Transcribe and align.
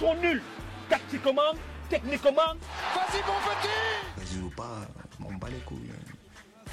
sont 0.00 0.14
nuls. 0.14 0.40
Tactiquement, 0.88 1.52
techniquement. 1.90 2.54
Vas-y, 2.94 3.20
mon 3.26 3.36
petit 3.44 3.68
Vas-y 4.16 4.42
ou 4.42 4.48
pas, 4.48 4.88
on 5.22 5.34
bat 5.34 5.48
les 5.50 5.58
couilles. 5.58 5.90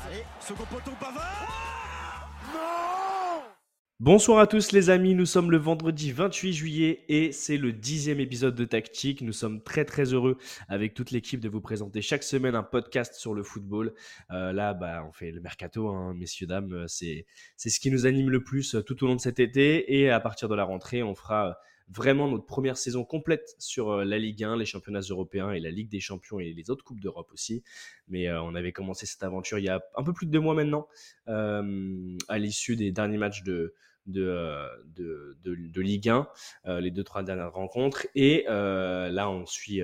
Allez, 0.05 0.23
second 0.39 0.63
poteau 0.63 0.91
Pavard 0.97 2.29
Non 2.53 3.43
Bonsoir 3.99 4.39
à 4.39 4.47
tous 4.47 4.71
les 4.71 4.89
amis, 4.89 5.13
nous 5.13 5.25
sommes 5.25 5.51
le 5.51 5.57
vendredi 5.57 6.13
28 6.13 6.53
juillet 6.53 7.03
et 7.09 7.33
c'est 7.33 7.57
le 7.57 7.73
dixième 7.73 8.21
épisode 8.21 8.55
de 8.55 8.63
Tactique. 8.63 9.21
Nous 9.21 9.33
sommes 9.33 9.61
très 9.61 9.83
très 9.83 10.13
heureux 10.13 10.37
avec 10.69 10.93
toute 10.93 11.11
l'équipe 11.11 11.41
de 11.41 11.49
vous 11.49 11.59
présenter 11.59 12.01
chaque 12.01 12.23
semaine 12.23 12.55
un 12.55 12.63
podcast 12.63 13.15
sur 13.15 13.33
le 13.33 13.43
football. 13.43 13.93
Euh, 14.31 14.53
là, 14.53 14.73
bah, 14.73 15.03
on 15.05 15.11
fait 15.11 15.31
le 15.31 15.41
mercato, 15.41 15.89
hein, 15.89 16.13
messieurs, 16.15 16.47
dames, 16.47 16.85
c'est, 16.87 17.25
c'est 17.57 17.69
ce 17.69 17.81
qui 17.81 17.91
nous 17.91 18.05
anime 18.05 18.29
le 18.29 18.41
plus 18.41 18.75
euh, 18.75 18.83
tout 18.83 19.03
au 19.03 19.07
long 19.07 19.15
de 19.15 19.21
cet 19.21 19.41
été 19.41 19.97
et 19.97 20.11
à 20.11 20.21
partir 20.21 20.47
de 20.47 20.55
la 20.55 20.63
rentrée, 20.63 21.03
on 21.03 21.13
fera 21.13 21.57
vraiment 21.89 22.29
notre 22.29 22.45
première 22.45 22.77
saison 22.77 23.05
complète 23.05 23.55
sur 23.59 23.91
euh, 23.91 24.05
la 24.05 24.17
Ligue 24.17 24.43
1, 24.43 24.57
les 24.57 24.65
championnats 24.65 25.01
européens 25.01 25.51
et 25.51 25.59
la 25.59 25.71
Ligue 25.71 25.89
des 25.89 25.99
champions 25.99 26.39
et 26.39 26.53
les 26.53 26.69
autres 26.69 26.83
coupes 26.83 26.99
d'Europe 26.99 27.31
aussi. 27.33 27.63
Mais 28.07 28.31
on 28.31 28.55
avait 28.55 28.71
commencé 28.71 29.05
cette 29.05 29.23
aventure 29.23 29.59
il 29.59 29.65
y 29.65 29.69
a 29.69 29.81
un 29.95 30.03
peu 30.03 30.13
plus 30.13 30.25
de 30.25 30.31
deux 30.31 30.39
mois 30.39 30.53
maintenant, 30.53 30.87
à 31.27 32.37
l'issue 32.37 32.75
des 32.75 32.91
derniers 32.91 33.17
matchs 33.17 33.43
de, 33.43 33.73
de, 34.05 34.65
de, 34.95 35.37
de, 35.43 35.81
Ligue 35.81 36.09
1, 36.09 36.27
les 36.79 36.91
deux, 36.91 37.03
trois 37.03 37.23
dernières 37.23 37.51
rencontres. 37.51 38.07
Et 38.15 38.45
là, 38.47 39.29
on 39.29 39.45
suit, 39.45 39.81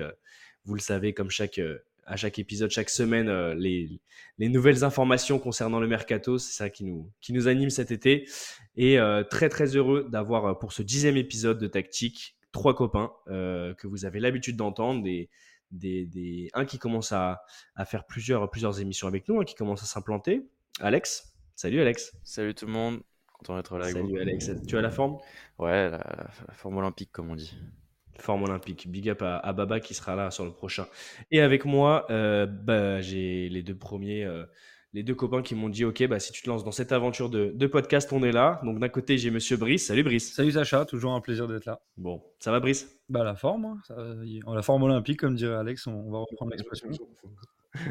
vous 0.64 0.74
le 0.74 0.80
savez, 0.80 1.12
comme 1.12 1.30
chaque, 1.30 1.60
à 2.06 2.16
chaque 2.16 2.38
épisode, 2.38 2.70
chaque 2.70 2.90
semaine, 2.90 3.52
les, 3.52 4.00
les, 4.38 4.48
nouvelles 4.48 4.84
informations 4.84 5.38
concernant 5.38 5.80
le 5.80 5.86
mercato. 5.88 6.38
C'est 6.38 6.56
ça 6.56 6.70
qui 6.70 6.84
nous, 6.84 7.10
qui 7.20 7.32
nous 7.32 7.48
anime 7.48 7.70
cet 7.70 7.90
été. 7.90 8.28
Et 8.76 8.98
très, 9.30 9.48
très 9.48 9.76
heureux 9.76 10.06
d'avoir 10.10 10.58
pour 10.58 10.72
ce 10.72 10.82
dixième 10.82 11.16
épisode 11.16 11.58
de 11.58 11.66
Tactique 11.66 12.36
trois 12.52 12.74
copains 12.74 13.12
que 13.26 13.86
vous 13.86 14.04
avez 14.04 14.20
l'habitude 14.20 14.56
d'entendre. 14.56 15.02
Des, 15.02 15.30
des, 15.74 16.06
des, 16.06 16.50
un 16.54 16.64
qui 16.64 16.78
commence 16.78 17.12
à, 17.12 17.42
à, 17.74 17.84
faire 17.84 18.04
plusieurs, 18.04 18.48
plusieurs 18.50 18.80
émissions 18.80 19.08
avec 19.08 19.28
nous, 19.28 19.40
un 19.40 19.44
qui 19.44 19.54
commence 19.54 19.82
à 19.82 19.86
s'implanter. 19.86 20.48
Alex, 20.80 21.36
salut 21.54 21.80
Alex. 21.80 22.16
Salut 22.22 22.54
tout 22.54 22.66
le 22.66 22.72
monde. 22.72 23.00
Content 23.32 23.56
d'être 23.56 23.76
là. 23.78 23.90
Salut 23.90 24.20
Alex, 24.20 24.50
tu 24.66 24.78
as 24.78 24.80
la 24.80 24.90
forme? 24.90 25.18
Ouais, 25.58 25.90
la, 25.90 26.30
forme 26.52 26.78
olympique 26.78 27.10
comme 27.12 27.30
on 27.30 27.36
dit. 27.36 27.56
Forme 28.18 28.44
olympique. 28.44 28.88
Big 28.88 29.08
up 29.08 29.22
à, 29.22 29.52
Baba 29.52 29.80
qui 29.80 29.94
sera 29.94 30.16
là 30.16 30.30
sur 30.30 30.44
le 30.44 30.50
prochain. 30.50 30.86
Et 31.30 31.40
avec 31.40 31.64
moi, 31.64 32.06
euh, 32.10 32.46
bah, 32.46 33.00
j'ai 33.00 33.48
les 33.48 33.62
deux 33.62 33.74
premiers, 33.74 34.24
euh, 34.24 34.44
les 34.92 35.02
deux 35.02 35.14
copains 35.14 35.42
qui 35.42 35.54
m'ont 35.54 35.68
dit 35.68 35.84
Ok, 35.84 36.06
bah, 36.06 36.20
si 36.20 36.32
tu 36.32 36.42
te 36.42 36.48
lances 36.48 36.64
dans 36.64 36.72
cette 36.72 36.92
aventure 36.92 37.30
de, 37.30 37.52
de 37.54 37.66
podcast, 37.66 38.12
on 38.12 38.22
est 38.22 38.32
là. 38.32 38.60
Donc 38.64 38.78
d'un 38.78 38.88
côté, 38.88 39.18
j'ai 39.18 39.30
Monsieur 39.30 39.56
Brice. 39.56 39.86
Salut 39.86 40.02
Brice. 40.02 40.34
Salut 40.34 40.52
Sacha, 40.52 40.84
toujours 40.84 41.12
un 41.12 41.20
plaisir 41.20 41.48
d'être 41.48 41.64
là. 41.64 41.80
Bon, 41.96 42.22
ça 42.38 42.50
va 42.50 42.60
Brice? 42.60 42.88
Bah 43.08 43.24
la 43.24 43.34
forme, 43.34 43.64
hein. 43.64 43.78
ça, 43.86 43.96
la 43.96 44.62
forme 44.62 44.84
olympique, 44.84 45.20
comme 45.20 45.34
dirait 45.34 45.56
Alex, 45.56 45.86
on 45.86 46.10
va 46.10 46.18
reprendre 46.18 46.52
l'expression 46.52 46.90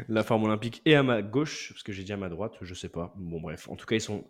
la 0.08 0.22
forme 0.22 0.44
olympique 0.44 0.82
et 0.84 0.94
à 0.94 1.02
ma 1.02 1.22
gauche, 1.22 1.70
parce 1.72 1.82
que 1.82 1.92
j'ai 1.92 2.04
dit 2.04 2.12
à 2.12 2.16
ma 2.16 2.28
droite, 2.28 2.54
je 2.60 2.74
sais 2.74 2.88
pas. 2.88 3.12
Bon, 3.16 3.40
bref, 3.40 3.68
en 3.68 3.76
tout 3.76 3.86
cas, 3.86 3.96
ils 3.96 4.00
sont 4.00 4.24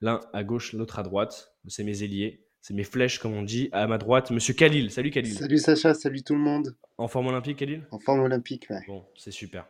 l'un 0.00 0.20
à 0.32 0.44
gauche, 0.44 0.72
l'autre 0.72 0.98
à 0.98 1.02
droite. 1.02 1.54
C'est 1.66 1.84
mes 1.84 2.02
ailiers, 2.02 2.46
c'est 2.64 2.72
mes 2.72 2.84
flèches, 2.84 3.18
comme 3.18 3.34
on 3.34 3.42
dit. 3.42 3.68
À 3.72 3.86
ma 3.86 3.98
droite, 3.98 4.30
monsieur 4.30 4.54
Khalil. 4.54 4.90
Salut 4.90 5.10
Khalil. 5.10 5.34
Salut 5.34 5.58
Sacha, 5.58 5.92
salut 5.92 6.22
tout 6.22 6.32
le 6.32 6.40
monde. 6.40 6.74
En 6.96 7.08
forme 7.08 7.26
olympique, 7.26 7.58
Khalil? 7.58 7.82
En 7.90 7.98
forme 7.98 8.20
olympique, 8.20 8.68
ouais. 8.70 8.80
Bon, 8.86 9.04
c'est 9.18 9.32
super. 9.32 9.66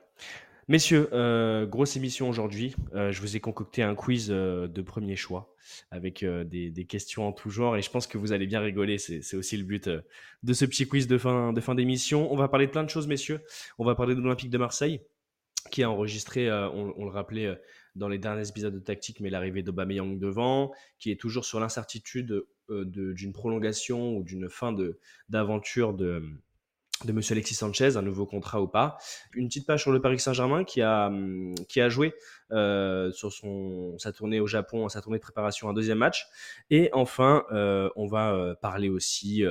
Messieurs, 0.68 1.08
euh, 1.12 1.66
grosse 1.66 1.96
émission 1.96 2.28
aujourd'hui. 2.28 2.76
Euh, 2.94 3.10
je 3.10 3.20
vous 3.20 3.34
ai 3.34 3.40
concocté 3.40 3.82
un 3.82 3.96
quiz 3.96 4.28
euh, 4.30 4.68
de 4.68 4.80
premier 4.80 5.16
choix 5.16 5.52
avec 5.90 6.24
des, 6.24 6.70
des, 6.70 6.84
questions 6.84 7.26
en 7.26 7.32
tout 7.32 7.50
genre 7.50 7.76
et 7.76 7.82
je 7.82 7.90
pense 7.90 8.06
que 8.06 8.16
vous 8.16 8.30
allez 8.30 8.46
bien 8.46 8.60
rigoler. 8.60 8.98
C'est 8.98 9.36
aussi 9.36 9.56
le 9.56 9.64
but 9.64 9.90
de 10.44 10.52
ce 10.52 10.64
petit 10.64 10.86
quiz 10.86 11.08
de 11.08 11.18
fin 11.18 11.52
de 11.52 11.60
fin 11.60 11.74
d'émission. 11.74 12.32
On 12.32 12.36
va 12.36 12.46
parler 12.46 12.66
de 12.66 12.70
plein 12.70 12.84
de 12.84 12.90
choses, 12.90 13.08
messieurs. 13.08 13.40
On 13.78 13.84
va 13.84 13.96
parler 13.96 14.14
de 14.14 14.20
l'Olympique 14.20 14.50
de 14.50 14.58
Marseille 14.58 15.00
qui 15.72 15.82
a 15.82 15.90
enregistré, 15.90 16.52
on, 16.52 17.04
le 17.04 17.10
rappelait 17.10 17.58
dans 17.96 18.08
les 18.08 18.18
derniers 18.18 18.46
épisodes 18.46 18.74
de 18.74 18.78
Tactique, 18.78 19.20
mais 19.20 19.30
l'arrivée 19.30 19.62
d'Aubameyang 19.62 20.18
devant, 20.18 20.72
qui 20.98 21.10
est 21.10 21.18
toujours 21.18 21.46
sur 21.46 21.58
l'incertitude 21.58 22.44
d'une 22.68 23.32
prolongation 23.32 24.16
ou 24.16 24.22
d'une 24.22 24.48
fin 24.48 24.74
d'aventure 25.28 25.94
de, 25.94 26.22
de, 27.04 27.12
Monsieur 27.12 27.34
Alexis 27.34 27.54
Sanchez, 27.54 27.96
un 27.96 28.02
nouveau 28.02 28.26
contrat 28.26 28.62
ou 28.62 28.68
pas. 28.68 28.96
Une 29.34 29.48
petite 29.48 29.66
page 29.66 29.82
sur 29.82 29.92
le 29.92 30.00
Paris 30.00 30.18
Saint-Germain 30.18 30.64
qui 30.64 30.80
a, 30.80 31.08
hum, 31.08 31.54
qui 31.68 31.80
a 31.80 31.88
joué 31.88 32.14
sur 32.50 33.32
son, 33.32 33.98
sa 33.98 34.12
tournée 34.12 34.40
au 34.40 34.46
Japon, 34.46 34.88
sa 34.88 35.00
tournée 35.00 35.18
de 35.18 35.22
préparation, 35.22 35.68
un 35.68 35.74
deuxième 35.74 35.98
match. 35.98 36.26
Et 36.70 36.90
enfin, 36.92 37.44
on 37.50 38.06
va 38.06 38.56
parler 38.62 38.88
aussi 38.88 39.42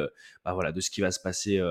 bah 0.46 0.54
voilà, 0.54 0.72
de 0.72 0.82
ce 0.82 0.90
qui 0.90 1.02
va 1.02 1.12
se 1.12 1.20
passer 1.20 1.62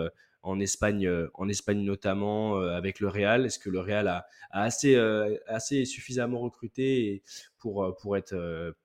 en 0.43 0.59
Espagne, 0.61 1.07
euh, 1.07 1.29
en 1.35 1.49
Espagne 1.49 1.83
notamment 1.83 2.59
euh, 2.59 2.75
avec 2.77 3.01
le 3.01 3.09
Real. 3.09 3.47
Est-ce 3.47 3.59
que 3.59 3.71
le 3.71 3.81
Real 3.81 4.09
a, 4.09 4.27
assez, 4.51 4.97
euh, 4.97 5.37
assez 5.47 5.85
suffisamment 5.85 6.41
recruté 6.41 7.23
pour, 7.59 7.97
pour 8.01 8.17
être 8.17 8.35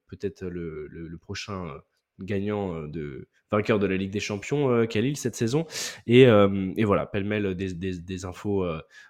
peut-être 0.08 0.46
le, 0.46 0.88
le, 0.88 1.18
prochain 1.18 1.82
gagnant 2.20 2.84
de 2.88 3.28
vainqueur 3.52 3.80
de 3.80 3.88
la 3.88 3.96
Ligue 3.96 4.12
des 4.12 4.20
Champions, 4.20 4.86
Khalil, 4.88 5.18
cette 5.18 5.36
saison. 5.36 5.66
Et, 6.06 6.24
et 6.24 6.84
voilà, 6.84 7.06
pêle-mêle 7.06 7.56
des, 7.56 8.26
infos 8.26 8.66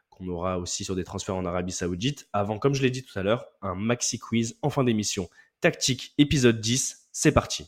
qu'on 0.09 0.27
aura 0.27 0.59
aussi 0.59 0.83
sur 0.83 0.95
des 0.95 1.03
transferts 1.03 1.35
en 1.35 1.45
Arabie 1.45 1.71
Saoudite. 1.71 2.27
Avant, 2.33 2.59
comme 2.59 2.73
je 2.73 2.81
l'ai 2.81 2.91
dit 2.91 3.03
tout 3.03 3.17
à 3.17 3.23
l'heure, 3.23 3.45
un 3.61 3.75
maxi 3.75 4.19
quiz 4.19 4.57
en 4.61 4.69
fin 4.69 4.83
d'émission. 4.83 5.29
Tactique, 5.61 6.13
épisode 6.17 6.59
10, 6.59 7.07
c'est 7.11 7.31
parti. 7.31 7.67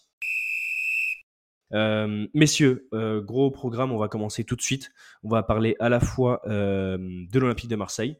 Euh, 1.73 2.27
messieurs, 2.33 2.87
euh, 2.93 3.21
gros 3.21 3.51
programme, 3.51 3.91
on 3.91 3.97
va 3.97 4.07
commencer 4.07 4.43
tout 4.43 4.55
de 4.55 4.61
suite. 4.61 4.91
On 5.23 5.29
va 5.29 5.43
parler 5.43 5.75
à 5.79 5.89
la 5.89 5.99
fois 5.99 6.41
euh, 6.47 6.97
de 6.99 7.39
l'Olympique 7.39 7.69
de 7.69 7.75
Marseille, 7.75 8.17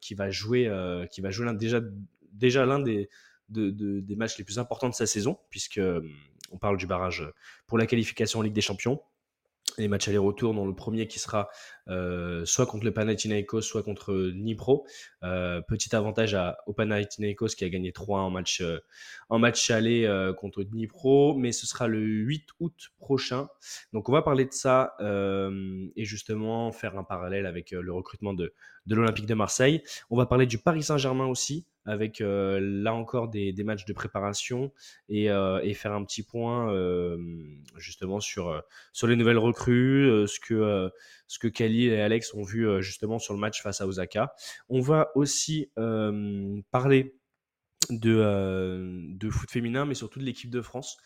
qui 0.00 0.14
va 0.14 0.30
jouer, 0.30 0.70
qui 1.10 1.20
va 1.20 1.30
jouer 1.30 1.52
déjà, 1.54 1.80
déjà 2.32 2.66
l'un 2.66 2.80
des, 2.80 3.08
des 3.50 4.16
matchs 4.16 4.38
les 4.38 4.44
plus 4.44 4.58
importants 4.58 4.88
de 4.88 4.94
sa 4.94 5.06
saison, 5.06 5.38
puisque 5.50 5.80
on 6.50 6.58
parle 6.58 6.76
du 6.76 6.86
barrage 6.86 7.24
pour 7.66 7.78
la 7.78 7.86
qualification 7.86 8.40
en 8.40 8.42
Ligue 8.42 8.54
des 8.54 8.60
Champions. 8.60 9.02
Les 9.78 9.88
matchs 9.88 10.08
aller-retour, 10.08 10.54
dans 10.54 10.66
le 10.66 10.74
premier 10.74 11.06
qui 11.06 11.18
sera 11.18 11.48
euh, 11.90 12.44
soit 12.44 12.66
contre 12.66 12.84
le 12.84 12.92
Panathinaikos, 12.92 13.62
soit 13.62 13.82
contre 13.82 14.30
Dnipro. 14.32 14.86
Euh, 15.22 15.60
petit 15.60 15.94
avantage 15.94 16.34
à, 16.34 16.58
au 16.66 16.72
Panathinaikos 16.72 17.48
qui 17.48 17.64
a 17.64 17.68
gagné 17.68 17.92
3 17.92 18.20
en 18.20 18.30
match, 18.30 18.60
euh, 18.60 18.78
match 19.30 19.70
aller 19.70 20.04
euh, 20.04 20.32
contre 20.32 20.62
Dnipro, 20.62 21.34
mais 21.34 21.52
ce 21.52 21.66
sera 21.66 21.88
le 21.88 22.00
8 22.00 22.46
août 22.60 22.90
prochain. 22.98 23.48
Donc 23.92 24.08
on 24.08 24.12
va 24.12 24.22
parler 24.22 24.44
de 24.44 24.52
ça 24.52 24.96
et 25.96 26.04
justement 26.04 26.72
faire 26.72 26.96
un 26.96 27.04
parallèle 27.04 27.46
avec 27.46 27.72
le 27.72 27.92
recrutement 27.92 28.34
de, 28.34 28.54
de 28.86 28.94
l'Olympique 28.94 29.26
de 29.26 29.34
Marseille. 29.34 29.82
On 30.10 30.16
va 30.16 30.26
parler 30.26 30.46
du 30.46 30.58
Paris 30.58 30.82
Saint-Germain 30.82 31.26
aussi, 31.26 31.66
avec 31.86 32.20
euh, 32.20 32.60
là 32.60 32.94
encore 32.94 33.28
des, 33.28 33.52
des, 33.52 33.64
matchs 33.64 33.84
de 33.84 33.92
préparation 33.92 34.72
et, 35.08 35.30
euh, 35.30 35.60
et, 35.62 35.74
faire 35.74 35.92
un 35.92 36.04
petit 36.04 36.22
point 36.22 36.72
euh, 36.72 37.16
justement 37.76 38.20
sur, 38.20 38.62
sur 38.92 39.06
les 39.06 39.16
nouvelles 39.16 39.38
recrues, 39.38 40.26
ce 40.26 40.38
que, 40.40 40.90
ce 41.26 41.38
que 41.38 41.48
Et 41.86 42.00
Alex 42.00 42.34
ont 42.34 42.42
vu 42.42 42.66
justement 42.82 43.18
sur 43.18 43.34
le 43.34 43.40
match 43.40 43.62
face 43.62 43.80
à 43.80 43.86
Osaka. 43.86 44.34
On 44.68 44.80
va 44.80 45.10
aussi 45.14 45.70
parler 46.70 47.16
de, 47.88 49.14
de 49.16 49.30
foot 49.30 49.50
féminin, 49.50 49.84
mais 49.84 49.94
surtout 49.94 50.18
de 50.18 50.24
l'équipe 50.24 50.50
de 50.50 50.62
France, 50.62 50.98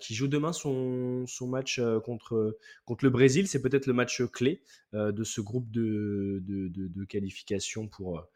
qui 0.00 0.14
joue 0.14 0.28
demain 0.28 0.52
son, 0.52 1.26
match 1.42 1.80
contre, 2.04 2.56
le 3.02 3.10
Brésil. 3.10 3.48
C'est 3.48 3.62
peut-être 3.62 3.86
le 3.86 3.92
match 3.92 4.22
clé 4.24 4.62
de 4.92 5.24
ce 5.24 5.40
groupe 5.40 5.70
de, 5.70 6.42
de, 6.42 6.68
de, 6.68 7.04
qualification 7.04 7.88
pour, 7.88 8.26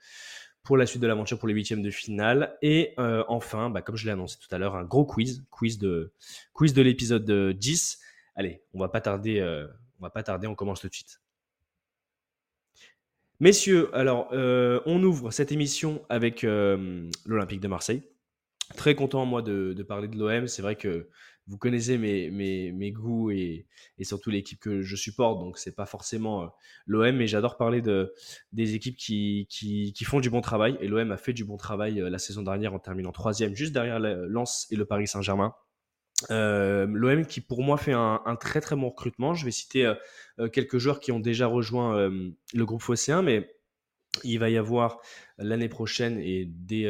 la 0.76 0.86
suite 0.86 1.02
de 1.02 1.06
l'aventure 1.06 1.38
pour 1.38 1.48
les 1.48 1.54
huitièmes 1.54 1.82
de 1.82 1.90
finale. 1.90 2.56
Et 2.62 2.94
euh, 2.98 3.24
enfin, 3.28 3.70
bah, 3.70 3.82
comme 3.82 3.96
je 3.96 4.06
l'ai 4.06 4.12
annoncé 4.12 4.38
tout 4.38 4.54
à 4.54 4.58
l'heure, 4.58 4.76
un 4.76 4.84
gros 4.84 5.04
quiz, 5.04 5.44
quiz 5.50 5.78
de, 5.78 6.12
quiz 6.52 6.72
de 6.74 6.82
l'épisode 6.82 7.30
10. 7.52 7.98
Allez, 8.34 8.62
on 8.72 8.80
va 8.80 8.88
pas 8.88 9.00
tarder, 9.00 9.40
euh, 9.40 9.66
on 9.98 10.02
va 10.02 10.10
pas 10.10 10.22
tarder, 10.22 10.46
on 10.46 10.54
commence 10.54 10.80
tout 10.80 10.88
de 10.88 10.94
suite. 10.94 11.21
Messieurs, 13.42 13.90
alors 13.92 14.28
euh, 14.30 14.78
on 14.86 15.02
ouvre 15.02 15.32
cette 15.32 15.50
émission 15.50 16.00
avec 16.08 16.42
l'Olympique 16.42 17.58
de 17.58 17.66
Marseille. 17.66 18.04
Très 18.76 18.94
content 18.94 19.26
moi 19.26 19.42
de, 19.42 19.74
parler 19.82 20.06
de 20.06 20.16
l'OM. 20.16 20.46
C'est 20.46 20.62
vrai 20.62 20.76
que 20.76 21.08
vous 21.48 21.58
connaissez 21.58 21.98
mes, 21.98 22.92
goûts 22.92 23.32
et, 23.32 23.66
surtout 24.02 24.30
l'équipe 24.30 24.60
que 24.60 24.82
je 24.82 24.94
supporte, 24.94 25.40
donc 25.40 25.58
c'est 25.58 25.74
pas 25.74 25.86
forcément 25.86 26.44
euh, 26.44 26.46
l'OM, 26.86 27.16
mais 27.16 27.26
j'adore 27.26 27.56
parler 27.56 27.82
de, 27.82 28.14
des 28.52 28.76
équipes 28.76 28.96
qui, 28.96 29.92
font 30.04 30.20
du 30.20 30.30
bon 30.30 30.40
travail. 30.40 30.78
Et 30.80 30.86
l'OM 30.86 31.10
a 31.10 31.16
fait 31.16 31.32
du 31.32 31.44
bon 31.44 31.56
travail 31.56 32.00
euh, 32.00 32.10
la 32.10 32.20
saison 32.20 32.42
dernière 32.42 32.74
en 32.74 32.78
terminant 32.78 33.10
troisième, 33.10 33.56
juste 33.56 33.72
derrière 33.72 33.98
Lens 33.98 34.68
et 34.70 34.76
le 34.76 34.84
Paris 34.84 35.08
Saint-Germain. 35.08 35.52
Euh, 36.30 36.86
L'OM 36.88 37.26
qui 37.26 37.40
pour 37.40 37.62
moi 37.62 37.76
fait 37.76 37.92
un, 37.92 38.36
très 38.40 38.60
très 38.60 38.76
bon 38.76 38.88
recrutement. 38.88 39.34
Je 39.34 39.44
vais 39.44 39.50
citer 39.50 39.94
euh, 40.38 40.48
quelques 40.48 40.78
joueurs 40.78 41.00
qui 41.00 41.12
ont 41.12 41.20
déjà 41.20 41.46
rejoint 41.46 41.96
euh, 41.96 42.30
le 42.54 42.64
groupe 42.66 42.82
Phocéen, 42.82 43.22
mais 43.22 43.54
il 44.24 44.38
va 44.38 44.50
y 44.50 44.56
avoir 44.56 45.00
l'année 45.38 45.68
prochaine 45.68 46.18
et 46.18 46.44
dès, 46.46 46.86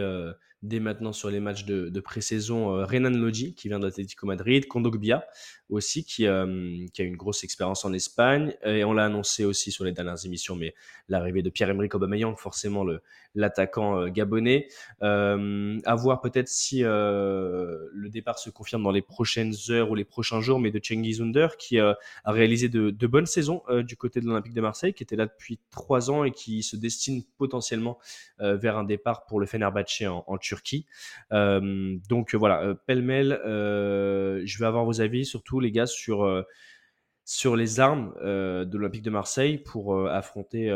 dès 0.62 0.78
maintenant 0.78 1.12
sur 1.12 1.28
les 1.30 1.40
matchs 1.40 1.64
de, 1.64 1.88
de 1.88 2.00
pré-saison 2.00 2.76
euh, 2.76 2.84
Renan 2.84 3.10
Lodi 3.10 3.54
qui 3.54 3.68
vient 3.68 3.80
d'Atlético 3.80 4.26
Madrid, 4.26 4.66
Kondogbia 4.68 5.26
aussi 5.68 6.04
qui, 6.04 6.26
euh, 6.26 6.86
qui, 6.94 7.02
a 7.02 7.04
une 7.04 7.16
grosse 7.16 7.42
expérience 7.44 7.84
en 7.84 7.92
Espagne 7.92 8.54
et 8.64 8.84
on 8.84 8.92
l'a 8.92 9.04
annoncé 9.06 9.44
aussi 9.44 9.72
sur 9.72 9.84
les 9.84 9.92
dernières 9.92 10.24
émissions 10.24 10.54
mais 10.54 10.74
l'arrivée 11.08 11.42
de 11.42 11.50
Pierre-Emerick 11.50 11.94
Aubameyang 11.94 12.36
forcément 12.36 12.84
le 12.84 13.02
l'attaquant 13.34 13.98
euh, 13.98 14.08
gabonais 14.08 14.68
euh, 15.02 15.78
à 15.84 15.94
voir 15.94 16.20
peut-être 16.20 16.48
si 16.48 16.84
euh, 16.84 17.88
le 17.92 18.08
départ 18.08 18.38
se 18.38 18.50
confirme 18.50 18.82
dans 18.82 18.90
les 18.90 19.02
prochaines 19.02 19.54
heures 19.70 19.90
ou 19.90 19.94
les 19.94 20.04
prochains 20.04 20.40
jours 20.40 20.60
mais 20.60 20.70
de 20.70 20.80
Cengiz 20.82 21.20
Under 21.20 21.56
qui 21.56 21.78
a 21.78 21.96
réalisé 22.24 22.68
de, 22.68 22.90
de 22.90 23.06
bonnes 23.06 23.26
saisons 23.26 23.62
du 23.84 23.96
côté 23.96 24.20
de 24.20 24.26
l'Olympique 24.26 24.54
de 24.54 24.60
Marseille 24.60 24.94
qui 24.94 25.02
était 25.02 25.16
là 25.16 25.26
depuis 25.26 25.58
trois 25.70 26.10
ans 26.10 26.24
et 26.24 26.30
qui 26.30 26.62
se 26.62 26.76
destine 26.76 27.22
potentiellement 27.38 27.98
vers 28.38 28.76
un 28.76 28.84
départ 28.84 29.26
pour 29.26 29.40
le 29.40 29.46
Fenerbahçe 29.46 30.02
en, 30.02 30.24
en 30.26 30.38
Turquie. 30.38 30.86
Euh, 31.32 31.96
donc 32.08 32.34
voilà, 32.34 32.74
pêle-mêle, 32.86 33.32
euh, 33.44 34.42
je 34.44 34.58
vais 34.58 34.66
avoir 34.66 34.84
vos 34.84 35.00
avis 35.00 35.24
surtout 35.24 35.60
les 35.60 35.70
gars 35.70 35.86
sur 35.86 36.44
sur 37.24 37.56
les 37.56 37.80
armes 37.80 38.14
de 38.20 38.76
l'Olympique 38.76 39.02
de 39.02 39.10
Marseille 39.10 39.58
pour 39.58 40.06
affronter 40.08 40.70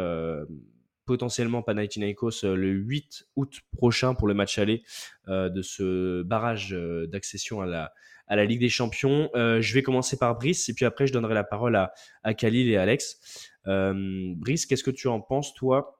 potentiellement 1.06 1.62
Panathinaikos 1.62 2.42
le 2.42 2.68
8 2.68 3.28
août 3.36 3.60
prochain 3.72 4.14
pour 4.14 4.28
le 4.28 4.34
match 4.34 4.58
aller 4.58 4.82
de 5.28 5.62
ce 5.62 6.22
barrage 6.22 6.70
d'accession 6.70 7.60
à 7.60 7.66
la, 7.66 7.92
à 8.26 8.36
la 8.36 8.44
Ligue 8.44 8.60
des 8.60 8.68
Champions. 8.68 9.30
je 9.34 9.74
vais 9.74 9.82
commencer 9.82 10.18
par 10.18 10.36
Brice 10.36 10.68
et 10.68 10.74
puis 10.74 10.84
après 10.84 11.06
je 11.06 11.12
donnerai 11.12 11.34
la 11.34 11.44
parole 11.44 11.76
à, 11.76 11.92
à 12.22 12.34
Khalil 12.34 12.68
et 12.68 12.76
Alex. 12.76 13.50
Brice, 13.64 14.66
qu'est-ce 14.66 14.84
que 14.84 14.90
tu 14.90 15.08
en 15.08 15.20
penses 15.20 15.54
toi 15.54 15.96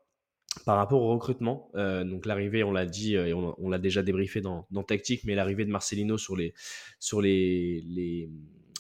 par 0.65 0.77
rapport 0.77 1.03
au 1.03 1.09
recrutement, 1.09 1.71
euh, 1.75 2.05
donc 2.05 2.27
l'arrivée, 2.27 2.65
on 2.65 2.73
l'a 2.73 2.87
dit 2.87 3.15
et 3.15 3.35
on, 3.35 3.69
l'a 3.69 3.79
déjà 3.79 4.03
débriefé 4.03 4.41
dans, 4.41 4.67
dans 4.71 4.83
Tactique, 4.83 5.25
mais 5.25 5.35
l'arrivée 5.35 5.65
de 5.65 5.71
Marcelino 5.71 6.17
sur, 6.17 6.37
les, 6.37 6.55
sur, 6.99 7.21
les, 7.21 7.83
les 7.87 8.31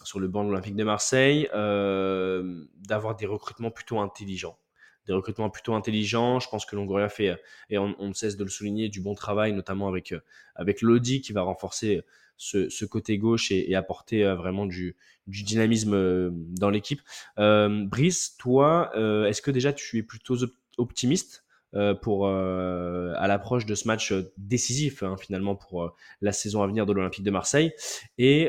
sur 0.02 0.20
le 0.20 0.28
banc 0.28 0.44
de 0.44 0.50
l'Olympique 0.50 0.76
de 0.76 0.84
Marseille, 0.84 1.48
euh, 1.54 2.64
d'avoir 2.76 3.16
des 3.16 3.26
recrutements 3.26 3.70
plutôt 3.70 4.00
intelligents. 4.00 4.58
Des 5.06 5.12
recrutements 5.12 5.50
plutôt 5.50 5.74
intelligents. 5.74 6.40
Je 6.40 6.48
pense 6.48 6.66
que 6.66 6.76
Longoria 6.76 7.08
fait, 7.08 7.40
et 7.70 7.78
on, 7.78 7.94
ne 7.98 8.12
cesse 8.12 8.36
de 8.36 8.44
le 8.44 8.50
souligner, 8.50 8.88
du 8.88 9.00
bon 9.00 9.14
travail, 9.14 9.52
notamment 9.52 9.88
avec, 9.88 10.14
avec 10.54 10.82
Lodi 10.82 11.20
qui 11.20 11.32
va 11.32 11.42
renforcer 11.42 12.02
ce, 12.36 12.68
ce 12.68 12.84
côté 12.84 13.18
gauche 13.18 13.50
et, 13.50 13.70
et 13.70 13.74
apporter 13.74 14.24
euh, 14.24 14.34
vraiment 14.34 14.66
du, 14.66 14.96
du 15.26 15.42
dynamisme 15.42 15.94
euh, 15.94 16.30
dans 16.32 16.70
l'équipe. 16.70 17.00
Euh, 17.38 17.84
Brice, 17.84 18.36
toi, 18.36 18.90
est-ce 19.28 19.42
que 19.42 19.50
déjà 19.50 19.72
tu 19.72 19.98
es 19.98 20.02
plutôt 20.02 20.36
optimiste 20.78 21.44
euh, 21.74 21.94
pour 21.94 22.26
euh, 22.26 23.12
à 23.16 23.26
l'approche 23.26 23.66
de 23.66 23.74
ce 23.74 23.88
match 23.88 24.12
euh, 24.12 24.32
décisif 24.38 25.02
hein, 25.02 25.16
finalement 25.18 25.56
pour 25.56 25.94
la 26.20 26.32
saison 26.32 26.62
à 26.62 26.66
venir 26.66 26.86
de 26.86 26.92
l'Olympique 26.92 27.24
de 27.24 27.30
Marseille? 27.30 27.72
Et, 28.18 28.42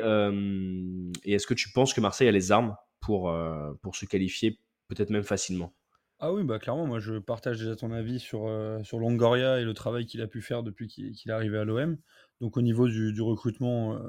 et 1.24 1.34
est-ce 1.34 1.48
que 1.48 1.54
tu 1.54 1.72
penses 1.72 1.94
que 1.94 2.02
Marseille 2.02 2.28
a 2.28 2.32
les 2.32 2.52
armes 2.52 2.76
pour, 3.00 3.34
pour 3.82 3.96
se 3.96 4.06
qualifier 4.06 4.60
peut-être 4.88 5.10
même 5.10 5.24
facilement? 5.24 5.74
Ah 6.20 6.34
oui, 6.34 6.44
bah 6.44 6.60
clairement, 6.60 6.88
moi 6.88 7.00
je 7.00 7.20
partage 7.20 7.60
déjà 7.60 7.76
ton 7.76 7.92
avis 7.92 8.20
sur, 8.20 8.50
sur 8.84 9.00
Longoria 9.00 9.60
et 9.60 9.64
le 9.64 9.74
travail 9.74 10.06
qu'il 10.06 10.22
a 10.22 10.28
pu 10.28 10.42
faire 10.42 10.64
depuis 10.64 10.88
qu'il 10.88 11.14
est 11.28 11.32
arrivé 11.32 11.58
à 11.58 11.64
l'OM. 11.64 11.98
Donc 12.42 12.58
au 12.58 12.62
niveau 12.62 12.88
du, 12.88 13.22
recrutement, 13.22 14.00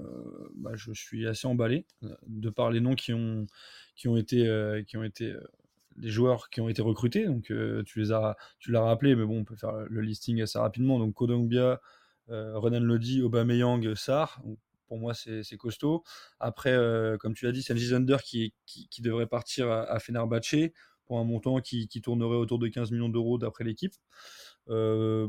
bah, 0.57 0.73
je 0.75 0.93
suis 0.93 1.27
assez 1.27 1.47
emballé 1.47 1.87
de 2.27 2.51
par 2.51 2.71
les 2.71 2.81
noms 2.81 2.95
qui 2.95 3.13
ont, 3.13 3.47
été, 4.17 4.47
les 6.01 6.11
joueurs 6.11 6.51
qui 6.51 6.61
ont 6.61 6.69
été 6.69 6.83
recrutés. 6.83 7.27
Donc, 7.27 7.51
euh, 7.51 7.83
tu 7.85 8.03
l'as 8.03 8.37
rappelé, 8.81 9.15
mais 9.15 9.25
bon, 9.25 9.41
on 9.41 9.45
peut 9.45 9.57
faire 9.57 9.73
le 9.73 10.01
listing 10.01 10.41
assez 10.43 10.59
rapidement. 10.59 10.99
Donc, 10.99 11.15
Kodongbia, 11.15 11.81
euh, 12.31 12.59
Renan 12.59 12.81
Lodi, 12.81 13.23
Aubameyang, 13.23 13.95
Sarr. 13.95 14.41
pour 14.87 14.99
moi, 14.99 15.15
c'est 15.15 15.57
costaud. 15.57 16.03
Après, 16.41 16.73
euh, 16.73 17.17
comme 17.17 17.35
tu 17.35 17.45
l'as 17.45 17.53
dit, 17.53 17.63
c'est 17.63 17.75
un 17.93 18.17
qui, 18.19 18.55
qui, 18.67 19.03
devrait 19.03 19.27
partir 19.27 19.71
à, 19.71 19.83
à 19.83 19.99
Fenerbahce 19.99 20.55
pour 21.09 21.19
un 21.19 21.25
montant 21.25 21.61
qui, 21.61 21.89
tournerait 22.03 22.37
autour 22.37 22.59
de 22.59 22.69
15 22.69 22.93
millions 22.93 23.09
d'euros 23.09 23.39
d'après 23.39 23.65
l'équipe. 23.65 23.95
Euh, 24.69 25.27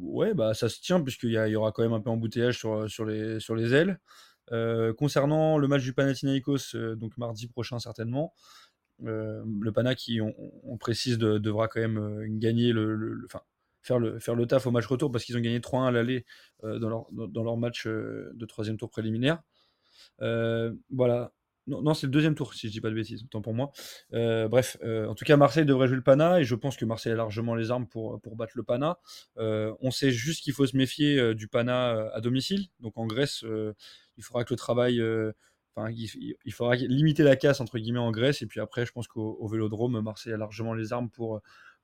ouais, 0.00 0.32
bah 0.34 0.54
ça 0.54 0.68
se 0.68 0.80
tient 0.80 1.00
puisqu'il 1.00 1.30
y, 1.30 1.34
y, 1.34 1.56
aura 1.56 1.70
quand 1.70 1.82
même 1.82 1.92
un 1.92 2.00
peu 2.00 2.10
embouteillage 2.10 2.58
sur, 2.58 3.04
les, 3.04 3.74
ailes. 3.74 4.00
Euh, 4.52 4.92
concernant 4.94 5.58
le 5.58 5.68
match 5.68 5.82
du 5.82 5.92
Panathinaikos, 5.92 6.74
euh, 6.74 6.96
donc 6.96 7.16
mardi 7.18 7.46
prochain 7.46 7.78
certainement, 7.78 8.34
le 9.02 9.70
Pana 9.70 9.94
qui, 9.94 10.20
on, 10.20 10.76
précise, 10.76 11.16
devra 11.18 11.68
quand 11.68 11.80
même 11.80 12.38
gagner 12.38 12.72
le, 12.72 13.22
enfin, 13.24 13.40
faire 13.82 13.98
le, 13.98 14.18
faire 14.18 14.34
le 14.34 14.46
taf 14.46 14.66
au 14.66 14.70
match 14.70 14.84
retour 14.86 15.10
parce 15.10 15.24
qu'ils 15.24 15.38
ont 15.38 15.40
gagné 15.40 15.58
3-1 15.58 15.88
à 15.88 15.90
l'aller 15.90 16.26
dans, 16.62 16.88
leur, 16.90 17.06
dans, 17.10 17.42
leur 17.42 17.56
match 17.56 17.86
de 17.86 18.46
troisième 18.46 18.76
tour 18.76 18.90
préliminaire. 18.90 19.42
voilà. 20.18 21.32
Non, 21.66 21.94
c'est 21.94 22.06
le 22.06 22.12
deuxième 22.12 22.34
tour, 22.34 22.54
si 22.54 22.66
je 22.66 22.72
dis 22.72 22.80
pas 22.80 22.90
de 22.90 22.94
bêtises, 22.94 23.22
autant 23.22 23.42
pour 23.42 23.54
moi. 23.54 23.70
bref, 24.12 24.76
en 24.82 25.14
tout 25.14 25.24
cas, 25.24 25.36
Marseille 25.36 25.64
devrait 25.64 25.86
jouer 25.86 25.96
le 25.96 26.02
Pana 26.02 26.40
et 26.40 26.44
je 26.44 26.54
pense 26.54 26.76
que 26.76 26.84
Marseille 26.84 27.12
a 27.12 27.16
largement 27.16 27.54
les 27.54 27.70
armes 27.70 27.86
pour, 27.86 28.18
battre 28.34 28.52
le 28.56 28.62
Pana. 28.62 28.98
on 29.36 29.90
sait 29.90 30.10
juste 30.10 30.42
qu'il 30.42 30.52
faut 30.52 30.66
se 30.66 30.76
méfier 30.76 31.34
du 31.34 31.48
Pana 31.48 32.10
à 32.12 32.20
domicile. 32.20 32.66
Donc 32.80 32.98
en 32.98 33.06
Grèce, 33.06 33.44
il 34.16 34.24
faudra 34.24 34.44
que 34.44 34.52
le 34.52 34.58
travail 34.58 35.00
il, 35.88 36.52
faudra 36.52 36.74
limiter 36.76 37.22
la 37.22 37.36
casse 37.36 37.60
entre 37.60 37.78
guillemets 37.78 38.00
en 38.00 38.10
Grèce 38.10 38.42
et 38.42 38.46
puis 38.46 38.60
après 38.60 38.84
je 38.84 38.92
pense 38.92 39.06
qu'au 39.06 39.46
Vélodrome 39.46 40.00
Marseille 40.00 40.32
a 40.32 40.36
largement 40.36 40.74
les 40.74 40.92
armes 40.92 41.10
pour 41.10 41.40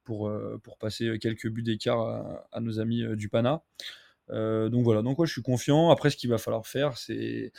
pour, 0.07 0.29
euh, 0.29 0.59
passer 0.79 1.19
quelques 1.19 1.49
buts 1.49 1.63
d'écart 1.63 2.47
à, 2.53 2.61
nos 2.61 2.81
amis 2.81 3.03
euh, 3.03 3.17
du 3.17 3.29
Pana. 3.29 3.63
Euh, 4.31 4.69
donc 4.69 4.85
voilà, 4.85 5.03
donc 5.03 5.19
ouais, 5.19 5.27
je 5.27 5.33
suis 5.33 5.43
confiant. 5.43 5.91
Après, 5.91 6.11
ce 6.11 6.17
qu'il 6.17 6.31
va 6.31 6.39
falloir 6.39 6.67
faire, 6.67 6.97
c'est 6.99 7.53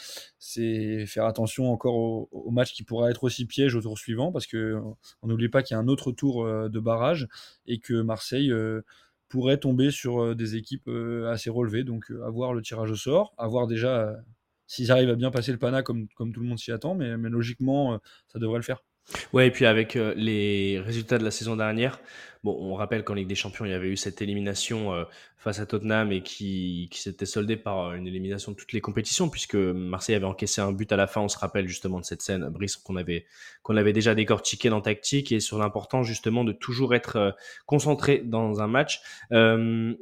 faire 1.05 1.25
attention 1.25 1.71
encore 1.71 1.95
au, 1.95 2.51
match 2.51 2.73
qui 2.73 2.83
pourra 2.83 3.09
être 3.09 3.23
aussi 3.23 3.45
piège 3.45 3.75
au 3.75 3.81
tour 3.81 3.97
suivant, 3.97 4.31
parce 4.31 4.47
que 4.47 4.79
on 5.21 5.27
n'oublie 5.27 5.49
pas 5.49 5.63
qu'il 5.63 5.75
y 5.75 5.77
a 5.77 5.81
un 5.81 5.87
autre 5.87 6.11
tour 6.11 6.45
de 6.45 6.79
barrage 6.79 7.27
et 7.65 7.79
que 7.79 8.01
Marseille 8.01 8.51
pourrait 9.29 9.57
tomber 9.57 9.91
sur 9.91 10.35
des 10.35 10.55
équipes 10.55 10.89
assez 11.27 11.49
relevées. 11.49 11.83
Donc, 11.83 12.11
avoir 12.25 12.53
le 12.53 12.61
tirage 12.61 12.91
au 12.91 12.95
sort, 12.95 13.33
avoir 13.37 13.67
déjà 13.67 14.15
s'ils 14.67 14.91
arrivent 14.91 15.09
à 15.09 15.15
bien 15.15 15.31
passer 15.31 15.51
le 15.51 15.57
Pana 15.57 15.81
comme, 15.81 16.07
tout 16.07 16.41
le 16.41 16.47
monde 16.47 16.59
s'y 16.59 16.71
attend, 16.71 16.93
mais, 16.93 17.17
mais 17.17 17.29
logiquement, 17.29 17.93
euh, 17.93 17.97
ça 18.27 18.37
devrait 18.37 18.59
le 18.59 18.63
faire. 18.63 18.83
Ouais, 19.31 19.47
et 19.47 19.51
puis 19.51 19.65
avec 19.65 19.95
euh, 19.95 20.13
les 20.17 20.81
résultats 20.81 21.17
de 21.17 21.23
la 21.23 21.31
saison 21.31 21.55
dernière, 21.55 21.99
on 22.49 22.75
rappelle 22.75 23.03
qu'en 23.03 23.13
Ligue 23.13 23.27
des 23.27 23.35
Champions, 23.35 23.65
il 23.65 23.71
y 23.71 23.73
avait 23.73 23.89
eu 23.89 23.97
cette 23.97 24.21
élimination 24.21 24.93
euh, 24.93 25.03
face 25.37 25.59
à 25.59 25.65
Tottenham 25.65 26.11
et 26.11 26.21
qui, 26.21 26.89
s'était 26.93 27.25
soldée 27.25 27.57
par 27.57 27.93
une 27.93 28.07
élimination 28.07 28.51
de 28.51 28.57
toutes 28.57 28.73
les 28.73 28.81
compétitions, 28.81 29.29
puisque 29.29 29.55
Marseille 29.55 30.15
avait 30.15 30.25
encaissé 30.25 30.61
un 30.61 30.71
but 30.71 30.91
à 30.91 30.95
la 30.95 31.07
fin. 31.07 31.21
On 31.21 31.29
se 31.29 31.37
rappelle 31.37 31.67
justement 31.67 31.99
de 31.99 32.05
cette 32.05 32.21
scène, 32.21 32.47
Brice, 32.49 32.77
qu'on 32.77 32.95
avait, 32.95 33.25
avait 33.67 33.93
déjà 33.93 34.15
décortiqué 34.15 34.69
dans 34.69 34.81
Tactique 34.81 35.31
et 35.31 35.39
sur 35.39 35.59
l'importance 35.59 36.07
justement 36.07 36.43
de 36.43 36.51
toujours 36.51 36.95
être 36.95 37.35
concentré 37.65 38.19
dans 38.19 38.61
un 38.61 38.67
match. 38.67 39.01
on, 39.31 39.95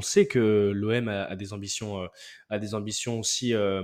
sait 0.00 0.26
que 0.26 0.72
l'OM 0.74 1.08
a, 1.08 1.36
des 1.36 1.52
ambitions, 1.52 2.02
euh, 2.02 2.06
a 2.48 2.58
des 2.58 2.74
ambitions 2.74 3.20
aussi, 3.20 3.54
euh, 3.54 3.82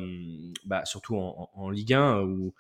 bah, 0.65 0.85
surtout 0.85 1.17
en, 1.17 1.51
en, 1.55 1.71
Ligue 1.71 1.95
1, 1.95 2.23
où 2.23 2.55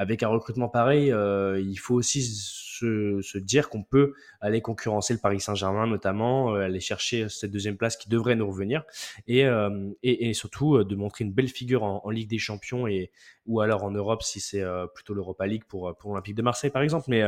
avec 0.00 0.22
un 0.22 0.28
recrutement 0.28 0.70
pareil, 0.70 1.12
euh, 1.12 1.60
il 1.60 1.76
faut 1.76 1.94
aussi 1.94 2.22
se, 2.22 3.36
dire 3.36 3.68
qu'on 3.68 3.82
peut 3.82 4.14
aller 4.40 4.62
concurrencer 4.62 5.12
le 5.12 5.18
Paris 5.18 5.40
Saint-Germain 5.40 5.86
notamment, 5.86 6.54
euh, 6.54 6.60
aller 6.60 6.80
chercher 6.80 7.28
cette 7.28 7.50
deuxième 7.50 7.76
place 7.76 7.98
qui 7.98 8.08
devrait 8.08 8.34
nous 8.34 8.48
revenir, 8.48 8.82
et, 9.26 9.44
euh, 9.44 9.92
surtout 10.32 10.82
de 10.84 10.96
montrer 10.96 11.24
une 11.24 11.34
belle 11.34 11.48
figure 11.48 11.82
en, 11.82 12.08
Ligue 12.08 12.30
des 12.30 12.38
Champions 12.38 12.86
et 12.86 13.12
ou 13.44 13.60
alors 13.60 13.84
en 13.84 13.90
Europe 13.90 14.22
si 14.22 14.40
c'est 14.40 14.64
plutôt 14.94 15.12
l'Europa 15.12 15.46
League 15.46 15.64
pour 15.68 15.94
pour 15.96 16.10
l'Olympique 16.10 16.34
de 16.34 16.42
Marseille 16.42 16.70
par 16.70 16.82
exemple. 16.82 17.04
Mais 17.08 17.22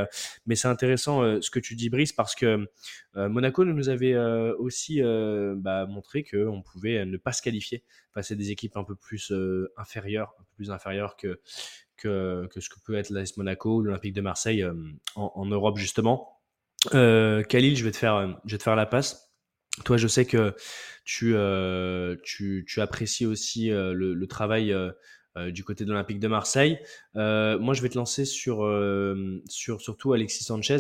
mais 0.47 0.55
c'est 0.55 0.69
intéressant 0.69 1.41
ce 1.41 1.51
que 1.51 1.61
tu 1.61 1.75
dis 1.75 1.91
Brice 1.91 2.13
parce 2.13 2.35
que 2.35 2.67
Monaco 3.15 3.65
nous 3.65 3.89
avait 3.91 4.17
aussi 4.59 5.01
bah, 5.03 5.87
montré 5.87 6.25
qu'on 6.25 6.63
pouvait 6.63 7.05
ne 7.05 7.17
pas 7.17 7.33
se 7.33 7.43
qualifier 7.43 7.85
face 8.13 8.31
à 8.31 8.35
des 8.35 8.51
équipes 8.51 8.77
un 8.77 8.85
peu 8.85 8.97
plus 8.97 9.33
inférieures, 9.77 10.35
un 10.41 10.43
peu 10.43 10.55
plus 10.57 10.71
inférieures 10.71 11.17
que 11.17 11.41
que, 12.03 12.49
ce 12.61 12.69
que 12.69 12.81
peut 12.85 12.95
être 12.95 13.11
l'AS 13.11 13.37
Monaco 13.37 13.77
ou 13.77 13.83
l'Olympique 13.83 14.15
de 14.15 14.21
Marseille 14.21 14.63
euh, 14.63 14.75
en, 15.15 15.47
Europe 15.47 15.79
justement. 15.79 16.41
Euh, 16.95 17.43
Khalil, 17.43 17.77
je 17.77 17.85
vais 17.85 17.91
te 17.91 17.97
faire, 17.97 18.41
je 18.45 18.53
vais 18.53 18.59
te 18.59 18.63
faire 18.63 18.77
la 18.77 18.87
passe. 18.87 19.33
Toi, 19.85 19.97
je 19.97 20.07
sais 20.07 20.27
que 20.27 20.55
tu, 21.05 21.35
euh, 21.35 22.17
tu, 22.23 22.65
tu, 22.69 22.81
apprécies 22.81 23.27
aussi 23.27 23.71
euh, 23.71 23.93
le, 23.95 24.27
travail 24.27 24.73
euh, 24.73 24.91
euh, 25.37 25.51
du 25.51 25.65
côté 25.65 25.85
de 25.85 25.91
l'Olympique 25.91 26.21
de 26.21 26.29
Marseille. 26.29 26.79
moi, 27.15 27.75
je 27.75 27.83
vais 27.83 27.89
te 27.89 27.97
lancer 27.97 28.25
sur, 28.25 28.69
sur 29.49 29.81
surtout 29.81 30.13
Alexis 30.13 30.45
Sanchez, 30.45 30.79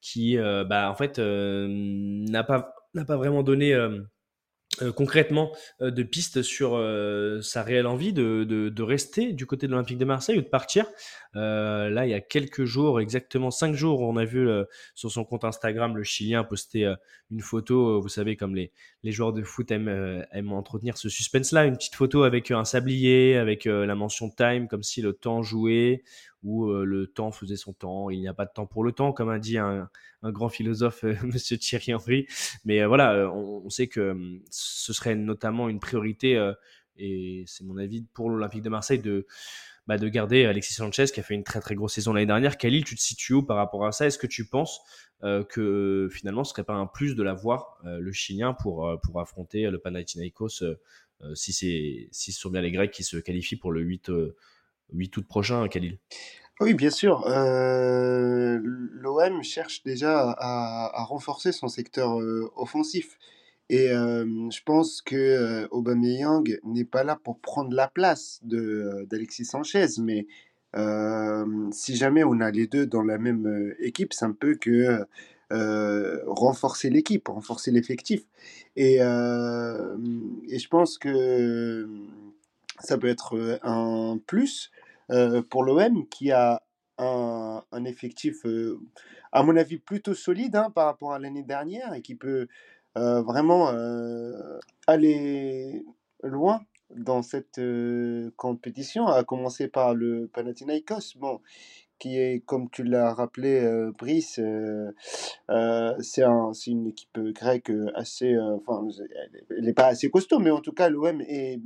qui, 0.00 0.36
bah, 0.38 0.90
en 0.90 0.94
fait, 0.96 1.18
n'a 1.18 2.44
pas 2.44 2.74
n'a 2.94 3.04
pas 3.04 3.16
vraiment 3.16 3.42
donné 3.42 3.74
euh, 3.74 4.00
concrètement 4.80 5.54
euh, 5.80 5.90
de 5.90 6.02
pistes 6.02 6.42
sur 6.42 6.74
euh, 6.74 7.42
sa 7.42 7.62
réelle 7.62 7.86
envie 7.86 8.12
de, 8.12 8.44
de, 8.44 8.68
de 8.68 8.82
rester 8.82 9.32
du 9.32 9.46
côté 9.46 9.66
de 9.66 9.72
l'Olympique 9.72 9.98
de 9.98 10.04
Marseille 10.04 10.38
ou 10.38 10.42
de 10.42 10.48
partir. 10.48 10.86
Euh, 11.36 11.90
là, 11.90 12.06
il 12.06 12.10
y 12.10 12.14
a 12.14 12.20
quelques 12.20 12.64
jours, 12.64 13.00
exactement 13.00 13.50
cinq 13.50 13.74
jours, 13.74 14.00
on 14.00 14.16
a 14.16 14.24
vu 14.24 14.48
euh, 14.48 14.64
sur 14.94 15.10
son 15.10 15.24
compte 15.24 15.44
Instagram 15.44 15.96
le 15.96 16.02
Chilien 16.02 16.44
poster 16.44 16.86
euh, 16.86 16.94
une 17.30 17.40
photo. 17.40 18.00
Vous 18.00 18.08
savez, 18.08 18.36
comme 18.36 18.54
les, 18.54 18.72
les 19.02 19.12
joueurs 19.12 19.32
de 19.32 19.42
foot 19.42 19.70
aiment, 19.70 20.24
aiment 20.30 20.52
entretenir 20.52 20.96
ce 20.96 21.08
suspense-là, 21.08 21.66
une 21.66 21.76
petite 21.76 21.94
photo 21.94 22.22
avec 22.22 22.50
un 22.50 22.64
sablier, 22.64 23.36
avec 23.36 23.64
la 23.64 23.94
mention 23.94 24.30
time, 24.30 24.68
comme 24.68 24.82
si 24.82 25.02
le 25.02 25.12
temps 25.12 25.42
jouait 25.42 26.04
ou 26.44 26.72
le 26.72 27.06
temps 27.08 27.32
faisait 27.32 27.56
son 27.56 27.72
temps. 27.72 28.10
Il 28.10 28.20
n'y 28.20 28.28
a 28.28 28.34
pas 28.34 28.44
de 28.44 28.52
temps 28.54 28.66
pour 28.66 28.84
le 28.84 28.92
temps, 28.92 29.12
comme 29.12 29.28
a 29.28 29.40
dit 29.40 29.58
un, 29.58 29.90
grand 30.22 30.48
philosophe, 30.48 31.02
Monsieur 31.24 31.58
Thierry 31.58 31.94
Henry. 31.94 32.26
Mais 32.64 32.84
voilà, 32.84 33.28
on, 33.32 33.68
sait 33.70 33.88
que 33.88 34.16
ce 34.50 34.92
serait 34.92 35.16
notamment 35.16 35.68
une 35.68 35.80
priorité, 35.80 36.52
et 36.96 37.44
c'est 37.46 37.64
mon 37.64 37.78
avis 37.78 38.04
pour 38.14 38.30
l'Olympique 38.30 38.62
de 38.62 38.68
Marseille 38.68 39.00
de 39.00 39.26
bah, 39.88 39.98
de 39.98 40.08
garder 40.08 40.44
Alexis 40.44 40.74
Sanchez 40.74 41.06
qui 41.12 41.18
a 41.18 41.24
fait 41.24 41.34
une 41.34 41.42
très 41.42 41.60
très 41.60 41.74
grosse 41.74 41.94
saison 41.94 42.12
l'année 42.12 42.26
dernière. 42.26 42.56
Khalil, 42.56 42.84
tu 42.84 42.94
te 42.94 43.00
situes 43.00 43.34
où 43.34 43.42
par 43.42 43.56
rapport 43.56 43.84
à 43.84 43.90
ça? 43.90 44.06
Est-ce 44.06 44.18
que 44.18 44.28
tu 44.28 44.46
penses 44.46 44.80
euh, 45.24 45.44
que 45.44 46.08
finalement 46.10 46.44
ce 46.44 46.50
serait 46.50 46.64
pas 46.64 46.74
un 46.74 46.86
plus 46.86 47.14
de 47.14 47.22
l'avoir 47.22 47.78
euh, 47.84 47.98
le 47.98 48.12
Chilien 48.12 48.54
pour, 48.54 48.88
euh, 48.88 48.96
pour 48.96 49.20
affronter 49.20 49.70
le 49.70 49.78
Panathinaikos 49.78 50.64
si 51.34 51.52
c'est 51.52 52.08
si 52.10 52.32
ce 52.32 52.40
sont 52.40 52.50
bien 52.50 52.62
les 52.62 52.72
Grecs 52.72 52.90
qui 52.90 53.04
se 53.04 53.16
qualifient 53.16 53.54
pour 53.54 53.70
le 53.70 53.80
8, 53.80 54.10
8 54.92 55.16
août 55.16 55.26
prochain, 55.28 55.68
Khalil 55.68 55.98
oui, 56.60 56.74
bien 56.74 56.90
sûr. 56.90 57.26
Euh, 57.26 58.60
L'OM 58.62 59.42
cherche 59.42 59.82
déjà 59.82 60.30
à, 60.38 61.04
renforcer 61.04 61.50
son 61.50 61.66
secteur 61.66 62.20
euh, 62.20 62.52
offensif. 62.54 63.18
Et 63.68 63.90
euh, 63.90 64.24
je 64.50 64.62
pense 64.64 65.02
que 65.02 65.16
euh, 65.16 65.66
Aubameyang 65.70 66.44
n'est 66.62 66.84
pas 66.84 67.04
là 67.04 67.18
pour 67.24 67.40
prendre 67.40 67.74
la 67.74 67.88
place 67.88 68.38
de 68.42 69.06
d'Alexis 69.10 69.46
Sanchez, 69.46 69.86
mais 69.98 70.20
euh, 70.20 70.24
si 71.72 71.96
jamais 71.96 72.24
on 72.24 72.40
a 72.40 72.50
les 72.50 72.66
deux 72.66 72.86
dans 72.86 73.02
la 73.02 73.18
même 73.18 73.74
équipe, 73.78 74.12
c'est 74.12 74.24
un 74.24 74.32
peu 74.32 74.54
que 74.54 75.04
renforcer 76.26 76.88
l'équipe, 76.90 77.28
renforcer 77.28 77.70
l'effectif. 77.70 78.22
Et, 78.76 78.96
et 78.96 80.58
je 80.58 80.68
pense 80.68 80.98
que 80.98 81.88
ça 82.80 82.96
peut 82.98 83.08
être 83.08 83.60
un 83.62 84.18
plus 84.26 84.70
pour 85.50 85.64
l'OM 85.64 86.08
qui 86.08 86.32
a 86.32 86.62
un, 86.98 87.62
un 87.70 87.84
effectif, 87.84 88.46
à 89.32 89.42
mon 89.42 89.56
avis, 89.56 89.78
plutôt 89.78 90.14
solide 90.14 90.56
hein, 90.56 90.70
par 90.70 90.86
rapport 90.86 91.12
à 91.12 91.18
l'année 91.18 91.42
dernière 91.42 91.92
et 91.92 92.02
qui 92.02 92.14
peut 92.14 92.48
vraiment 92.94 93.70
aller 94.86 95.84
loin 96.22 96.62
dans 96.96 97.22
cette 97.22 97.60
compétition, 98.36 99.06
à 99.06 99.24
commencer 99.24 99.68
par 99.68 99.94
le 99.94 100.28
Panathinaikos, 100.32 101.16
bon, 101.16 101.40
qui 101.98 102.18
est, 102.18 102.44
comme 102.44 102.68
tu 102.70 102.82
l'as 102.82 103.14
rappelé, 103.14 103.64
Brice, 103.98 104.40
c'est 106.00 106.22
un, 106.22 106.52
une 106.66 106.86
équipe 106.86 107.18
grecque 107.18 107.72
assez, 107.94 108.36
enfin, 108.38 108.86
elle 109.50 109.64
n'est 109.64 109.72
pas 109.72 109.86
assez 109.86 110.10
costaud, 110.10 110.38
mais 110.38 110.50
en 110.50 110.60
tout 110.60 110.72
cas, 110.72 110.88
l'OM 110.88 111.20
est, 111.20 111.60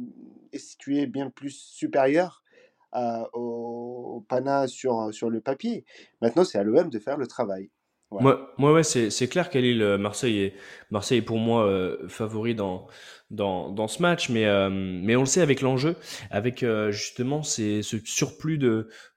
est 0.52 0.59
situé 0.59 1.06
bien 1.06 1.30
plus 1.30 1.56
supérieur 1.56 2.42
au, 3.33 4.16
au 4.16 4.21
Pana 4.28 4.66
sur, 4.66 5.12
sur 5.12 5.30
le 5.30 5.40
papier. 5.40 5.85
Maintenant, 6.21 6.45
c'est 6.45 6.59
à 6.59 6.62
l'OM 6.62 6.90
de 6.90 6.99
faire 6.99 7.16
le 7.16 7.26
travail. 7.26 7.71
Moi, 8.12 8.54
moi, 8.56 8.73
ouais, 8.73 8.85
c'est 8.85 9.28
clair 9.28 9.50
Marseille 9.99 10.38
est, 10.40 10.54
Marseille 10.90 11.18
est 11.18 11.23
pour 11.23 11.38
moi 11.38 11.68
favori 12.09 12.54
dans, 12.54 12.87
dans, 13.30 13.71
dans 13.71 13.88
ce 13.88 14.00
match, 14.02 14.28
mais, 14.28 14.47
euh, 14.47 14.71
mais 14.71 15.16
on 15.16 15.21
le 15.21 15.26
sait 15.26 15.40
avec 15.40 15.61
l'enjeu, 15.61 15.97
avec 16.30 16.62
euh, 16.62 16.92
justement 16.92 17.42
ces, 17.42 17.83
ce 17.83 17.97
surplus 18.04 18.59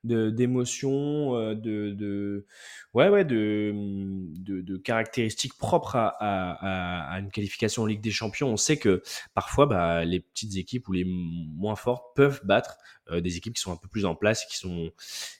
d'émotions, 0.04 1.34
de, 1.34 1.54
de, 1.54 1.92
de, 1.92 2.46
ouais, 2.94 3.10
ouais, 3.10 3.25
de, 3.25 3.72
de, 3.74 4.78
caractéristiques 4.78 5.58
propres 5.58 5.96
à, 5.96 6.10
à, 6.20 7.20
une 7.20 7.30
qualification 7.30 7.84
en 7.84 7.86
Ligue 7.86 8.01
des 8.01 8.12
Champions. 8.12 8.50
On 8.50 8.58
sait 8.58 8.78
que 8.78 9.04
parfois, 9.34 9.66
bah, 9.66 10.06
les 10.06 10.20
petites 10.20 10.56
équipes 10.58 10.88
ou 10.88 10.94
les 10.94 11.06
moins 11.06 11.75
fortes 11.75 12.16
peuvent 12.16 12.42
battre 12.44 12.78
euh, 13.12 13.22
des 13.22 13.38
équipes 13.38 13.56
qui 13.56 13.62
sont 13.62 13.72
un 13.72 13.78
peu 13.78 13.88
plus 13.88 14.06
en 14.06 14.16
place, 14.16 14.46
qui 14.46 14.58
sont, 14.58 14.92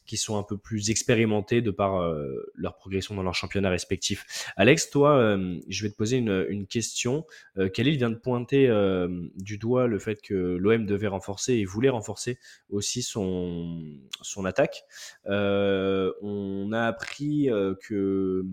qui 0.06 0.18
sont 0.18 0.38
un 0.38 0.44
peu 0.44 0.58
plus 0.58 0.90
expérimentées 0.90 1.62
de 1.62 1.72
par 1.72 2.02
euh, 2.02 2.52
leur 2.56 2.76
progression 2.76 3.16
dans 3.16 3.24
leur 3.24 3.36
championnat 3.36 3.70
respectif. 3.70 4.52
Alex, 4.58 4.90
toi, 4.90 5.18
euh, 5.18 5.60
je 5.68 5.84
vais 5.84 5.90
te 5.90 5.96
poser 5.96 6.18
une, 6.18 6.46
une 6.50 6.68
question. 6.68 7.26
Khalil 7.74 7.98
vient 7.98 8.10
de 8.10 8.16
pointer 8.16 8.59
euh, 8.68 9.08
du 9.36 9.58
doigt 9.58 9.88
le 9.88 10.00
fait 10.00 10.22
que 10.22 10.34
l'OM 10.34 10.86
devait 10.86 11.08
renforcer 11.08 11.54
et 11.54 11.66
voulait 11.66 11.90
renforcer 11.90 12.40
aussi 12.70 13.02
son, 13.04 14.00
attaque. 14.46 14.84
Euh, 15.28 16.12
on 16.22 16.72
a 16.72 16.84
appris 16.84 17.50
euh, 17.50 17.76
que, 17.82 18.46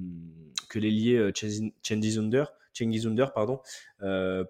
que 0.69 0.79
l'ailier 0.79 1.31
Cengiz 1.83 2.21
pardon, 3.35 3.61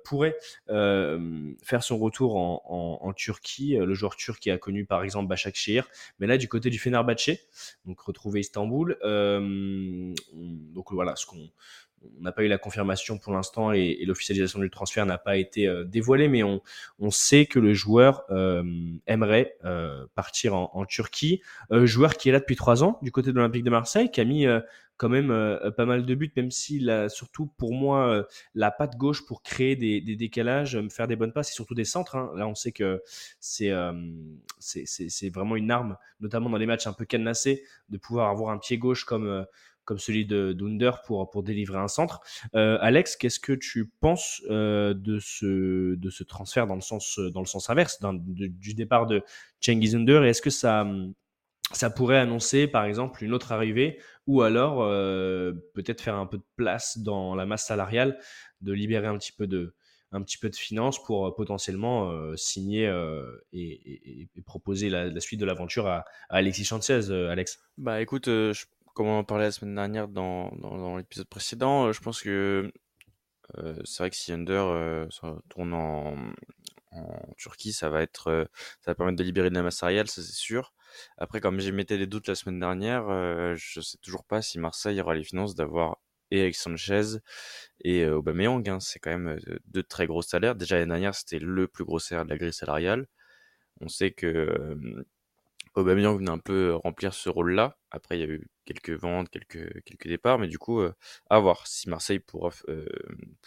pourrait 0.05 0.37
faire 0.69 1.83
son 1.83 1.99
retour 1.99 2.37
en, 2.37 3.13
Turquie. 3.15 3.77
Le 3.77 3.95
joueur 3.95 4.17
turc 4.17 4.41
qui 4.41 4.51
a 4.51 4.59
connu 4.59 4.85
par 4.85 5.05
exemple 5.05 5.29
Başakşehir, 5.29 5.89
mais 6.19 6.27
là 6.27 6.37
du 6.37 6.49
côté 6.49 6.71
du 6.71 6.79
Fenerbahçe, 6.79 7.39
donc 7.85 8.01
retrouver 8.01 8.41
Istanbul. 8.41 8.99
Donc 10.33 10.93
voilà, 10.93 11.15
ce 11.17 11.27
qu'on 11.27 11.51
on 12.19 12.23
n'a 12.23 12.33
pas 12.33 12.43
eu 12.43 12.49
la 12.49 12.59
confirmation 12.59 13.19
pour 13.19 13.33
l'instant 13.33 13.73
et, 13.73 14.05
l'officialisation 14.05 14.59
du 14.61 14.71
transfert 14.71 15.07
n'a 15.07 15.19
pas 15.19 15.37
été 15.37 15.67
euh, 15.67 15.85
dévoilée, 15.85 16.29
mais 16.29 16.43
on, 16.43 16.61
on, 16.99 17.11
sait 17.11 17.47
que 17.47 17.59
le 17.59 17.75
joueur 17.75 18.25
euh, 18.31 18.63
aimerait 19.07 19.57
euh, 19.65 20.07
partir 20.15 20.55
en, 20.55 20.71
en 20.75 20.85
Turquie. 20.85 21.43
Euh, 21.73 21.87
joueur 21.87 22.17
qui 22.17 22.29
est 22.29 22.33
là 22.33 22.41
depuis 22.41 22.57
trois 22.57 22.85
ans 22.85 22.99
du 23.03 23.11
côté 23.11 23.31
de 23.31 23.37
l'Olympique 23.37 23.65
de 23.65 23.71
Marseille, 23.71 24.11
qui 24.11 24.21
a 24.21 24.25
mis 24.25 24.47
euh, 24.47 24.61
quand 24.97 25.09
même 25.11 25.29
pas 25.77 25.85
mal 25.85 26.07
de 26.07 26.15
buts, 26.15 26.33
même 26.37 26.51
s'il 26.51 26.89
a 26.89 27.11
surtout 27.11 27.51
pour 27.59 27.75
moi 27.75 28.27
la 28.55 28.71
patte 28.71 28.97
gauche 28.97 29.27
pour 29.27 29.43
créer 29.43 29.77
des, 29.77 30.01
des, 30.01 30.17
décalages, 30.17 30.81
faire 30.89 31.07
des 31.07 31.17
bonnes 31.17 31.35
passes 31.35 31.51
et 31.51 31.53
surtout 31.53 31.75
des 31.75 31.85
centres. 31.85 32.17
Hein. 32.17 32.33
Là, 32.35 32.49
on 32.49 32.55
sait 32.55 32.73
que 32.73 33.03
c'est 33.39 33.71
c'est 34.59 35.29
vraiment 35.29 35.55
une 35.55 35.71
arme, 35.71 35.99
notamment 36.21 36.49
dans 36.49 36.57
les 36.57 36.65
matchs 36.65 36.87
un 36.87 36.95
peu 36.95 37.05
cadenassés, 37.05 37.63
de 37.91 37.99
pouvoir 37.99 38.31
avoir 38.31 38.49
un 38.55 38.57
pied 38.57 38.79
gauche 38.79 39.05
comme 39.05 39.45
comme 39.87 39.99
celui 39.99 40.27
de 40.27 40.53
d'Under 40.53 40.91
pour, 41.07 41.31
pour 41.31 41.43
délivrer 41.43 41.79
un 41.79 41.89
centre. 41.89 42.21
Euh, 42.55 42.77
Alex, 42.83 43.17
qu'est-ce 43.17 43.41
que 43.41 43.55
tu 43.55 43.91
penses 44.01 44.43
euh, 44.51 44.93
de, 44.93 45.19
ce, 45.19 45.95
de 45.95 46.11
ce 46.11 46.25
transfert 46.25 46.67
dans 46.67 46.75
le 46.75 46.83
sens, 46.83 47.19
dans 47.19 47.41
le 47.41 47.47
sens 47.47 47.71
inverse, 47.71 47.99
du 48.03 48.75
départ 48.75 49.07
de 49.07 49.23
Cengiz 49.61 49.97
Under? 49.97 50.25
Et 50.25 50.31
est-ce 50.31 50.43
que 50.43 50.51
ça, 50.51 50.87
ça 51.73 51.91
pourrait 51.91 52.19
annoncer, 52.19 52.67
par 52.67 52.85
exemple, 52.85 53.25
une 53.25 53.33
autre 53.33 53.53
arrivée 53.53 53.99
ou 54.27 54.43
alors 54.43 54.83
euh, 54.83 55.53
peut-être 55.75 56.01
faire 56.01 56.17
un 56.17 56.27
peu 56.27 56.39
de 56.39 56.45
place 56.57 56.99
dans 56.99 57.35
la 57.35 57.47
masse 57.47 57.67
salariale, 57.67 58.19
de 58.61 58.73
libérer 58.73 59.07
un 59.07 59.19
petit 59.19 59.33
peu 59.33 59.47
de, 59.47 59.75
un 60.13 60.23
petit 60.23 60.39
peu 60.39 60.49
de 60.49 60.57
finances 60.57 61.03
pour 61.03 61.35
potentiellement 61.35 62.11
euh, 62.11 62.37
signer 62.37 62.87
euh, 62.87 63.25
et, 63.53 64.29
proposer 64.45 64.89
la, 64.89 65.21
suite 65.21 65.41
de 65.41 65.47
l'aventure 65.47 65.87
à, 65.87 66.05
Alexis 66.29 66.65
Sanchez, 66.65 67.11
Alex? 67.11 67.61
Bah 67.79 68.01
écoute, 68.01 68.29
comme 68.97 69.09
on 69.09 69.19
en 69.19 69.25
parlait 69.25 69.45
la 69.45 69.53
semaine 69.53 69.75
dernière 69.75 70.09
dans, 70.09 70.51
dans, 70.57 70.79
dans 70.79 70.97
l'épisode 70.97 71.29
précédent, 71.29 71.89
euh, 71.89 71.93
je 71.93 72.01
pense 72.01 72.23
que 72.23 72.73
euh, 73.59 73.79
c'est 73.85 74.03
vrai 74.03 74.11
que 74.11 74.17
si 74.17 74.33
Under 74.33 74.65
euh, 74.69 75.07
tourne 75.51 75.75
en, 75.75 76.17
en, 76.93 77.35
Turquie, 77.37 77.75
ça 77.75 77.91
va 77.91 78.01
être, 78.03 78.29
euh, 78.29 78.45
ça 78.81 78.93
va 78.93 78.95
permettre 78.95 79.19
de 79.19 79.23
libérer 79.23 79.51
de 79.51 79.55
la 79.55 79.63
masse 79.63 79.77
salariale, 79.77 80.09
ça 80.09 80.23
c'est 80.23 80.33
sûr. 80.33 80.73
Après, 81.19 81.41
comme 81.41 81.61
j'émettais 81.61 81.99
des 81.99 82.07
doutes 82.07 82.27
la 82.27 82.35
semaine 82.35 82.59
dernière, 82.59 83.09
euh, 83.11 83.55
je 83.57 83.81
sais 83.83 83.99
toujours 83.99 84.25
pas 84.25 84.41
si 84.41 84.59
Marseille 84.59 84.99
aura 85.01 85.15
les 85.15 85.25
finances 85.25 85.55
d'avoir 85.55 85.99
et 86.31 86.41
Alex 86.41 86.59
Sanchez 86.63 87.19
et 87.85 88.07
Aubameyang. 88.07 88.67
Hein, 88.69 88.81
c'est 88.81 88.99
quand 88.99 89.11
même 89.11 89.39
deux 89.67 89.83
très 89.83 90.07
gros 90.07 90.23
salaires. 90.23 90.55
Déjà 90.57 90.77
l'année 90.77 90.89
dernière, 90.89 91.15
c'était 91.15 91.39
le 91.39 91.69
plus 91.69 91.85
gros 91.85 91.99
salaire 91.99 92.25
de 92.25 92.31
la 92.31 92.39
grille 92.39 92.53
salariale. 92.53 93.07
On 93.81 93.89
sait 93.89 94.13
que 94.13 95.05
Aubameyang 95.77 96.17
venait 96.17 96.31
un 96.31 96.39
peu 96.39 96.75
remplir 96.75 97.15
ce 97.15 97.29
rôle-là. 97.29 97.79
Après, 97.91 98.19
il 98.19 98.21
y 98.21 98.25
a 98.25 98.27
eu 98.27 98.49
quelques 98.65 98.91
ventes, 98.91 99.29
quelques, 99.31 100.07
départs, 100.07 100.39
mais 100.39 100.49
du 100.49 100.59
coup, 100.59 100.81
à 101.31 101.39
voir 101.39 101.67
si 101.67 101.89
Marseille 101.89 102.19
pourra, 102.19 102.51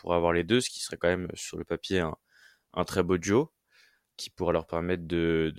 avoir 0.05 0.31
les 0.33 0.43
deux, 0.43 0.61
ce 0.61 0.69
qui 0.69 0.79
serait 0.79 0.97
quand 0.97 1.09
même 1.09 1.27
sur 1.33 1.57
le 1.57 1.65
papier 1.65 1.99
un, 1.99 2.85
très 2.85 3.03
beau 3.03 3.17
duo, 3.17 3.51
qui 4.17 4.29
pourra 4.29 4.53
leur 4.53 4.67
permettre 4.67 5.07
de, 5.07 5.53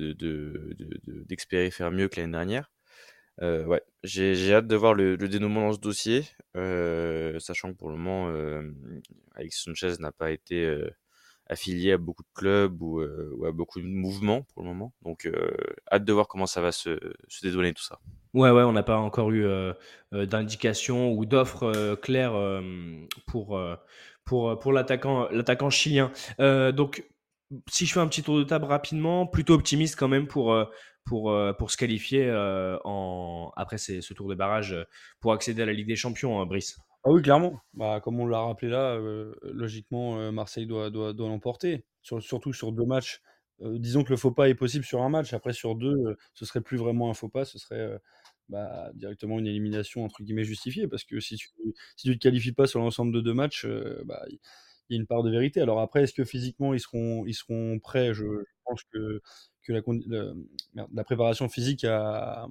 faire 1.71 1.91
mieux 1.91 2.09
que 2.09 2.21
l'année 2.21 2.33
dernière. 2.33 2.71
Ouais, 3.41 3.83
j'ai 4.05 4.55
hâte 4.55 4.67
de 4.69 4.77
voir 4.77 4.95
le, 4.95 5.17
le, 5.17 5.29
dénouement 5.29 5.69
dans 5.69 5.73
ce 5.75 5.81
dossier, 5.81 6.25
sachant 7.41 7.73
que 7.73 7.77
pour 7.77 7.91
le 7.91 7.97
moment, 7.97 8.29
Alex 9.35 9.65
Sanchez 9.65 9.95
n'a 9.99 10.13
pas 10.13 10.31
été 10.31 10.65
affilié 11.51 11.93
à 11.93 11.99
beaucoup 11.99 12.23
de 12.23 12.29
clubs 12.33 12.81
ou, 12.81 13.01
euh, 13.01 13.35
ou, 13.37 13.45
à 13.45 13.53
beaucoup 13.53 13.81
de 13.81 13.87
mouvements 13.87 14.43
pour 14.55 14.63
le 14.63 14.69
moment. 14.69 14.95
Donc, 15.03 15.27
euh, 15.27 15.51
hâte 15.91 16.05
de 16.05 16.13
voir 16.13 16.29
comment 16.29 16.47
ça 16.47 16.61
va 16.61 16.71
se, 16.71 16.99
se 17.29 17.73
tout 17.73 17.83
ça. 17.83 17.99
Ouais, 18.33 18.51
ouais, 18.51 18.63
on 18.63 18.73
n'a 18.73 18.85
pas 18.85 18.99
encore 18.99 19.33
eu 19.33 19.45
euh, 19.45 19.73
euh 20.15 20.27
d'indications 20.27 21.13
ou 21.13 21.27
d'offres 21.27 21.65
euh, 21.65 21.97
claires 21.97 22.35
pour, 23.27 23.61
pour, 24.25 24.59
pour 24.59 24.73
l'attaquant, 24.73 25.29
l'attaquant 25.31 25.71
chilien. 25.71 26.13
Donc, 26.39 27.05
si 27.69 27.85
je 27.85 27.93
fais 27.93 28.01
un 28.01 28.07
petit 28.07 28.23
tour 28.23 28.39
de 28.39 28.45
table 28.45 28.67
rapidement, 28.67 29.27
plutôt 29.27 29.55
optimiste 29.55 29.97
quand 29.99 30.07
même 30.07 30.29
pour, 30.29 30.57
pour, 31.05 31.37
pour 31.59 31.71
se 31.73 31.77
qualifier 31.77 32.31
en, 32.85 33.51
après 33.57 33.79
ce 33.79 34.15
tour 34.15 34.29
de 34.29 34.37
barrage 34.37 34.77
pour 35.19 35.33
accéder 35.33 35.63
à 35.63 35.67
la 35.67 35.73
Ligue 35.73 35.89
des 35.89 35.97
Champions, 35.97 36.41
hein, 36.41 36.47
Brice. 36.47 36.79
Ah 37.05 37.11
oui, 37.11 37.23
clairement. 37.23 37.61
Bah, 37.75 38.01
comme 38.03 38.21
on 38.21 38.27
l'a 38.27 38.41
rappelé 38.41 38.71
là, 38.71 38.95
euh, 38.97 39.35
logiquement, 39.43 40.19
euh, 40.19 40.33
Marseille 40.33 40.67
doit, 40.67 40.91
doit, 40.91 41.13
doit 41.15 41.29
l'emporter. 41.29 41.85
Sur- 42.03 42.23
surtout 42.23 42.53
sur 42.53 42.73
deux 42.73 42.85
matchs. 42.85 43.23
Euh, 43.63 43.79
disons 43.79 44.05
que 44.05 44.11
le 44.11 44.17
faux 44.17 44.33
pas 44.33 44.49
est 44.51 44.55
possible 44.55 44.85
sur 44.85 45.03
un 45.03 45.09
match. 45.09 45.33
Après, 45.33 45.53
sur 45.55 45.75
deux, 45.77 45.95
euh, 45.95 46.17
ce 46.35 46.45
serait 46.45 46.61
plus 46.61 46.77
vraiment 46.77 47.11
un 47.11 47.15
faux 47.15 47.29
pas. 47.31 47.45
Ce 47.47 47.59
serait 47.59 47.99
bah, 48.51 48.91
directement 48.95 49.39
une 49.39 49.47
élimination 49.47 50.05
entre 50.05 50.23
guillemets 50.23 50.45
justifiée. 50.45 50.89
Parce 50.89 51.05
que 51.05 51.21
si 51.21 51.37
tu 51.37 51.49
si 51.97 52.09
tu 52.09 52.19
te 52.19 52.23
qualifies 52.23 52.53
pas 52.53 52.67
sur 52.67 52.81
l'ensemble 52.81 53.13
de 53.13 53.21
deux 53.23 53.35
matchs, 53.35 53.67
bah, 54.05 54.23
il 54.29 54.39
y 54.91 54.95
a 54.97 55.01
une 55.01 55.07
part 55.07 55.23
de 55.23 55.31
vérité. 55.31 55.61
Alors 55.63 55.81
après, 55.81 56.03
est-ce 56.05 56.13
que 56.15 56.25
physiquement 56.25 56.75
ils 56.75 56.81
seront, 56.81 57.25
ils 57.27 57.35
seront 57.35 57.79
prêts? 57.79 58.13
Je, 58.15 58.25
pense 58.65 58.83
que, 58.93 59.21
que 59.63 59.73
la 60.95 61.05
préparation 61.05 61.49
physique 61.49 61.85
a, 61.85 62.47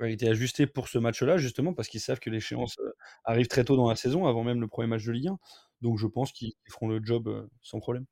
a 0.00 0.08
été 0.08 0.28
ajustée 0.28 0.66
pour 0.66 0.88
ce 0.88 0.98
match-là, 0.98 1.38
justement, 1.38 1.74
parce 1.74 1.88
qu'ils 1.88 2.00
savent 2.00 2.20
que 2.20 2.30
l'échéance 2.30 2.76
euh, 2.80 2.90
arrive 3.24 3.46
très 3.48 3.64
tôt 3.64 3.76
dans 3.76 3.88
la 3.88 3.96
saison, 3.96 4.26
avant 4.26 4.44
même 4.44 4.60
le 4.60 4.68
premier 4.68 4.88
match 4.88 5.04
de 5.04 5.12
Ligue 5.12 5.28
1. 5.28 5.38
Donc 5.82 5.98
je 5.98 6.06
pense 6.06 6.32
qu'ils 6.32 6.54
feront 6.68 6.88
le 6.88 7.00
job 7.04 7.28
euh, 7.28 7.46
sans 7.62 7.80
problème. 7.80 8.06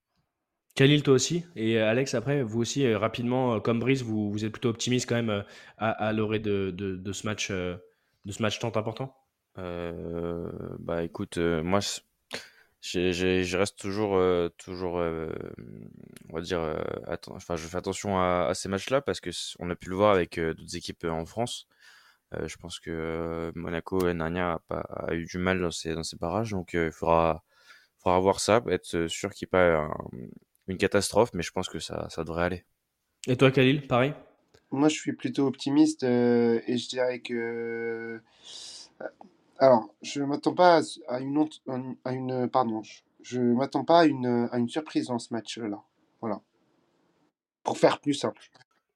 Khalil, 0.76 1.02
toi 1.02 1.14
aussi? 1.14 1.44
Et 1.56 1.78
euh, 1.78 1.88
Alex, 1.88 2.14
après, 2.14 2.42
vous 2.42 2.60
aussi, 2.60 2.86
euh, 2.86 2.98
rapidement, 2.98 3.54
euh, 3.54 3.60
comme 3.60 3.80
Brice, 3.80 4.02
vous, 4.02 4.30
vous 4.32 4.44
êtes 4.44 4.52
plutôt 4.52 4.70
optimiste 4.70 5.08
quand 5.08 5.14
même 5.16 5.30
euh, 5.30 5.42
à, 5.78 5.90
à 5.90 6.12
l'orée 6.12 6.40
de, 6.40 6.70
de, 6.76 6.96
de 6.96 7.12
ce 7.12 7.26
match, 7.26 7.50
euh, 7.50 7.76
de 8.24 8.32
ce 8.32 8.42
match 8.42 8.58
tant 8.60 8.72
important? 8.76 9.14
Euh, 9.58 10.50
bah 10.80 11.02
écoute, 11.04 11.38
euh, 11.38 11.62
moi 11.62 11.80
je 12.80 13.56
reste 13.56 13.78
toujours, 13.78 14.16
euh, 14.16 14.48
toujours, 14.58 14.98
euh, 14.98 15.28
on 16.30 16.34
va 16.36 16.40
dire, 16.42 16.60
euh, 16.60 16.76
enfin 17.30 17.56
je 17.56 17.66
fais 17.66 17.76
attention 17.76 18.18
à, 18.18 18.46
à 18.48 18.54
ces 18.54 18.68
matchs-là 18.68 19.00
parce 19.00 19.20
que 19.20 19.30
c- 19.32 19.54
on 19.58 19.70
a 19.70 19.76
pu 19.76 19.88
le 19.90 19.96
voir 19.96 20.12
avec 20.14 20.38
euh, 20.38 20.54
d'autres 20.54 20.76
équipes 20.76 21.04
en 21.04 21.24
France. 21.24 21.66
Euh, 22.40 22.48
je 22.48 22.56
pense 22.56 22.78
que 22.80 22.90
euh, 22.90 23.52
Monaco 23.54 23.98
l'année 24.04 24.18
dernière 24.18 24.46
a, 24.46 24.58
pas, 24.60 24.80
a 24.80 25.14
eu 25.14 25.24
du 25.24 25.38
mal 25.38 25.60
dans 25.60 25.70
ces, 25.70 25.94
dans 25.94 26.02
ces 26.02 26.16
barrages, 26.16 26.50
donc 26.50 26.74
euh, 26.74 26.86
il 26.86 26.92
faudra, 26.92 27.42
faudra 27.98 28.18
voir 28.20 28.40
ça, 28.40 28.62
être 28.68 29.06
sûr 29.08 29.32
qu'il 29.32 29.46
n'y 29.46 29.48
ait 29.48 29.58
pas 29.58 29.76
un- 29.76 29.90
une 30.68 30.78
catastrophe, 30.78 31.30
mais 31.34 31.42
je 31.42 31.52
pense 31.52 31.68
que 31.68 31.78
ça, 31.78 32.08
ça 32.10 32.24
devrait 32.24 32.44
aller. 32.44 32.64
Et 33.26 33.36
toi, 33.36 33.50
Khalil, 33.50 33.86
pareil? 33.86 34.14
Moi, 34.70 34.88
je 34.88 34.94
suis 34.96 35.12
plutôt 35.12 35.46
optimiste 35.46 36.04
euh, 36.04 36.60
et 36.66 36.76
je 36.78 36.88
dirais 36.88 37.20
que. 37.20 38.20
Alors, 39.58 39.88
je 40.02 40.22
m'attends 40.22 40.54
pas 40.54 40.80
à 41.08 41.20
une, 41.20 41.38
honte- 41.38 41.62
à 42.04 42.12
une, 42.12 42.48
pardon, 42.48 42.82
je- 42.82 43.02
je 43.22 43.40
m'attends 43.40 43.84
pas 43.84 44.00
à 44.00 44.04
une, 44.06 44.48
à 44.50 44.58
une 44.58 44.68
surprise 44.68 45.06
dans 45.06 45.18
ce 45.18 45.32
match-là. 45.32 45.80
Voilà. 46.20 46.40
Pour 47.62 47.78
faire 47.78 48.00
plus 48.00 48.14
simple. 48.14 48.42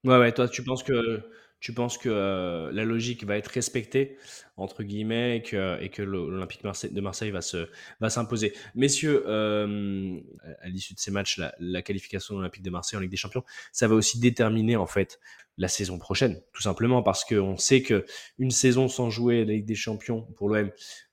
Ouais, 0.05 0.19
ouais, 0.19 0.33
toi, 0.33 0.49
tu 0.49 0.63
penses 0.63 0.83
que, 0.83 1.23
tu 1.61 1.73
penses 1.73 1.99
que 1.99 2.09
euh, 2.09 2.71
la 2.73 2.85
logique 2.85 3.25
va 3.25 3.37
être 3.37 3.49
respectée, 3.49 4.17
entre 4.59 4.83
guillemets, 4.83 5.37
et 5.37 5.43
que, 5.43 6.03
l'Olympique 6.03 6.63
de 6.63 7.01
Marseille 7.01 7.31
va 7.31 7.41
se, 7.41 7.69
va 8.01 8.11
s'imposer. 8.11 8.53
Messieurs, 8.75 9.25
euh, 9.27 10.21
à 10.61 10.69
l'issue 10.69 10.95
de 10.95 10.99
ces 10.99 11.11
matchs, 11.11 11.41
la, 11.59 11.83
qualification 11.83 12.35
de 12.35 12.41
l'Olympique 12.41 12.63
de 12.63 12.71
Marseille 12.71 12.99
en 12.99 13.01
Ligue 13.01 13.11
des 13.11 13.17
Champions, 13.17 13.45
ça 13.73 13.89
va 13.89 13.95
aussi 13.95 14.19
déterminer, 14.19 14.77
en 14.77 14.87
fait, 14.87 15.21
la 15.59 15.69
saison 15.69 15.99
prochaine, 15.99 16.41
tout 16.53 16.63
simplement 16.63 17.03
parce 17.03 17.25
qu'on 17.25 17.57
sait 17.57 17.83
que 17.83 18.07
une 18.39 18.53
saison 18.53 18.87
sans 18.89 19.11
jouer 19.11 19.45
la 19.45 19.55
Ligue 19.55 19.65
des 19.65 19.75
Champions 19.75 20.23
pour 20.37 20.49
l'OM 20.49 20.71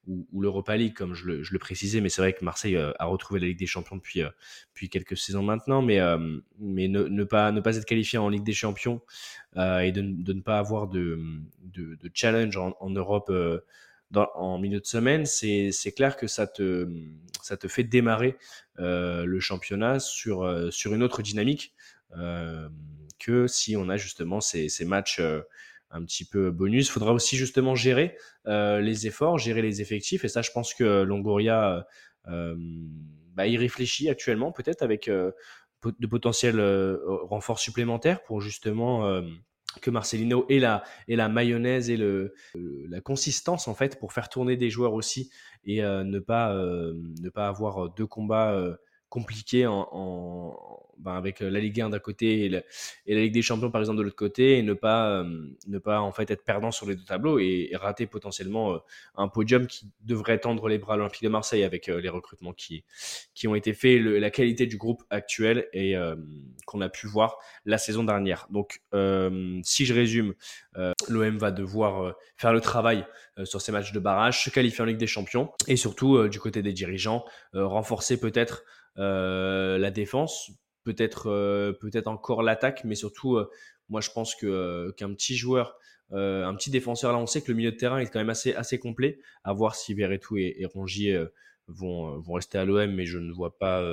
ou, 0.07 0.39
l'Europa 0.39 0.77
League, 0.77 0.93
comme 0.93 1.15
je 1.15 1.25
le, 1.25 1.59
précisais, 1.59 1.99
mais 1.99 2.09
c'est 2.09 2.21
vrai 2.21 2.33
que 2.33 2.45
Marseille 2.45 2.75
euh, 2.75 2.91
a 2.99 3.05
retrouvé 3.05 3.39
la 3.39 3.47
Ligue 3.47 3.57
des 3.57 3.65
Champions 3.65 3.95
depuis, 3.95 4.21
euh, 4.21 4.29
quelques 4.91 5.17
saisons 5.17 5.41
maintenant, 5.41 5.81
mais, 5.81 5.99
ne, 6.59 7.23
pas, 7.23 7.51
être 7.51 7.85
qualifié 7.85 8.19
en 8.19 8.29
Ligue 8.29 8.43
des 8.43 8.53
Champions 8.53 9.01
et 9.55 9.91
de, 9.91 10.01
ne 10.01 10.41
pas 10.41 10.59
avoir 10.59 10.87
de, 10.87 11.17
challenge 12.13 12.55
en, 12.57 12.89
Europe 12.91 13.31
dans, 14.11 14.29
en 14.35 14.59
milieu 14.59 14.79
de 14.79 14.85
semaine, 14.85 15.25
c'est 15.25 15.93
clair 15.95 16.17
que 16.17 16.27
ça 16.27 16.47
te, 16.47 16.87
fait 17.67 17.83
démarrer 17.83 18.37
euh, 18.79 19.25
le 19.25 19.39
championnat 19.39 19.99
sur, 19.99 20.43
euh, 20.43 20.71
sur 20.71 20.93
une 20.93 21.03
autre 21.03 21.21
dynamique 21.21 21.73
euh, 22.17 22.69
que 23.19 23.47
si 23.47 23.75
on 23.75 23.89
a 23.89 23.97
justement 23.97 24.41
ces, 24.41 24.69
matchs 24.85 25.19
euh, 25.19 25.41
un 25.91 26.03
petit 26.03 26.25
peu 26.25 26.51
bonus. 26.51 26.87
Il 26.87 26.91
faudra 26.91 27.13
aussi 27.13 27.37
justement 27.37 27.75
gérer 27.75 28.17
euh, 28.47 28.81
les 28.81 29.07
efforts, 29.07 29.37
gérer 29.37 29.61
les 29.61 29.81
effectifs. 29.81 30.25
Et 30.25 30.27
ça, 30.27 30.41
je 30.41 30.51
pense 30.51 30.73
que 30.73 31.03
Longoria 31.03 31.87
euh, 32.27 32.55
bah, 33.33 33.47
y 33.47 33.57
réfléchit 33.57 34.09
actuellement, 34.09 34.51
peut-être 34.51 34.81
avec 34.81 35.07
euh, 35.07 35.31
de 35.99 36.07
potentiels 36.07 36.59
euh, 36.59 36.97
renforts 37.23 37.59
supplémentaires 37.59 38.23
pour 38.23 38.41
justement 38.41 39.07
euh, 39.07 39.21
que 39.81 39.89
Marcelino 39.89 40.45
ait 40.49 40.59
la, 40.59 40.83
ait 41.07 41.15
la 41.15 41.29
mayonnaise 41.29 41.89
et 41.89 41.97
le, 41.97 42.33
la 42.55 43.01
consistance 43.01 43.67
en 43.67 43.75
fait 43.75 43.99
pour 43.99 44.13
faire 44.13 44.29
tourner 44.29 44.57
des 44.57 44.69
joueurs 44.69 44.93
aussi 44.93 45.31
et 45.63 45.83
euh, 45.83 46.03
ne, 46.03 46.19
pas, 46.19 46.53
euh, 46.53 46.93
ne 47.21 47.29
pas 47.29 47.47
avoir 47.47 47.89
deux 47.93 48.07
combats 48.07 48.51
euh, 48.51 48.75
compliqués 49.09 49.65
en 49.67 50.84
ben 50.97 51.13
avec 51.13 51.39
la 51.39 51.59
Ligue 51.59 51.81
1 51.81 51.89
d'un 51.89 51.99
côté 51.99 52.45
et 52.45 52.49
la, 52.49 52.61
Ligue 53.05 53.33
des 53.33 53.41
Champions 53.41 53.71
par 53.71 53.81
exemple 53.81 53.97
de 53.97 54.03
l'autre 54.03 54.15
côté 54.15 54.57
et 54.57 54.63
ne 54.63 54.73
pas, 54.73 55.09
euh, 55.09 55.47
ne 55.67 55.77
pas 55.77 55.99
en 55.99 56.11
fait 56.11 56.29
être 56.31 56.43
perdant 56.43 56.71
sur 56.71 56.87
les 56.87 56.95
deux 56.95 57.03
tableaux 57.03 57.39
et, 57.39 57.71
rater 57.75 58.05
potentiellement 58.05 58.73
euh, 58.73 58.77
un 59.15 59.27
podium 59.27 59.67
qui 59.67 59.91
devrait 60.01 60.39
tendre 60.39 60.67
les 60.69 60.77
bras 60.77 60.93
à 60.93 60.97
l'Olympique 60.97 61.23
de 61.23 61.29
Marseille 61.29 61.63
avec 61.63 61.89
euh, 61.89 61.99
les 61.99 62.09
recrutements 62.09 62.53
qui, 62.53 62.83
qui 63.33 63.47
ont 63.47 63.55
été 63.55 63.73
faits, 63.73 64.01
la 64.01 64.29
qualité 64.29 64.65
du 64.65 64.77
groupe 64.77 65.03
actuel 65.09 65.67
et 65.73 65.97
euh, 65.97 66.15
qu'on 66.65 66.81
a 66.81 66.89
pu 66.89 67.07
voir 67.07 67.37
la 67.65 67.77
saison 67.77 68.03
dernière. 68.03 68.47
Donc 68.49 68.81
euh, 68.93 69.59
si 69.63 69.85
je 69.85 69.93
résume, 69.93 70.33
euh, 70.77 70.93
l'OM 71.09 71.37
va 71.37 71.51
devoir 71.51 72.03
euh, 72.03 72.11
faire 72.37 72.53
le 72.53 72.61
travail 72.61 73.05
euh, 73.37 73.45
sur 73.45 73.61
ces 73.61 73.71
matchs 73.71 73.91
de 73.91 73.99
barrage, 73.99 74.43
se 74.43 74.49
qualifier 74.49 74.81
en 74.81 74.85
Ligue 74.85 74.97
des 74.97 75.07
Champions 75.07 75.51
et 75.67 75.75
surtout 75.75 76.15
euh, 76.15 76.29
du 76.29 76.39
côté 76.39 76.61
des 76.61 76.73
dirigeants, 76.73 77.25
euh, 77.53 77.65
renforcer 77.67 78.19
peut-être 78.19 78.63
euh, 78.97 79.77
la 79.77 79.91
défense, 79.91 80.51
peut-être 80.85 81.29
euh, 81.29 81.73
peut-être 81.73 82.07
encore 82.07 82.43
l'attaque, 82.43 82.85
mais 82.85 82.95
surtout, 82.95 83.35
euh, 83.35 83.51
moi 83.89 83.99
je 83.99 84.11
pense 84.11 84.35
que 84.35 84.45
euh, 84.45 84.91
qu'un 84.93 85.13
petit 85.13 85.35
joueur, 85.35 85.77
un 86.11 86.55
petit 86.55 86.69
défenseur, 86.69 87.11
là 87.11 87.17
on 87.17 87.25
sait 87.25 87.41
que 87.41 87.51
le 87.51 87.57
milieu 87.57 87.71
de 87.71 87.77
terrain 87.77 87.97
est 87.97 88.05
quand 88.05 88.19
même 88.19 88.29
assez 88.29 88.53
assez 88.53 88.79
complet. 88.79 89.19
À 89.43 89.51
voir 89.51 89.75
si 89.75 89.93
Verretou 89.93 90.37
et, 90.37 90.63
Rongier 90.73 91.19
vont 91.67 92.19
vont 92.19 92.33
rester 92.33 92.59
à 92.59 92.63
l'OM, 92.63 92.91
mais 92.91 93.05
je 93.07 93.17
ne 93.17 93.33
vois 93.33 93.57
pas 93.57 93.83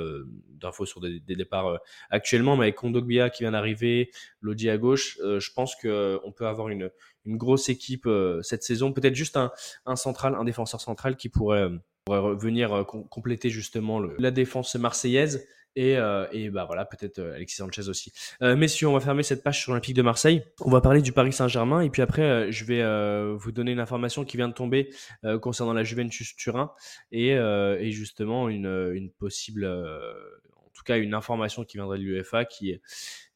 d'infos 0.61 0.85
sur 0.85 1.01
des, 1.01 1.19
départs 1.19 1.79
actuellement. 2.11 2.55
Mais 2.55 2.65
avec 2.65 2.75
Kondogbia 2.75 3.31
qui 3.31 3.43
vient 3.43 3.51
d'arriver, 3.51 4.11
Lodi 4.41 4.69
à 4.69 4.77
gauche, 4.77 5.17
je 5.19 5.53
pense 5.53 5.75
que 5.75 6.19
on 6.23 6.31
peut 6.31 6.45
avoir 6.45 6.69
une 6.69 6.91
une 7.25 7.37
grosse 7.37 7.67
équipe 7.67 8.07
cette 8.43 8.63
saison. 8.63 8.93
Peut-être 8.93 9.15
juste 9.15 9.35
un 9.35 9.51
un 9.87 9.95
central, 9.95 10.35
un 10.35 10.45
défenseur 10.45 10.81
central 10.81 11.17
qui 11.17 11.29
pourrait 11.29 11.71
pourrait 12.05 12.35
venir 12.35 12.85
com 12.85 13.07
compléter 13.09 13.49
justement 13.49 13.99
le, 13.99 14.15
la 14.19 14.29
défense 14.29 14.75
marseillaise 14.75 15.47
et, 15.75 15.97
euh, 15.97 16.27
et 16.31 16.49
bah 16.49 16.65
voilà, 16.65 16.85
peut-être 16.85 17.19
euh, 17.19 17.35
Alexis 17.35 17.57
Sanchez 17.57 17.89
aussi. 17.89 18.11
Euh, 18.41 18.55
messieurs, 18.55 18.87
on 18.87 18.93
va 18.93 18.99
fermer 18.99 19.23
cette 19.23 19.43
page 19.43 19.61
sur 19.61 19.71
l'Olympique 19.71 19.95
de 19.95 20.01
Marseille. 20.01 20.43
On 20.61 20.69
va 20.69 20.81
parler 20.81 21.01
du 21.01 21.11
Paris 21.11 21.33
Saint-Germain 21.33 21.81
et 21.81 21.89
puis 21.89 22.01
après, 22.01 22.21
euh, 22.21 22.51
je 22.51 22.65
vais 22.65 22.81
euh, 22.81 23.35
vous 23.37 23.51
donner 23.51 23.71
une 23.71 23.79
information 23.79 24.25
qui 24.25 24.37
vient 24.37 24.47
de 24.47 24.53
tomber 24.53 24.89
euh, 25.25 25.39
concernant 25.39 25.73
la 25.73 25.83
Juventus 25.83 26.35
Turin 26.35 26.71
et, 27.11 27.29
et 27.31 27.91
justement 27.91 28.49
une, 28.49 28.91
une 28.93 29.09
possible, 29.11 29.69
tout 30.73 30.83
cas 30.83 30.97
une 30.97 31.13
information 31.13 31.63
qui 31.63 31.77
viendrait 31.77 31.97
de 31.97 32.03
l'UEFA 32.03 32.45
qui 32.45 32.79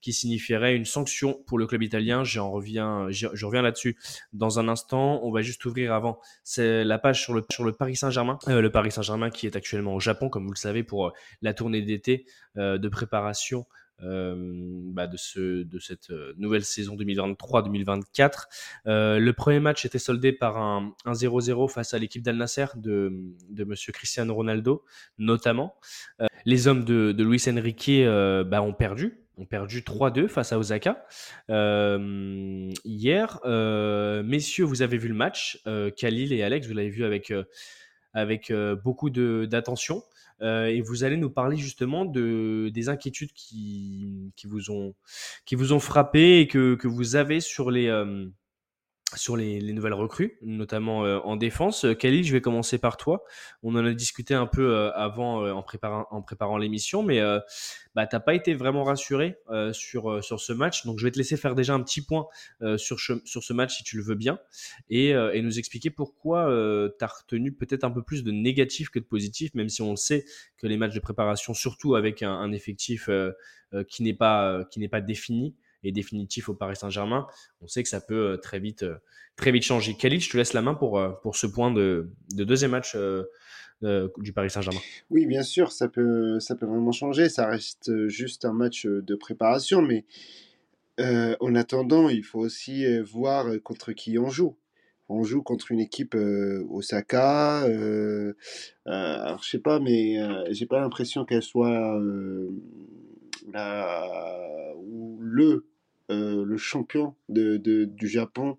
qui 0.02 0.14
signifierait 0.14 0.76
une 0.76 0.86
sanction 0.86 1.44
pour 1.48 1.58
le 1.58 1.66
club 1.68 1.84
italien. 1.84 2.24
J'en 2.24 2.52
reviens, 2.52 3.08
je 3.10 3.46
reviens 3.46 3.62
là-dessus 3.62 3.98
dans 4.32 4.60
un 4.60 4.68
instant. 4.68 5.20
On 5.24 5.32
va 5.32 5.42
juste 5.42 5.66
ouvrir 5.66 5.94
avant 5.94 6.20
c'est 6.44 6.84
la 6.84 7.00
page 7.00 7.22
sur 7.22 7.34
le 7.34 7.44
sur 7.52 7.64
le 7.64 7.74
Paris 7.74 7.96
Saint-Germain, 7.96 8.38
euh, 8.48 8.62
le 8.62 8.72
Paris 8.72 8.92
Saint-Germain 8.92 9.30
qui 9.30 9.48
est 9.48 9.56
actuellement 9.56 9.96
au 9.96 10.00
Japon, 10.00 10.30
comme 10.30 10.46
vous 10.46 10.54
le 10.54 10.58
savez, 10.58 10.84
pour 10.84 11.14
la 11.42 11.54
tournée 11.54 11.82
d'été 11.82 12.26
euh, 12.58 12.78
de 12.78 12.90
préparation. 12.90 13.66
Euh, 14.04 14.36
bah 14.38 15.08
de, 15.08 15.18
ce, 15.18 15.64
de 15.64 15.80
cette 15.80 16.12
nouvelle 16.38 16.64
saison 16.64 16.96
2023-2024. 16.96 18.44
Euh, 18.86 19.20
le 19.20 19.34
premier 19.34 19.60
match 19.60 19.86
était 19.86 19.98
soldé 19.98 20.32
par 20.32 20.58
un, 20.58 20.94
un 21.06 21.14
0-0 21.14 21.68
face 21.70 21.94
à 21.94 22.00
l'équipe 22.00 22.22
d'Al 22.22 22.38
Nasser 22.38 22.68
de, 22.76 23.12
de 23.50 23.64
Monsieur 23.64 23.92
Cristiano 23.94 24.36
Ronaldo, 24.36 24.84
notamment. 25.18 25.76
Euh, 26.22 26.28
les 26.46 26.68
hommes 26.68 26.86
de, 26.86 27.12
de 27.12 27.24
Luis 27.24 27.44
Enrique 27.50 27.92
bah, 28.46 28.62
ont 28.62 28.74
perdu, 28.74 29.20
ont 29.38 29.46
perdu 29.46 29.82
3-2 29.82 30.28
face 30.28 30.54
à 30.54 30.60
Osaka 30.60 31.06
euh, 31.50 32.72
hier. 32.86 33.40
Euh, 33.46 34.24
messieurs, 34.24 34.66
vous 34.66 34.82
avez 34.82 34.98
vu 34.98 35.08
le 35.08 35.16
match. 35.16 35.60
Euh, 35.68 35.90
Khalil 35.92 36.34
et 36.34 36.44
Alex, 36.44 36.68
vous 36.68 36.74
l'avez 36.74 36.90
vu 36.90 37.04
avec, 37.04 37.34
avec 38.14 38.54
beaucoup 38.84 39.10
d'attention. 39.10 40.04
Et 40.42 40.82
vous 40.82 41.04
allez 41.04 41.18
nous 41.18 41.30
parler 41.30 41.58
justement 41.58 42.06
de, 42.06 42.70
des 42.74 42.90
inquiétudes 42.90 43.34
qui, 43.34 44.32
qui, 44.36 44.48
vous, 44.48 44.72
ont, 44.72 44.94
qui 45.46 45.56
vous 45.56 45.74
ont 45.74 45.80
frappé 45.80 46.40
et 46.40 46.48
que, 46.48 46.76
que 46.76 46.88
vous 46.88 47.16
avez 47.16 47.40
sur 47.42 47.72
les, 47.72 47.90
sur 49.16 49.38
les, 49.38 49.62
les, 49.62 49.72
nouvelles 49.72 49.94
recrues, 49.94 50.38
notamment 50.42 51.06
euh, 51.06 51.20
en 51.20 51.38
défense. 51.38 51.86
Euh, 51.86 51.94
Khalil, 51.94 52.26
je 52.26 52.34
vais 52.34 52.42
commencer 52.42 52.78
par 52.78 52.98
toi. 52.98 53.24
On 53.64 53.74
en 53.76 53.86
a 53.86 53.94
discuté 53.94 54.34
un 54.34 54.48
peu 54.48 54.70
euh, 54.70 54.92
avant 54.94 55.50
en 55.50 55.64
préparant, 55.64 56.08
en 56.12 56.22
préparant 56.22 56.58
l'émission, 56.58 57.04
mais 57.04 57.22
bah, 57.96 58.06
tu 58.06 58.16
n'as 58.16 58.20
pas 58.20 58.34
été 58.34 58.54
vraiment 58.54 58.84
rassuré 58.84 59.38
sur, 59.72 60.24
sur 60.24 60.40
ce 60.40 60.54
match. 60.54 60.86
Donc 60.86 61.00
je 61.00 61.06
vais 61.06 61.12
te 61.12 61.18
laisser 61.18 61.38
faire 61.38 61.56
déjà 61.56 61.74
un 61.74 61.82
petit 61.82 62.02
point 62.02 62.28
sur, 62.78 63.00
sur 63.00 63.44
ce 63.44 63.54
match 63.54 63.78
si 63.78 63.84
tu 63.84 63.98
le 63.98 64.04
veux 64.04 64.16
bien 64.16 64.40
et, 64.90 65.10
et 65.10 65.42
nous 65.42 65.60
expliquer 65.60 65.90
pourquoi 65.90 66.46
tu 66.98 67.04
as 67.04 67.08
retenu 67.08 67.52
peut-être 67.52 67.84
un 67.84 67.92
peu 67.92 68.02
plus 68.02 68.24
de 68.24 68.32
négatif 68.32 68.90
que 68.90 69.00
de 69.00 69.06
positif, 69.06 69.54
même 69.54 69.70
si 69.70 69.82
on 69.82 69.96
sait 69.96 70.26
que 70.58 70.68
les 70.68 70.78
matchs 70.78 70.96
de 70.96 71.00
préparation, 71.00 71.54
surtout 71.54 71.96
avec 71.96 72.24
un, 72.24 72.32
un 72.32 72.52
effectif 72.52 73.10
qui 73.88 74.04
n'est 74.04 74.14
pas, 74.14 74.64
qui 74.66 74.80
n'est 74.80 74.90
pas 74.90 75.02
défini, 75.02 75.56
et 75.84 75.92
définitif 75.92 76.50
au 76.50 76.54
Paris 76.54 76.76
Saint-Germain, 76.76 77.28
on 77.62 77.68
sait 77.68 77.84
que 77.84 77.90
ça 77.90 78.02
peut 78.02 78.34
euh, 78.34 78.38
très 78.38 78.60
vite, 78.60 78.84
euh, 78.84 78.96
très 79.36 79.52
vite 79.52 79.64
changer. 79.64 79.96
Khalid, 79.96 80.22
je 80.22 80.30
te 80.30 80.38
laisse 80.38 80.54
la 80.54 80.62
main 80.62 80.74
pour, 80.74 81.00
euh, 81.00 81.10
pour 81.22 81.36
ce 81.36 81.48
point 81.48 81.72
de, 81.72 82.10
de 82.36 82.44
deuxième 82.44 82.72
match 82.72 82.96
du 84.18 84.34
Paris 84.34 84.50
Saint-Germain. 84.50 84.80
Oui, 85.10 85.26
bien 85.28 85.44
sûr, 85.44 85.72
ça 85.72 85.88
peut, 85.88 86.40
ça 86.40 86.56
peut 86.56 86.66
vraiment 86.66 86.92
changer. 86.92 87.30
Ça 87.30 87.48
reste 87.48 88.08
juste 88.08 88.46
un 88.46 88.54
match 88.54 88.86
de 88.88 89.16
préparation, 89.16 89.82
mais 89.82 90.06
en 91.00 91.54
attendant, 91.54 92.10
il 92.10 92.24
faut 92.24 92.40
aussi 92.40 92.86
voir 93.02 93.46
contre 93.64 93.92
qui 93.92 94.18
on 94.18 94.30
joue. 94.30 94.58
On 95.10 95.24
joue 95.24 95.44
contre 95.44 95.72
une 95.72 95.80
équipe 95.80 96.16
Osaka. 96.16 97.60
alors, 98.86 99.44
je 99.44 99.50
sais 99.50 99.60
pas, 99.60 99.80
mais 99.80 100.18
j'ai 100.50 100.66
pas 100.66 100.80
l'impression 100.80 101.24
qu'elle 101.24 101.44
soit 101.44 102.02
la, 103.52 104.74
le, 105.20 105.66
euh, 106.10 106.46
le 106.46 106.58
champion 106.58 107.16
de, 107.30 107.58
de, 107.58 107.86
du 107.86 108.08
Japon 108.08 108.58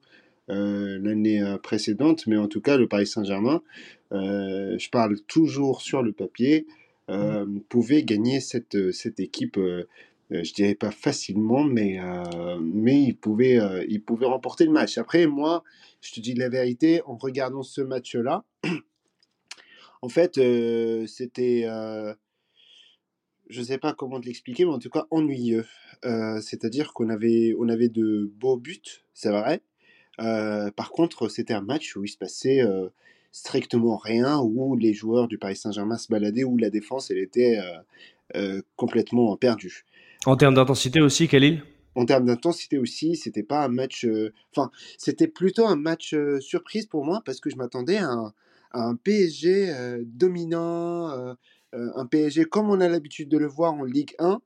euh, 0.51 0.98
l'année 1.03 1.42
euh, 1.42 1.59
précédente, 1.59 2.27
mais 2.27 2.37
en 2.37 2.48
tout 2.48 2.61
cas, 2.61 2.77
le 2.77 2.88
Paris 2.88 3.07
Saint-Germain, 3.07 3.62
je 4.11 4.90
parle 4.90 5.20
toujours 5.22 5.83
sur 5.83 6.03
le 6.03 6.12
papier, 6.12 6.66
mmh. 7.09 7.61
pouvait 7.68 8.03
gagner 8.03 8.40
cette, 8.40 8.92
cette 8.92 9.20
équipe 9.20 9.59
je 10.31 10.53
dirais 10.53 10.74
pas 10.74 10.90
facilement, 10.90 11.64
mais, 11.64 11.98
mais 12.61 13.03
il, 13.03 13.16
pouvait, 13.16 13.59
il 13.88 14.03
pouvait 14.03 14.27
remporter 14.27 14.64
le 14.64 14.72
match. 14.72 14.96
Après, 14.96 15.27
moi, 15.27 15.62
je 16.01 16.12
te 16.12 16.20
dis 16.20 16.33
la 16.35 16.48
vérité, 16.48 17.03
en 17.05 17.16
regardant 17.16 17.62
ce 17.62 17.83
match-là, 17.83 18.44
en 20.03 20.09
fait, 20.09 20.40
c'était 21.07 21.66
je 23.49 23.61
ne 23.61 23.65
sais 23.65 23.79
pas 23.79 23.93
comment 23.93 24.21
te 24.21 24.27
l'expliquer, 24.27 24.65
mais 24.65 24.73
en 24.73 24.79
tout 24.79 24.91
cas 24.91 25.07
ennuyeux. 25.11 25.67
Euh, 26.05 26.41
c'est-à-dire 26.41 26.93
qu'on 26.93 27.09
avait, 27.09 27.55
on 27.59 27.69
avait 27.69 27.89
de 27.89 28.31
beaux 28.39 28.57
buts, 28.57 29.03
c'est 29.15 29.31
vrai. 29.31 29.63
Euh, 30.21 30.71
par 30.71 30.91
contre, 30.91 31.29
c'était 31.29 31.55
un 31.55 31.61
match 31.61 31.97
où 31.97 32.05
il 32.05 32.09
se 32.09 32.19
passait 32.19 32.61
euh, 32.61 32.89
strictement 33.33 33.97
rien, 33.97 34.39
où 34.39 34.77
les 34.77 34.93
joueurs 34.93 35.29
du 35.29 35.39
Paris 35.39 35.57
Saint-Germain 35.57 35.97
se 35.97 36.09
baladaient, 36.09 36.45
où 36.45 36.57
la 36.57 36.71
défense, 36.71 37.11
elle 37.11 37.19
était 37.19 37.59
complètement 38.77 39.35
perdue. 39.37 39.87
En 40.27 40.37
termes 40.37 40.55
d'intensité 40.55 41.01
aussi, 41.01 41.29
Khalil? 41.29 41.63
En 41.95 42.05
termes 42.05 42.27
d'intensité 42.27 42.77
aussi, 42.79 43.17
c'était 43.17 43.43
pas 43.43 43.65
un 43.65 43.69
match. 43.69 44.07
Enfin, 44.55 44.71
c'était 44.99 45.29
plutôt 45.29 45.67
un 45.67 45.77
match 45.77 46.15
surprise 46.41 46.87
pour 46.87 47.05
moi 47.05 47.23
parce 47.25 47.41
que 47.41 47.49
je 47.49 47.57
m'attendais 47.57 47.97
à, 47.97 48.35
à, 48.73 48.83
un 48.83 48.97
PSG 48.97 49.73
dominant, 50.05 51.37
un 51.73 52.07
PSG 52.07 52.45
comme 52.45 52.71
on 52.71 52.81
a 52.81 52.89
l'habitude 52.89 53.29
de 53.29 53.39
le 53.39 53.47
voir 53.47 53.75
en 53.75 53.85
Ligue 53.85 54.15
1. 54.19 54.41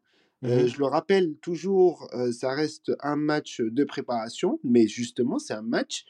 Euh, 0.45 0.65
mmh 0.65 0.67
je 0.67 0.79
le 0.79 0.87
rappelle 0.87 1.37
toujours, 1.37 2.09
euh, 2.15 2.33
ça 2.33 2.53
reste 2.53 2.91
un 3.01 3.15
match 3.15 3.61
de 3.61 3.85
préparation, 3.85 4.59
mais 4.65 4.89
justement, 4.89 5.39
c'est 5.39 5.55
un 5.55 5.63
match 5.63 6.05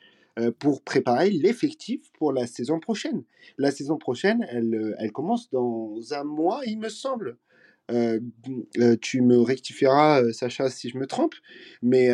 pour 0.61 0.83
préparer 0.83 1.29
l'effectif 1.29 2.11
pour 2.15 2.33
la 2.33 2.47
saison 2.47 2.81
prochaine. 2.81 3.23
La 3.59 3.71
saison 3.71 3.99
prochaine, 3.99 4.47
elle, 4.49 4.97
elle 4.99 5.13
commence 5.13 5.51
dans 5.51 6.15
un 6.15 6.25
mois, 6.25 6.63
il 6.65 6.79
me 6.79 6.89
semble. 6.89 7.37
tu 9.03 9.21
me 9.21 9.39
rectifieras, 9.43 10.33
Sacha, 10.33 10.71
si 10.71 10.89
je 10.89 10.97
me 10.97 11.07
trompe. 11.07 11.35
Mais 11.83 12.09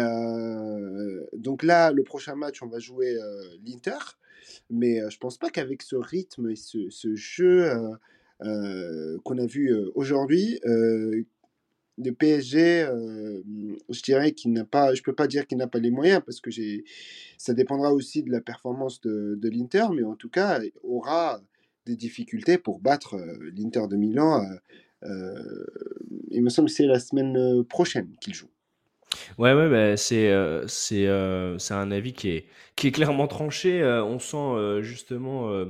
donc 1.32 1.62
là, 1.62 1.92
le 1.92 2.02
prochain 2.02 2.34
match, 2.34 2.60
on 2.60 2.66
va 2.66 2.80
jouer 2.80 3.16
l'Inter. 3.64 4.18
Mais 4.68 5.00
je 5.08 5.18
pense 5.18 5.38
pas 5.38 5.50
qu'avec 5.50 5.82
ce 5.82 5.94
rythme 5.94 6.50
et 6.50 6.56
ce, 6.56 6.90
ce 6.90 7.14
jeu 7.14 7.70
euh, 7.70 7.94
qu'on 8.40 9.38
a 9.38 9.46
vu 9.46 9.72
euh, 9.72 9.90
aujourd'hui. 9.94 10.60
Euh, 10.64 11.24
le 12.00 12.12
PSG, 12.12 12.86
je 13.88 14.02
dirais 14.02 14.30
qu'il 14.30 14.52
n'a 14.52 14.64
pas, 14.64 14.94
je 14.94 15.02
peux 15.02 15.14
pas 15.14 15.26
dire 15.26 15.48
qu'il 15.48 15.58
n'a 15.58 15.66
pas 15.66 15.80
les 15.80 15.90
moyens 15.90 16.22
parce 16.24 16.40
que 16.40 16.48
j'ai, 16.48 16.84
ça 17.38 17.54
dépendra 17.54 17.92
aussi 17.92 18.22
de 18.22 18.30
la 18.30 18.40
performance 18.40 19.00
de, 19.00 19.34
de 19.34 19.48
l'Inter, 19.48 19.86
mais 19.92 20.04
en 20.04 20.14
tout 20.14 20.28
cas, 20.28 20.60
aura 20.84 21.40
des 21.86 21.96
difficultés 21.96 22.56
pour 22.56 22.78
battre 22.78 23.16
l'Inter 23.52 23.88
de 23.90 23.96
Milan. 23.96 24.46
il 26.30 26.40
me 26.40 26.50
semble 26.50 26.68
que 26.68 26.74
c'est 26.74 26.86
la 26.86 27.00
semaine 27.00 27.64
prochaine 27.64 28.14
qu'il 28.20 28.34
joue. 28.34 28.50
Ouais, 29.38 29.54
ouais, 29.54 29.68
bah, 29.68 29.96
c'est 29.96 30.32
c'est 30.66 31.08
c'est 31.58 31.74
un 31.74 31.90
avis 31.90 32.12
qui 32.12 32.30
est, 32.30 32.46
qui 32.76 32.88
est 32.88 32.92
clairement 32.92 33.26
tranché. 33.26 33.82
on 33.84 34.18
sent 34.18 34.82
justement 34.82 35.66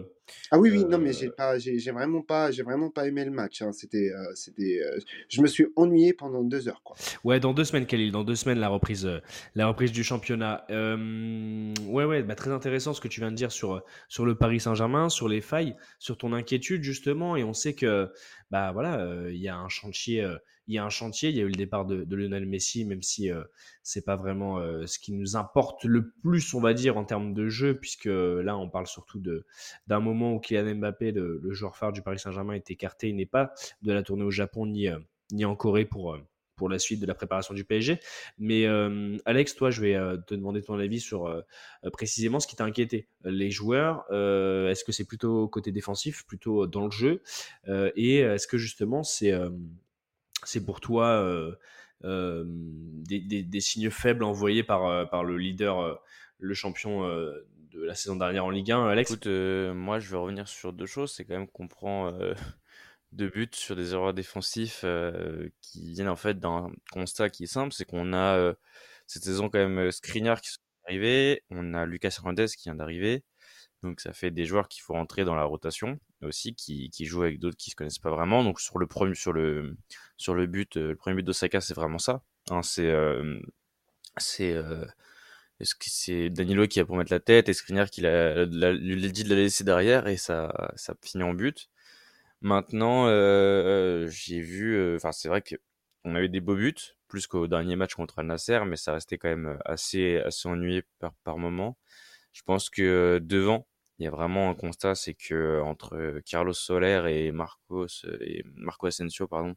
ah 0.50 0.58
oui, 0.58 0.70
oui, 0.70 0.84
non, 0.84 0.98
mais 0.98 1.12
j'ai 1.12 1.30
pas, 1.30 1.58
j'ai 1.58 1.78
vraiment 1.90 2.22
pas, 2.22 2.50
j'ai 2.50 2.62
vraiment 2.62 2.90
pas 2.90 3.06
aimé 3.06 3.24
le 3.24 3.30
match. 3.30 3.62
Hein. 3.62 3.72
C'était, 3.72 4.10
euh, 4.12 4.34
c'était, 4.34 4.80
euh, 4.82 4.98
je 5.28 5.40
me 5.40 5.46
suis 5.46 5.66
ennuyé 5.76 6.12
pendant 6.12 6.42
deux 6.42 6.68
heures, 6.68 6.82
quoi. 6.82 6.96
Ouais, 7.24 7.40
dans 7.40 7.52
deux 7.52 7.64
semaines, 7.64 7.86
Khalil, 7.86 8.12
dans 8.12 8.24
deux 8.24 8.34
semaines, 8.34 8.58
la 8.58 8.68
reprise, 8.68 9.06
euh, 9.06 9.20
la 9.54 9.66
reprise 9.66 9.92
du 9.92 10.04
championnat. 10.04 10.64
ouais, 10.68 12.04
ouais, 12.04 12.22
bah, 12.22 12.34
très 12.34 12.50
intéressant 12.50 12.94
ce 12.94 13.00
que 13.00 13.08
tu 13.08 13.20
viens 13.20 13.30
de 13.30 13.36
dire 13.36 13.52
sur, 13.52 13.82
sur 14.08 14.24
le 14.24 14.34
Paris 14.36 14.60
Saint-Germain, 14.60 15.08
sur 15.08 15.28
les 15.28 15.40
failles, 15.40 15.76
sur 15.98 16.16
ton 16.16 16.32
inquiétude, 16.32 16.82
justement. 16.82 17.36
Et 17.36 17.44
on 17.44 17.52
sait 17.52 17.74
que, 17.74 18.10
bah 18.50 18.72
voilà, 18.72 19.28
il 19.30 19.40
y 19.40 19.48
a 19.48 19.56
un 19.56 19.68
chantier 19.68 20.26
il 20.68 20.74
y 20.74 20.78
a 20.78 20.84
un 20.84 20.90
chantier. 20.90 21.30
Il 21.30 21.36
y 21.36 21.40
a 21.40 21.44
eu 21.44 21.48
le 21.48 21.54
départ 21.54 21.86
de, 21.86 22.14
Lionel 22.14 22.46
Messi, 22.46 22.84
même 22.84 23.02
si 23.02 23.32
euh, 23.32 23.42
c'est 23.82 24.04
pas 24.04 24.16
vraiment 24.16 24.58
euh, 24.58 24.86
ce 24.86 24.98
qui 24.98 25.12
nous 25.12 25.34
importe 25.34 25.84
le 25.84 26.10
plus, 26.22 26.54
on 26.54 26.60
va 26.60 26.74
dire, 26.74 26.96
en 26.98 27.04
termes 27.04 27.32
de 27.34 27.48
jeu, 27.48 27.74
puisque 27.74 28.04
là, 28.04 28.56
on 28.56 28.68
parle 28.68 28.86
surtout 28.86 29.20
d'un 29.86 30.00
moment 30.00 30.34
où 30.34 30.38
Kylian 30.38 30.76
Mbappé, 30.76 31.12
le, 31.12 31.40
joueur 31.52 31.76
phare 31.76 31.92
du 31.92 32.02
Paris 32.02 32.18
Saint-Germain, 32.18 32.52
est 32.52 32.70
écarté. 32.70 33.08
Il 33.08 33.16
n'est 33.16 33.26
pas 33.26 33.52
de 33.82 33.92
la 33.92 34.02
tournée 34.02 34.24
au 34.24 34.30
Japon 34.30 34.66
ni, 34.66 34.88
euh, 34.88 34.98
ni 35.32 35.44
en 35.44 35.56
Corée 35.56 35.86
pour 35.86 36.16
pour 36.56 36.68
la 36.68 36.80
suite 36.80 36.98
de 36.98 37.06
la 37.06 37.14
préparation 37.14 37.54
du 37.54 37.64
PSG. 37.64 38.00
Mais 38.36 38.66
Alex, 39.26 39.54
toi, 39.54 39.70
je 39.70 39.80
vais 39.80 39.96
te 40.26 40.34
demander 40.34 40.60
ton 40.60 40.76
avis 40.76 40.98
sur 40.98 41.32
précisément 41.92 42.40
ce 42.40 42.48
qui 42.48 42.56
t'a 42.56 42.64
inquiété. 42.64 43.06
Les 43.22 43.52
joueurs, 43.52 44.04
est-ce 44.10 44.82
que 44.82 44.90
c'est 44.90 45.04
plutôt 45.04 45.46
côté 45.46 45.70
défensif, 45.70 46.26
plutôt 46.26 46.66
dans 46.66 46.86
le 46.86 46.90
jeu 46.90 47.22
Et 47.94 48.16
est-ce 48.16 48.48
que 48.48 48.58
justement 48.58 49.04
c'est 49.04 49.32
c'est 50.48 50.64
pour 50.64 50.80
toi 50.80 51.06
euh, 51.08 51.54
euh, 52.04 52.44
des, 52.46 53.60
signes 53.60 53.90
faibles 53.90 54.24
envoyés 54.24 54.62
par, 54.62 54.86
euh, 54.86 55.22
le 55.22 55.36
leader, 55.36 56.02
le 56.38 56.54
champion 56.54 57.06
de 57.06 57.82
la 57.82 57.94
saison 57.94 58.16
dernière 58.16 58.46
en 58.46 58.50
Ligue 58.50 58.72
1, 58.72 58.88
Alex? 58.88 59.10
Écoute, 59.10 59.26
moi 59.26 59.98
je 59.98 60.10
vais 60.10 60.16
revenir 60.16 60.48
sur 60.48 60.72
deux 60.72 60.86
choses. 60.86 61.12
C'est 61.12 61.24
quand 61.24 61.34
même 61.34 61.48
qu'on 61.48 61.68
prend 61.68 62.12
deux 63.12 63.28
buts 63.28 63.50
sur 63.52 63.76
des 63.76 63.92
erreurs 63.92 64.14
défensifs 64.14 64.84
qui 65.60 65.92
viennent 65.92 66.08
en 66.08 66.16
fait 66.16 66.38
d'un 66.38 66.70
constat 66.92 67.30
qui 67.30 67.44
est 67.44 67.46
simple 67.46 67.72
c'est 67.72 67.84
qu'on 67.84 68.12
a 68.12 68.54
cette 69.06 69.24
saison 69.24 69.48
quand 69.48 69.58
même 69.58 69.90
Skriniar 69.90 70.40
qui 70.40 70.48
est 70.48 70.88
arrivé, 70.88 71.42
on 71.50 71.74
a 71.74 71.84
Lucas 71.84 72.16
Hernandez 72.18 72.46
qui 72.46 72.64
vient 72.64 72.74
d'arriver. 72.74 73.22
Donc 73.82 74.00
ça 74.00 74.12
fait 74.12 74.30
des 74.30 74.44
joueurs 74.44 74.68
qu'il 74.68 74.82
faut 74.82 74.94
rentrer 74.94 75.24
dans 75.24 75.34
la 75.34 75.44
rotation 75.44 75.98
aussi, 76.26 76.54
qui, 76.54 76.90
qui 76.90 77.06
jouent 77.06 77.22
avec 77.22 77.38
d'autres 77.38 77.56
qui 77.56 77.70
se 77.70 77.76
connaissent 77.76 77.98
pas 77.98 78.10
vraiment. 78.10 78.44
Donc 78.44 78.60
sur 78.60 78.78
le 78.78 78.86
premier, 78.86 79.14
sur 79.14 79.32
le 79.32 79.76
sur 80.16 80.34
le 80.34 80.46
but, 80.46 80.76
euh, 80.76 80.88
le 80.88 80.96
premier 80.96 81.16
but 81.16 81.22
d'Osaka, 81.24 81.60
c'est 81.60 81.74
vraiment 81.74 81.98
ça. 81.98 82.22
Hein, 82.50 82.62
c'est 82.62 82.86
euh, 82.86 83.38
c'est 84.16 84.52
euh, 84.52 84.84
que 85.60 85.66
c'est 85.80 86.30
Danilo 86.30 86.66
qui 86.66 86.80
a 86.80 86.84
pour 86.84 86.96
mettre 86.96 87.12
la 87.12 87.20
tête 87.20 87.48
et 87.48 87.52
qui 87.54 88.00
l'a, 88.00 88.44
lui 88.44 89.04
a 89.04 89.08
dit 89.08 89.24
de 89.24 89.30
la 89.30 89.36
laisser 89.36 89.64
derrière 89.64 90.08
et 90.08 90.16
ça 90.16 90.72
ça 90.76 90.94
finit 91.02 91.24
en 91.24 91.34
but. 91.34 91.68
Maintenant, 92.40 93.06
j'ai 94.08 94.40
vu, 94.40 94.94
enfin 94.96 95.12
c'est 95.12 95.28
vrai 95.28 95.42
qu'on 95.42 96.14
avait 96.14 96.28
des 96.28 96.40
beaux 96.40 96.54
buts, 96.54 96.74
plus 97.08 97.26
qu'au 97.26 97.48
dernier 97.48 97.74
match 97.76 97.94
contre 97.94 98.20
Al 98.20 98.26
Nasser, 98.26 98.60
mais 98.66 98.76
ça 98.76 98.92
restait 98.92 99.18
quand 99.18 99.28
même 99.28 99.58
assez 99.64 100.18
assez 100.18 100.48
ennuyé 100.48 100.84
par 101.00 101.12
par 101.24 101.38
moment. 101.38 101.76
Je 102.32 102.42
pense 102.42 102.70
que 102.70 103.18
devant, 103.22 103.66
il 103.98 104.04
y 104.04 104.06
a 104.06 104.10
vraiment 104.10 104.50
un 104.50 104.54
constat, 104.54 104.94
c'est 104.94 105.14
que 105.14 105.60
entre 105.62 106.20
Carlos 106.24 106.52
Soler 106.52 107.02
et 107.08 107.32
Marcos 107.32 107.86
et 108.20 108.44
Marco 108.54 108.86
Asensio, 108.86 109.26
pardon, 109.26 109.56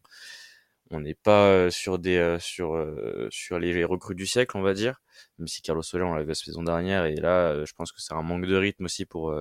on 0.91 0.99
n'est 1.01 1.15
pas 1.15 1.69
sur 1.71 1.99
des 1.99 2.37
sur 2.39 2.85
sur 3.31 3.59
les 3.59 3.83
recrues 3.85 4.15
du 4.15 4.25
siècle, 4.27 4.57
on 4.57 4.61
va 4.61 4.73
dire. 4.73 5.01
Même 5.39 5.47
si 5.47 5.61
Carlos 5.61 5.83
Soler 5.83 6.03
on 6.03 6.13
l'a 6.15 6.23
vu 6.23 6.29
la 6.29 6.35
saison 6.35 6.63
dernière 6.63 7.05
et 7.05 7.15
là, 7.15 7.63
je 7.65 7.73
pense 7.73 7.91
que 7.91 8.01
c'est 8.01 8.13
un 8.13 8.23
manque 8.23 8.45
de 8.45 8.55
rythme 8.55 8.85
aussi 8.85 9.05
pour 9.05 9.33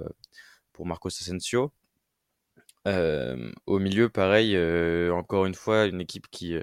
pour 0.72 0.86
Marcos 0.86 1.08
Asensio. 1.08 1.72
au 3.66 3.78
milieu, 3.78 4.08
pareil, 4.08 4.56
encore 5.10 5.46
une 5.46 5.54
fois, 5.54 5.86
une 5.86 6.00
équipe 6.00 6.28
qui 6.30 6.56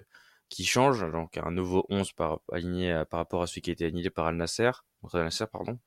qui 0.50 0.66
change, 0.66 1.02
donc 1.12 1.38
un 1.38 1.52
nouveau 1.52 1.86
11 1.90 2.14
par, 2.14 2.40
aligné 2.52 3.04
par 3.10 3.20
rapport 3.20 3.42
à 3.42 3.48
celui 3.48 3.62
qui 3.62 3.70
a 3.72 3.74
été 3.74 3.86
aligné 3.86 4.10
par 4.10 4.28
Al 4.28 4.36
Nasser, 4.36 4.72
Al 5.14 5.24
Nasser 5.24 5.46
pardon. 5.52 5.78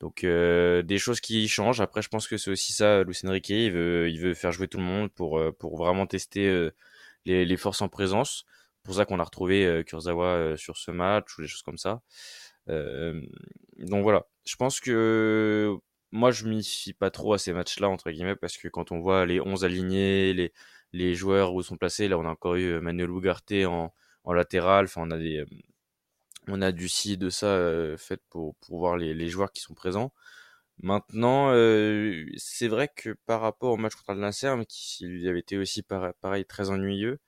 Donc 0.00 0.24
euh, 0.24 0.82
des 0.82 0.98
choses 0.98 1.20
qui 1.20 1.48
changent. 1.48 1.80
Après, 1.80 2.02
je 2.02 2.08
pense 2.08 2.28
que 2.28 2.36
c'est 2.36 2.50
aussi 2.50 2.72
ça, 2.72 3.02
Luis 3.02 3.18
Enrique, 3.24 3.48
il 3.48 3.72
veut, 3.72 4.10
il 4.10 4.20
veut 4.20 4.34
faire 4.34 4.52
jouer 4.52 4.68
tout 4.68 4.78
le 4.78 4.84
monde 4.84 5.10
pour, 5.12 5.38
euh, 5.38 5.52
pour 5.52 5.78
vraiment 5.78 6.06
tester 6.06 6.46
euh, 6.46 6.70
les, 7.24 7.44
les 7.46 7.56
forces 7.56 7.82
en 7.82 7.88
présence. 7.88 8.44
Pour 8.82 8.94
ça 8.94 9.04
qu'on 9.04 9.18
a 9.18 9.24
retrouvé 9.24 9.82
Kurzawa 9.84 10.56
sur 10.56 10.76
ce 10.76 10.92
match 10.92 11.36
ou 11.38 11.42
des 11.42 11.48
choses 11.48 11.62
comme 11.62 11.78
ça. 11.78 12.02
donc 12.68 14.02
voilà, 14.04 14.26
je 14.44 14.54
pense 14.56 14.78
que 14.78 15.76
moi 16.12 16.30
je 16.30 16.44
m'y 16.46 16.62
fie 16.62 16.92
pas 16.92 17.10
trop 17.10 17.32
à 17.34 17.38
ces 17.38 17.52
matchs-là 17.52 17.88
entre 17.88 18.12
guillemets 18.12 18.36
parce 18.36 18.56
que 18.56 18.68
quand 18.68 18.92
on 18.92 19.00
voit 19.00 19.26
les 19.26 19.40
11 19.40 19.64
alignés, 19.64 20.32
les, 20.34 20.52
les 20.92 21.14
joueurs 21.16 21.52
où 21.52 21.62
sont 21.62 21.76
placés, 21.76 22.06
là 22.06 22.16
on 22.16 22.24
a 22.24 22.28
encore 22.28 22.54
eu 22.54 22.80
Manuel 22.80 23.10
Ugarte 23.10 23.52
en, 23.66 23.92
en 24.22 24.32
latéral, 24.32 24.84
enfin 24.84 25.02
on 25.04 25.10
a 25.10 25.18
des 25.18 25.44
on 26.48 26.62
a 26.62 26.72
du 26.72 26.88
ci 26.88 27.16
de 27.18 27.30
ça 27.30 27.46
euh, 27.46 27.96
fait 27.96 28.20
pour, 28.30 28.56
pour 28.56 28.78
voir 28.78 28.96
les, 28.96 29.14
les, 29.14 29.28
joueurs 29.28 29.52
qui 29.52 29.62
sont 29.62 29.74
présents. 29.74 30.12
Maintenant, 30.82 31.52
c'est 32.36 32.68
vrai 32.68 32.88
que 32.94 33.16
par 33.26 33.40
rapport 33.40 33.72
au 33.72 33.76
match 33.78 33.94
contre 33.94 34.10
Al 34.10 34.18
Nasser, 34.18 34.54
qui 34.68 35.26
avait 35.28 35.40
été 35.40 35.56
aussi 35.58 35.82
pareil 35.82 36.44
très 36.44 36.70
ennuyeux, 36.70 37.18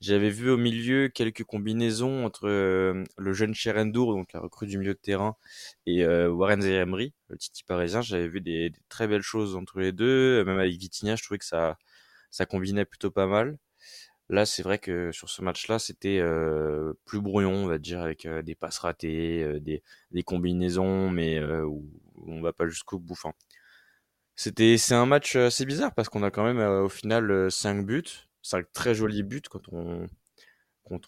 j'avais 0.00 0.30
vu 0.30 0.50
au 0.50 0.58
milieu 0.58 1.08
quelques 1.08 1.44
combinaisons 1.44 2.26
entre 2.26 2.46
le 2.46 3.32
jeune 3.32 3.54
Cherendour, 3.54 4.12
donc 4.14 4.32
la 4.34 4.40
recrue 4.40 4.66
du 4.66 4.76
milieu 4.78 4.94
de 4.94 4.98
terrain, 4.98 5.36
et 5.86 6.04
euh, 6.04 6.28
Warren 6.30 6.60
Zayemri, 6.60 7.14
le 7.28 7.38
Titi 7.38 7.64
parisien. 7.64 8.02
J'avais 8.02 8.28
vu 8.28 8.40
des, 8.42 8.70
des, 8.70 8.80
très 8.90 9.08
belles 9.08 9.22
choses 9.22 9.56
entre 9.56 9.80
les 9.80 9.92
deux. 9.92 10.44
Même 10.44 10.58
avec 10.58 10.76
Vitinha, 10.76 11.16
je 11.16 11.22
trouvais 11.24 11.38
que 11.38 11.46
ça, 11.46 11.78
ça 12.30 12.46
combinait 12.46 12.84
plutôt 12.84 13.10
pas 13.10 13.26
mal. 13.26 13.56
Là, 14.30 14.46
c'est 14.46 14.62
vrai 14.62 14.78
que 14.78 15.12
sur 15.12 15.28
ce 15.28 15.42
match-là, 15.42 15.78
c'était 15.78 16.22
plus 17.04 17.20
brouillon, 17.20 17.52
on 17.52 17.66
va 17.66 17.78
dire, 17.78 18.00
avec 18.00 18.26
des 18.26 18.54
passes 18.54 18.78
ratées, 18.78 19.60
des, 19.60 20.22
combinaisons, 20.24 21.10
mais 21.10 21.42
où 21.42 21.84
on 22.26 22.40
va 22.40 22.52
pas 22.52 22.66
jusqu'au 22.66 22.98
bout. 22.98 23.16
C'était, 24.36 24.78
c'est 24.78 24.94
un 24.94 25.06
match 25.06 25.36
assez 25.36 25.64
bizarre 25.64 25.94
parce 25.94 26.08
qu'on 26.08 26.22
a 26.22 26.30
quand 26.30 26.44
même 26.44 26.58
au 26.58 26.88
final 26.88 27.50
5 27.50 27.86
buts, 27.86 28.02
5 28.42 28.66
très 28.72 28.94
jolis 28.94 29.22
buts 29.22 29.42
quand 29.50 29.68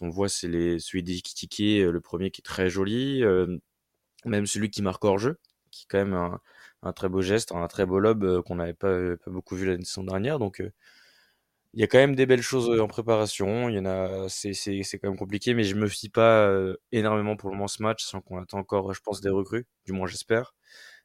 on 0.01 0.09
voit 0.09 0.29
c'est 0.29 0.47
les 0.47 0.79
celui 0.79 1.03
d'Ikitike, 1.03 1.59
le 1.59 1.99
premier 2.01 2.31
qui 2.31 2.41
est 2.41 2.43
très 2.43 2.69
joli, 2.69 3.23
même 4.25 4.45
celui 4.47 4.69
qui 4.69 4.81
marque 4.81 5.03
hors 5.05 5.19
jeu, 5.19 5.39
qui 5.71 5.83
est 5.83 5.87
quand 5.89 5.97
même 5.97 6.13
un, 6.13 6.39
un 6.83 6.93
très 6.93 7.09
beau 7.09 7.21
geste, 7.21 7.51
un 7.51 7.67
très 7.67 7.85
beau 7.85 7.99
lob 7.99 8.41
qu'on 8.43 8.55
n'avait 8.55 8.73
pas, 8.73 9.17
pas 9.17 9.31
beaucoup 9.31 9.55
vu 9.55 9.65
la 9.65 9.77
saison 9.83 10.03
dernière, 10.03 10.39
donc 10.39 10.61
il 11.77 11.81
y 11.81 11.83
a 11.83 11.87
quand 11.87 11.99
même 11.99 12.15
des 12.15 12.25
belles 12.25 12.41
choses 12.41 12.79
en 12.79 12.87
préparation. 12.87 13.69
Il 13.69 13.75
y 13.75 13.79
en 13.79 13.85
a, 13.85 14.27
c'est, 14.29 14.53
c'est, 14.53 14.81
c'est 14.81 14.97
quand 14.97 15.09
même 15.09 15.17
compliqué, 15.17 15.53
mais 15.53 15.63
je 15.63 15.75
me 15.75 15.87
fie 15.87 16.09
pas 16.09 16.51
énormément 16.91 17.37
pour 17.37 17.51
le 17.51 17.55
moment 17.55 17.67
ce 17.67 17.83
match, 17.83 18.03
sans 18.03 18.19
qu'on 18.19 18.41
attend 18.41 18.57
encore, 18.57 18.95
je 18.95 18.99
pense, 19.01 19.21
des 19.21 19.29
recrues, 19.29 19.67
du 19.85 19.91
moins 19.91 20.07
j'espère, 20.07 20.55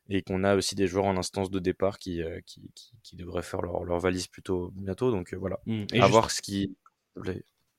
et 0.09 0.23
qu'on 0.23 0.45
a 0.45 0.57
aussi 0.57 0.75
des 0.75 0.87
joueurs 0.87 1.05
en 1.05 1.19
instance 1.19 1.51
de 1.51 1.59
départ 1.59 1.99
qui, 1.99 2.23
qui, 2.47 2.71
qui, 2.75 2.93
qui, 3.03 3.17
devraient 3.17 3.43
faire 3.43 3.61
leur, 3.61 3.85
leur 3.85 3.99
valise 3.99 4.29
plutôt 4.29 4.71
bientôt. 4.75 5.11
Donc 5.11 5.35
voilà, 5.35 5.59
mmh. 5.67 5.85
et 5.93 6.01
à 6.01 6.07
voir 6.07 6.31
ce 6.31 6.41
qui. 6.41 6.75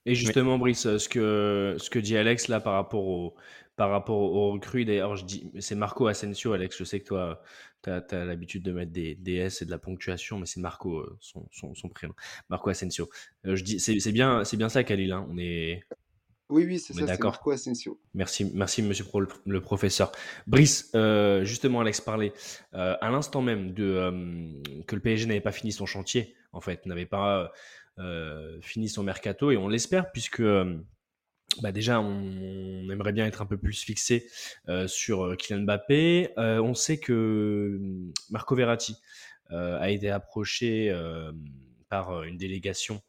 Et 0.06 0.16
justement, 0.16 0.58
Brice, 0.58 0.98
ce 0.98 1.10
que, 1.10 1.76
ce 1.80 1.90
que 1.90 2.00
dit 2.00 2.18
Alex 2.18 2.48
là 2.48 2.60
par 2.60 2.74
rapport 2.74 3.06
au, 3.06 3.36
par 3.76 3.90
rapport 3.90 4.18
aux 4.18 4.52
recrues, 4.52 4.86
d'ailleurs, 4.86 5.16
je 5.16 5.26
dis, 5.26 5.50
c'est 5.60 5.76
Marco 5.76 6.08
Asensio, 6.08 6.54
Alex. 6.54 6.78
Je 6.78 6.84
sais 6.84 7.00
que 7.00 7.08
toi, 7.08 7.42
tu 7.84 7.90
as, 7.90 8.26
l'habitude 8.26 8.64
de 8.64 8.72
mettre 8.72 8.92
des, 8.92 9.16
des, 9.16 9.36
S 9.36 9.62
et 9.62 9.66
de 9.66 9.72
la 9.72 9.78
ponctuation, 9.78 10.40
mais 10.40 10.46
c'est 10.46 10.60
Marco, 10.60 11.00
euh, 11.00 11.18
son, 11.22 11.48
son, 11.52 11.74
son, 11.74 11.90
prénom. 11.90 12.14
Marco 12.50 12.70
Asensio. 12.70 13.10
Euh, 13.46 13.56
je 13.56 13.64
dis, 13.64 13.80
c'est 13.80 14.12
bien, 14.12 14.44
c'est 14.44 14.58
bien 14.58 14.70
ça, 14.70 14.84
Khalil. 14.84 15.12
Hein. 15.12 15.26
On 15.30 15.38
est. 15.38 15.84
Oui, 16.50 16.66
oui, 16.68 16.78
c'est 16.78 16.94
ça, 16.94 17.08
c'est 17.08 17.24
Marco 17.24 17.52
Asensio. 17.52 18.00
Merci, 18.14 18.52
merci 18.54 18.84
monsieur 18.84 19.06
le, 19.46 19.62
professeur. 19.62 20.12
Brice, 20.46 20.92
euh, 20.94 21.44
justement, 21.44 21.80
Alex 21.80 22.00
parlait 22.00 22.34
euh, 22.76 22.96
à 23.02 23.10
l'instant 23.10 23.42
même 23.42 23.74
de, 23.74 23.84
euh, 23.84 24.82
que 24.86 24.96
le 24.96 25.02
PSG 25.02 25.26
n'avait 25.26 25.42
pas 25.42 25.52
fini 25.52 25.72
son 25.72 25.88
chantier, 25.88 26.36
en 26.52 26.62
fait, 26.62 26.86
n'avait 26.86 27.08
pas 27.08 27.52
euh, 28.00 28.60
fini 28.62 28.90
son 28.90 29.04
mercato, 29.04 29.52
et 29.52 29.58
on 29.58 29.68
l'espère, 29.68 30.12
puisque 30.12 30.44
bah 31.62 31.72
déjà, 31.72 32.00
on, 32.00 32.90
aimerait 32.90 33.14
bien 33.14 33.26
être 33.26 33.42
un 33.42 33.46
peu 33.46 33.58
plus 33.58 33.84
fixé 33.84 34.28
euh, 34.70 34.88
sur 34.88 35.26
euh, 35.26 35.36
Kylian 35.36 35.62
Mbappé. 35.62 36.32
Euh, 36.38 36.60
on 36.60 36.74
sait 36.74 36.98
que 36.98 37.78
hum, 37.80 38.14
Marco 38.30 38.56
Verratti 38.56 38.96
euh, 39.52 39.80
a 39.80 39.90
été 39.90 40.10
approché 40.10 40.90
euh, 40.90 41.32
par 41.90 42.24
une 42.24 42.38
délégation 42.38 43.02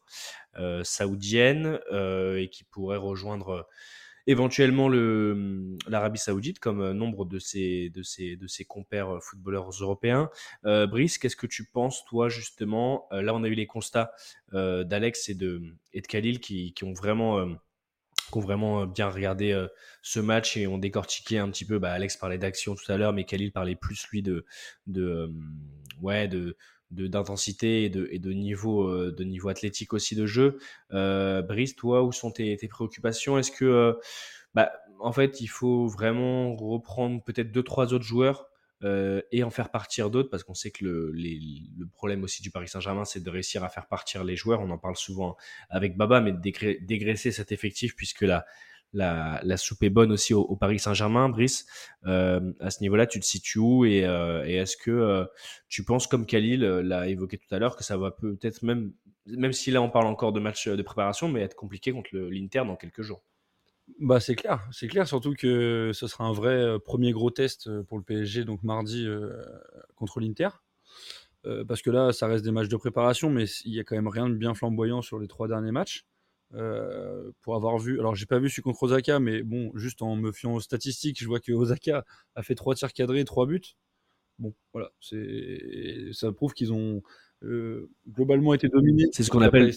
euh, 0.57 0.83
saoudienne 0.83 1.79
et 1.91 2.49
qui 2.51 2.63
pourrait 2.65 2.97
rejoindre 2.97 3.67
éventuellement 4.27 4.85
hum, 4.85 5.77
l'Arabie 5.87 6.19
Saoudite 6.19 6.59
comme 6.59 6.91
nombre 6.91 7.25
de 7.25 7.39
ses, 7.39 7.89
de 7.89 8.03
ses, 8.03 8.35
de 8.35 8.47
ses 8.47 8.65
compères 8.65 9.21
footballeurs 9.21 9.69
européens. 9.81 10.29
Brice, 10.63 11.17
qu'est-ce 11.17 11.35
que 11.35 11.47
tu 11.47 11.65
penses, 11.65 12.05
toi, 12.05 12.29
justement 12.29 13.07
Là, 13.11 13.33
on 13.33 13.43
a 13.43 13.47
eu 13.47 13.53
les 13.53 13.67
constats 13.67 14.11
d'Alex 14.51 15.29
et 15.29 15.35
de, 15.35 15.61
et 15.93 16.01
de 16.01 16.07
Khalil 16.07 16.39
qui, 16.39 16.73
qui 16.73 16.83
ont 16.83 16.93
vraiment 16.93 17.55
qui 18.31 18.37
ont 18.37 18.41
vraiment 18.41 18.81
euh, 18.81 18.85
bien 18.85 19.09
regardé 19.09 19.51
euh, 19.51 19.67
ce 20.01 20.19
match 20.19 20.57
et 20.57 20.67
ont 20.67 20.77
décortiqué 20.77 21.37
un 21.37 21.49
petit 21.49 21.65
peu. 21.65 21.79
Bah, 21.79 21.91
Alex 21.91 22.17
parlait 22.17 22.37
d'action 22.37 22.75
tout 22.75 22.91
à 22.91 22.97
l'heure, 22.97 23.13
mais 23.13 23.25
Khalil 23.25 23.51
parlait 23.51 23.75
plus 23.75 24.07
lui 24.11 24.21
de, 24.21 24.45
de 24.87 25.03
euh, 25.03 25.27
ouais, 26.01 26.27
de 26.27 26.57
d'intensité 26.95 27.83
et 27.83 27.89
de, 27.89 28.07
et 28.11 28.19
de 28.19 28.31
niveau 28.31 29.11
niveau 29.35 29.49
athlétique 29.49 29.93
aussi 29.93 30.15
de 30.15 30.25
jeu. 30.25 30.57
Euh, 30.93 31.41
Brice, 31.41 31.75
toi, 31.75 32.03
où 32.03 32.11
sont 32.11 32.31
tes, 32.31 32.57
préoccupations? 32.67 33.37
Est-ce 33.37 33.51
que 33.51 33.97
bah, 34.53 34.71
en 34.99 35.11
fait, 35.11 35.41
il 35.41 35.47
faut 35.47 35.87
vraiment 35.87 36.55
reprendre 36.55 37.23
peut-être 37.23 37.51
deux 37.51 37.63
trois 37.63 37.93
autres 37.93 38.05
joueurs 38.05 38.47
euh, 38.83 39.21
et 39.31 39.43
en 39.43 39.49
faire 39.49 39.69
partir 39.71 40.09
d'autres, 40.09 40.29
parce 40.29 40.43
qu'on 40.43 40.53
sait 40.53 40.71
que 40.71 40.85
le, 40.85 41.85
problème 41.93 42.23
aussi 42.23 42.41
du 42.41 42.51
Paris 42.51 42.67
Saint-Germain, 42.67 43.05
c'est 43.05 43.23
de 43.23 43.29
réussir 43.29 43.63
à 43.63 43.69
faire 43.69 43.87
partir 43.87 44.23
les 44.23 44.35
joueurs. 44.35 44.61
On 44.61 44.69
en 44.69 44.77
parle 44.77 44.95
souvent 44.97 45.37
avec 45.69 45.97
Baba, 45.97 46.21
mais 46.21 46.33
de 46.33 46.85
dégraisser 46.85 47.31
cet 47.31 47.51
effectif, 47.51 47.95
puisque 47.95 48.21
la, 48.21 48.45
la, 48.93 49.57
soupe 49.57 49.83
est 49.83 49.89
bonne 49.89 50.11
aussi 50.11 50.33
au, 50.33 50.55
Paris 50.55 50.79
Saint-Germain. 50.79 51.29
Brice, 51.29 51.65
euh, 52.05 52.53
à 52.59 52.69
ce 52.69 52.81
niveau-là, 52.81 53.07
tu 53.07 53.19
te 53.19 53.25
situes 53.25 53.59
où 53.59 53.85
et, 53.85 54.05
euh, 54.05 54.43
est-ce 54.45 54.77
que 54.77 54.91
euh, 54.91 55.25
tu 55.67 55.83
penses, 55.83 56.07
comme 56.07 56.25
Khalil 56.25 56.61
l'a 56.61 57.07
évoqué 57.07 57.37
tout 57.37 57.53
à 57.53 57.59
l'heure, 57.59 57.75
que 57.75 57.83
ça 57.83 57.97
va 57.97 58.11
peut-être 58.11 58.63
même, 58.63 58.93
même 59.25 59.53
si 59.53 59.71
là 59.71 59.81
on 59.81 59.89
parle 59.89 60.07
encore 60.07 60.33
de 60.33 60.39
match 60.39 60.67
de 60.67 60.81
préparation, 60.81 61.27
mais 61.29 61.41
être 61.41 61.55
compliqué 61.55 61.91
contre 61.91 62.09
l'Inter 62.13 62.63
dans 62.65 62.75
quelques 62.75 63.01
jours? 63.01 63.23
Bah, 63.99 64.19
c'est 64.19 64.35
clair, 64.35 64.67
c'est 64.71 64.87
clair, 64.87 65.07
surtout 65.07 65.33
que 65.33 65.91
ce 65.93 66.07
sera 66.07 66.23
un 66.23 66.33
vrai 66.33 66.79
premier 66.79 67.11
gros 67.11 67.29
test 67.29 67.69
pour 67.83 67.97
le 67.97 68.03
PSG, 68.03 68.43
donc 68.43 68.63
mardi 68.63 69.07
contre 69.95 70.19
l'Inter. 70.19 70.49
Parce 71.67 71.83
que 71.83 71.91
là, 71.91 72.11
ça 72.11 72.25
reste 72.25 72.43
des 72.43 72.49
matchs 72.49 72.69
de 72.69 72.77
préparation, 72.77 73.29
mais 73.29 73.45
il 73.65 73.73
y 73.75 73.79
a 73.79 73.83
quand 73.83 73.95
même 73.95 74.07
rien 74.07 74.27
de 74.27 74.33
bien 74.33 74.55
flamboyant 74.55 75.03
sur 75.03 75.19
les 75.19 75.27
trois 75.27 75.47
derniers 75.47 75.71
matchs. 75.71 76.07
Euh, 76.53 77.31
pour 77.41 77.55
avoir 77.55 77.77
vu, 77.77 77.99
alors 77.99 78.15
j'ai 78.15 78.25
pas 78.25 78.39
vu 78.39 78.49
celui 78.49 78.61
contre 78.61 78.83
Osaka, 78.83 79.19
mais 79.19 79.41
bon, 79.43 79.71
juste 79.75 80.01
en 80.01 80.15
me 80.15 80.31
fiant 80.31 80.53
aux 80.53 80.59
statistiques, 80.59 81.19
je 81.19 81.27
vois 81.27 81.39
que 81.39 81.51
Osaka 81.51 82.05
a 82.35 82.43
fait 82.43 82.55
trois 82.55 82.75
tirs 82.75 82.93
cadrés, 82.93 83.25
trois 83.25 83.45
buts. 83.45 83.75
Bon, 84.37 84.53
voilà, 84.73 84.91
c'est 84.99 86.09
ça 86.11 86.31
prouve 86.31 86.53
qu'ils 86.53 86.73
ont 86.73 87.01
euh, 87.43 87.89
globalement 88.07 88.53
été 88.53 88.67
dominés. 88.67 89.05
C'est 89.11 89.23
ce 89.23 89.31
qu'on 89.31 89.41
appelle. 89.41 89.73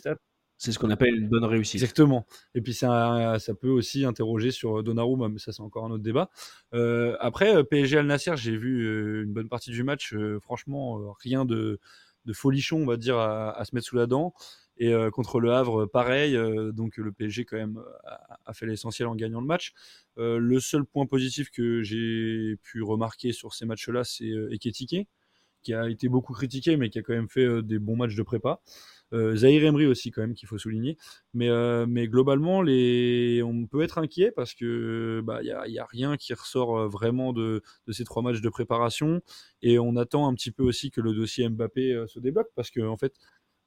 C'est 0.61 0.73
ce 0.73 0.81
qu'on 0.81 0.91
appelle 0.91 1.15
une 1.15 1.29
bonne 1.29 1.45
réussite. 1.45 1.81
Exactement. 1.81 2.27
Et 2.57 2.61
puis 2.61 2.75
ça, 2.75 3.37
ça 3.39 3.55
peut 3.55 3.69
aussi 3.69 4.05
interroger 4.05 4.51
sur 4.51 4.83
Donnarumma, 4.83 5.29
mais 5.29 5.39
ça 5.39 5.53
c'est 5.53 5.63
encore 5.63 5.85
un 5.85 5.91
autre 5.93 6.03
débat. 6.03 6.31
Euh, 6.75 7.17
après 7.21 7.63
PSG 7.63 7.99
Al 7.99 8.07
Nasser, 8.07 8.33
j'ai 8.37 8.57
vu 8.57 9.23
une 9.23 9.33
bonne 9.33 9.49
partie 9.49 9.71
du 9.71 9.85
match. 9.85 10.17
Franchement, 10.43 11.15
rien 11.23 11.45
de, 11.45 11.79
de, 12.25 12.33
folichon, 12.33 12.79
on 12.79 12.87
va 12.87 12.97
dire, 12.97 13.19
à, 13.19 13.57
à, 13.57 13.65
se 13.65 13.73
mettre 13.73 13.87
sous 13.87 13.95
la 13.95 14.07
dent. 14.07 14.35
Et 14.79 14.93
euh, 14.93 15.11
contre 15.11 15.41
le 15.41 15.53
Havre, 15.53 15.87
pareil. 15.87 16.37
donc 16.73 16.97
le 16.97 17.13
PSG 17.13 17.45
quand 17.45 17.57
même 17.57 17.83
a, 18.47 18.53
fait 18.55 18.67
l'essentiel 18.67 19.09
en 19.09 19.15
gagnant 19.15 19.41
le 19.41 19.47
match. 19.47 19.73
le 20.17 20.61
seul 20.61 20.85
point 20.85 21.07
positif 21.07 21.51
que 21.51 21.83
j'ai 21.83 22.57
pu 22.63 22.83
remarquer 22.83 23.33
sur 23.33 23.55
ces 23.55 23.67
matchs-là, 23.67 24.05
c'est 24.05 24.31
Eketike, 24.51 25.09
qui 25.63 25.75
a 25.75 25.89
été 25.89 26.09
beaucoup 26.09 26.33
critiqué, 26.33 26.77
mais 26.77 26.91
qui 26.91 26.99
a 26.99 27.03
quand 27.03 27.15
même 27.15 27.29
fait 27.29 27.63
des 27.63 27.79
bons 27.79 27.97
matchs 27.97 28.15
de 28.15 28.23
prépa. 28.23 28.61
Euh, 29.15 29.37
Zahir 29.37 29.65
Emery 29.65 29.87
aussi 29.87 30.11
quand 30.11 30.21
même 30.21 30.35
qu'il 30.35 30.49
faut 30.49 30.59
souligner. 30.59 30.97
Mais, 31.35 31.49
euh, 31.49 31.87
mais 31.89 32.09
globalement, 32.09 32.59
on 32.59 33.67
peut 33.67 33.83
être 33.83 33.99
inquiet 33.99 34.31
parce 34.33 34.55
que 34.55 35.23
bah 35.25 35.41
il 35.43 35.49
y 35.49 35.53
a, 35.53 35.67
y 35.67 35.79
a, 35.79 35.87
rien 35.87 36.17
qui 36.17 36.35
ressort 36.35 36.79
euh, 36.79 36.89
vraiment 36.89 37.33
de, 37.33 37.63
de, 37.87 37.93
ces 37.93 38.05
trois 38.05 38.23
matchs 38.23 38.41
de 38.41 38.49
préparation 38.49 39.21
et 39.63 39.79
on 39.79 39.97
attend 39.97 40.29
un 40.29 40.35
petit 40.35 40.51
peu 40.51 40.63
aussi 40.63 40.91
que 40.91 41.01
le 41.01 41.15
dossier 41.15 41.49
Mbappé 41.49 41.93
euh, 41.93 42.07
se 42.07 42.21
débloque 42.21 42.51
parce 42.55 42.71
que 42.71 42.81
en 42.81 42.97
fait. 42.97 43.15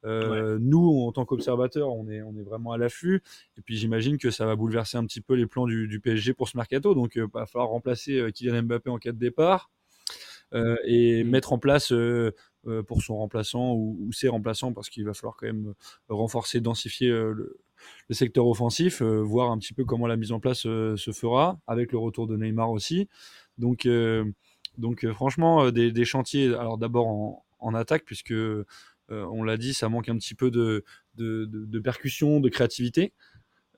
Euh, 0.04 0.56
ouais. 0.56 0.60
Nous, 0.60 1.00
en 1.06 1.12
tant 1.12 1.24
qu'observateurs, 1.24 1.92
on 1.94 2.08
est, 2.08 2.22
on 2.22 2.36
est 2.36 2.42
vraiment 2.42 2.72
à 2.72 2.78
l'affût. 2.78 3.22
Et 3.56 3.62
puis, 3.62 3.76
j'imagine 3.76 4.18
que 4.18 4.30
ça 4.30 4.46
va 4.46 4.56
bouleverser 4.56 4.96
un 4.96 5.06
petit 5.06 5.20
peu 5.20 5.34
les 5.34 5.46
plans 5.46 5.66
du, 5.66 5.88
du 5.88 6.00
PSG 6.00 6.34
pour 6.34 6.48
ce 6.48 6.56
mercato. 6.56 6.94
Donc, 6.94 7.12
il 7.16 7.24
va 7.32 7.46
falloir 7.46 7.68
remplacer 7.70 8.30
Kylian 8.34 8.62
Mbappé 8.64 8.90
en 8.90 8.98
cas 8.98 9.12
de 9.12 9.18
départ. 9.18 9.70
Euh, 10.54 10.76
et 10.84 11.24
mmh. 11.24 11.28
mettre 11.30 11.52
en 11.54 11.58
place 11.58 11.92
euh, 11.92 12.34
euh, 12.66 12.82
pour 12.82 13.00
son 13.00 13.16
remplaçant 13.16 13.72
ou, 13.72 13.96
ou 14.02 14.12
ses 14.12 14.28
remplaçants 14.28 14.74
parce 14.74 14.90
qu'il 14.90 15.02
va 15.06 15.14
falloir 15.14 15.34
quand 15.34 15.46
même 15.46 15.72
renforcer, 16.10 16.60
densifier 16.60 17.08
le, 17.08 17.58
le 18.08 18.14
secteur 18.14 18.46
offensif, 18.46 19.00
voir 19.00 19.50
un 19.50 19.58
petit 19.58 19.72
peu 19.72 19.86
comment 19.86 20.06
la 20.06 20.16
mise 20.16 20.30
en 20.30 20.40
place 20.40 20.58
se 20.60 21.10
fera 21.14 21.58
avec 21.66 21.90
le 21.90 21.96
retour 21.96 22.26
de 22.26 22.36
Neymar 22.36 22.70
aussi. 22.70 23.08
Donc 23.56 23.86
Donc 24.78 25.04
euh, 25.04 25.12
franchement, 25.12 25.64
euh, 25.64 25.72
des, 25.72 25.92
des 25.92 26.04
chantiers, 26.04 26.54
alors 26.54 26.78
d'abord 26.78 27.06
en, 27.06 27.44
en 27.58 27.74
attaque, 27.74 28.04
puisque 28.04 28.32
euh, 28.32 28.66
on 29.10 29.44
l'a 29.44 29.56
dit, 29.56 29.74
ça 29.74 29.88
manque 29.88 30.08
un 30.08 30.16
petit 30.16 30.34
peu 30.34 30.50
de, 30.50 30.84
de, 31.16 31.44
de, 31.46 31.78
percussion, 31.80 32.40
de 32.40 32.48
créativité. 32.48 33.12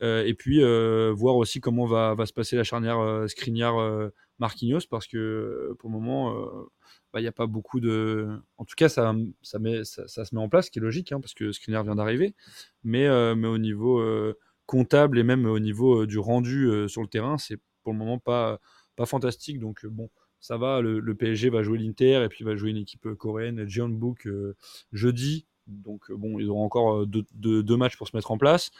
Euh, 0.02 0.24
et 0.24 0.34
puis 0.34 0.62
euh, 0.62 1.12
voir 1.16 1.37
aussi 1.37 1.60
comment 1.60 1.87
va, 1.87 2.14
va 2.14 2.26
se 2.26 2.32
passer 2.32 2.56
la 2.56 2.64
charnière 2.64 2.98
euh, 2.98 3.26
Skriniar-Marquinhos, 3.28 4.87
parce 4.90 5.06
que 5.06 5.16
euh, 5.16 5.74
pour 5.78 5.88
le 5.88 5.94
moment, 5.94 6.34
euh, 6.37 6.64
bah, 7.12 7.20
il 7.20 7.22
n'y 7.22 7.28
a 7.28 7.32
pas 7.32 7.46
beaucoup 7.46 7.80
de. 7.80 8.28
En 8.58 8.64
tout 8.64 8.74
cas, 8.76 8.88
ça, 8.88 9.14
ça, 9.42 9.58
se 9.58 10.34
met 10.34 10.40
en 10.40 10.48
place, 10.48 10.66
ce 10.66 10.70
qui 10.70 10.78
est 10.78 10.82
logique, 10.82 11.12
hein, 11.12 11.20
parce 11.20 11.34
que 11.34 11.52
Skriniar 11.52 11.84
vient 11.84 11.94
d'arriver. 11.94 12.34
Mais, 12.82 13.06
euh, 13.06 13.34
mais 13.34 13.48
au 13.48 13.58
niveau 13.58 14.00
euh, 14.00 14.37
comptable 14.66 15.18
et 15.18 15.22
même 15.22 15.46
au 15.46 15.60
niveau 15.60 16.02
euh, 16.02 16.06
du 16.06 16.18
rendu 16.18 16.66
euh, 16.66 16.88
sur 16.88 17.02
le 17.02 17.08
terrain, 17.08 17.38
c'est 17.38 17.58
pour 17.82 17.92
le 17.92 17.98
moment 17.98 18.18
pas, 18.18 18.60
pas 18.96 19.06
fantastique. 19.06 19.60
Donc 19.60 19.84
euh, 19.84 19.88
bon, 19.88 20.10
ça 20.44 20.59
va. 20.59 20.83
Le, 20.83 21.00
le 21.00 21.14
PSG 21.14 21.48
va 21.48 21.62
jouer 21.62 21.78
l'Inter 21.78 22.22
et 22.24 22.28
puis 22.28 22.44
va 22.44 22.54
jouer 22.54 22.70
une 22.70 22.76
équipe 22.76 23.07
euh, 23.07 23.14
coréenne, 23.14 23.66
Jeonbuk, 23.66 24.26
euh, 24.26 24.54
jeudi. 24.92 25.46
Donc 25.66 26.11
euh, 26.11 26.16
bon, 26.16 26.38
ils 26.38 26.50
auront 26.50 26.64
encore 26.64 27.07
deux, 27.07 27.24
deux- 27.35 27.62
deux 27.62 27.76
matchs 27.78 27.96
pour 27.96 28.07
se 28.09 28.14
mettre 28.14 28.30
en 28.30 28.37
place. 28.37 28.70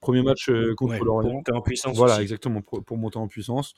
Premier 0.00 0.22
match 0.22 0.50
contre 0.76 0.92
Ouais, 0.92 0.98
pour 0.98 1.06
l'Orient. 1.06 1.30
monter 1.32 1.52
en 1.52 1.62
puissance 1.62 1.96
Voilà, 1.96 2.14
aussi. 2.14 2.22
exactement, 2.22 2.60
pour, 2.60 2.84
pour 2.84 2.98
monter 2.98 3.16
en 3.16 3.26
puissance. 3.26 3.74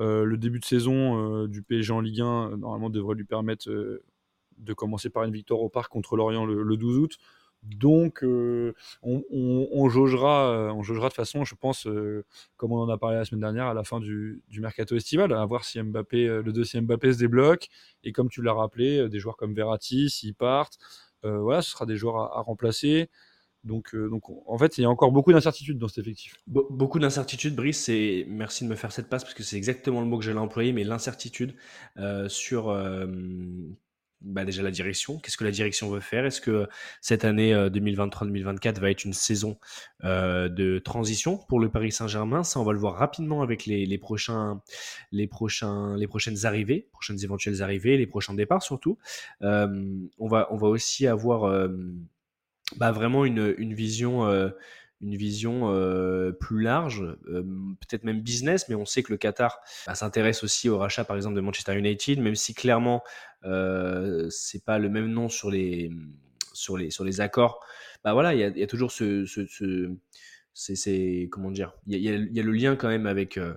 Euh, 0.00 0.24
le 0.24 0.36
début 0.36 0.58
de 0.58 0.64
saison 0.64 1.42
euh, 1.44 1.46
du 1.46 1.62
PSG 1.62 1.92
en 1.92 2.00
Ligue 2.00 2.20
1, 2.20 2.24
euh, 2.52 2.56
normalement, 2.56 2.90
devrait 2.90 3.14
lui 3.14 3.24
permettre 3.24 3.70
euh, 3.70 4.02
de 4.58 4.72
commencer 4.72 5.08
par 5.08 5.22
une 5.22 5.32
victoire 5.32 5.60
au 5.60 5.68
parc 5.68 5.92
contre 5.92 6.16
l'Orient 6.16 6.46
le, 6.46 6.64
le 6.64 6.76
12 6.76 6.98
août. 6.98 7.18
Donc, 7.62 8.22
euh, 8.22 8.74
on, 9.02 9.22
on, 9.30 9.88
jaugera, 9.88 10.50
euh, 10.50 10.70
on 10.70 10.82
jaugera 10.82 11.08
de 11.08 11.14
façon, 11.14 11.44
je 11.44 11.54
pense, 11.54 11.86
euh, 11.86 12.24
comme 12.56 12.72
on 12.72 12.78
en 12.78 12.88
a 12.88 12.98
parlé 12.98 13.16
la 13.16 13.24
semaine 13.24 13.40
dernière, 13.40 13.66
à 13.66 13.74
la 13.74 13.84
fin 13.84 14.00
du, 14.00 14.42
du 14.48 14.60
mercato 14.60 14.96
estival, 14.96 15.32
à 15.32 15.44
voir 15.44 15.64
si 15.64 15.80
Mbappé, 15.82 16.40
le 16.42 16.52
dossier 16.52 16.80
Mbappé 16.80 17.12
se 17.12 17.18
débloque. 17.18 17.68
Et 18.04 18.12
comme 18.12 18.28
tu 18.28 18.42
l'as 18.42 18.52
rappelé, 18.52 19.08
des 19.08 19.18
joueurs 19.18 19.36
comme 19.36 19.54
Verratti, 19.54 20.08
s'ils 20.08 20.34
partent, 20.34 20.78
voilà, 21.22 21.62
ce 21.62 21.70
sera 21.70 21.84
des 21.84 21.96
joueurs 21.96 22.16
à, 22.16 22.40
remplacer. 22.42 23.10
Donc, 23.64 23.94
donc, 23.94 24.22
en 24.46 24.56
fait, 24.56 24.78
il 24.78 24.82
y 24.82 24.84
a 24.84 24.90
encore 24.90 25.10
beaucoup 25.10 25.32
d'incertitudes 25.32 25.78
dans 25.78 25.88
cet 25.88 25.98
effectif. 25.98 26.36
Be- 26.48 26.66
beaucoup 26.70 27.00
d'incertitudes, 27.00 27.56
Brice, 27.56 27.88
et 27.88 28.24
merci 28.28 28.64
de 28.64 28.70
me 28.70 28.76
faire 28.76 28.92
cette 28.92 29.08
passe 29.08 29.24
parce 29.24 29.34
que 29.34 29.42
c'est 29.42 29.56
exactement 29.56 30.00
le 30.00 30.06
mot 30.06 30.16
que 30.16 30.24
j'allais 30.24 30.38
employer, 30.38 30.72
mais 30.72 30.84
l'incertitude 30.84 31.56
sur 32.28 32.70
bah 34.20 34.44
déjà 34.44 34.62
la 34.62 34.70
direction. 34.70 35.18
Qu'est-ce 35.18 35.36
que 35.36 35.44
la 35.44 35.50
direction 35.50 35.88
veut 35.90 36.00
faire? 36.00 36.26
Est-ce 36.26 36.40
que 36.40 36.68
cette 37.00 37.24
année 37.24 37.54
euh, 37.54 37.70
2023-2024 37.70 38.80
va 38.80 38.90
être 38.90 39.04
une 39.04 39.12
saison 39.12 39.58
euh, 40.04 40.48
de 40.48 40.78
transition 40.78 41.38
pour 41.48 41.60
le 41.60 41.70
Paris 41.70 41.92
Saint-Germain? 41.92 42.42
Ça, 42.42 42.58
on 42.60 42.64
va 42.64 42.72
le 42.72 42.78
voir 42.78 42.94
rapidement 42.94 43.42
avec 43.42 43.66
les, 43.66 43.86
les 43.86 43.98
prochains, 43.98 44.60
les 45.12 45.26
prochains, 45.26 45.96
les 45.96 46.08
prochaines 46.08 46.46
arrivées, 46.46 46.88
prochaines 46.92 47.22
éventuelles 47.22 47.62
arrivées, 47.62 47.96
les 47.96 48.06
prochains 48.06 48.34
départs 48.34 48.62
surtout. 48.62 48.98
Euh, 49.42 49.68
on 50.18 50.28
va, 50.28 50.48
on 50.50 50.56
va 50.56 50.68
aussi 50.68 51.06
avoir 51.06 51.44
euh, 51.44 51.68
bah, 52.76 52.92
vraiment 52.92 53.24
une, 53.24 53.54
une 53.58 53.74
vision, 53.74 54.26
euh, 54.26 54.50
une 55.00 55.16
vision 55.16 55.72
euh, 55.72 56.32
plus 56.32 56.60
large, 56.60 57.02
euh, 57.28 57.42
peut-être 57.80 58.04
même 58.04 58.20
business, 58.20 58.68
mais 58.68 58.74
on 58.74 58.84
sait 58.84 59.02
que 59.02 59.12
le 59.12 59.18
Qatar 59.18 59.60
bah, 59.86 59.94
s'intéresse 59.94 60.42
aussi 60.42 60.68
au 60.68 60.78
rachat, 60.78 61.04
par 61.04 61.16
exemple, 61.16 61.36
de 61.36 61.40
Manchester 61.40 61.76
United, 61.76 62.20
même 62.20 62.34
si 62.34 62.54
clairement 62.54 63.02
euh, 63.44 64.28
c'est 64.30 64.64
pas 64.64 64.78
le 64.78 64.88
même 64.88 65.08
nom 65.08 65.28
sur 65.28 65.50
les 65.50 65.90
sur 66.52 66.76
les 66.76 66.90
sur 66.90 67.04
les 67.04 67.20
accords. 67.20 67.60
Bah 68.02 68.12
voilà, 68.12 68.34
il 68.34 68.40
y 68.40 68.60
y 68.60 68.62
a 68.62 68.66
toujours 68.66 68.90
ce, 68.90 69.24
ce, 69.26 69.46
ce 69.46 69.90
c'est, 70.54 71.28
comment 71.30 71.50
dire, 71.50 71.72
il 71.86 71.98
y 72.00 72.08
a, 72.08 72.42
le 72.42 72.52
lien 72.52 72.74
quand 72.74 72.88
même 72.88 73.06
avec 73.06 73.38
euh, 73.38 73.54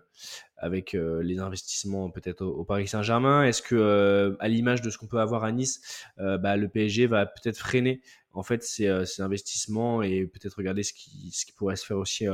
avec 0.58 0.94
euh, 0.94 1.24
les 1.24 1.40
investissements 1.40 2.12
peut-être 2.12 2.46
au, 2.46 2.64
Paris 2.64 2.88
Saint-Germain. 2.88 3.44
Est-ce 3.44 3.62
que 3.64 3.76
euh, 3.76 4.36
à 4.40 4.48
l'image 4.48 4.82
de 4.82 4.90
ce 4.90 4.98
qu'on 4.98 5.08
peut 5.08 5.20
avoir 5.20 5.44
à 5.44 5.52
Nice, 5.52 5.82
bah, 6.18 6.58
le 6.58 6.70
PSG 6.70 7.08
va 7.08 7.26
peut-être 7.26 7.58
freiner 7.58 8.02
en 8.34 8.44
fait 8.44 8.64
ces, 8.64 8.88
investissements 9.20 10.04
et 10.04 10.26
peut-être 10.26 10.56
regarder 10.56 10.84
ce 10.84 10.94
qui, 10.94 11.32
ce 11.32 11.46
qui 11.46 11.52
pourrait 11.54 11.76
se 11.76 11.86
faire 11.86 11.98
aussi 11.98 12.28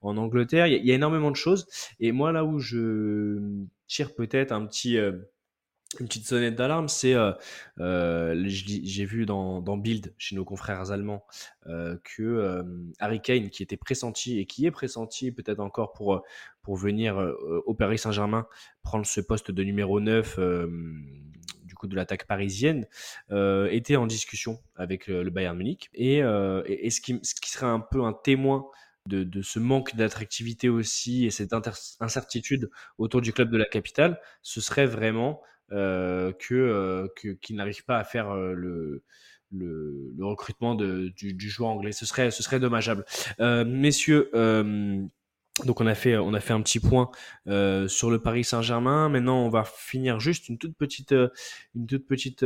en 0.00 0.16
Angleterre? 0.16 0.66
Il 0.66 0.84
y, 0.84 0.90
a, 0.90 0.94
énormément 0.94 1.30
de 1.30 1.36
choses. 1.36 1.66
Et 2.00 2.10
moi, 2.12 2.32
là 2.32 2.44
où 2.44 2.58
je 2.58 3.38
tire 3.86 4.14
peut-être 4.14 4.52
un 4.52 4.66
petit, 4.66 4.98
une 6.00 6.06
petite 6.06 6.26
sonnette 6.26 6.56
d'alarme, 6.56 6.88
c'est 6.88 7.14
euh, 7.14 7.32
euh, 7.80 8.34
j'ai 8.46 9.04
vu 9.04 9.26
dans, 9.26 9.76
Build 9.76 10.14
chez 10.18 10.36
nos 10.36 10.44
confrères 10.44 10.90
allemands 10.90 11.24
euh, 11.66 11.96
que 12.04 12.64
Harry 12.98 13.20
Kane, 13.20 13.50
qui 13.50 13.62
était 13.62 13.76
pressenti 13.76 14.38
et 14.38 14.46
qui 14.46 14.66
est 14.66 14.70
pressenti 14.70 15.32
peut-être 15.32 15.60
encore 15.60 15.92
pour 15.92 16.22
pour 16.62 16.76
venir 16.76 17.16
au 17.66 17.74
Paris 17.74 17.98
Saint-Germain 17.98 18.46
prendre 18.82 19.04
ce 19.04 19.20
poste 19.20 19.50
de 19.50 19.62
numéro 19.62 20.00
9 20.00 20.36
euh, 20.38 20.66
du 21.64 21.74
coup 21.74 21.86
de 21.86 21.96
l'attaque 21.96 22.26
parisienne, 22.26 22.86
était 23.70 23.96
en 23.96 24.06
discussion 24.06 24.58
avec 24.76 25.06
le, 25.08 25.28
Bayern 25.30 25.56
Munich. 25.56 25.90
Et, 25.92 26.20
ce, 26.20 27.00
qui, 27.00 27.20
ce 27.22 27.34
qui 27.34 27.50
serait 27.50 27.66
un 27.66 27.80
peu 27.80 28.04
un 28.04 28.12
témoin 28.12 28.66
de, 29.06 29.42
ce 29.42 29.58
manque 29.58 29.94
d'attractivité 29.96 30.68
aussi 30.68 31.26
et 31.26 31.30
cette 31.30 31.54
incertitude 32.00 32.70
autour 32.98 33.20
du 33.20 33.32
club 33.32 33.50
de 33.50 33.58
la 33.58 33.66
capitale, 33.66 34.20
ce 34.42 34.60
serait 34.60 34.86
vraiment 34.86 35.42
euh, 35.72 36.32
que 36.32 36.54
euh, 36.54 37.08
qu'il 37.16 37.36
qu 37.38 37.54
n'arrive 37.54 37.84
pas 37.84 37.98
à 37.98 38.04
faire 38.04 38.30
euh, 38.30 38.52
le, 38.52 39.02
le, 39.50 40.24
recrutement 40.24 40.74
du, 40.74 41.36
joueur 41.38 41.70
anglais. 41.70 41.92
Ce 41.92 42.06
serait, 42.06 42.30
ce 42.30 42.42
serait 42.42 42.60
dommageable. 42.60 43.04
Euh, 43.40 43.64
messieurs, 43.64 44.30
donc 45.64 45.80
on 45.80 45.86
a 45.86 45.94
fait, 45.94 46.16
on 46.16 46.34
a 46.34 46.40
fait 46.40 46.52
un 46.52 46.60
petit 46.62 46.80
point 46.80 47.10
sur 47.46 48.10
le 48.10 48.18
Paris 48.18 48.44
Saint-Germain. 48.44 49.08
Maintenant, 49.08 49.46
on 49.46 49.48
va 49.48 49.64
finir 49.64 50.18
juste 50.18 50.48
une 50.48 50.58
toute 50.58 50.76
petite, 50.76 51.14
une 51.74 51.86
toute 51.86 52.06
petite 52.06 52.44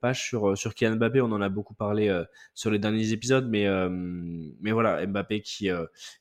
page 0.00 0.22
sur 0.22 0.56
sur 0.56 0.74
Kylian 0.74 0.96
Mbappé. 0.96 1.22
On 1.22 1.32
en 1.32 1.40
a 1.40 1.48
beaucoup 1.48 1.74
parlé 1.74 2.22
sur 2.52 2.70
les 2.70 2.78
derniers 2.78 3.12
épisodes, 3.12 3.48
mais 3.48 3.66
mais 4.60 4.72
voilà, 4.72 5.06
Mbappé 5.06 5.40
qui 5.40 5.70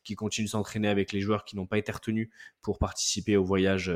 qui 0.05 0.15
continue 0.15 0.45
de 0.45 0.51
s'entraîner 0.51 0.87
avec 0.87 1.11
les 1.11 1.19
joueurs 1.19 1.43
qui 1.43 1.57
n'ont 1.57 1.67
pas 1.67 1.77
été 1.77 1.91
retenus 1.91 2.29
pour 2.61 2.79
participer 2.79 3.35
au 3.35 3.43
voyage 3.43 3.91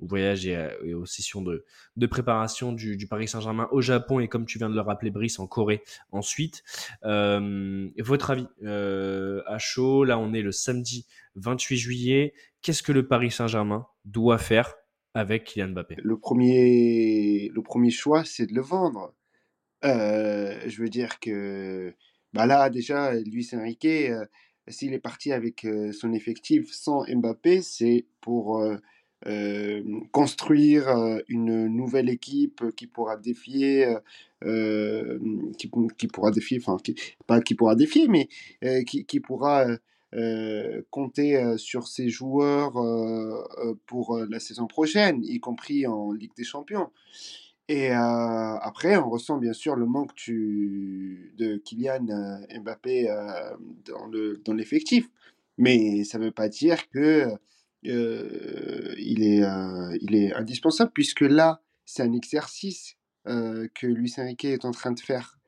au 0.00 0.06
voyage 0.06 0.46
et, 0.46 0.56
à, 0.56 0.72
et, 0.84 0.94
aux 0.94 1.06
sessions 1.06 1.42
de, 1.42 1.64
de 1.96 2.06
préparation 2.06 2.72
du, 2.72 3.06
Paris 3.08 3.28
Saint-Germain 3.28 3.68
au 3.70 3.80
Japon 3.80 4.20
et 4.20 4.28
comme 4.28 4.46
tu 4.46 4.58
viens 4.58 4.70
de 4.70 4.74
le 4.74 4.80
rappeler, 4.80 5.10
Brice, 5.10 5.38
en 5.38 5.46
Corée 5.46 5.82
ensuite. 6.12 6.62
Euh, 7.04 7.88
votre 7.98 8.30
avis 8.30 8.46
euh, 8.64 9.42
à 9.46 9.58
chaud, 9.58 10.04
là 10.04 10.18
on 10.18 10.32
est 10.32 10.42
le 10.42 10.52
samedi 10.52 11.06
28 11.36 11.76
juillet. 11.76 12.34
Qu'est-ce 12.62 12.82
que 12.82 12.92
le 12.92 13.06
Paris 13.06 13.30
Saint-Germain 13.30 13.86
doit 14.04 14.38
faire 14.38 14.74
avec 15.14 15.44
Kylian 15.44 15.68
Mbappé? 15.68 15.96
Le 16.02 16.18
premier, 16.18 17.50
le 17.54 17.62
premier 17.62 17.90
choix, 17.90 18.24
c'est 18.24 18.46
de 18.46 18.54
le 18.54 18.62
vendre. 18.62 19.14
Euh, 19.84 20.58
je 20.66 20.82
veux 20.82 20.88
dire 20.88 21.20
que 21.20 21.94
bah 22.32 22.46
là, 22.46 22.70
déjà, 22.70 23.14
Luis 23.14 23.48
Enrique, 23.52 23.84
euh, 23.84 24.24
s'il 24.68 24.94
est 24.94 24.98
parti 24.98 25.30
avec 25.32 25.64
euh, 25.64 25.92
son 25.92 26.12
effectif 26.12 26.72
sans 26.72 27.04
Mbappé, 27.06 27.62
c'est 27.62 28.06
pour 28.20 28.64
euh, 29.26 29.82
construire 30.12 30.86
euh, 30.88 31.18
une 31.28 31.66
nouvelle 31.68 32.10
équipe 32.10 32.62
qui 32.76 32.86
pourra 32.86 33.16
défier, 33.16 33.86
euh, 34.44 35.18
qui, 35.56 35.70
qui, 35.96 36.06
pourra 36.08 36.30
défier, 36.30 36.60
enfin, 36.60 36.76
pas 37.26 37.40
qui 37.40 37.54
pourra 37.54 37.74
défier, 37.74 38.06
mais 38.08 38.28
qui, 38.84 39.06
qui, 39.06 39.20
pourra 39.20 39.66
compter 40.90 41.56
sur 41.56 41.88
ses 41.88 42.08
joueurs 42.08 42.74
pour 43.86 44.18
la 44.28 44.38
saison 44.38 44.66
prochaine, 44.66 45.24
y 45.24 45.40
compris 45.40 45.86
en 45.86 46.12
Ligue 46.12 46.34
des 46.36 46.44
Champions. 46.44 46.90
Et 47.68 47.88
après, 47.90 48.96
on 48.96 49.08
ressent 49.08 49.38
bien 49.38 49.54
sûr 49.54 49.74
le 49.74 49.86
manque 49.86 50.14
de 50.28 51.56
Kylian 51.64 52.06
Mbappé 52.60 53.08
dans 54.44 54.54
l'effectif. 54.54 55.04
Dans 55.04 55.10
mais 55.56 56.04
ça 56.04 56.18
ne 56.18 56.24
veut 56.24 56.32
pas 56.32 56.48
dire 56.48 56.88
que 56.90 57.28
euh, 57.86 58.94
il, 58.98 59.22
est, 59.22 59.42
euh, 59.42 59.96
il 60.00 60.14
est 60.14 60.32
indispensable, 60.32 60.90
puisque 60.94 61.20
là, 61.20 61.60
c'est 61.84 62.02
un 62.02 62.12
exercice 62.12 62.96
euh, 63.26 63.68
que 63.74 63.86
Luis 63.86 64.14
Enrique 64.18 64.44
est 64.44 64.64
en 64.64 64.70
train 64.70 64.92
de 64.92 65.00
faire. 65.00 65.38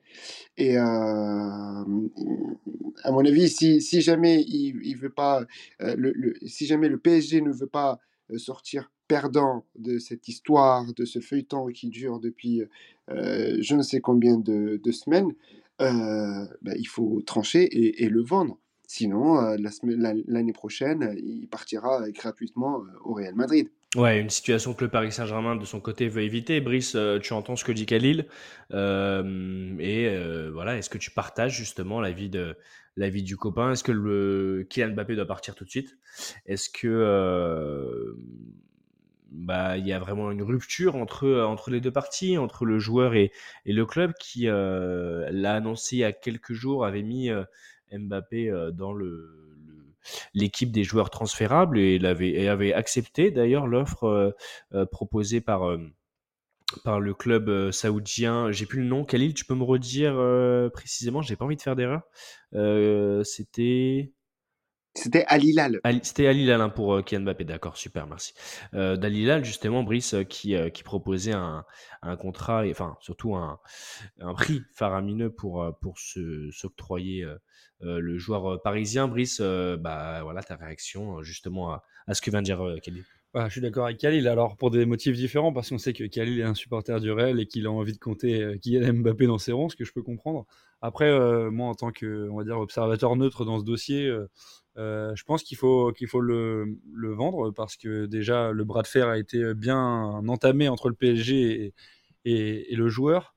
Et 0.57 0.79
à 0.79 1.85
mon 1.87 3.25
avis, 3.27 3.51
si, 3.51 4.01
jamais 4.01 4.43
il, 4.43 4.97
veut 4.97 5.11
pas, 5.11 5.45
le, 5.81 6.35
si 6.47 6.65
jamais 6.65 6.89
le 6.89 6.99
PSG 6.99 7.43
ne 7.43 7.53
veut 7.53 7.67
pas 7.67 7.99
sortir 8.39 8.91
perdant 9.09 9.67
de 9.79 9.99
cette 9.99 10.27
histoire, 10.27 10.91
de 10.95 11.05
ce 11.05 11.21
feuilleton 11.21 11.67
qui 11.67 11.89
dure 11.89 12.19
depuis 12.19 12.63
je 13.09 13.75
ne 13.75 13.83
sais 13.83 14.01
combien 14.01 14.39
de, 14.39 14.81
semaines, 14.91 15.35
bah, 15.79 16.73
il 16.79 16.89
faut 16.89 17.21
trancher 17.27 17.69
et 18.03 18.09
le 18.09 18.23
vendre. 18.23 18.59
Sinon, 18.87 19.41
euh, 19.41 19.57
l'année 19.59 20.27
la, 20.27 20.53
prochaine, 20.53 21.15
il 21.17 21.49
partira 21.49 22.09
gratuitement 22.11 22.81
euh, 22.81 22.99
au 23.05 23.15
Real 23.15 23.35
Madrid. 23.35 23.69
Ouais, 23.97 24.21
une 24.21 24.29
situation 24.29 24.75
que 24.75 24.85
le 24.85 24.91
Paris 24.91 25.11
Saint-Germain 25.11 25.57
de 25.57 25.65
son 25.65 25.81
côté 25.81 26.09
veut 26.09 26.23
éviter. 26.23 26.61
Brice, 26.61 26.95
euh, 26.97 27.19
tu 27.19 27.33
entends 27.33 27.57
ce 27.57 27.65
que 27.65 27.73
dit 27.73 27.87
Khalil 27.87 28.27
euh, 28.75 29.75
et 29.79 30.09
euh, 30.09 30.51
voilà, 30.53 30.77
est-ce 30.77 30.91
que 30.91 30.99
tu 30.99 31.11
partages 31.11 31.57
justement 31.57 32.01
l'avis 32.01 32.29
de 32.29 32.57
l'avis 32.97 33.23
du 33.23 33.39
copain? 33.39 33.73
Est-ce 33.73 33.85
que 33.85 33.93
le 33.93 34.67
Kylian 34.69 34.91
Mbappé 34.91 35.17
doit 35.17 35.27
partir 35.27 35.55
tout 35.55 35.65
de 35.65 35.71
suite? 35.71 35.97
Est-ce 36.45 36.69
que 36.69 38.15
bah, 39.31 39.79
il 39.79 39.87
y 39.87 39.93
a 39.93 39.99
vraiment 39.99 40.31
une 40.31 40.43
rupture 40.43 40.97
entre, 40.97 41.43
entre 41.43 41.71
les 41.71 41.81
deux 41.81 41.91
parties, 41.91 42.37
entre 42.37 42.67
le 42.67 42.79
joueur 42.79 43.15
et, 43.15 43.33
et 43.65 43.73
le 43.73 43.87
club 43.87 44.13
qui 44.21 44.45
l'a 44.45 45.55
annoncé 45.55 45.97
il 45.97 46.01
y 46.01 46.05
a 46.05 46.13
quelques 46.13 46.53
jours, 46.53 46.85
avait 46.85 47.03
mis 47.03 47.31
Mbappé 47.93 48.53
dans 48.75 48.93
le, 48.93 49.95
l'équipe 50.35 50.73
des 50.73 50.85
joueurs 50.85 51.11
transférables 51.11 51.79
et, 51.79 52.05
avait, 52.05 52.73
accepté 52.73 53.31
d'ailleurs 53.31 53.67
l'offre 53.67 54.35
proposée 54.91 55.41
par 55.41 55.77
par 56.85 57.01
le 57.01 57.15
club 57.15 57.49
euh, 57.49 57.73
saoudien. 57.73 58.51
J'ai 58.51 58.67
plus 58.67 58.81
le 58.81 58.87
nom. 58.87 59.05
Khalil, 59.05 59.35
tu 59.35 59.45
peux 59.45 59.55
me 59.55 59.65
redire 59.65 60.15
euh, 60.17 60.69
précisément? 60.69 61.23
J'ai 61.23 61.37
pas 61.37 61.45
envie 61.45 61.57
de 61.57 61.63
faire 61.63 61.77
d'erreur. 61.77 62.03
Euh, 62.55 63.23
c'était. 63.25 64.13
C'était 64.97 65.25
Al 65.29 65.45
Hilal. 65.45 65.81
C'était 66.03 66.27
Al 66.27 66.37
Hilal 66.37 66.61
hein, 66.61 66.69
pour 66.69 67.05
Kian 67.05 67.21
Mbappé, 67.21 67.45
d'accord, 67.45 67.77
super, 67.77 68.07
merci. 68.07 68.35
Euh, 68.75 68.97
D'Al 68.97 69.15
Hilal, 69.15 69.45
justement, 69.45 69.83
Brice, 69.83 70.17
qui, 70.29 70.57
qui 70.73 70.83
proposait 70.83 71.35
un, 71.35 71.65
un, 72.03 72.17
contrat, 72.17 72.65
enfin, 72.69 72.97
surtout 73.01 73.37
un, 73.37 73.61
un 74.21 74.35
prix 74.35 74.63
faramineux 74.75 75.31
pour, 75.31 75.65
pour 75.81 75.97
s'octroyer 76.51 77.27
le 77.81 78.19
joueur 78.19 78.61
parisien. 78.63 79.07
Brice, 79.07 79.41
bah, 79.41 80.23
voilà 80.23 80.43
ta 80.43 80.57
réaction 80.57 81.23
justement 81.23 81.71
à, 81.71 81.85
à 82.07 82.15
ce 82.15 82.23
que 82.23 82.31
vient 82.31 82.41
de 82.41 82.47
dire 82.47 82.61
Khalil. 82.83 83.05
Bah, 83.37 83.49
je 83.49 83.53
suis 83.53 83.61
d'accord 83.61 83.85
avec 83.85 83.99
Khalil, 83.99 84.29
alors 84.29 84.57
pour 84.57 84.71
des 84.71 84.87
motifs 84.87 85.15
différents, 85.15 85.53
parce 85.53 85.69
qu'on 85.69 85.77
sait 85.77 85.93
que 85.93 86.05
Khalil 86.05 86.41
est 86.41 86.45
un 86.45 86.55
supporter 86.55 86.99
du 87.01 87.13
Real 87.13 87.39
et 87.39 87.47
qu'il 87.47 87.67
a 87.67 87.71
envie 87.71 87.93
de 87.93 87.99
compter 87.99 88.41
euh, 88.41 88.57
Kylian 88.57 88.95
Mbappé 88.95 89.27
dans 89.27 89.37
ses 89.37 89.53
rangs, 89.53 89.69
ce 89.69 89.77
que 89.77 89.85
je 89.85 89.93
peux 89.93 90.03
comprendre. 90.03 90.47
Après, 90.81 91.11
euh, 91.11 91.51
moi, 91.51 91.69
en 91.69 91.75
tant 91.75 91.93
que, 91.93 92.31
on 92.31 92.39
va 92.39 92.45
dire, 92.45 92.59
observateur 92.59 93.15
neutre 93.15 93.45
dans 93.45 93.59
ce 93.59 93.65
dossier, 93.65 94.07
euh, 94.07 94.31
je 94.77 95.25
pense 95.25 95.43
qu'il 95.43 95.57
faut, 95.57 95.93
qu'il 95.93 96.07
faut 96.09 96.21
le, 96.21 96.79
vendre 96.95 97.51
parce 97.51 97.77
que 97.77 98.07
déjà, 98.07 98.53
le 98.53 98.65
bras 98.65 98.83
de 98.83 98.87
fer 98.87 99.09
a 99.09 99.19
été 99.19 99.55
bien 99.55 99.79
entamé 100.29 100.69
entre 100.69 100.89
le 100.89 100.95
PSG 100.95 101.73
et, 102.25 102.77
le 102.77 102.89
joueur. 102.89 103.35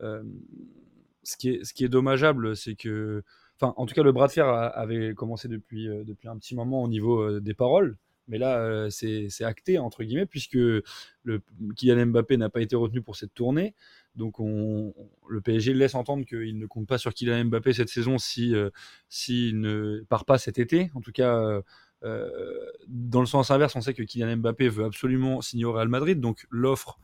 ce, 0.00 1.36
qui 1.38 1.50
est, 1.50 1.64
ce 1.64 1.72
qui 1.74 1.84
est 1.84 1.88
dommageable, 1.88 2.56
c'est 2.56 2.74
que, 2.74 3.22
enfin, 3.56 3.74
en 3.76 3.86
tout 3.86 3.94
cas, 3.94 4.02
le 4.02 4.12
bras 4.12 4.26
de 4.26 4.32
fer 4.32 4.46
avait 4.48 5.14
commencé 5.14 5.48
depuis, 5.48 5.86
depuis 5.86 6.28
un 6.28 6.36
petit 6.38 6.54
moment 6.54 6.82
au 6.82 6.88
niveau 6.88 7.40
des 7.40 7.54
paroles. 7.54 7.96
Mais 8.28 8.38
là, 8.38 8.58
euh, 8.58 8.88
c'est 8.90 9.44
acté, 9.44 9.78
entre 9.78 10.04
guillemets, 10.04 10.26
puisque 10.26 10.58
Kylian 11.76 12.06
Mbappé 12.06 12.36
n'a 12.36 12.48
pas 12.48 12.60
été 12.60 12.76
retenu 12.76 13.02
pour 13.02 13.16
cette 13.16 13.34
tournée. 13.34 13.74
Donc 14.14 14.40
on, 14.40 14.94
le 15.28 15.40
PSG 15.40 15.74
laisse 15.74 15.94
entendre 15.94 16.26
qu'il 16.26 16.58
ne 16.58 16.66
compte 16.66 16.86
pas 16.86 16.98
sur 16.98 17.14
Kylian 17.14 17.46
Mbappé 17.46 17.72
cette 17.72 17.88
saison 17.88 18.18
s'il 18.18 18.70
si, 19.08 19.50
euh, 19.50 19.52
ne 19.54 20.04
part 20.08 20.24
pas 20.24 20.38
cet 20.38 20.58
été. 20.58 20.90
En 20.94 21.00
tout 21.00 21.12
cas, 21.12 21.62
euh, 22.04 22.70
dans 22.88 23.20
le 23.20 23.26
sens 23.26 23.50
inverse, 23.50 23.74
on 23.76 23.80
sait 23.80 23.94
que 23.94 24.02
Kylian 24.02 24.36
Mbappé 24.36 24.68
veut 24.68 24.84
absolument 24.84 25.40
signer 25.40 25.64
au 25.64 25.72
Real 25.72 25.88
Madrid. 25.88 26.20
Donc 26.20 26.46
l'offre 26.50 26.98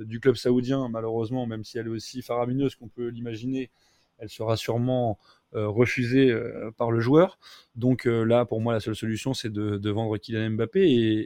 du 0.00 0.18
club 0.18 0.34
saoudien, 0.34 0.88
malheureusement, 0.88 1.46
même 1.46 1.62
si 1.62 1.78
elle 1.78 1.86
est 1.86 1.90
aussi 1.90 2.20
faramineuse 2.20 2.74
qu'on 2.74 2.88
peut 2.88 3.06
l'imaginer, 3.06 3.70
elle 4.18 4.28
sera 4.28 4.56
sûrement 4.56 5.18
euh, 5.54 5.68
refusé 5.68 6.30
euh, 6.30 6.70
par 6.76 6.90
le 6.90 7.00
joueur. 7.00 7.38
Donc 7.76 8.06
euh, 8.06 8.24
là, 8.24 8.44
pour 8.44 8.60
moi, 8.60 8.72
la 8.72 8.80
seule 8.80 8.96
solution, 8.96 9.32
c'est 9.32 9.52
de, 9.52 9.90
vendre 9.90 10.16
Kylian 10.18 10.50
Mbappé 10.50 10.80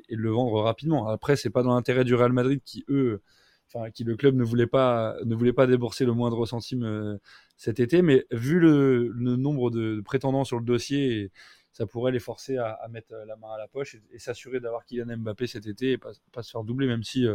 et, 0.09 0.15
de 0.15 0.21
le 0.21 0.31
vendre 0.31 0.61
rapidement. 0.61 1.09
Après, 1.09 1.37
c'est 1.37 1.51
pas 1.51 1.63
dans 1.63 1.75
l'intérêt 1.75 2.05
du 2.05 2.15
Real 2.15 2.33
Madrid 2.33 2.61
qui, 2.65 2.85
eux, 2.89 3.23
qui 3.95 4.05
le 4.05 4.17
club 4.17 4.35
ne 4.35 4.45
voulait 4.45 4.67
pas, 4.67 5.17
ne 5.25 5.35
voulait 5.35 5.53
pas 5.53 5.67
débourser 5.67 6.05
le 6.05 6.13
moindre 6.13 6.47
centime 6.47 7.19
cet 7.57 7.81
été. 7.81 8.03
Mais 8.03 8.27
vu 8.31 8.59
le, 8.59 9.13
nombre 9.15 9.71
de, 9.71 10.01
prétendants 10.01 10.45
sur 10.45 10.59
le 10.59 10.65
dossier, 10.65 11.31
ça 11.73 11.87
pourrait 11.87 12.13
les 12.13 12.19
forcer 12.19 12.57
à, 12.59 12.79
mettre 12.91 13.15
la 13.27 13.37
main 13.37 13.53
à 13.55 13.59
la 13.59 13.69
poche 13.69 13.97
et, 14.13 14.19
s'assurer 14.19 14.61
d'avoir 14.61 14.85
Kylian 14.85 15.19
Mbappé 15.19 15.47
cet 15.47 15.67
été 15.67 15.93
et 15.93 15.99
pas, 15.99 16.13
se 16.43 16.51
faire 16.51 16.65
doubler, 16.65 16.87
même 16.87 17.05
si, 17.05 17.27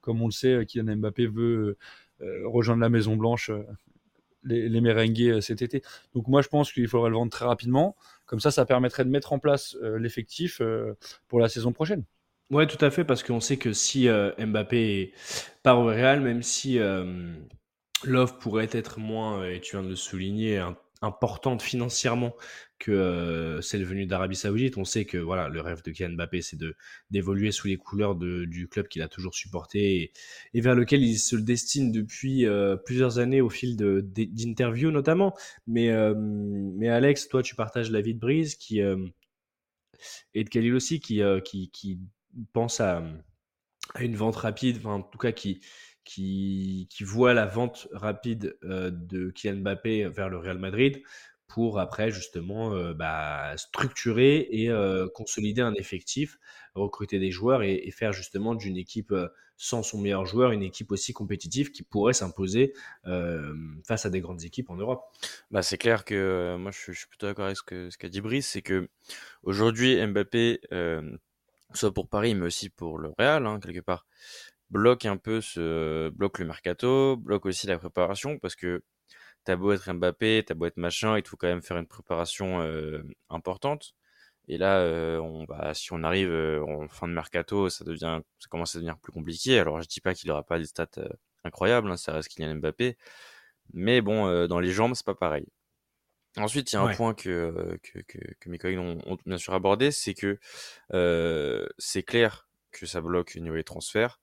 comme 0.00 0.22
on 0.22 0.26
le 0.26 0.32
sait, 0.32 0.64
Kylian 0.66 0.96
Mbappé 0.96 1.26
veut 1.26 1.76
rejoindre 2.20 2.80
la 2.80 2.88
Maison 2.88 3.16
Blanche 3.16 3.50
les, 4.44 4.68
les 4.68 5.30
euh, 5.30 5.40
cet 5.40 5.62
été. 5.62 5.82
Donc 6.14 6.28
moi 6.28 6.42
je 6.42 6.48
pense 6.48 6.72
qu'il 6.72 6.86
faudrait 6.88 7.10
le 7.10 7.16
vendre 7.16 7.32
très 7.32 7.44
rapidement. 7.44 7.96
Comme 8.26 8.40
ça, 8.40 8.50
ça 8.50 8.64
permettrait 8.64 9.04
de 9.04 9.10
mettre 9.10 9.32
en 9.32 9.38
place 9.38 9.76
euh, 9.82 9.98
l'effectif 9.98 10.60
euh, 10.60 10.96
pour 11.28 11.40
la 11.40 11.48
saison 11.48 11.72
prochaine. 11.72 12.04
Ouais, 12.50 12.66
tout 12.66 12.82
à 12.84 12.90
fait, 12.90 13.04
parce 13.04 13.22
qu'on 13.22 13.40
sait 13.40 13.56
que 13.56 13.72
si 13.72 14.08
Mbappé 14.08 15.14
part 15.62 15.78
au 15.78 15.86
Real, 15.86 16.20
même 16.20 16.42
si 16.42 16.78
l'offre 18.04 18.38
pourrait 18.38 18.68
être 18.72 18.98
moins, 18.98 19.48
et 19.48 19.60
tu 19.60 19.76
viens 19.76 19.82
de 19.84 19.88
le 19.88 19.96
souligner, 19.96 20.62
importante 21.02 21.62
financièrement 21.62 22.34
que 22.78 22.90
euh, 22.90 23.60
celle 23.60 23.84
venue 23.84 24.06
d'Arabie 24.06 24.36
Saoudite. 24.36 24.78
On 24.78 24.84
sait 24.84 25.04
que 25.04 25.18
voilà, 25.18 25.48
le 25.48 25.60
rêve 25.60 25.82
de 25.82 25.90
Kylian 25.90 26.14
Mbappé, 26.14 26.42
c'est 26.42 26.58
d'évoluer 27.10 27.52
sous 27.52 27.68
les 27.68 27.76
couleurs 27.76 28.14
de, 28.14 28.44
du 28.44 28.68
club 28.68 28.88
qu'il 28.88 29.02
a 29.02 29.08
toujours 29.08 29.34
supporté 29.34 30.12
et, 30.54 30.60
vers 30.60 30.74
lequel 30.74 31.02
il 31.02 31.18
se 31.18 31.36
destine 31.36 31.92
depuis 31.92 32.46
euh, 32.46 32.76
plusieurs 32.76 33.18
années 33.18 33.40
au 33.40 33.50
fil 33.50 33.76
d'interviews 33.76 34.90
notamment. 34.90 35.34
Mais, 35.66 35.90
euh, 35.90 36.14
Alex, 36.88 37.28
toi, 37.28 37.42
tu 37.42 37.54
partages 37.54 37.90
l'avis 37.90 38.14
de 38.14 38.20
Brise 38.20 38.54
qui, 38.54 38.80
et 40.34 40.44
de 40.44 40.48
Khalil 40.48 40.74
aussi 40.74 41.00
qui, 41.00 41.20
qui, 41.44 41.70
qui 41.70 42.00
pense 42.52 42.80
à, 42.80 43.02
à, 43.94 44.02
une 44.02 44.16
vente 44.16 44.36
rapide, 44.36 44.84
en 44.86 45.02
tout 45.02 45.18
cas 45.18 45.32
qui, 45.32 45.60
voit 47.00 47.34
la 47.34 47.46
vente 47.46 47.88
rapide 47.92 48.56
de 48.62 49.30
Kylian 49.30 49.60
Mbappé 49.60 50.08
vers 50.08 50.28
le 50.28 50.38
Real 50.38 50.58
Madrid 50.58 51.02
pour 51.52 51.78
après 51.78 52.10
justement 52.10 52.74
euh, 52.74 52.94
bah, 52.94 53.52
structurer 53.56 54.48
et 54.50 54.70
euh, 54.70 55.06
consolider 55.14 55.60
un 55.60 55.74
effectif, 55.74 56.38
recruter 56.74 57.18
des 57.18 57.30
joueurs 57.30 57.62
et, 57.62 57.90
faire 57.90 58.12
justement 58.12 58.54
d'une 58.54 58.78
équipe 58.78 59.12
euh, 59.12 59.28
sans 59.58 59.82
son 59.82 60.00
meilleur 60.00 60.24
joueur 60.24 60.52
une 60.52 60.62
équipe 60.62 60.90
aussi 60.92 61.12
compétitive 61.12 61.70
qui 61.70 61.82
pourrait 61.82 62.14
s'imposer 62.14 62.72
face 63.86 64.06
à 64.06 64.10
des 64.10 64.20
grandes 64.20 64.42
équipes 64.42 64.70
en 64.70 64.76
Europe. 64.76 65.04
Bah, 65.52 65.62
c'est 65.62 65.78
clair 65.78 66.04
que 66.04 66.56
moi 66.58 66.72
je 66.72 66.92
suis, 66.92 67.06
plutôt 67.06 67.26
d'accord 67.26 67.44
avec 67.44 67.58
ce 67.58 67.96
qu'a 67.96 68.08
dit 68.08 68.20
Brice, 68.20 68.48
c'est 68.48 68.62
que 68.62 68.88
aujourd'hui 69.44 70.04
Mbappé, 70.04 70.62
soit 71.76 71.92
pour 71.94 72.08
Paris 72.08 72.34
mais 72.34 72.46
aussi 72.46 72.70
pour 72.70 72.98
le 72.98 73.12
Real 73.18 73.46
hein, 73.46 73.60
quelque 73.60 73.80
part, 73.80 74.06
bloque 74.70 75.06
un 75.06 75.16
peu 75.16 75.40
ce 75.40 76.10
bloque 76.10 76.38
le 76.38 76.46
mercato, 76.46 77.16
bloque 77.16 77.46
aussi 77.46 77.66
la 77.66 77.78
préparation 77.78 78.38
parce 78.38 78.56
que 78.56 78.82
t'as 79.44 79.56
beau 79.56 79.72
être 79.72 79.92
Mbappé, 79.92 80.44
t'as 80.46 80.54
beau 80.54 80.66
être 80.66 80.76
machin, 80.76 81.18
il 81.18 81.26
faut 81.26 81.36
quand 81.36 81.48
même 81.48 81.62
faire 81.62 81.78
une 81.78 81.86
préparation 81.86 82.60
euh, 82.62 83.02
importante. 83.30 83.94
Et 84.48 84.58
là, 84.58 84.78
euh, 84.80 85.18
on, 85.20 85.46
si 85.74 85.92
on 85.92 86.02
arrive 86.02 86.30
euh, 86.30 86.64
en 86.64 86.88
fin 86.88 87.08
de 87.08 87.12
mercato, 87.14 87.68
ça 87.70 87.84
devient, 87.84 88.20
ça 88.38 88.48
commence 88.50 88.74
à 88.74 88.78
devenir 88.78 88.98
plus 88.98 89.12
compliqué. 89.12 89.58
Alors, 89.58 89.80
je 89.82 89.88
dis 89.88 90.00
pas 90.00 90.14
qu'il 90.14 90.30
aura 90.30 90.42
pas 90.44 90.58
des 90.58 90.66
stats 90.66 90.88
incroyables, 91.44 91.90
hein, 91.90 91.96
ça 91.96 92.12
reste 92.12 92.28
qu'il 92.28 92.44
y 92.44 92.48
a 92.48 92.54
Mbappé, 92.54 92.96
mais 93.74 94.00
bon, 94.00 94.46
dans 94.48 94.60
les 94.60 94.72
jambes, 94.72 94.94
c'est 94.94 95.06
pas 95.06 95.14
pareil. 95.14 95.46
Ensuite, 96.38 96.72
il 96.72 96.76
y 96.76 96.78
a 96.78 96.82
un 96.82 96.94
point 96.94 97.12
que, 97.14 97.78
que, 97.82 97.98
que, 98.00 98.18
que, 98.40 98.48
mes 98.48 98.56
collègues 98.56 98.78
ont, 98.78 98.98
ont, 99.04 99.18
bien 99.26 99.36
sûr 99.36 99.52
abordé, 99.52 99.90
c'est 99.90 100.14
que 100.14 100.38
c'est 101.78 102.02
clair 102.02 102.48
que 102.70 102.86
ça 102.86 103.00
bloque 103.00 103.34
au 103.36 103.40
niveau 103.40 103.56
des 103.56 103.64
transferts. 103.64 104.20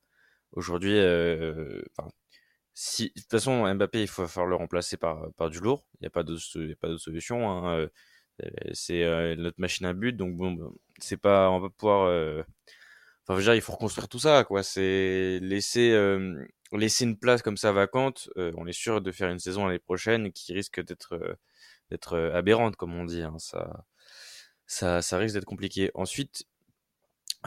Aujourd'hui, 0.51 0.99
si, 2.81 3.11
de 3.13 3.21
toute 3.21 3.29
façon, 3.29 3.73
Mbappé, 3.75 4.01
il 4.01 4.07
faut 4.07 4.25
falloir 4.25 4.47
le 4.47 4.55
remplacer 4.55 4.95
par, 4.95 5.33
par 5.33 5.49
du 5.49 5.59
lourd. 5.59 5.85
Il 5.95 6.03
n'y 6.03 6.07
a 6.07 6.09
pas 6.11 6.23
d'autre 6.23 6.97
solution. 6.97 7.49
Hein. 7.49 7.89
Euh, 8.43 8.47
c'est 8.71 9.03
euh, 9.03 9.35
notre 9.35 9.59
machine 9.59 9.85
à 9.85 9.93
but. 9.93 10.15
Donc, 10.15 10.37
bon, 10.37 10.73
c'est 10.99 11.17
pas, 11.17 11.49
on 11.49 11.59
va 11.59 11.69
pouvoir. 11.69 12.07
Euh, 12.07 12.41
enfin, 13.23 13.33
je 13.33 13.35
veux 13.35 13.43
dire, 13.43 13.55
il 13.55 13.61
faut 13.61 13.73
reconstruire 13.73 14.07
tout 14.07 14.19
ça, 14.19 14.45
quoi. 14.45 14.63
C'est 14.63 15.39
laisser, 15.41 15.91
laisser 16.71 17.03
une 17.03 17.17
place 17.17 17.41
comme 17.41 17.57
ça 17.57 17.73
vacante. 17.73 18.29
on 18.37 18.65
est 18.65 18.71
sûr 18.71 19.01
de 19.01 19.11
faire 19.11 19.29
une 19.29 19.39
saison 19.39 19.65
l'année 19.65 19.79
prochaine 19.79 20.31
qui 20.31 20.53
risque 20.53 20.81
d'être, 20.81 21.37
d'être 21.91 22.17
aberrante, 22.33 22.75
comme 22.75 22.95
on 22.95 23.05
dit. 23.05 23.21
Hein. 23.21 23.35
Ça, 23.39 23.85
ça, 24.65 25.01
ça 25.01 25.17
risque 25.17 25.35
d'être 25.35 25.45
compliqué. 25.45 25.91
Ensuite, 25.95 26.45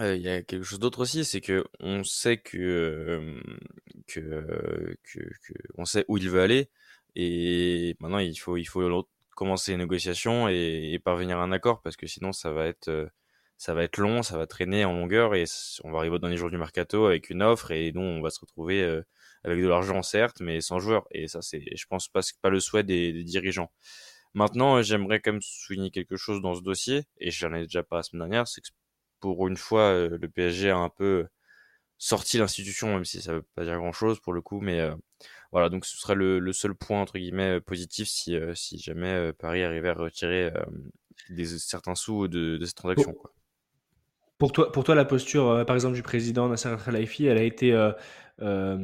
il 0.00 0.16
y 0.22 0.28
a 0.28 0.42
quelque 0.42 0.64
chose 0.64 0.78
d'autre 0.78 1.00
aussi, 1.00 1.24
c'est 1.24 1.40
que 1.40 1.64
on 1.80 2.02
sait 2.02 2.38
que, 2.38 3.40
que, 4.06 4.96
que, 5.04 5.18
que, 5.20 5.52
on 5.76 5.84
sait 5.84 6.04
où 6.08 6.16
il 6.16 6.30
veut 6.30 6.40
aller, 6.40 6.70
et 7.14 7.94
maintenant 8.00 8.18
il 8.18 8.34
faut, 8.36 8.56
il 8.56 8.64
faut 8.64 9.06
commencer 9.36 9.72
les 9.72 9.78
négociations 9.78 10.48
et, 10.48 10.92
et, 10.94 10.98
parvenir 10.98 11.38
à 11.38 11.42
un 11.42 11.52
accord, 11.52 11.82
parce 11.82 11.96
que 11.96 12.06
sinon 12.06 12.32
ça 12.32 12.52
va 12.52 12.66
être, 12.66 13.10
ça 13.58 13.74
va 13.74 13.84
être 13.84 13.98
long, 13.98 14.22
ça 14.22 14.38
va 14.38 14.46
traîner 14.46 14.84
en 14.86 14.94
longueur, 14.94 15.34
et 15.34 15.44
on 15.84 15.92
va 15.92 15.98
arriver 15.98 16.18
dans 16.18 16.28
les 16.28 16.38
jours 16.38 16.50
du 16.50 16.58
mercato 16.58 17.06
avec 17.06 17.28
une 17.30 17.42
offre, 17.42 17.70
et 17.70 17.92
nous 17.92 18.00
on 18.00 18.22
va 18.22 18.30
se 18.30 18.40
retrouver 18.40 18.82
avec 19.44 19.60
de 19.60 19.68
l'argent 19.68 20.02
certes, 20.02 20.40
mais 20.40 20.60
sans 20.62 20.78
joueurs, 20.78 21.06
et 21.10 21.28
ça 21.28 21.42
c'est, 21.42 21.64
je 21.76 21.86
pense 21.86 22.08
pas, 22.08 22.20
pas 22.40 22.50
le 22.50 22.60
souhait 22.60 22.82
des, 22.82 23.12
des 23.12 23.24
dirigeants. 23.24 23.70
Maintenant, 24.34 24.80
j'aimerais 24.82 25.20
quand 25.20 25.32
même 25.32 25.42
souligner 25.42 25.90
quelque 25.90 26.16
chose 26.16 26.40
dans 26.40 26.54
ce 26.54 26.62
dossier, 26.62 27.04
et 27.18 27.30
j'en 27.30 27.52
ai 27.52 27.62
déjà 27.62 27.82
pas 27.82 27.96
la 27.96 28.02
semaine 28.02 28.28
dernière, 28.28 28.48
c'est 28.48 28.62
que 28.62 28.68
pour 29.20 29.46
une 29.46 29.56
fois, 29.56 29.82
euh, 29.82 30.18
le 30.20 30.28
PSG 30.28 30.70
a 30.70 30.76
un 30.76 30.88
peu 30.88 31.26
sorti 31.98 32.38
l'institution, 32.38 32.94
même 32.94 33.04
si 33.04 33.22
ça 33.22 33.34
veut 33.34 33.46
pas 33.54 33.64
dire 33.64 33.76
grand 33.76 33.92
chose 33.92 34.20
pour 34.20 34.32
le 34.32 34.40
coup, 34.40 34.60
mais 34.60 34.80
euh, 34.80 34.94
voilà, 35.52 35.68
donc 35.68 35.84
ce 35.84 35.96
serait 35.96 36.14
le, 36.14 36.52
seul 36.52 36.74
point 36.74 37.00
entre 37.00 37.18
guillemets 37.18 37.60
positif 37.60 38.08
si, 38.08 38.34
euh, 38.36 38.54
si 38.54 38.78
jamais 38.78 39.32
Paris 39.34 39.62
arrivait 39.62 39.90
à 39.90 39.94
retirer 39.94 40.50
des, 41.28 41.46
certains 41.58 41.94
sous 41.94 42.26
de, 42.28 42.58
cette 42.64 42.76
transaction. 42.76 43.12
Quoi. 43.12 43.32
Pour 44.42 44.50
toi, 44.52 44.94
la 44.96 45.04
posture, 45.04 45.48
euh, 45.48 45.64
par 45.64 45.76
exemple, 45.76 45.94
du 45.94 46.02
président 46.02 46.48
Nasser 46.48 46.68
Al-Khelaifi, 46.68 47.26
elle 47.26 47.38
a 47.38 47.44
été 47.44 47.72
euh, 47.72 47.92
euh, 48.40 48.76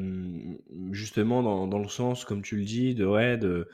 justement 0.92 1.66
dans, 1.66 1.78
le 1.80 1.88
sens, 1.88 2.24
comme 2.24 2.42
tu 2.42 2.58
le 2.58 2.64
dis, 2.64 2.94
de, 2.94 3.68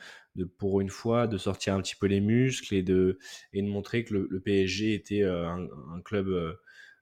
pour 0.57 0.81
une 0.81 0.89
fois 0.89 1.27
de 1.27 1.37
sortir 1.37 1.75
un 1.75 1.81
petit 1.83 1.95
peu 1.95 2.07
les 2.07 2.21
muscles 2.21 2.73
et 2.73 2.81
de, 2.81 3.19
montrer 3.53 4.03
que 4.03 4.15
le, 4.15 4.39
PSG 4.39 4.95
était 4.95 5.21
un, 5.21 5.67
club 6.03 6.57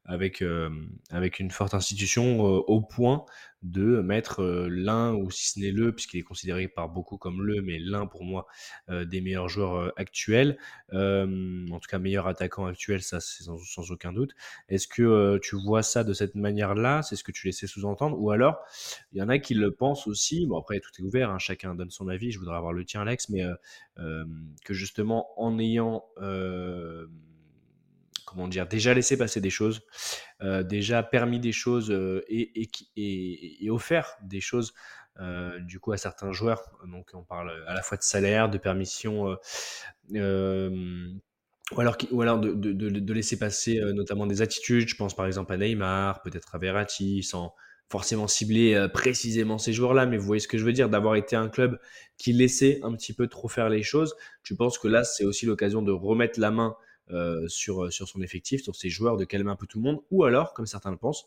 avec, 0.06 0.42
euh, 0.42 0.70
avec 1.10 1.40
une 1.40 1.52
forte 1.52 1.74
institution 1.74 2.46
euh, 2.46 2.60
au 2.68 2.82
point 2.82 3.26
de 3.62 4.02
mettre 4.02 4.42
euh, 4.42 4.68
l'un, 4.70 5.14
ou 5.14 5.32
si 5.32 5.52
ce 5.52 5.60
n'est 5.60 5.72
le, 5.72 5.94
puisqu'il 5.94 6.20
est 6.20 6.24
considéré 6.24 6.68
par 6.68 6.90
beaucoup 6.90 7.18
comme 7.18 7.42
le, 7.42 7.62
mais 7.62 7.80
l'un 7.80 8.06
pour 8.06 8.26
moi 8.26 8.46
des 8.90 9.22
meilleurs 9.22 9.48
joueurs 9.48 9.94
actuels, 9.96 10.58
en 10.92 11.80
tout 11.80 11.88
cas 11.90 12.00
meilleur 12.00 12.28
attaquant 12.28 12.66
actuel, 12.66 13.02
ça 13.02 13.22
c'est 13.22 13.44
sans, 13.44 13.58
sans 13.58 13.92
aucun 13.92 14.12
doute. 14.12 14.32
Est-ce 14.68 14.88
que 14.88 15.40
tu 15.42 15.56
vois 15.56 15.84
ça 15.84 16.04
de 16.04 16.14
cette 16.14 16.36
manière-là? 16.36 17.02
C'est 17.04 17.16
ce 17.16 17.24
que 17.24 17.32
tu 17.32 17.48
laissais 17.48 17.68
sous-entendre? 17.68 18.20
Ou 18.20 18.32
alors, 18.32 18.58
il 19.14 19.20
y 19.20 19.22
en 19.22 19.30
a 19.30 19.40
qui 19.40 19.54
le 19.54 19.72
pensent 19.72 20.08
aussi, 20.08 20.46
bon 20.46 20.58
après 20.58 20.82
tout 20.82 20.92
est 21.00 21.04
ouvert, 21.04 21.30
hein, 21.30 21.40
chacun 21.40 21.76
donne 21.76 21.92
son 21.92 22.10
avis, 22.10 22.32
je 22.32 22.40
voudrais 22.40 22.58
avoir 22.58 22.74
le 22.74 22.84
tien 22.84 23.02
Alex, 23.02 23.30
mais 23.30 23.44
euh, 24.00 24.26
que 24.66 24.74
justement 24.74 25.40
en 25.42 25.58
ayant... 25.60 26.04
Euh, 26.18 27.08
comment 28.34 28.48
dire, 28.48 28.68
déjà 28.68 28.94
laissé 28.94 29.18
passer 29.18 29.40
des 29.42 29.50
choses, 29.50 29.82
euh, 30.42 30.64
déjà 30.64 31.04
permis 31.04 31.40
des 31.40 31.52
choses 31.52 31.92
euh, 31.92 32.24
et, 32.28 32.70
et, 32.96 33.70
offert 33.70 34.18
des 34.24 34.42
choses 34.42 34.74
euh, 35.20 35.60
du 35.60 35.80
coup 35.80 35.92
à 35.92 35.98
certains 35.98 36.32
joueurs. 36.32 36.64
Donc 36.88 37.12
on 37.14 37.24
parle 37.24 37.52
à 37.68 37.74
la 37.74 37.82
fois 37.82 37.98
de 37.98 38.04
salaire, 38.04 38.50
de 38.50 38.58
permission, 38.58 39.38
ou 40.12 41.80
alors, 41.80 41.98
de, 42.40 43.14
laisser 43.14 43.38
passer 43.38 43.80
notamment 43.94 44.26
des 44.26 44.42
attitudes. 44.42 44.88
Je 44.88 44.96
pense 44.96 45.16
par 45.16 45.28
exemple 45.28 45.54
à 45.54 45.58
Neymar, 45.58 46.22
peut-être 46.24 46.56
à 46.56 46.58
Verratti, 46.58 47.24
sans 47.24 47.54
forcément 47.90 48.28
cibler 48.28 48.88
précisément 48.92 49.60
ces 49.60 49.72
joueurs-là, 49.72 50.08
mais 50.08 50.18
vous 50.18 50.26
voyez 50.26 50.40
ce 50.40 50.48
que 50.48 50.58
je 50.58 50.66
veux 50.66 50.74
dire, 50.74 50.90
d'avoir 50.90 51.16
été 51.16 51.36
un 51.36 51.48
club 51.48 51.80
qui 52.18 52.34
laissait 52.34 52.80
un 52.82 52.94
petit 52.94 53.14
peu 53.14 53.28
trop 53.28 53.48
faire 53.48 53.70
les 53.70 53.84
choses. 53.84 54.16
Je 54.42 54.56
pense 54.56 54.80
que 54.80 54.88
là, 54.88 55.04
c'est 55.04 55.26
aussi 55.26 55.46
l'occasion 55.46 55.84
de 55.84 55.92
remettre 55.92 56.40
la 56.40 56.50
main 56.50 56.76
euh, 57.14 57.48
sur, 57.48 57.92
sur 57.92 58.08
son 58.08 58.22
effectif, 58.22 58.64
sur 58.64 58.76
ses 58.76 58.90
joueurs, 58.90 59.18
de 59.18 59.26
calmer 59.26 59.52
un 59.52 59.56
peu 59.56 59.68
tout 59.68 59.78
le 59.78 59.84
monde, 59.84 60.02
ou 60.12 60.24
alors, 60.24 60.54
comme 60.54 60.66
certains 60.66 60.92
le 60.92 60.98
pensent, 60.98 61.26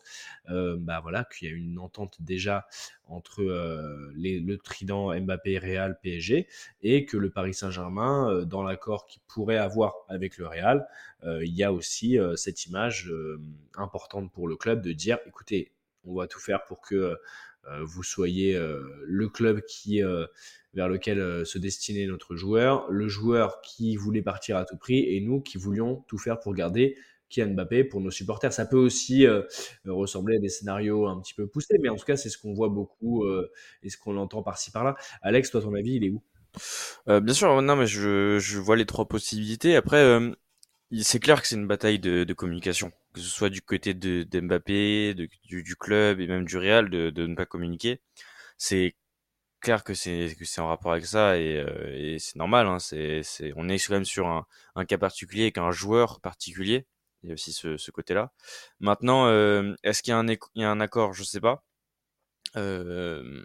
euh, 0.49 0.75
bah 0.79 0.99
voilà, 1.01 1.23
qu'il 1.25 1.47
y 1.47 1.51
a 1.51 1.55
une 1.55 1.79
entente 1.79 2.17
déjà 2.19 2.67
entre 3.05 3.41
euh, 3.41 4.11
le 4.15 4.55
trident 4.57 5.17
Mbappé, 5.19 5.57
Real, 5.57 5.99
PSG, 6.01 6.47
et 6.81 7.05
que 7.05 7.17
le 7.17 7.29
Paris 7.29 7.53
Saint-Germain, 7.53 8.29
euh, 8.29 8.45
dans 8.45 8.63
l'accord 8.63 9.05
qu'il 9.05 9.21
pourrait 9.27 9.57
avoir 9.57 9.93
avec 10.09 10.37
le 10.37 10.47
Real, 10.47 10.87
euh, 11.23 11.43
il 11.45 11.53
y 11.53 11.63
a 11.63 11.71
aussi 11.71 12.19
euh, 12.19 12.35
cette 12.35 12.65
image 12.65 13.11
importante 13.75 14.31
pour 14.31 14.47
le 14.47 14.55
club 14.55 14.81
de 14.81 14.91
dire, 14.91 15.19
écoutez, 15.25 15.71
on 16.03 16.15
va 16.15 16.27
tout 16.27 16.39
faire 16.39 16.63
pour 16.63 16.81
que 16.81 17.17
vous 17.83 18.03
soyez 18.03 18.57
le 18.57 19.29
club 19.29 19.61
qui 19.67 20.01
vers 20.77 20.87
lequel 20.87 21.19
euh, 21.19 21.43
se 21.43 21.57
destinait 21.57 22.05
notre 22.05 22.35
joueur, 22.35 22.89
le 22.89 23.07
joueur 23.07 23.61
qui 23.61 23.95
voulait 23.95 24.21
partir 24.21 24.57
à 24.57 24.63
tout 24.63 24.77
prix 24.77 24.99
et 24.99 25.19
nous 25.21 25.41
qui 25.41 25.57
voulions 25.57 26.05
tout 26.07 26.19
faire 26.19 26.39
pour 26.39 26.53
garder 26.53 26.95
Kylian 27.29 27.55
Mbappé 27.55 27.83
pour 27.83 27.99
nos 27.99 28.11
supporters. 28.11 28.53
Ça 28.53 28.65
peut 28.65 28.77
aussi 28.77 29.25
euh, 29.25 29.41
ressembler 29.85 30.37
à 30.37 30.39
des 30.39 30.49
scénarios 30.49 31.07
un 31.07 31.19
petit 31.19 31.33
peu 31.33 31.47
poussés, 31.47 31.77
mais 31.81 31.89
en 31.89 31.95
tout 31.95 32.05
cas, 32.05 32.15
c'est 32.15 32.29
ce 32.29 32.37
qu'on 32.37 32.53
voit 32.53 32.69
beaucoup 32.69 33.25
euh, 33.25 33.51
et 33.83 33.89
ce 33.89 33.97
qu'on 33.97 34.17
entend 34.17 34.43
par-ci 34.43 34.71
par-là. 34.71 34.95
Alex, 35.21 35.51
toi, 35.51 35.61
ton 35.61 35.73
avis, 35.73 35.95
il 35.95 36.03
est 36.05 36.09
où? 36.09 36.21
Euh, 37.07 37.19
Bien 37.19 37.33
sûr, 37.33 37.61
non, 37.61 37.75
mais 37.75 37.87
je, 37.87 38.37
je 38.39 38.59
vois 38.59 38.75
les 38.77 38.85
trois 38.85 39.07
possibilités. 39.07 39.75
Après, 39.75 39.97
euh, 39.97 40.31
c'est 41.01 41.19
clair 41.19 41.41
que 41.41 41.47
c'est 41.47 41.55
une 41.55 41.67
bataille 41.67 41.99
de, 41.99 42.23
de, 42.23 42.33
communication, 42.33 42.91
que 43.13 43.19
ce 43.19 43.27
soit 43.29 43.49
du 43.49 43.61
côté 43.61 43.93
de, 43.93 44.23
de 44.23 44.39
Mbappé, 44.39 45.13
du, 45.15 45.29
du, 45.63 45.75
club 45.75 46.19
et 46.19 46.27
même 46.27 46.45
du 46.45 46.57
Real, 46.57 46.89
de, 46.89 47.09
de 47.09 47.27
ne 47.27 47.35
pas 47.35 47.45
communiquer. 47.45 48.01
C'est 48.57 48.95
clair 49.61 49.83
que 49.83 49.93
c'est 49.93 50.35
que 50.39 50.45
c'est 50.45 50.61
en 50.61 50.67
rapport 50.69 50.91
avec 50.93 51.05
ça 51.05 51.37
et, 51.37 51.57
euh, 51.57 52.15
et 52.15 52.19
c'est 52.19 52.37
normal. 52.37 52.67
Hein, 52.67 52.79
c'est 52.79 53.23
on 53.55 53.69
est 53.69 53.85
quand 53.85 53.93
même 53.93 54.05
sur 54.05 54.27
un, 54.27 54.45
un 54.75 54.85
cas 54.85 54.97
particulier 54.97 55.43
avec 55.43 55.57
un 55.57 55.71
joueur 55.71 56.21
particulier. 56.21 56.87
Il 57.23 57.29
y 57.29 57.31
a 57.31 57.33
aussi 57.33 57.53
ce, 57.53 57.77
ce 57.77 57.91
côté-là. 57.91 58.31
Maintenant, 58.79 59.27
euh, 59.27 59.73
est-ce 59.83 60.03
qu'il 60.03 60.11
y 60.11 60.13
a 60.13 60.19
un 60.19 60.27
il 60.27 60.37
y 60.55 60.63
a 60.63 60.71
un 60.71 60.79
accord? 60.81 61.13
Je 61.13 61.23
sais 61.23 61.41
pas. 61.41 61.63
Euh, 62.55 63.43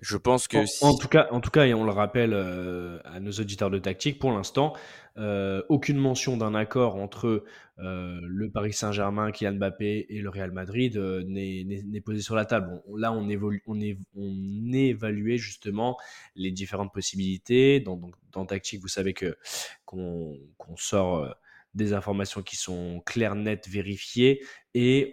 je 0.00 0.16
pense 0.16 0.48
que 0.48 0.58
en, 0.58 0.66
si... 0.66 0.84
en, 0.84 0.96
tout 0.96 1.08
cas, 1.08 1.28
en 1.30 1.40
tout 1.40 1.50
cas, 1.50 1.66
et 1.66 1.74
on 1.74 1.84
le 1.84 1.92
rappelle 1.92 2.32
euh, 2.32 2.98
à 3.04 3.20
nos 3.20 3.32
auditeurs 3.32 3.70
de 3.70 3.78
tactique, 3.78 4.18
pour 4.18 4.32
l'instant, 4.32 4.72
euh, 5.18 5.62
aucune 5.68 5.98
mention 5.98 6.36
d'un 6.36 6.54
accord 6.54 6.96
entre 6.96 7.44
euh, 7.78 8.20
le 8.22 8.50
Paris 8.50 8.72
Saint-Germain, 8.72 9.30
Kylian 9.30 9.54
Mbappé 9.54 10.06
et 10.08 10.20
le 10.20 10.30
Real 10.30 10.52
Madrid 10.52 10.96
n'est 10.96 12.00
posée 12.00 12.22
sur 12.22 12.34
la 12.34 12.44
table. 12.44 12.82
Là, 12.96 13.12
on, 13.12 13.28
évolue, 13.28 13.62
on, 13.66 13.80
est, 13.80 13.98
on 14.16 14.72
évaluait 14.72 15.38
justement 15.38 15.98
les 16.34 16.50
différentes 16.50 16.92
possibilités. 16.92 17.80
Dans, 17.80 17.96
dans, 17.96 18.10
dans 18.32 18.46
tactique, 18.46 18.80
vous 18.80 18.88
savez 18.88 19.12
que 19.12 19.36
qu'on 19.84 20.38
qu 20.58 20.70
sort 20.76 21.34
des 21.74 21.92
informations 21.92 22.42
qui 22.42 22.56
sont 22.56 23.00
claires, 23.06 23.36
nettes, 23.36 23.68
vérifiées, 23.68 24.42
et 24.74 25.12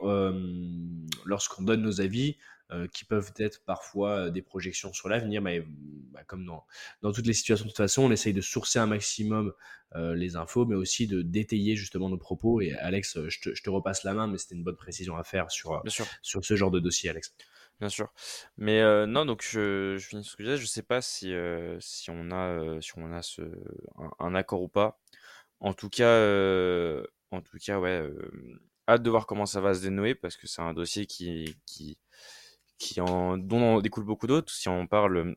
lorsqu'on 1.26 1.64
donne 1.64 1.82
nos 1.82 2.02
avis, 2.02 2.38
euh, 2.72 2.88
qui 2.88 3.06
peuvent 3.06 3.32
être 3.38 3.64
parfois 3.66 4.12
euh, 4.12 4.30
des 4.30 4.42
projections 4.42 4.94
sur 4.94 5.10
l'avenir, 5.10 5.42
mais 5.42 5.64
bah, 5.66 6.24
comme 6.26 6.46
dans, 6.46 6.66
dans 7.02 7.12
toutes 7.12 7.28
les 7.28 7.34
situations 7.34 7.66
de 7.66 7.70
toute 7.70 7.78
façon, 7.78 8.04
on 8.04 8.12
essaye 8.12 8.34
de 8.34 8.42
sourcer 8.42 8.80
un 8.80 8.88
maximum 8.88 9.54
euh, 9.96 10.16
les 10.16 10.36
infos, 10.36 10.66
mais 10.66 10.76
aussi 10.76 11.08
de 11.08 11.22
détailler 11.22 11.76
justement 11.76 12.10
nos 12.10 12.18
propos. 12.18 12.62
Et 12.62 12.74
Alex, 12.74 13.20
je 13.28 13.40
te, 13.40 13.56
je 13.56 13.64
te 13.64 13.70
repasse 13.70 14.04
la 14.04 14.14
main, 14.14 14.28
mais 14.28 14.38
c'était 14.38 14.56
une 14.56 14.64
bonne 14.64 14.76
précision 14.76 15.16
à 15.18 15.24
faire 15.24 15.50
sur, 15.50 15.82
sur 16.22 16.44
ce 16.44 16.56
genre 16.56 16.72
de 16.72 16.80
dossier, 16.80 17.10
Alex. 17.10 17.34
Bien 17.80 17.90
sûr. 17.90 18.12
Mais 18.58 18.82
euh, 18.82 19.06
non, 19.06 19.26
donc 19.26 19.44
je, 19.44 19.98
je 20.00 20.08
finis 20.08 20.24
ce 20.24 20.36
que 20.36 20.44
je 20.44 20.50
disais. 20.50 20.62
Je 20.62 20.66
sais 20.66 20.82
pas 20.82 21.02
si, 21.02 21.34
euh, 21.34 21.80
si 21.80 22.10
on 22.10 22.32
a, 22.32 22.48
euh, 22.60 22.82
si 22.82 22.92
on 22.98 23.12
a 23.14 23.22
ce, 23.22 23.42
un, 23.98 24.10
un, 24.20 24.36
accord 24.36 24.64
ou 24.64 24.68
pas. 24.68 25.00
En 25.60 25.74
tout 25.74 25.90
cas, 25.90 26.08
en 27.32 27.42
tout 27.42 27.58
cas, 27.60 27.80
ouais, 27.80 28.10
hâte 28.88 29.04
de 29.04 29.10
voir 29.10 29.28
comment 29.28 29.46
ça 29.46 29.62
va 29.62 29.74
se 29.74 29.82
dénouer 29.82 30.16
parce 30.16 30.38
que 30.38 30.48
c'est 30.48 30.62
un 30.62 30.74
dossier 30.74 31.06
qui, 31.06 31.56
qui, 31.66 31.98
en, 33.02 33.38
dont 33.38 33.62
on 33.62 33.82
découle 33.82 34.06
beaucoup 34.06 34.28
d'autres. 34.28 34.52
Si 34.54 34.70
on 34.70 34.88
parle 34.88 35.18
euh, 35.18 35.36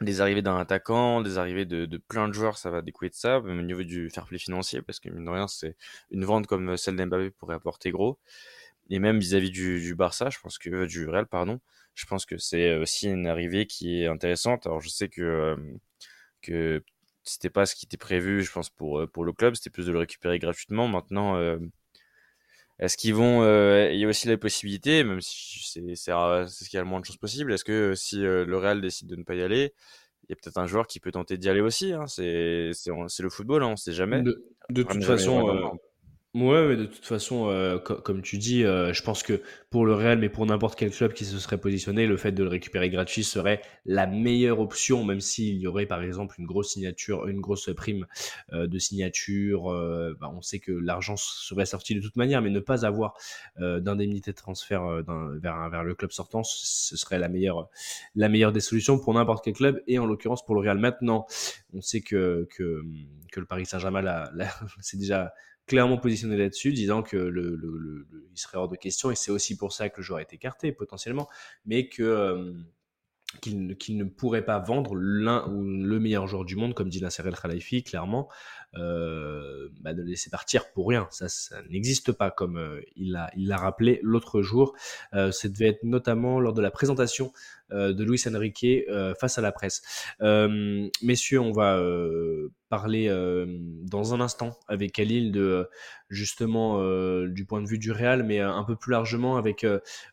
des 0.00 0.20
arrivées 0.20 0.42
d'un 0.42 0.58
attaquant, 0.58 1.20
des 1.22 1.38
arrivées 1.38 1.66
de, 1.66 1.96
plein 2.08 2.28
de 2.28 2.32
joueurs, 2.32 2.58
ça 2.58 2.70
va 2.70 2.82
découler 2.82 3.10
de 3.10 3.14
ça, 3.14 3.40
même 3.40 3.58
au 3.60 3.62
niveau 3.62 3.82
du 3.82 4.10
fair 4.10 4.26
play 4.26 4.38
financier, 4.38 4.82
parce 4.82 5.00
que 5.00 5.10
mine 5.10 5.24
de 5.24 5.30
rien, 5.30 5.48
c'est 5.48 5.76
une 6.10 6.24
vente 6.24 6.46
comme 6.46 6.76
celle 6.76 6.96
d'Mbappé 6.96 7.30
pourrait 7.30 7.56
apporter 7.56 7.90
gros. 7.90 8.18
Et 8.90 8.98
même 8.98 9.18
vis-à-vis 9.20 9.50
-vis 9.50 9.80
du, 9.80 9.94
Barça, 9.94 10.30
je 10.30 10.38
pense 10.40 10.58
que 10.58 10.86
du 10.86 11.08
Real, 11.08 11.26
pardon, 11.26 11.60
je 11.94 12.06
pense 12.06 12.26
que 12.26 12.38
c'est 12.38 12.76
aussi 12.76 13.08
une 13.08 13.26
arrivée 13.26 13.66
qui 13.66 14.02
est 14.02 14.06
intéressante. 14.06 14.66
Alors 14.66 14.80
je 14.80 14.88
sais 14.88 15.08
que 15.08 15.22
euh, 15.22 15.56
que 16.42 16.82
c'était 17.24 17.50
pas 17.50 17.66
ce 17.66 17.74
qui 17.76 17.86
était 17.86 17.96
prévu, 17.98 18.42
je 18.42 18.52
pense 18.52 18.70
pour 18.70 19.08
pour 19.12 19.24
le 19.24 19.32
club, 19.32 19.54
c'était 19.54 19.70
plus 19.70 19.86
de 19.86 19.92
le 19.92 19.98
récupérer 19.98 20.38
gratuitement. 20.38 20.88
Maintenant, 20.88 21.36
euh, 21.36 21.58
est-ce 22.80 22.96
qu'ils 22.96 23.14
vont 23.14 23.42
euh, 23.42 23.90
Il 23.92 24.00
y 24.00 24.04
a 24.06 24.08
aussi 24.08 24.26
la 24.26 24.38
possibilité, 24.38 25.04
même 25.04 25.20
si 25.20 25.70
c'est 25.70 25.94
c'est 25.94 26.12
ce 26.12 26.68
qu'il 26.68 26.76
y 26.76 26.78
a 26.78 26.82
le 26.82 26.88
moins 26.88 27.00
de 27.00 27.04
choses 27.04 27.18
possible. 27.18 27.52
Est-ce 27.52 27.64
que 27.64 27.94
si 27.94 28.24
euh, 28.24 28.46
le 28.46 28.56
Real 28.56 28.80
décide 28.80 29.06
de 29.06 29.16
ne 29.16 29.22
pas 29.22 29.34
y 29.34 29.42
aller, 29.42 29.74
il 30.24 30.30
y 30.30 30.32
a 30.32 30.36
peut-être 30.36 30.56
un 30.56 30.66
joueur 30.66 30.86
qui 30.86 30.98
peut 30.98 31.12
tenter 31.12 31.36
d'y 31.36 31.50
aller 31.50 31.60
aussi. 31.60 31.92
Hein. 31.92 32.06
C'est 32.06 32.70
c'est 32.72 33.22
le 33.22 33.28
football, 33.28 33.62
hein, 33.62 33.68
on 33.68 33.76
sait 33.76 33.92
jamais. 33.92 34.22
De, 34.22 34.42
de 34.70 34.82
toute 34.82 35.04
façon, 35.04 35.78
Ouais, 36.32 36.68
mais 36.68 36.76
de 36.76 36.84
toute 36.86 37.04
façon, 37.04 37.48
euh, 37.48 37.80
co 37.80 37.96
comme 37.96 38.22
tu 38.22 38.38
dis, 38.38 38.62
euh, 38.62 38.92
je 38.92 39.02
pense 39.02 39.24
que 39.24 39.42
pour 39.68 39.84
le 39.84 39.94
Real, 39.94 40.16
mais 40.16 40.28
pour 40.28 40.46
n'importe 40.46 40.78
quel 40.78 40.92
club 40.92 41.12
qui 41.12 41.24
se 41.24 41.36
serait 41.40 41.58
positionné, 41.58 42.06
le 42.06 42.16
fait 42.16 42.30
de 42.30 42.44
le 42.44 42.48
récupérer 42.48 42.88
gratuit 42.88 43.24
serait 43.24 43.60
la 43.84 44.06
meilleure 44.06 44.60
option, 44.60 45.02
même 45.02 45.18
s'il 45.20 45.56
y 45.56 45.66
aurait 45.66 45.86
par 45.86 46.04
exemple 46.04 46.36
une 46.38 46.46
grosse 46.46 46.70
signature, 46.74 47.26
une 47.26 47.40
grosse 47.40 47.68
prime 47.74 48.06
euh, 48.52 48.68
de 48.68 48.78
signature. 48.78 49.72
Euh, 49.72 50.16
bah, 50.20 50.30
on 50.32 50.40
sait 50.40 50.60
que 50.60 50.70
l'argent 50.70 51.16
serait 51.16 51.66
sorti 51.66 51.96
de 51.96 52.00
toute 52.00 52.14
manière, 52.14 52.42
mais 52.42 52.50
ne 52.50 52.60
pas 52.60 52.86
avoir 52.86 53.14
euh, 53.60 53.80
d'indemnité 53.80 54.30
de 54.30 54.36
transfert 54.36 54.84
euh, 54.84 55.02
vers, 55.42 55.68
vers 55.68 55.82
le 55.82 55.96
club 55.96 56.12
sortant, 56.12 56.44
ce 56.44 56.96
serait 56.96 57.18
la 57.18 57.28
meilleure, 57.28 57.68
la 58.14 58.28
meilleure 58.28 58.52
des 58.52 58.60
solutions 58.60 59.00
pour 59.00 59.14
n'importe 59.14 59.44
quel 59.44 59.54
club, 59.54 59.82
et 59.88 59.98
en 59.98 60.06
l'occurrence 60.06 60.44
pour 60.44 60.54
le 60.54 60.60
Real. 60.60 60.78
Maintenant, 60.78 61.26
on 61.72 61.80
sait 61.80 62.02
que, 62.02 62.46
que, 62.56 62.84
que 63.32 63.40
le 63.40 63.46
Paris 63.46 63.66
Saint-Germain, 63.66 64.30
c'est 64.80 64.96
déjà 64.96 65.32
clairement 65.66 65.98
positionné 65.98 66.36
là-dessus, 66.36 66.72
disant 66.72 67.02
que 67.02 67.32
il 68.32 68.38
serait 68.38 68.58
hors 68.58 68.68
de 68.68 68.76
question, 68.76 69.10
et 69.10 69.14
c'est 69.14 69.30
aussi 69.30 69.56
pour 69.56 69.72
ça 69.72 69.88
que 69.88 69.98
le 69.98 70.02
joueur 70.02 70.20
est 70.20 70.32
écarté 70.32 70.72
potentiellement, 70.72 71.28
mais 71.64 71.88
euh, 72.00 72.52
qu'il 73.40 73.76
qu 73.76 73.94
ne 73.94 74.04
pourrait 74.04 74.44
pas 74.44 74.58
vendre 74.58 74.94
l'un 74.94 75.46
ou 75.48 75.62
le 75.62 76.00
meilleur 76.00 76.26
joueur 76.26 76.44
du 76.44 76.56
monde, 76.56 76.74
comme 76.74 76.88
dit 76.88 77.00
Nasser 77.00 77.22
El 77.24 77.36
Khalifi, 77.36 77.84
clairement, 77.84 78.28
euh, 78.76 79.68
bah 79.80 79.94
de 79.94 80.02
le 80.02 80.08
laisser 80.08 80.30
partir 80.30 80.72
pour 80.72 80.88
rien. 80.88 81.06
Ça, 81.10 81.26
n'existe 81.70 82.12
pas, 82.12 82.30
comme 82.30 82.56
euh, 82.56 82.80
il 82.96 83.12
l'a 83.12 83.30
il 83.36 83.52
rappelé 83.52 84.00
l'autre 84.02 84.42
jour. 84.42 84.74
Euh, 85.14 85.30
ça 85.30 85.48
devait 85.48 85.68
être 85.68 85.84
notamment 85.84 86.40
lors 86.40 86.54
de 86.54 86.62
la 86.62 86.70
présentation 86.70 87.32
de 87.72 88.04
Luis 88.04 88.22
Enrique 88.26 88.66
face 89.18 89.38
à 89.38 89.40
la 89.40 89.52
presse. 89.52 89.82
messieurs, 91.02 91.40
on 91.40 91.52
va 91.52 91.80
parler 92.68 93.08
dans 93.82 94.14
un 94.14 94.20
instant 94.20 94.58
avec 94.68 94.92
Khalil 94.92 95.32
de 95.32 95.68
justement 96.08 96.80
du 97.26 97.44
point 97.44 97.62
de 97.62 97.66
vue 97.66 97.78
du 97.78 97.92
Real, 97.92 98.22
mais 98.22 98.40
un 98.40 98.64
peu 98.64 98.76
plus 98.76 98.92
largement 98.92 99.36
avec 99.36 99.66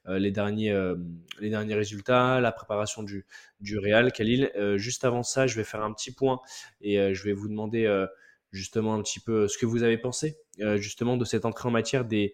les 0.08 0.32
derniers 0.32 0.94
les 1.40 1.50
derniers 1.50 1.76
résultats, 1.76 2.40
la 2.40 2.52
préparation 2.52 3.04
du 3.04 3.26
du 3.60 3.78
Real. 3.78 4.12
Khalil, 4.12 4.52
juste 4.76 5.06
avant 5.06 5.24
ça, 5.24 5.48
je 5.48 5.56
vais 5.56 5.64
faire 5.64 5.84
un 5.84 5.94
petit 5.94 6.12
point 6.12 6.40
et 6.82 7.14
je 7.14 7.24
vais 7.24 7.34
vous 7.34 7.48
demander 7.48 8.08
justement 8.52 8.94
un 8.94 9.02
petit 9.02 9.20
peu 9.20 9.48
ce 9.48 9.58
que 9.58 9.66
vous 9.66 9.84
avez 9.84 9.98
pensé 9.98 10.38
justement 10.78 11.18
de 11.18 11.26
cette 11.26 11.46
entrée 11.46 11.68
en 11.68 11.72
matière 11.72 12.06
des, 12.06 12.34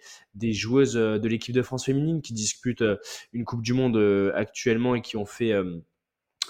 joueuses 0.54 0.94
de 0.94 1.28
l'équipe 1.28 1.56
de 1.56 1.62
France 1.62 1.86
féminine 1.86 2.22
qui 2.22 2.34
disputent 2.34 2.84
une 3.34 3.46
Coupe 3.46 3.62
du 3.62 3.74
Monde 3.74 4.32
actuellement 4.36 4.96
et 4.96 5.02
qui 5.02 5.18
ont 5.18 5.26
fait 5.26 5.54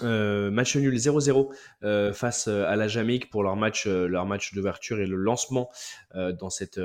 match 0.02 0.76
nul 0.76 0.94
0-0 0.94 2.12
face 2.12 2.48
à 2.48 2.76
la 2.76 2.88
Jamaïque 2.88 3.30
pour 3.30 3.42
leur 3.42 3.56
match, 3.56 3.86
leur 3.86 4.26
match 4.26 4.54
d'ouverture 4.54 5.00
et 5.00 5.06
le 5.06 5.16
lancement 5.16 5.70
dans, 6.14 6.50
cette, 6.50 6.78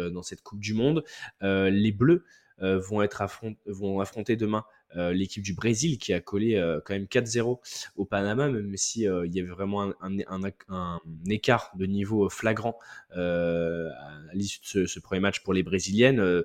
Coupe 0.43 0.59
du 0.59 0.73
Monde. 0.73 1.03
les 1.41 1.91
Bleus 1.91 2.25
vont 2.59 2.99
affronter 2.99 4.35
demain 4.35 4.65
euh, 4.95 5.13
l'équipe 5.13 5.43
du 5.43 5.53
Brésil 5.53 5.99
qui 5.99 6.13
a 6.13 6.19
collé 6.19 6.55
euh, 6.55 6.79
quand 6.83 6.93
même 6.93 7.05
4-0 7.05 7.59
au 7.95 8.05
Panama, 8.05 8.49
même 8.49 8.75
si 8.75 9.07
euh, 9.07 9.27
il 9.27 9.35
y 9.35 9.39
avait 9.39 9.49
vraiment 9.49 9.83
un, 9.83 9.93
un, 10.01 10.41
un, 10.69 10.99
écart 11.27 11.71
de 11.75 11.85
niveau 11.85 12.27
flagrant 12.29 12.77
à 13.11 14.33
l'issue 14.33 14.59
de 14.75 14.85
ce, 14.85 14.99
premier 14.99 15.19
match 15.19 15.41
pour 15.41 15.53
les 15.53 15.63
Brésiliennes. 15.63 16.43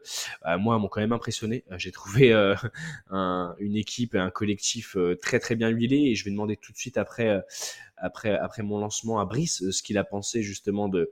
moi, 0.59 0.79
m'ont 0.79 0.89
quand 0.89 1.01
même 1.01 1.13
impressionné. 1.13 1.65
J'ai 1.77 1.93
trouvé 1.93 2.33
une 3.11 3.77
équipe 3.77 4.15
et 4.15 4.19
un 4.19 4.31
collectif 4.31 4.97
très 5.21 5.39
très 5.39 5.57
bien 5.57 5.69
huilé 5.69 6.11
et 6.11 6.15
je 6.15 6.25
vais 6.25 6.31
demander 6.31 6.57
tout 6.57 6.73
de 6.73 6.77
suite 6.77 6.99
après 6.99 7.43
après, 8.05 8.37
après 8.37 8.63
mon 8.63 8.79
lancement 8.79 9.19
à 9.19 9.25
Brice, 9.25 9.71
ce 9.71 9.83
qu'il 9.83 9.97
a 9.97 10.05
pensé 10.05 10.43
justement 10.43 10.89
de, 10.89 11.11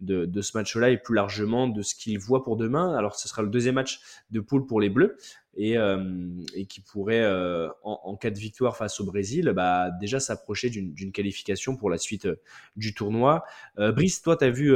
de, 0.00 0.42
ce 0.42 0.56
match-là 0.56 0.90
et 0.90 0.98
plus 0.98 1.14
largement 1.14 1.68
de 1.68 1.80
ce 1.80 1.94
qu'il 1.94 2.18
voit 2.18 2.44
pour 2.44 2.56
demain. 2.56 2.94
Alors, 2.96 3.16
ce 3.16 3.28
sera 3.28 3.42
le 3.42 3.48
deuxième 3.48 3.76
match 3.76 4.00
de 4.30 4.40
poule 4.40 4.66
pour 4.66 4.80
les 4.80 4.90
Bleus 4.90 5.16
et, 5.56 5.78
euh, 5.78 6.28
et 6.54 6.66
qui 6.66 6.82
pourrait, 6.82 7.22
euh, 7.22 7.68
en, 7.82 8.14
cas 8.16 8.30
de 8.30 8.38
victoire 8.38 8.76
face 8.76 9.00
au 9.00 9.04
Brésil, 9.04 9.52
bah, 9.56 9.90
déjà 10.00 10.20
s'approcher 10.20 10.68
d'une 10.68 11.12
qualification 11.12 11.76
pour 11.76 11.88
la 11.88 11.98
suite 11.98 12.26
euh, 12.26 12.40
du 12.76 12.94
tournoi. 12.94 13.44
Brice, 13.78 14.20
toi, 14.20 14.36
tu 14.36 14.44
as 14.44 14.50
vu 14.50 14.74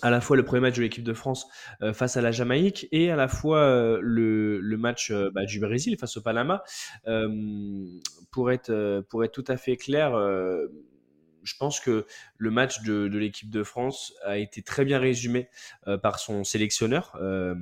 à 0.00 0.10
la 0.10 0.22
fois 0.22 0.36
le 0.36 0.44
premier 0.44 0.62
match 0.62 0.76
de 0.76 0.82
l'équipe 0.82 1.04
de 1.04 1.12
France 1.12 1.46
face 1.92 2.16
à 2.16 2.22
la 2.22 2.30
Jamaïque 2.30 2.88
et 2.92 3.10
à 3.10 3.16
la 3.16 3.28
fois 3.28 3.98
le, 4.00 4.58
le, 4.58 4.76
match 4.78 5.12
bah, 5.34 5.44
du 5.44 5.60
Brésil 5.60 5.98
face 5.98 6.16
au 6.16 6.22
Panama. 6.22 6.62
pour, 8.30 8.50
être, 8.50 9.04
pour 9.10 9.22
être 9.22 9.32
tout 9.32 9.44
à 9.48 9.58
fait 9.58 9.76
clair, 9.76 10.16
je 11.42 11.54
pense 11.56 11.80
que 11.80 12.06
le 12.36 12.50
match 12.50 12.82
de, 12.82 13.06
l'équipe 13.06 13.50
de 13.50 13.62
France 13.62 14.14
a 14.24 14.38
été 14.38 14.62
très 14.62 14.84
bien 14.84 14.98
résumé 14.98 15.48
euh, 15.86 15.98
par 15.98 16.18
son 16.18 16.44
sélectionneur, 16.44 17.16
euh, 17.20 17.54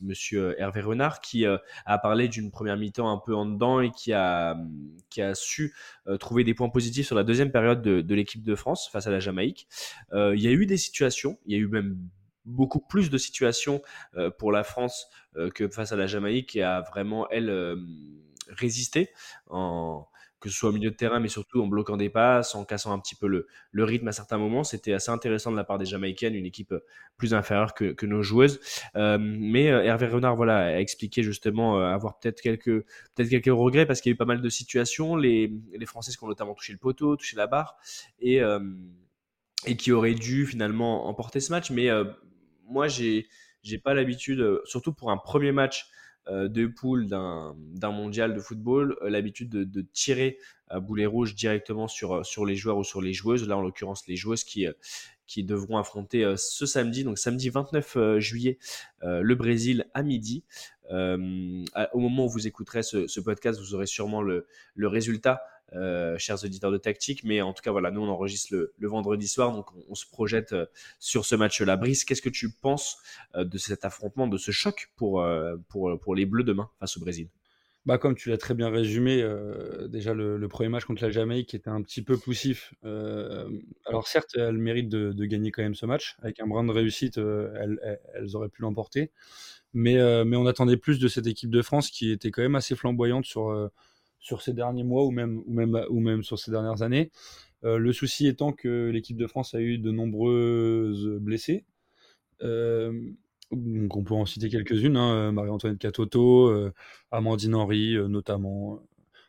Monsieur 0.00 0.60
Hervé 0.60 0.80
Renard, 0.80 1.20
qui 1.20 1.46
euh, 1.46 1.58
a 1.84 1.98
parlé 1.98 2.28
d'une 2.28 2.50
première 2.50 2.76
mi-temps 2.76 3.10
un 3.10 3.18
peu 3.18 3.34
en 3.34 3.46
dedans 3.46 3.80
et 3.80 3.90
qui 3.90 4.12
a, 4.12 4.56
qui 5.10 5.22
a 5.22 5.34
su 5.34 5.74
trouver 6.20 6.44
des 6.44 6.54
points 6.54 6.68
positifs 6.68 7.06
sur 7.06 7.16
la 7.16 7.24
deuxième 7.24 7.50
période 7.50 7.82
de, 7.82 8.00
de 8.00 8.14
l'équipe 8.14 8.42
de 8.42 8.54
France 8.54 8.88
face 8.90 9.06
à 9.06 9.10
la 9.10 9.20
Jamaïque. 9.20 9.68
il 10.12 10.40
y 10.40 10.46
a 10.46 10.52
eu 10.52 10.66
des 10.66 10.76
situations, 10.76 11.38
il 11.46 11.52
y 11.52 11.54
a 11.56 11.58
eu 11.58 11.68
même 11.68 11.98
beaucoup 12.44 12.80
plus 12.80 13.10
de 13.10 13.18
situations 13.18 13.82
pour 14.38 14.52
la 14.52 14.62
France 14.62 15.08
que 15.54 15.68
face 15.68 15.92
à 15.92 15.96
la 15.96 16.06
Jamaïque 16.06 16.50
qui 16.50 16.62
a 16.62 16.80
vraiment, 16.80 17.28
elle, 17.30 17.50
résisté 18.48 19.10
en 19.48 20.06
que 20.40 20.50
ce 20.50 20.56
soit 20.56 20.68
au 20.68 20.72
milieu 20.72 20.90
de 20.90 20.96
terrain, 20.96 21.18
mais 21.18 21.28
surtout 21.28 21.62
en 21.62 21.66
bloquant 21.66 21.96
des 21.96 22.10
passes, 22.10 22.54
en 22.54 22.64
cassant 22.64 22.92
un 22.92 22.98
petit 22.98 23.14
peu 23.14 23.26
le, 23.26 23.46
rythme 23.84 24.08
à 24.08 24.12
certains 24.12 24.38
moments. 24.38 24.64
C'était 24.64 24.92
assez 24.92 25.10
intéressant 25.10 25.50
de 25.50 25.56
la 25.56 25.64
part 25.64 25.78
des 25.78 25.86
Jamaïcaines, 25.86 26.34
une 26.34 26.46
équipe 26.46 26.72
euh, 26.72 26.84
plus 27.16 27.34
inférieure 27.34 27.74
que, 27.74 28.06
nos 28.06 28.22
joueuses. 28.22 28.60
Euh, 28.96 29.18
mais 29.20 29.70
euh, 29.70 29.82
Hervé 29.82 30.06
Renard 30.06 30.36
voilà, 30.36 30.58
a 30.58 30.78
expliqué 30.78 31.22
justement 31.22 31.80
avoir 31.80 32.18
peut-être 32.18 32.40
quelques, 32.40 32.84
peut-être 33.14 33.28
quelques 33.28 33.46
regrets 33.46 33.86
parce 33.86 34.00
qu'il 34.00 34.10
y 34.10 34.12
a 34.12 34.14
eu 34.14 34.18
pas 34.18 34.26
mal 34.26 34.42
de 34.42 34.48
situations. 34.48 35.16
Les, 35.16 35.52
les 35.72 35.86
Françaises 35.86 36.16
qui 36.16 36.24
ont 36.24 36.28
notamment 36.28 36.54
touché 36.54 36.72
le 36.72 36.78
poteau, 36.78 37.16
touché 37.16 37.36
la 37.36 37.46
barre, 37.46 37.76
et, 38.20 38.40
qui 39.78 39.92
auraient 39.92 40.14
dû 40.14 40.46
finalement 40.46 41.08
emporter 41.08 41.40
ce 41.40 41.50
match. 41.50 41.70
Mais 41.70 41.88
moi, 42.68 42.88
j'ai 42.88 43.26
j'ai 43.62 43.78
pas 43.78 43.94
l'habitude, 43.94 44.60
surtout 44.64 44.92
pour 44.92 45.10
un 45.10 45.16
premier 45.16 45.50
match 45.50 45.88
de 46.28 46.66
poule 46.66 47.06
d'un 47.06 47.54
mondial 47.82 48.34
de 48.34 48.40
football 48.40 48.96
euh, 49.02 49.10
l'habitude 49.10 49.48
de, 49.48 49.80
tirer 49.92 50.38
à 50.68 50.80
boulet 50.80 51.06
rouge 51.06 51.34
directement 51.34 51.86
sur, 51.86 52.16
euh, 52.16 52.22
sur 52.24 52.44
les 52.44 52.56
joueurs 52.56 52.78
ou 52.78 52.84
sur 52.84 53.00
les 53.00 53.12
joueuses. 53.12 53.46
Là, 53.46 53.56
en 53.56 53.62
l'occurrence, 53.62 54.06
les 54.08 54.16
joueuses 54.16 54.44
qui, 54.44 54.66
qui 55.26 55.44
devront 55.44 55.78
affronter 55.78 56.34
ce 56.36 56.66
samedi, 56.66 57.04
donc 57.04 57.18
samedi 57.18 57.48
29 57.48 58.18
juillet, 58.18 58.58
le 59.02 59.34
Brésil 59.34 59.86
à 59.94 60.02
midi. 60.02 60.44
au 60.90 61.98
moment 61.98 62.26
où 62.26 62.28
vous 62.28 62.46
écouterez 62.46 62.82
ce, 62.82 63.20
podcast, 63.20 63.60
vous 63.60 63.74
aurez 63.74 63.86
sûrement 63.86 64.22
le, 64.22 64.46
le 64.74 64.88
résultat 64.88 65.42
euh, 65.72 66.16
chers 66.16 66.44
auditeurs 66.44 66.70
de 66.70 66.78
tactique. 66.78 67.24
Mais 67.24 67.42
en 67.42 67.52
tout 67.52 67.62
cas, 67.62 67.72
voilà, 67.72 67.90
nous, 67.90 68.00
on 68.00 68.08
enregistre 68.08 68.54
le, 68.54 68.88
vendredi 68.88 69.26
soir, 69.26 69.52
donc 69.52 69.66
on, 69.88 69.94
se 69.96 70.06
projette 70.06 70.52
euh, 70.52 70.66
sur 71.00 71.24
ce 71.24 71.34
match-là. 71.34 71.76
Brice, 71.76 72.04
qu'est-ce 72.04 72.22
que 72.22 72.28
tu 72.28 72.52
penses 72.52 72.98
euh, 73.34 73.44
de 73.44 73.58
cet 73.58 73.84
affrontement, 73.84 74.28
de 74.28 74.38
ce 74.38 74.52
choc 74.52 74.92
pour, 74.94 75.26
pour, 75.68 76.14
les 76.14 76.24
Bleus 76.24 76.44
demain 76.44 76.70
face 76.78 76.96
au 76.96 77.00
Brésil? 77.00 77.28
Bah, 77.84 77.98
comme 77.98 78.14
tu 78.14 78.30
l'as 78.30 78.38
très 78.38 78.54
bien 78.54 78.68
résumé, 78.68 79.24
déjà 79.88 80.14
le, 80.14 80.44
premier 80.48 80.68
match 80.68 80.84
contre 80.84 81.02
la 81.02 81.10
Jamaïque 81.10 81.54
était 81.54 81.70
un 81.70 81.82
petit 81.82 82.02
peu 82.02 82.16
poussif. 82.16 82.72
alors 82.82 84.06
certes, 84.06 84.36
elles 84.36 84.58
méritent 84.58 84.88
de, 84.88 85.24
gagner 85.24 85.50
quand 85.50 85.62
même 85.62 85.74
ce 85.74 85.86
match. 85.86 86.16
Avec 86.22 86.40
un 86.40 86.46
brin 86.46 86.64
de 86.64 86.72
réussite, 86.72 87.18
elles, 87.18 87.98
elles, 88.14 88.36
auraient 88.36 88.48
pu 88.48 88.62
l'emporter. 88.62 89.10
Mais, 89.72 89.96
mais 90.24 90.36
on 90.36 90.46
attendait 90.46 90.76
plus 90.76 90.98
de 90.98 91.06
cette 91.06 91.26
équipe 91.26 91.50
de 91.50 91.62
France 91.62 91.90
qui 91.90 92.10
était 92.10 92.30
quand 92.30 92.42
même 92.42 92.56
assez 92.56 92.74
flamboyante 92.74 93.24
sur, 93.24 93.70
sur 94.18 94.42
ces 94.42 94.52
derniers 94.52 94.84
mois 94.84 95.04
ou 95.04 95.10
même, 95.10 95.42
ou 95.46 95.52
même, 95.52 95.80
ou 95.90 96.00
même 96.00 96.22
sur 96.22 96.38
ces 96.38 96.50
dernières 96.50 96.82
années. 96.82 97.10
Euh, 97.64 97.78
le 97.78 97.92
souci 97.92 98.26
étant 98.26 98.52
que 98.52 98.90
l'équipe 98.90 99.16
de 99.16 99.26
France 99.26 99.54
a 99.54 99.60
eu 99.60 99.78
de 99.78 99.90
nombreuses 99.90 101.08
blessées. 101.20 101.64
Euh, 102.42 102.92
donc 103.52 103.96
on 103.96 104.04
peut 104.04 104.14
en 104.14 104.26
citer 104.26 104.48
quelques-unes, 104.48 104.96
hein, 104.96 105.32
Marie-Antoinette 105.32 105.78
Catoto, 105.78 106.48
euh, 106.48 106.72
Amandine 107.10 107.54
Henry 107.54 107.96
notamment. 108.08 108.80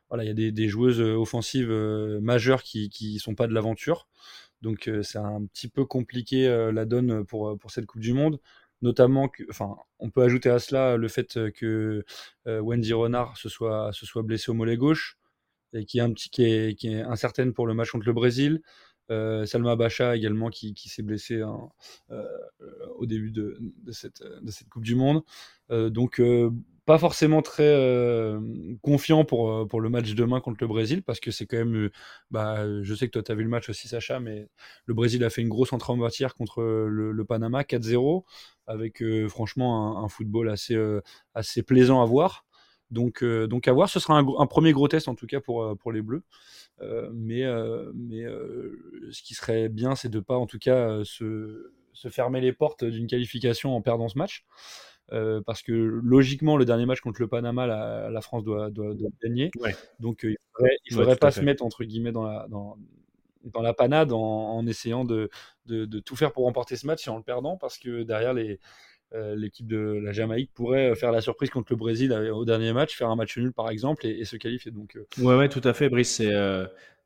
Voilà, 0.09 0.23
il 0.23 0.27
y 0.27 0.31
a 0.31 0.33
des, 0.33 0.51
des 0.51 0.67
joueuses 0.69 1.01
offensives 1.01 1.71
majeures 2.21 2.63
qui 2.63 2.89
ne 3.13 3.19
sont 3.19 3.35
pas 3.35 3.47
de 3.47 3.53
l'aventure. 3.53 4.07
Donc 4.61 4.89
c'est 5.03 5.17
un 5.17 5.45
petit 5.45 5.67
peu 5.67 5.85
compliqué 5.85 6.47
la 6.73 6.85
donne 6.85 7.25
pour, 7.25 7.57
pour 7.59 7.71
cette 7.71 7.85
Coupe 7.85 8.01
du 8.01 8.13
Monde 8.13 8.39
notamment 8.81 9.29
enfin, 9.49 9.75
on 9.99 10.09
peut 10.09 10.23
ajouter 10.23 10.49
à 10.49 10.59
cela 10.59 10.97
le 10.97 11.07
fait 11.07 11.51
que 11.51 12.03
euh, 12.47 12.59
Wendy 12.59 12.93
Renard 12.93 13.37
se 13.37 13.49
soit, 13.49 13.91
se 13.93 14.05
soit 14.05 14.23
blessée 14.23 14.51
au 14.51 14.53
mollet 14.53 14.77
gauche 14.77 15.17
et 15.73 15.85
qui 15.85 15.99
est, 15.99 16.01
un 16.01 16.11
petit, 16.11 16.29
qui 16.29 16.43
est, 16.43 16.75
qui 16.75 16.93
incertaine 16.93 17.53
pour 17.53 17.67
le 17.67 17.73
match 17.73 17.91
contre 17.91 18.05
le 18.05 18.13
Brésil. 18.13 18.61
Euh, 19.09 19.45
Salma 19.45 19.75
Bacha 19.77 20.15
également 20.17 20.49
qui, 20.49 20.73
qui 20.73 20.89
s'est 20.89 21.03
blessée 21.03 21.41
euh, 22.11 22.27
au 22.97 23.05
début 23.05 23.31
de, 23.31 23.57
de, 23.61 23.91
cette, 23.91 24.21
de, 24.21 24.51
cette, 24.51 24.67
Coupe 24.69 24.83
du 24.83 24.95
Monde. 24.95 25.23
Euh, 25.71 25.89
donc 25.89 26.21
pas 26.87 26.97
forcément 26.97 27.41
très 27.41 27.67
euh, 27.67 28.39
confiant 28.81 29.25
pour, 29.25 29.51
euh, 29.51 29.65
pour 29.65 29.81
le 29.81 29.89
match 29.89 30.13
demain 30.13 30.39
contre 30.39 30.59
le 30.61 30.67
Brésil, 30.67 31.03
parce 31.03 31.19
que 31.19 31.31
c'est 31.31 31.45
quand 31.45 31.57
même, 31.57 31.75
euh, 31.75 31.91
bah, 32.31 32.65
je 32.81 32.95
sais 32.95 33.07
que 33.07 33.11
toi 33.11 33.21
tu 33.21 33.29
as 33.29 33.35
vu 33.35 33.43
le 33.43 33.49
match 33.49 33.67
aussi 33.67 33.89
Sacha, 33.89 34.21
mais 34.21 34.47
le 34.85 34.93
Brésil 34.93 35.21
a 35.25 35.29
fait 35.29 35.41
une 35.41 35.49
grosse 35.49 35.73
entrée 35.73 35.91
en 35.91 35.97
matière 35.97 36.33
contre 36.33 36.63
le, 36.63 37.25
Panama 37.25 37.63
4-0, 37.63 38.23
avec 38.67 39.03
franchement 39.27 40.01
un, 40.01 40.07
football 40.07 40.49
assez, 40.49 40.77
assez 41.33 41.61
plaisant 41.61 42.01
à 42.01 42.05
voir. 42.05 42.45
Donc, 42.89 43.21
donc 43.21 43.67
à 43.67 43.73
voir, 43.73 43.89
ce 43.89 43.99
sera 43.99 44.17
un, 44.17 44.45
premier 44.45 44.71
gros 44.71 44.87
test 44.87 45.09
en 45.09 45.15
tout 45.15 45.27
cas 45.27 45.41
pour, 45.41 45.77
pour 45.77 45.91
les 45.91 46.01
Bleus. 46.01 46.23
mais 47.13 47.43
mais 47.95 48.23
ce 49.11 49.21
qui 49.23 49.33
serait 49.33 49.67
bien, 49.67 49.95
c'est 49.95 50.07
de 50.09 50.21
pas 50.21 50.37
en 50.37 50.45
tout 50.45 50.59
cas 50.59 51.03
se, 51.03 51.73
se 51.91 52.07
fermer 52.07 52.39
les 52.39 52.53
portes 52.53 52.85
d'une 52.85 53.07
qualification 53.07 53.75
en 53.75 53.81
perdant 53.81 54.07
ce 54.07 54.17
match. 54.17 54.45
Euh, 55.13 55.41
parce 55.45 55.61
que 55.61 55.71
logiquement, 55.71 56.57
le 56.57 56.65
dernier 56.65 56.85
match 56.85 56.99
contre 56.99 57.21
le 57.21 57.27
Panama, 57.27 57.65
la, 57.65 58.21
France 58.21 58.43
doit, 58.43 58.69
doit, 58.69 58.93
gagner. 59.23 59.51
Donc, 59.99 60.25
euh, 60.25 60.35
il 60.59 60.67
ne 60.91 60.95
faudrait, 60.95 61.15
pas 61.15 61.31
se 61.31 61.41
mettre 61.41 61.63
entre 61.63 61.83
guillemets 61.83 62.11
dans 62.11 62.23
la, 62.23 62.47
dans, 62.49 62.77
dans 63.45 63.61
la 63.61 63.73
panade 63.73 64.11
en, 64.11 64.65
essayant 64.67 65.05
de, 65.05 65.29
de, 65.65 65.85
de, 65.85 65.99
tout 65.99 66.15
faire 66.15 66.33
pour 66.33 66.43
remporter 66.43 66.75
ce 66.75 66.85
match 66.85 67.07
et 67.07 67.09
en 67.09 67.17
le 67.17 67.23
perdant, 67.23 67.57
parce 67.57 67.77
que 67.77 68.03
derrière 68.03 68.33
les. 68.33 68.59
Euh, 69.13 69.37
l'équipe 69.37 69.65
de 69.65 70.01
la 70.03 70.11
Jamaïque 70.11 70.51
pourrait 70.53 70.93
faire 70.95 71.13
la 71.13 71.21
surprise 71.21 71.49
contre 71.49 71.71
le 71.71 71.77
Brésil 71.77 72.11
au 72.11 72.43
dernier 72.43 72.73
match, 72.73 72.93
faire 72.93 73.09
un 73.09 73.15
match 73.15 73.37
nul 73.37 73.53
par 73.53 73.69
exemple 73.69 74.05
et, 74.05 74.25
se 74.25 74.35
qualifier. 74.35 74.69
Donc, 74.69 74.99
ouais, 75.19 75.37
ouais, 75.37 75.47
tout 75.47 75.61
à 75.63 75.71
fait, 75.71 75.87
Brice. 75.87 76.17
C'est 76.17 76.33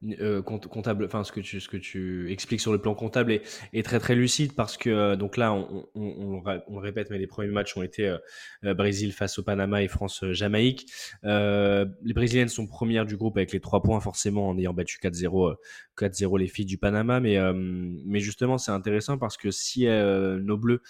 euh, 0.04 0.42
comptable, 0.42 1.06
enfin 1.06 1.24
ce 1.24 1.32
que 1.32 1.42
tu 1.42 1.60
ce 1.60 1.70
que 1.70 1.78
tu 1.78 2.32
expliques 2.32 2.62
sur 2.62 2.72
le 2.72 2.80
plan 2.80 2.96
comptable 2.96 3.32
est, 3.32 3.44
est 3.72 3.86
très 3.86 4.00
très 4.00 4.16
lucide 4.16 4.56
parce 4.56 4.76
que 4.76 4.90
euh, 4.90 5.16
donc 5.16 5.38
là 5.38 5.54
on, 5.54 5.88
on, 5.94 6.42
on, 6.44 6.62
on, 6.68 6.80
répète 6.80 7.12
mais 7.12 7.20
les 7.20 7.28
premiers 7.28 7.52
matchs 7.52 7.78
ont 7.78 7.84
été 7.84 8.18
euh, 8.64 8.74
Brésil 8.74 9.14
face 9.14 9.38
au 9.38 9.44
Panama 9.44 9.84
et 9.84 9.88
France 9.88 10.26
Jamaïque. 10.32 10.92
les 11.22 12.14
Brésiliennes 12.16 12.48
sont 12.48 12.66
premières 12.66 13.06
du 13.06 13.16
groupe 13.16 13.38
avec 13.38 13.52
les 13.52 13.60
trois 13.60 13.84
points 13.84 14.00
forcément 14.00 14.50
en 14.50 14.58
ayant 14.58 14.74
battu 14.74 14.98
4-0 14.98 15.56
4-0 15.96 16.40
les 16.40 16.48
filles 16.48 16.66
du 16.66 16.80
Panama 16.80 17.20
mais 17.20 17.38
mais 17.54 18.22
justement 18.22 18.58
c'est 18.58 18.72
intéressant 18.72 19.20
parce 19.20 19.38
que 19.38 19.52
si 19.52 19.86
nos 19.86 20.58
bleus 20.58 20.82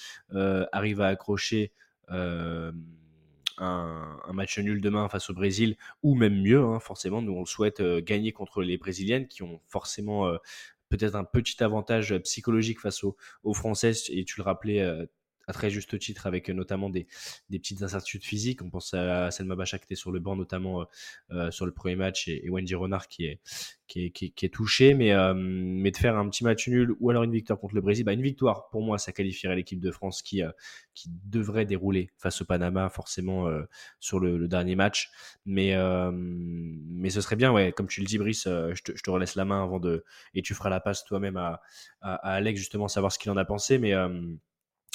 arrivent 0.71 1.01
à 1.01 1.07
accrocher 1.07 1.73
un, 3.57 4.19
match 4.33 4.57
nul 4.59 4.81
demain 4.81 5.09
face 5.09 5.29
au 5.29 5.33
Brésil, 5.33 5.77
ou 6.03 6.15
même 6.15 6.41
mieux, 6.41 6.61
hein, 6.63 6.79
forcément, 6.79 7.21
nous 7.21 7.33
on 7.33 7.41
le 7.41 7.45
souhaite 7.45 7.79
euh, 7.79 8.01
gagner 8.01 8.31
contre 8.31 8.61
les 8.61 8.77
Brésiliennes 8.77 9.27
qui 9.27 9.43
ont 9.43 9.61
forcément 9.67 10.27
euh, 10.27 10.37
peut-être 10.89 11.15
un 11.15 11.23
petit 11.23 11.63
avantage 11.63 12.17
psychologique 12.19 12.79
face 12.79 13.03
aux, 13.03 13.15
aux 13.43 13.53
Françaises, 13.53 14.05
et 14.09 14.25
tu 14.25 14.35
le 14.37 14.43
rappelais 14.43 14.81
euh, 14.81 15.05
très 15.53 15.69
juste 15.69 15.97
titre, 15.99 16.27
avec 16.27 16.49
notamment 16.49 16.89
des, 16.89 17.07
des 17.49 17.59
petites 17.59 17.81
incertitudes 17.83 18.23
physiques. 18.23 18.61
On 18.61 18.69
pense 18.69 18.93
à 18.93 19.31
Selma 19.31 19.55
Bacha 19.55 19.77
qui 19.77 19.85
était 19.85 19.95
sur 19.95 20.11
le 20.11 20.19
banc, 20.19 20.35
notamment 20.35 20.85
sur 21.49 21.65
le 21.65 21.71
premier 21.71 21.95
match, 21.95 22.27
et, 22.27 22.49
Wendy 22.49 22.75
Renard 22.75 23.07
qui 23.07 23.25
est, 23.25 23.39
qui 23.87 24.05
est, 24.05 24.11
qui 24.11 24.45
est, 24.45 24.53
touché. 24.53 24.93
Mais, 24.93 25.13
mais 25.33 25.91
de 25.91 25.97
faire 25.97 26.17
un 26.17 26.27
petit 26.29 26.43
match 26.43 26.67
nul 26.67 26.95
ou 26.99 27.09
alors 27.09 27.23
une 27.23 27.31
victoire 27.31 27.59
contre 27.59 27.75
le 27.75 27.81
Brésil, 27.81 28.05
bah 28.05 28.13
une 28.13 28.21
victoire, 28.21 28.69
pour 28.69 28.81
moi, 28.81 28.97
ça 28.97 29.11
qualifierait 29.11 29.55
l'équipe 29.55 29.79
de 29.79 29.91
France 29.91 30.21
qui, 30.21 30.41
qui 30.93 31.09
devrait 31.25 31.65
dérouler 31.65 32.11
face 32.17 32.41
au 32.41 32.45
Panama, 32.45 32.89
forcément, 32.89 33.49
sur 33.99 34.19
le, 34.19 34.47
dernier 34.47 34.75
match. 34.75 35.11
Mais, 35.45 35.75
mais 36.11 37.09
ce 37.09 37.21
serait 37.21 37.35
bien, 37.35 37.51
ouais, 37.51 37.71
comme 37.71 37.87
tu 37.87 38.01
le 38.01 38.05
dis, 38.05 38.17
Brice, 38.17 38.43
je 38.45 38.81
te, 38.81 38.95
je, 38.95 39.03
te, 39.03 39.09
relaisse 39.09 39.35
la 39.35 39.45
main 39.45 39.63
avant 39.63 39.79
de. 39.79 40.03
Et 40.33 40.41
tu 40.41 40.53
feras 40.53 40.69
la 40.69 40.79
passe 40.79 41.03
toi-même 41.05 41.37
à, 41.37 41.61
à, 42.01 42.15
à, 42.15 42.33
Alex, 42.33 42.59
justement, 42.59 42.87
savoir 42.87 43.11
ce 43.11 43.19
qu'il 43.19 43.31
en 43.31 43.37
a 43.37 43.45
pensé. 43.45 43.77
Mais 43.77 43.93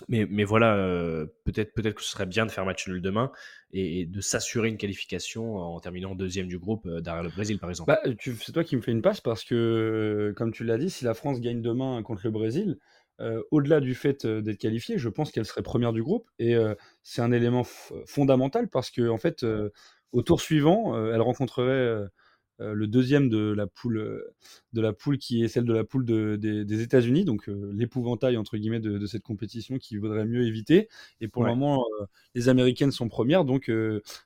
mais, 0.09 0.45
voilà, 0.45 0.77
euh, 0.77 1.27
peut-être 1.45 1.73
que 1.73 2.03
ce 2.03 2.11
serait 2.11 2.27
bien 2.27 2.45
de 2.45 2.51
faire 2.51 2.67
match 2.67 2.87
nul 2.87 3.01
demain 3.01 3.33
et, 3.73 4.05
de 4.05 4.21
s'assurer 4.21 4.69
une 4.69 4.77
qualification 4.77 5.57
en 5.57 5.81
terminant 5.81 6.15
deuxième 6.15 6.49
du 6.49 6.59
groupe 6.59 6.87
euh, 6.87 7.01
derrière 7.01 7.23
le 7.23 7.31
Brésil, 7.31 7.59
par 7.59 7.71
exemple. 7.71 7.89
Bah, 7.93 8.13
c'est 8.23 8.53
toi 8.53 8.63
qui 8.63 8.77
me 8.77 8.83
fais 8.83 8.93
une 8.93 9.03
passe 9.03 9.21
parce 9.21 9.43
que, 9.43 10.35
comme 10.37 10.53
tu 10.53 10.65
l'as 10.65 10.77
dit, 10.77 10.91
si 10.91 11.05
la 11.05 11.15
France 11.15 11.41
gagne 11.41 11.63
demain 11.63 12.03
contre 12.03 12.23
le 12.25 12.31
Brésil, 12.31 12.79
euh, 13.21 13.43
au-delà 13.51 13.81
du 13.81 13.95
fait 13.95 14.27
d'être 14.27 14.59
qualifiée, 14.59 14.99
je 14.99 15.09
pense 15.09 15.33
qu'elle 15.33 15.47
serait 15.47 15.63
première 15.63 15.95
du 15.95 16.03
groupe 16.03 16.29
et 16.39 16.55
c'est 17.03 17.23
un 17.23 17.33
élément 17.33 17.65
fondamental 18.05 18.69
parce 18.69 18.91
que 18.91 19.09
en 19.09 19.17
fait, 19.17 19.47
au 20.13 20.23
tour 20.23 20.43
suivant, 20.43 20.95
elle 21.11 21.23
rencontrerait 21.23 22.07
euh, 22.61 22.73
le 22.73 22.87
deuxième 22.87 23.29
de 23.29 23.53
la 23.53 23.67
poule 23.67 23.99
euh, 23.99 24.35
de 24.73 24.81
la 24.81 24.95
poule 24.95 25.19
qui 25.19 25.45
est 25.45 25.49
celle 25.49 25.67
de 25.67 25.75
la 25.75 25.85
poule 25.85 26.07
des, 26.07 26.83
États-Unis, 26.83 27.25
donc 27.27 27.49
euh, 27.49 27.71
l'épouvantail 27.75 28.39
entre 28.39 28.57
guillemets 28.57 28.81
de, 28.81 29.05
cette 29.07 29.23
compétition 29.23 29.77
qu'il 29.79 30.01
vaudrait 30.01 30.25
mieux 30.25 30.47
éviter. 30.47 30.89
Et 31.21 31.29
pour 31.29 31.45
le 31.45 31.51
moment, 31.51 31.85
les 32.35 32.49
Américaines 32.49 32.93
sont 32.93 33.09
premières, 33.09 33.45
donc 33.45 33.71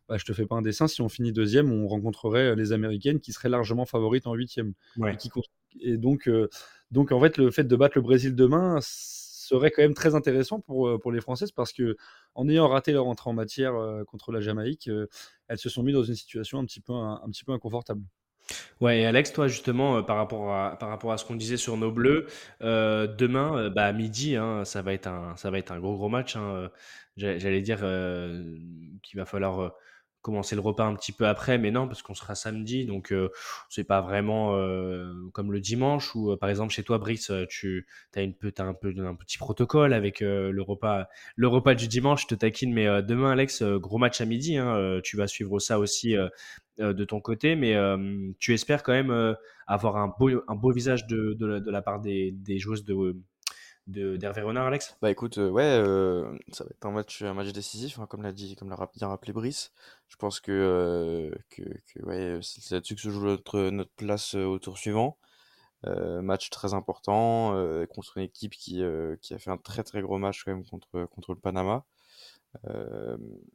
bah, 0.08 0.16
je 0.16 0.24
te 0.24 0.32
fais 0.32 0.46
pas 0.46 0.56
un 0.56 0.62
dessin. 0.62 0.88
Si 0.88 1.02
on 1.02 1.08
finit 1.08 1.32
deuxième, 1.32 1.72
on 1.72 1.86
rencontrerait 1.86 2.56
les 2.56 2.72
Américaines 2.72 3.20
qui 3.20 3.32
seraient 3.32 3.48
largement 3.48 3.84
favorites 3.84 4.26
en 4.26 4.34
huitième. 4.34 4.72
Et, 5.80 5.92
et, 5.92 5.96
donc, 5.98 6.30
donc 6.90 7.12
en 7.12 7.20
fait, 7.20 7.36
le 7.36 7.50
fait 7.50 7.64
de 7.64 7.76
battre 7.76 7.98
le 7.98 8.02
Brésil 8.02 8.34
demain 8.34 8.78
serait 8.80 9.70
quand 9.70 9.82
même 9.82 9.94
très 9.94 10.14
intéressant 10.14 10.60
pour, 10.60 10.98
pour 11.00 11.12
les 11.12 11.20
Françaises 11.20 11.52
parce 11.52 11.72
que 11.72 11.96
en 12.34 12.48
ayant 12.48 12.68
raté 12.68 12.92
leur 12.92 13.06
entrée 13.06 13.28
en 13.28 13.34
matière 13.34 13.74
contre 14.06 14.32
la 14.32 14.40
Jamaïque, 14.40 14.88
elles 15.48 15.58
se 15.58 15.68
sont 15.68 15.82
mises 15.82 15.94
dans 15.94 16.04
une 16.04 16.14
situation 16.14 16.58
un 16.58 16.64
petit 16.64 16.80
peu, 16.80 16.92
un 16.92 17.28
petit 17.30 17.44
peu 17.44 17.52
inconfortable. 17.52 18.02
Ouais, 18.80 19.01
et 19.01 19.07
Alex, 19.07 19.32
toi 19.32 19.48
justement, 19.48 19.98
euh, 19.98 20.03
par 20.03 20.16
rapport 20.16 20.53
à, 20.53 21.16
ce 21.18 21.24
qu'on 21.24 21.36
disait 21.36 21.57
sur 21.57 21.76
nos 21.76 21.90
bleus, 21.90 22.26
euh, 22.62 23.07
demain, 23.07 23.57
euh, 23.59 23.70
bah, 23.70 23.84
à 23.86 23.92
midi, 23.92 24.36
hein, 24.36 24.64
ça 24.64 24.82
va 24.82 24.92
être 24.94 25.07
un, 25.07 25.36
ça 25.36 25.51
va 25.51 25.59
être 25.59 25.72
un 25.72 25.78
gros 25.80 25.96
gros 25.96 26.09
match. 26.09 26.36
Hein, 26.36 26.70
j'allais 27.16 27.61
dire 27.61 27.78
qu'il 29.03 29.18
va 29.18 29.26
falloir 29.26 29.72
commencer 30.22 30.54
le 30.54 30.60
repas 30.60 30.84
un 30.84 30.94
petit 30.94 31.12
peu 31.12 31.26
après, 31.26 31.58
mais 31.58 31.70
non, 31.70 31.86
parce 31.86 32.02
qu'on 32.02 32.14
sera 32.14 32.34
samedi, 32.34 32.84
donc 32.84 33.12
euh, 33.12 33.30
c'est 33.68 33.84
pas 33.84 34.00
vraiment 34.00 34.54
euh, 34.54 35.12
comme 35.32 35.52
le 35.52 35.60
dimanche 35.60 36.14
où, 36.14 36.30
euh, 36.30 36.36
par 36.36 36.48
exemple, 36.50 36.72
chez 36.72 36.82
toi, 36.82 36.98
Brice, 36.98 37.32
tu 37.48 37.86
as, 38.14 38.22
une, 38.22 38.34
as 38.58 38.62
un, 38.62 38.74
peu, 38.74 38.92
un 38.98 39.14
petit 39.14 39.38
protocole 39.38 39.92
avec 39.92 40.20
le, 40.20 40.62
repas, 40.62 41.74
du 41.74 41.88
dimanche, 41.88 42.22
je 42.22 42.26
te 42.28 42.34
taquine, 42.34 42.72
mais 42.72 43.02
demain, 43.02 43.30
Alex, 43.30 43.62
gros 43.62 43.98
match 43.98 44.20
à 44.20 44.26
midi, 44.26 44.56
hein, 44.56 45.00
tu 45.02 45.16
vas 45.16 45.26
suivre 45.26 45.58
ça 45.58 45.78
aussi 45.78 46.14
de 46.78 47.04
ton 47.04 47.20
côté, 47.20 47.56
mais 47.56 47.76
tu 48.38 48.52
espères 48.52 48.82
quand 48.82 48.92
même 48.92 49.36
avoir 49.66 49.96
un 49.96 50.12
beau, 50.18 50.30
un 50.48 50.54
beau 50.54 50.72
visage 50.72 51.06
de, 51.06 51.36
la, 51.70 51.82
part 51.82 52.00
des 52.00 52.58
joueuses 52.58 52.84
de, 52.84 53.16
d'Hervé 53.86 54.42
Renard, 54.42 54.66
Alex? 54.66 54.96
Bah 55.02 55.10
écoute, 55.10 55.38
euh, 55.38 55.50
ouais, 55.50 55.64
euh, 55.64 56.36
ça 56.52 56.64
va 56.64 56.70
être 56.70 56.86
un 56.86 56.90
match, 56.92 57.22
un 57.22 57.34
match 57.34 57.52
décisif, 57.52 57.98
hein, 57.98 58.06
comme 58.06 58.22
l'a 58.22 58.32
dit, 58.32 58.54
comme 58.56 58.70
l'a 58.70 58.76
bien 58.94 59.08
rappelé 59.08 59.32
Brice. 59.32 59.72
Je 60.08 60.16
pense 60.16 60.40
que, 60.40 60.52
euh, 60.52 61.30
que, 61.50 61.62
ouais, 62.04 62.38
c'est 62.42 62.74
là-dessus 62.74 62.94
que 62.94 63.00
se 63.00 63.10
joue 63.10 63.24
notre, 63.24 63.70
notre 63.70 63.92
place 63.92 64.34
au 64.34 64.58
tour 64.58 64.78
suivant. 64.78 65.18
match 65.84 66.50
très 66.50 66.74
important 66.74 67.54
contre 67.88 68.18
une 68.18 68.24
équipe 68.24 68.52
qui, 68.52 68.82
qui 69.22 69.34
a 69.34 69.38
fait 69.38 69.50
un 69.50 69.56
très 69.58 69.82
très 69.82 70.02
gros 70.02 70.18
match 70.18 70.44
quand 70.44 70.52
même 70.52 70.64
contre, 70.64 71.06
contre 71.06 71.32
le 71.32 71.40
Panama. 71.40 71.84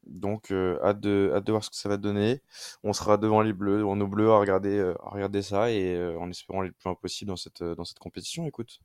donc 0.05 0.51
hâte, 0.51 0.99
de, 0.99 1.31
hâte 1.33 1.43
de 1.45 1.51
voir 1.51 1.63
ce 1.63 1.69
que 1.69 1.75
ça 1.75 1.89
va 1.89 1.97
donner. 1.97 2.41
On 2.83 2.93
sera 2.93 3.17
devant 3.17 3.41
les 3.41 3.53
bleus, 3.53 3.85
on 3.85 3.95
nos 3.95 4.07
bleus 4.07 4.31
à 4.31 4.39
regarder, 4.39 4.79
à 4.79 5.09
regarder 5.09 5.41
ça 5.41 5.71
et 5.71 5.97
en 6.17 6.29
espérant 6.29 6.61
aller 6.61 6.69
le 6.69 6.73
plus 6.73 6.89
loin 6.89 6.95
possible 6.95 7.29
dans 7.29 7.37
cette, 7.37 7.63
dans 7.63 7.85
cette 7.85 7.99
compétition. 7.99 8.47
Écoute. 8.47 8.81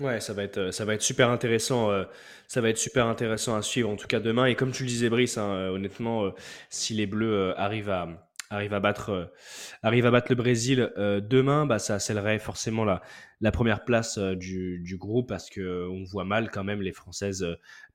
Ouais, 0.00 0.20
ça 0.20 0.32
va 0.32 0.44
être, 0.44 0.58
euh, 0.58 0.70
ça 0.70 0.84
va 0.84 0.94
être 0.94 1.02
super 1.02 1.28
intéressant. 1.28 1.90
Euh, 1.90 2.04
ça 2.46 2.60
va 2.60 2.68
être 2.68 2.78
super 2.78 3.06
intéressant 3.06 3.56
à 3.56 3.62
suivre, 3.62 3.90
en 3.90 3.96
tout 3.96 4.06
cas 4.06 4.20
demain. 4.20 4.46
Et 4.46 4.54
comme 4.54 4.70
tu 4.70 4.84
le 4.84 4.88
disais, 4.88 5.08
Brice, 5.08 5.38
hein, 5.38 5.50
euh, 5.50 5.68
honnêtement, 5.70 6.32
si 6.70 6.94
les 6.94 7.06
Bleus 7.06 7.52
arrivent 7.58 7.90
à, 7.90 8.08
arrivent 8.48 8.74
à 8.74 8.80
battre, 8.80 9.32
arrivent 9.82 10.06
à 10.06 10.12
battre 10.12 10.28
le 10.30 10.36
Brésil 10.36 10.92
demain, 10.96 11.66
bah, 11.66 11.80
ça 11.80 11.98
scellerait 11.98 12.38
forcément 12.38 12.84
la, 12.84 13.02
la 13.40 13.50
première 13.50 13.84
place 13.84 14.18
du, 14.18 14.78
du 14.78 14.96
groupe 14.96 15.28
parce 15.28 15.50
que 15.50 15.86
on 15.88 16.04
voit 16.04 16.24
mal 16.24 16.50
quand 16.50 16.64
même 16.64 16.80
les 16.80 16.92
Françaises 16.92 17.44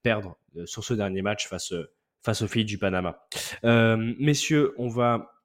perdre 0.04 0.38
sur 0.66 0.84
ce 0.84 0.94
dernier 0.94 1.22
match 1.22 1.48
face, 1.48 1.74
face 2.22 2.42
aux 2.44 2.48
filles 2.48 2.66
du 2.66 2.78
Panama. 2.78 3.26
messieurs, 3.64 4.76
on 4.78 4.90
va 4.90 5.42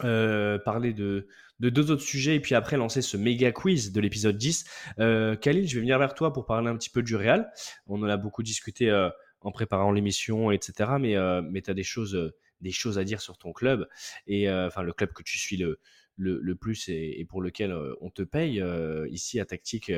parler 0.00 0.92
de, 0.92 1.28
de 1.60 1.68
deux 1.68 1.90
autres 1.90 2.02
sujets 2.02 2.36
et 2.36 2.40
puis 2.40 2.54
après 2.54 2.76
lancer 2.76 3.02
ce 3.02 3.16
méga 3.16 3.52
quiz 3.52 3.92
de 3.92 4.00
l'épisode 4.00 4.36
10. 4.36 4.64
Euh, 4.98 5.36
Khalil, 5.36 5.68
je 5.68 5.74
vais 5.74 5.80
venir 5.80 5.98
vers 5.98 6.14
toi 6.14 6.32
pour 6.32 6.46
parler 6.46 6.68
un 6.68 6.76
petit 6.76 6.90
peu 6.90 7.02
du 7.02 7.16
Real. 7.16 7.50
On 7.86 8.02
en 8.02 8.08
a 8.08 8.16
beaucoup 8.16 8.42
discuté 8.42 8.90
euh, 8.90 9.08
en 9.44 9.52
préparant 9.52 9.92
l'émission, 9.92 10.50
etc. 10.50 10.92
Mais, 10.98 11.16
euh, 11.16 11.42
mais 11.42 11.62
tu 11.62 11.70
as 11.70 11.74
des 11.74 11.84
choses, 11.84 12.16
euh, 12.16 12.34
des 12.60 12.72
choses 12.72 12.98
à 12.98 13.04
dire 13.04 13.20
sur 13.20 13.36
ton 13.36 13.52
club 13.52 13.86
et 14.26 14.48
euh, 14.48 14.66
enfin 14.66 14.82
le 14.82 14.92
club 14.92 15.12
que 15.12 15.22
tu 15.22 15.38
suis 15.38 15.56
le, 15.56 15.78
le, 16.16 16.54
plus 16.54 16.88
et, 16.88 17.24
pour 17.28 17.42
lequel 17.42 17.76
on 18.00 18.10
te 18.10 18.22
paye 18.22 18.62
ici 19.10 19.40
à 19.40 19.44
Tactique 19.44 19.92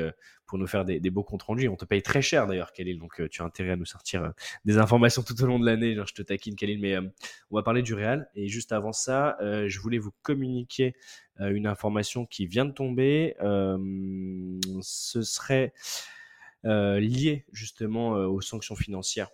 pour 0.45 0.57
nous 0.57 0.67
faire 0.67 0.85
des, 0.85 1.09
beaux 1.09 1.23
comptes 1.23 1.43
rendus. 1.43 1.67
On 1.67 1.75
te 1.75 1.85
paye 1.85 2.01
très 2.01 2.21
cher 2.21 2.47
d'ailleurs, 2.47 2.73
Khalil, 2.73 2.99
donc 2.99 3.21
tu 3.29 3.41
as 3.41 3.45
intérêt 3.45 3.71
à 3.71 3.75
nous 3.75 3.85
sortir 3.85 4.33
des 4.65 4.77
informations 4.77 5.23
tout 5.23 5.41
au 5.41 5.45
long 5.45 5.59
de 5.59 5.65
l'année. 5.65 5.95
Je 5.95 6.13
te 6.13 6.21
taquine, 6.21 6.55
Khalil, 6.55 6.79
mais 6.79 6.97
on 7.51 7.55
va 7.55 7.63
parler 7.63 7.81
du 7.81 7.93
Real. 7.93 8.29
Et 8.35 8.47
juste 8.47 8.71
avant 8.71 8.93
ça, 8.93 9.37
je 9.41 9.79
voulais 9.79 9.99
vous 9.99 10.11
communiquer 10.21 10.95
une 11.39 11.67
information 11.67 12.25
qui 12.25 12.47
vient 12.47 12.65
de 12.65 12.73
tomber. 12.73 13.35
ce 14.81 15.21
serait 15.21 15.73
lié 16.63 17.45
justement 17.51 18.11
aux 18.11 18.41
sanctions 18.41 18.75
financières 18.75 19.29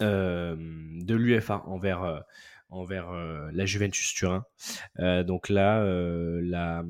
de 0.00 1.14
l'UFA 1.14 1.62
envers 1.66 2.24
envers 2.70 3.10
euh, 3.10 3.48
la 3.52 3.66
Juventus 3.66 4.12
Turin. 4.14 4.44
Euh, 4.98 5.24
donc 5.24 5.48
là, 5.48 5.82
euh, 5.82 6.82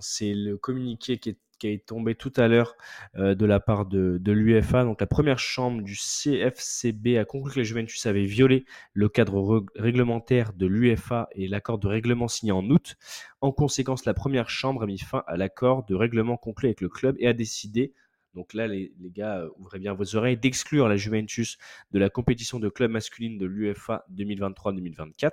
c'est 0.00 0.34
le 0.34 0.56
communiqué 0.56 1.18
qui 1.18 1.30
est 1.30 1.38
qui 1.58 1.68
est 1.68 1.86
tombé 1.86 2.16
tout 2.16 2.32
à 2.38 2.48
l'heure 2.48 2.74
de 3.14 3.46
la 3.46 3.60
part 3.60 3.86
de, 3.86 4.18
de 4.20 4.32
l'UFA. 4.32 4.82
Donc 4.82 5.00
la 5.00 5.06
première 5.06 5.38
chambre 5.38 5.80
du 5.80 5.94
CFCB 5.94 7.18
a 7.18 7.24
conclu 7.24 7.52
que 7.52 7.58
la 7.60 7.62
Juventus 7.62 8.04
avait 8.04 8.24
violé 8.24 8.64
le 8.94 9.08
cadre 9.08 9.64
réglementaire 9.76 10.54
de 10.54 10.66
l'UFA 10.66 11.28
et 11.36 11.46
l'accord 11.46 11.78
de 11.78 11.86
règlement 11.86 12.26
signé 12.26 12.50
en 12.50 12.68
août. 12.68 12.96
En 13.40 13.52
conséquence, 13.52 14.06
la 14.06 14.12
première 14.12 14.50
chambre 14.50 14.82
a 14.82 14.86
mis 14.86 14.98
fin 14.98 15.22
à 15.28 15.36
l'accord 15.36 15.86
de 15.86 15.94
règlement 15.94 16.36
conclu 16.36 16.66
avec 16.66 16.80
le 16.80 16.88
club 16.88 17.14
et 17.20 17.28
a 17.28 17.32
décidé 17.32 17.92
donc 18.34 18.54
là, 18.54 18.66
les, 18.66 18.92
gars, 19.00 19.40
euh, 19.40 19.50
ouvrez 19.58 19.78
bien 19.78 19.92
vos 19.92 20.16
oreilles, 20.16 20.36
d'exclure 20.36 20.88
la 20.88 20.96
Juventus 20.96 21.58
de 21.90 21.98
la 21.98 22.08
compétition 22.08 22.58
de 22.58 22.68
club 22.68 22.90
masculine 22.90 23.38
de 23.38 23.46
l'UFA 23.46 24.06
2023-2024 24.14 25.30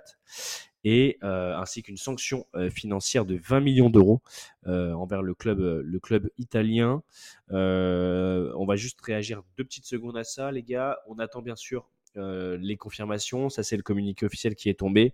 et 0.85 1.17
euh, 1.23 1.57
ainsi 1.57 1.83
qu'une 1.83 1.97
sanction 1.97 2.45
euh, 2.55 2.69
financière 2.69 3.25
de 3.25 3.37
20 3.37 3.59
millions 3.61 3.89
d'euros 3.89 4.21
envers 4.65 5.23
le 5.23 5.33
club, 5.33 5.59
le 5.59 5.99
club 5.99 6.29
italien. 6.37 7.01
on 7.49 8.65
va 8.67 8.75
juste 8.75 9.01
réagir 9.01 9.41
deux 9.57 9.63
petites 9.63 9.85
secondes 9.85 10.17
à 10.17 10.23
ça, 10.23 10.51
les 10.51 10.61
gars. 10.61 10.99
On 11.07 11.17
attend 11.17 11.41
bien 11.41 11.55
sûr 11.55 11.89
les 12.15 12.77
confirmations. 12.77 13.49
Ça, 13.49 13.63
c'est 13.63 13.77
le 13.77 13.83
communiqué 13.83 14.27
officiel 14.27 14.53
qui 14.53 14.69
est 14.69 14.77
tombé. 14.77 15.13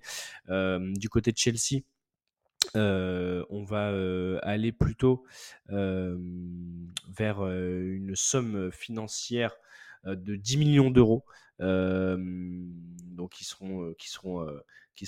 du 0.49 1.07
côté 1.09 1.31
de 1.31 1.37
Chelsea, 1.37 1.83
on 2.75 3.63
va 3.63 4.39
aller 4.41 4.71
plutôt 4.71 5.25
vers 5.69 7.41
une 7.41 8.15
somme 8.15 8.71
financière 8.71 9.55
de 10.05 10.35
10 10.35 10.57
millions 10.57 10.91
d'euros, 10.91 11.25
qui 13.31 13.45
seront, 13.45 13.93
qui 13.97 15.07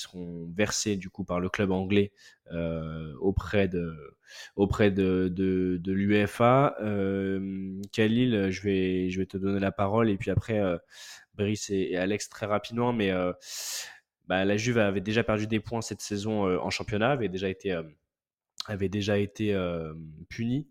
versés 0.55 0.97
du 0.97 1.09
coup 1.09 1.23
par 1.23 1.39
le 1.39 1.49
club 1.49 1.71
anglais 1.71 2.11
auprès 3.19 3.67
de, 3.67 3.93
auprès 4.55 4.91
de, 4.91 5.81
l'UEFA. 5.85 6.75
Khalil, 7.91 8.49
je 8.51 8.61
vais, 9.19 9.25
te 9.25 9.37
donner 9.37 9.59
la 9.59 9.71
parole 9.71 10.09
et 10.09 10.17
puis 10.17 10.31
après 10.31 10.61
Brice 11.35 11.69
et, 11.69 11.95
Alex 11.95 12.29
très 12.29 12.45
rapidement, 12.45 12.93
bah, 14.27 14.45
la 14.45 14.57
Juve 14.57 14.77
avait 14.77 15.01
déjà 15.01 15.23
perdu 15.23 15.47
des 15.47 15.59
points 15.59 15.81
cette 15.81 16.01
saison 16.01 16.43
en 16.59 16.69
championnat, 16.69 17.11
avait 17.11 17.29
déjà 17.29 17.49
été, 17.49 17.79
avait 18.65 18.89
déjà 18.89 19.17
été 19.17 19.57
puni 20.29 20.67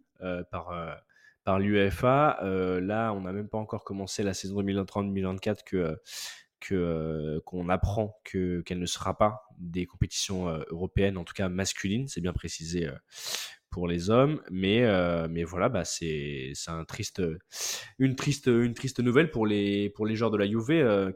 par 0.51 1.03
par 1.45 1.59
l'UEFA. 1.59 2.39
là, 2.81 3.13
on 3.13 3.23
n'a 3.23 3.33
même 3.33 3.49
pas 3.49 3.59
encore 3.59 3.85
commencé 3.85 4.23
la 4.23 4.35
saison 4.35 4.63
2023-2024 4.63 5.65
que 5.65 5.99
que 6.59 7.41
qu'on 7.45 7.69
apprend 7.69 8.19
que 8.25 8.63
qu'elle 8.63 8.79
ne 8.79 8.87
sera 8.87 9.17
pas 9.17 9.43
des 9.59 9.87
compétitions 9.87 10.49
européennes, 10.69 11.17
en 11.17 11.25
tout 11.25 11.35
cas 11.35 11.49
masculines, 11.49 12.09
c'est 12.09 12.21
bien 12.21 12.33
précisé 12.33 12.89
pour 13.71 13.87
les 13.89 14.11
hommes. 14.11 14.43
Mais, 14.51 14.83
euh, 14.83 15.29
mais 15.31 15.45
voilà, 15.45 15.69
bah, 15.69 15.85
c'est 15.85 16.53
un 16.67 16.85
triste, 16.85 17.23
une, 17.99 18.17
triste, 18.17 18.47
une 18.47 18.73
triste 18.75 19.01
nouvelle 19.01 19.31
pour 19.31 19.47
les, 19.47 19.91
pour 19.91 20.07
les 20.07 20.17
joueurs 20.17 20.31
de 20.31 20.39
la 20.39 20.47
Juve, 20.47 20.71
euh. 20.71 21.13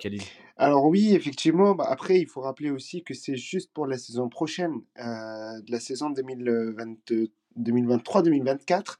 Alors 0.56 0.84
oui, 0.86 1.14
effectivement, 1.14 1.74
bah, 1.74 1.86
après, 1.88 2.20
il 2.20 2.26
faut 2.26 2.42
rappeler 2.42 2.70
aussi 2.70 3.02
que 3.02 3.14
c'est 3.14 3.36
juste 3.36 3.72
pour 3.72 3.86
la 3.86 3.96
saison 3.98 4.28
prochaine, 4.28 4.82
euh, 4.98 5.60
de 5.62 5.72
la 5.72 5.80
saison 5.80 6.12
2023-2024. 6.12 8.98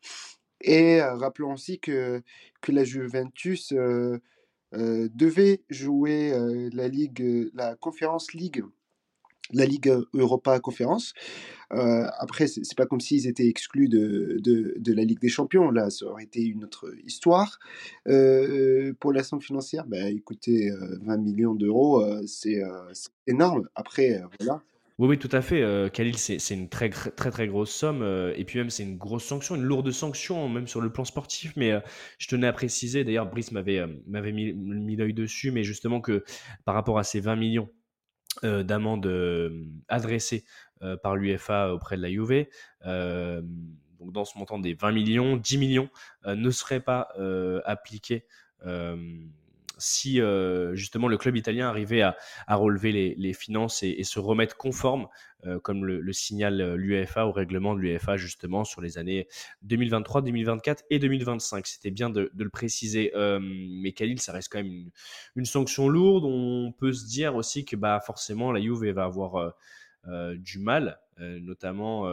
Et 0.62 1.01
euh, 1.01 1.14
rappelons 1.14 1.55
aussi 1.55 1.80
que, 1.80 2.22
que 2.61 2.72
la 2.72 2.84
Juventus 2.84 3.72
devait 4.72 5.62
jouer 5.70 6.32
la 6.72 6.88
Ligue, 6.88 7.51
la 7.55 7.76
Conférence 7.76 8.34
Ligue 8.34 8.62
la 9.53 9.66
Ligue 9.66 9.92
Europa 10.14 10.59
Conférence. 10.61 11.14
Euh, 11.72 12.07
après, 12.18 12.48
c'est 12.48 12.76
pas 12.76 12.86
comme 12.86 13.01
s'ils 13.01 13.26
étaient 13.26 13.46
exclus 13.46 13.88
de, 13.88 14.40
de, 14.40 14.92
la 14.92 15.05
Ligue 15.05 15.20
des 15.20 15.28
Champions. 15.28 15.70
Là, 15.70 15.90
ça 15.90 16.07
aurait 16.07 16.24
été 16.24 16.42
une 16.42 16.64
autre 16.64 16.92
histoire. 17.05 17.59
Pour 18.05 19.12
la 19.12 19.22
somme 19.22 19.40
financière, 19.40 19.86
bah, 19.86 20.09
écoutez, 20.11 20.70
20 21.03 21.16
millions 21.18 21.55
d'euros, 21.55 22.05
c'est 22.26 22.62
énorme. 23.26 23.68
Après, 23.74 24.22
voilà. 24.40 24.62
Oui, 24.98 25.09
oui, 25.09 25.18
tout 25.18 25.30
à 25.32 25.40
fait. 25.40 25.90
Khalil, 25.92 26.18
c'est 26.18 26.36
une 26.51 26.68
très, 26.68 26.90
très, 26.90 27.30
très 27.30 27.46
grosse 27.46 27.70
somme. 27.70 28.03
et 28.36 28.44
puis 28.44 28.59
même, 28.59 28.68
c'est 28.68 28.82
une 28.82 28.98
grosse 28.98 29.24
sanction, 29.24 29.55
une 29.55 29.62
lourde 29.62 29.90
sanction, 29.92 30.48
même 30.48 30.66
sur 30.66 30.80
le 30.80 30.92
plan 30.92 31.05
sportif. 31.05 31.55
Mais 31.57 31.72
je 32.18 32.26
tenais 32.26 32.48
à 32.48 32.53
préciser, 32.53 33.05
d'ailleurs, 33.05 33.30
Brice 33.30 33.53
m'avait 33.53 33.86
mis, 34.32 34.53
mis 34.53 34.96
l'œil 34.96 35.14
dessus, 35.14 35.53
mais 35.53 35.62
justement 35.62 36.01
que 36.01 36.24
par 36.64 36.74
rapport 36.74 36.98
à 36.98 37.05
ces 37.05 37.20
20 37.20 37.36
millions 37.36 37.70
d'amende 38.43 39.07
euh, 39.07 39.66
adressée 39.89 40.45
euh, 40.83 40.97
par 40.97 41.16
l'UFA 41.16 41.74
auprès 41.74 41.97
de 41.97 42.03
la 42.03 42.11
Juve. 42.11 42.47
donc 43.99 44.12
dans 44.12 44.24
ce 44.24 44.39
montant 44.39 44.59
des 44.59 44.74
20 44.74 44.93
millions, 44.93 45.37
10 45.37 45.59
millions 45.59 45.91
ne 46.26 46.51
seraient 46.51 46.81
pas 46.81 47.09
appliqués 47.64 48.26
si 49.81 50.20
euh, 50.20 50.74
justement 50.74 51.09
le 51.09 51.16
club 51.16 51.37
italien 51.37 51.68
arrivait 51.68 52.03
à, 52.03 52.16
relever 52.49 53.14
les, 53.16 53.33
finances 53.33 53.83
et, 53.83 54.05
se 54.05 54.18
remettre 54.18 54.57
conforme, 54.57 55.09
euh, 55.47 55.59
comme 55.59 55.85
le, 55.85 56.01
le 56.01 56.12
signale 56.12 56.74
l'UEFA 56.74 57.26
au 57.26 57.33
règlement 57.33 57.74
de 57.74 57.81
l'UEFA 57.81 58.16
justement 58.16 58.64
sur 58.64 58.81
les 58.81 58.99
années 58.99 59.26
2023, 59.62 60.22
2024 60.22 60.85
et 60.91 60.99
2025. 60.99 61.66
C'était 61.66 61.91
bien 61.91 62.11
de, 62.11 62.31
le 62.37 62.51
préciser. 62.51 63.12
Euh, 63.14 63.41
mais 63.43 63.93
Khalil, 63.93 64.20
ça 64.20 64.33
reste 64.33 64.53
quand 64.53 64.62
même 64.62 64.91
une, 65.37 65.47
sanction 65.47 65.89
lourde. 65.89 66.24
On 66.24 66.72
peut 66.72 66.93
se 66.93 67.07
dire 67.07 67.35
aussi 67.35 67.64
que 67.64 67.76
bah, 67.76 68.01
forcément 68.05 68.53
la 68.53 68.61
Juve 68.61 68.91
va 68.91 69.05
avoir 69.05 69.55
du 70.37 70.59
mal, 70.59 70.99
notamment 71.18 72.11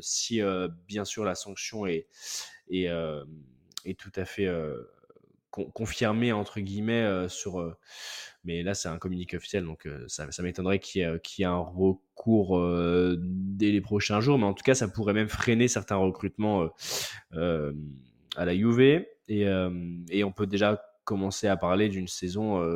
si 0.00 0.40
bien 0.86 1.04
sûr 1.04 1.24
la 1.24 1.34
sanction 1.34 1.86
est, 1.86 2.06
est 2.70 2.88
tout 3.98 4.12
à 4.16 4.24
fait 4.24 4.48
confirmé 5.50 6.32
entre 6.32 6.60
guillemets 6.60 7.02
euh, 7.02 7.28
sur. 7.28 7.60
Euh, 7.60 7.76
mais 8.44 8.62
là, 8.62 8.74
c'est 8.74 8.88
un 8.88 8.98
communiqué 8.98 9.36
officiel, 9.36 9.64
donc 9.64 9.86
euh, 9.86 10.04
ça, 10.08 10.26
m'étonnerait 10.42 10.78
qu'il 10.78 11.02
y, 11.02 11.42
ait 11.42 11.44
un 11.44 11.58
recours 11.58 12.58
dès 13.18 13.70
les 13.70 13.80
prochains 13.82 14.20
jours. 14.20 14.38
Mais 14.38 14.46
en 14.46 14.54
tout 14.54 14.62
cas, 14.62 14.74
ça 14.74 14.88
pourrait 14.88 15.12
même 15.12 15.28
freiner 15.28 15.68
certains 15.68 15.96
recrutements 15.96 16.70
à 17.32 18.44
la 18.44 18.54
Juve. 18.56 19.04
Et, 19.28 19.44
on 20.24 20.32
peut 20.32 20.46
déjà 20.46 20.82
commencer 21.04 21.48
à 21.48 21.56
parler 21.58 21.90
d'une 21.90 22.08
saison 22.08 22.66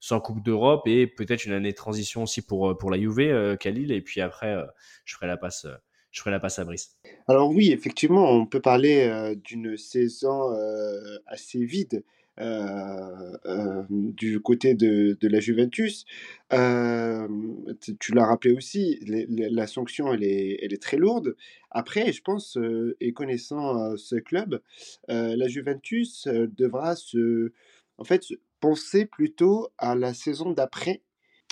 sans 0.00 0.20
Coupe 0.20 0.42
d'Europe 0.42 0.86
et 0.86 1.06
peut-être 1.06 1.44
une 1.44 1.52
année 1.52 1.72
de 1.72 1.76
transition 1.76 2.22
aussi 2.22 2.40
pour, 2.40 2.78
pour 2.78 2.90
la 2.90 2.98
Juve, 2.98 3.56
Khalil. 3.58 3.92
Et 3.92 4.00
puis 4.00 4.22
après, 4.22 4.56
je 5.04 5.14
ferai 5.14 5.26
la 5.26 5.36
passe 5.36 5.66
je 6.10 6.20
ferai 6.20 6.30
la 6.30 6.40
passe 6.40 6.58
à 6.58 6.64
Brice. 6.64 6.96
Alors 7.26 7.50
oui, 7.50 7.72
effectivement, 7.72 8.30
on 8.30 8.46
peut 8.46 8.60
parler 8.60 9.06
euh, 9.08 9.34
d'une 9.34 9.76
saison 9.76 10.52
euh, 10.52 11.18
assez 11.26 11.64
vide 11.64 12.04
euh, 12.40 13.82
du 13.90 14.40
côté 14.40 14.74
de, 14.74 15.18
de 15.20 15.28
la 15.28 15.40
Juventus. 15.40 16.04
tu 16.50 18.14
l'as 18.14 18.26
rappelé 18.26 18.54
aussi, 18.54 19.00
la 19.04 19.66
sanction, 19.66 20.12
elle 20.14 20.22
est, 20.22 20.58
elle 20.62 20.72
est 20.72 20.82
très 20.82 20.98
lourde. 20.98 21.36
Après, 21.72 22.12
je 22.12 22.22
pense, 22.22 22.56
et 23.00 23.12
connaissant 23.12 23.96
ce 23.96 24.14
club, 24.14 24.60
la 25.08 25.48
Juventus 25.48 26.28
devra 26.28 26.94
se, 26.94 27.52
en 27.98 28.04
fait, 28.04 28.22
penser 28.60 29.04
plutôt 29.04 29.68
à 29.76 29.96
la 29.96 30.14
saison 30.14 30.52
d'après 30.52 31.02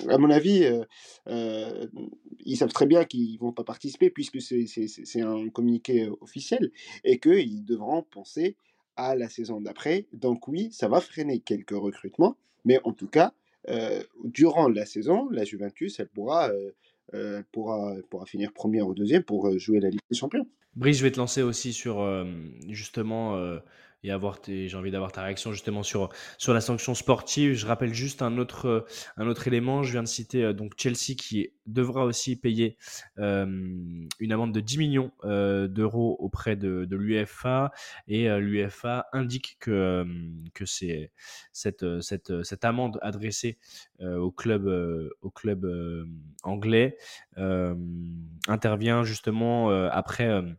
à 0.08 0.18
mon 0.18 0.30
avis, 0.30 0.64
euh, 0.64 0.84
euh, 1.28 1.86
ils 2.44 2.56
savent 2.56 2.72
très 2.72 2.86
bien 2.86 3.04
qu'ils 3.04 3.34
ne 3.34 3.38
vont 3.38 3.52
pas 3.52 3.64
participer 3.64 4.10
puisque 4.10 4.40
c'est 4.40 5.20
un 5.20 5.48
communiqué 5.48 6.08
officiel 6.20 6.70
et 7.04 7.18
qu'ils 7.18 7.64
devront 7.64 8.02
penser 8.02 8.56
à 8.96 9.14
la 9.14 9.28
saison 9.28 9.60
d'après. 9.60 10.06
Donc 10.12 10.48
oui, 10.48 10.70
ça 10.72 10.88
va 10.88 11.00
freiner 11.00 11.40
quelques 11.40 11.70
recrutements, 11.70 12.36
mais 12.64 12.80
en 12.84 12.92
tout 12.92 13.08
cas, 13.08 13.32
euh, 13.68 14.02
durant 14.24 14.68
la 14.68 14.86
saison, 14.86 15.28
la 15.30 15.44
Juventus, 15.44 15.98
elle 15.98 16.08
pourra, 16.08 16.50
pourra, 17.52 17.94
pourra 18.10 18.26
finir 18.26 18.52
première 18.52 18.86
ou 18.86 18.94
deuxième 18.94 19.22
pour 19.22 19.58
jouer 19.58 19.80
la 19.80 19.90
Ligue 19.90 20.00
des 20.10 20.16
Champions. 20.16 20.46
Brice, 20.74 20.98
je 20.98 21.02
vais 21.02 21.10
te 21.10 21.18
lancer 21.18 21.42
aussi 21.42 21.72
sur 21.72 22.04
justement 22.68 23.58
et 24.02 24.10
avoir 24.10 24.38
j'ai 24.46 24.74
envie 24.76 24.90
d'avoir 24.90 25.12
ta 25.12 25.22
réaction 25.22 25.52
justement 25.52 25.82
sur, 25.82 26.10
sur 26.38 26.54
la 26.54 26.60
sanction 26.60 26.94
sportive. 26.94 27.54
Je 27.54 27.66
rappelle 27.66 27.94
juste 27.94 28.22
un 28.22 28.38
autre, 28.38 28.66
euh, 28.66 28.80
un 29.16 29.26
autre 29.26 29.48
élément. 29.48 29.82
Je 29.82 29.92
viens 29.92 30.02
de 30.02 30.08
citer 30.08 30.44
euh, 30.44 30.52
donc 30.52 30.74
Chelsea 30.76 31.14
qui 31.16 31.50
devra 31.66 32.04
aussi 32.04 32.36
payer 32.36 32.76
euh, 33.18 33.46
une 34.20 34.32
amende 34.32 34.52
de 34.52 34.60
10 34.60 34.78
millions 34.78 35.12
d'euros 35.24 36.16
auprès 36.20 36.54
de, 36.54 36.84
de 36.84 36.96
l'UEFA 36.96 37.72
et 38.06 38.28
l'UEFA 38.28 39.06
indique 39.12 39.56
que, 39.58 40.06
que 40.54 40.64
c'est 40.64 41.10
cette, 41.52 42.00
cette, 42.00 42.44
cette 42.44 42.64
amende 42.64 42.98
adressée 43.02 43.58
au 44.00 44.30
club, 44.30 44.68
au 45.22 45.30
club 45.30 45.66
anglais 46.44 46.96
intervient 48.46 49.02
justement 49.02 49.70
après 49.88 50.56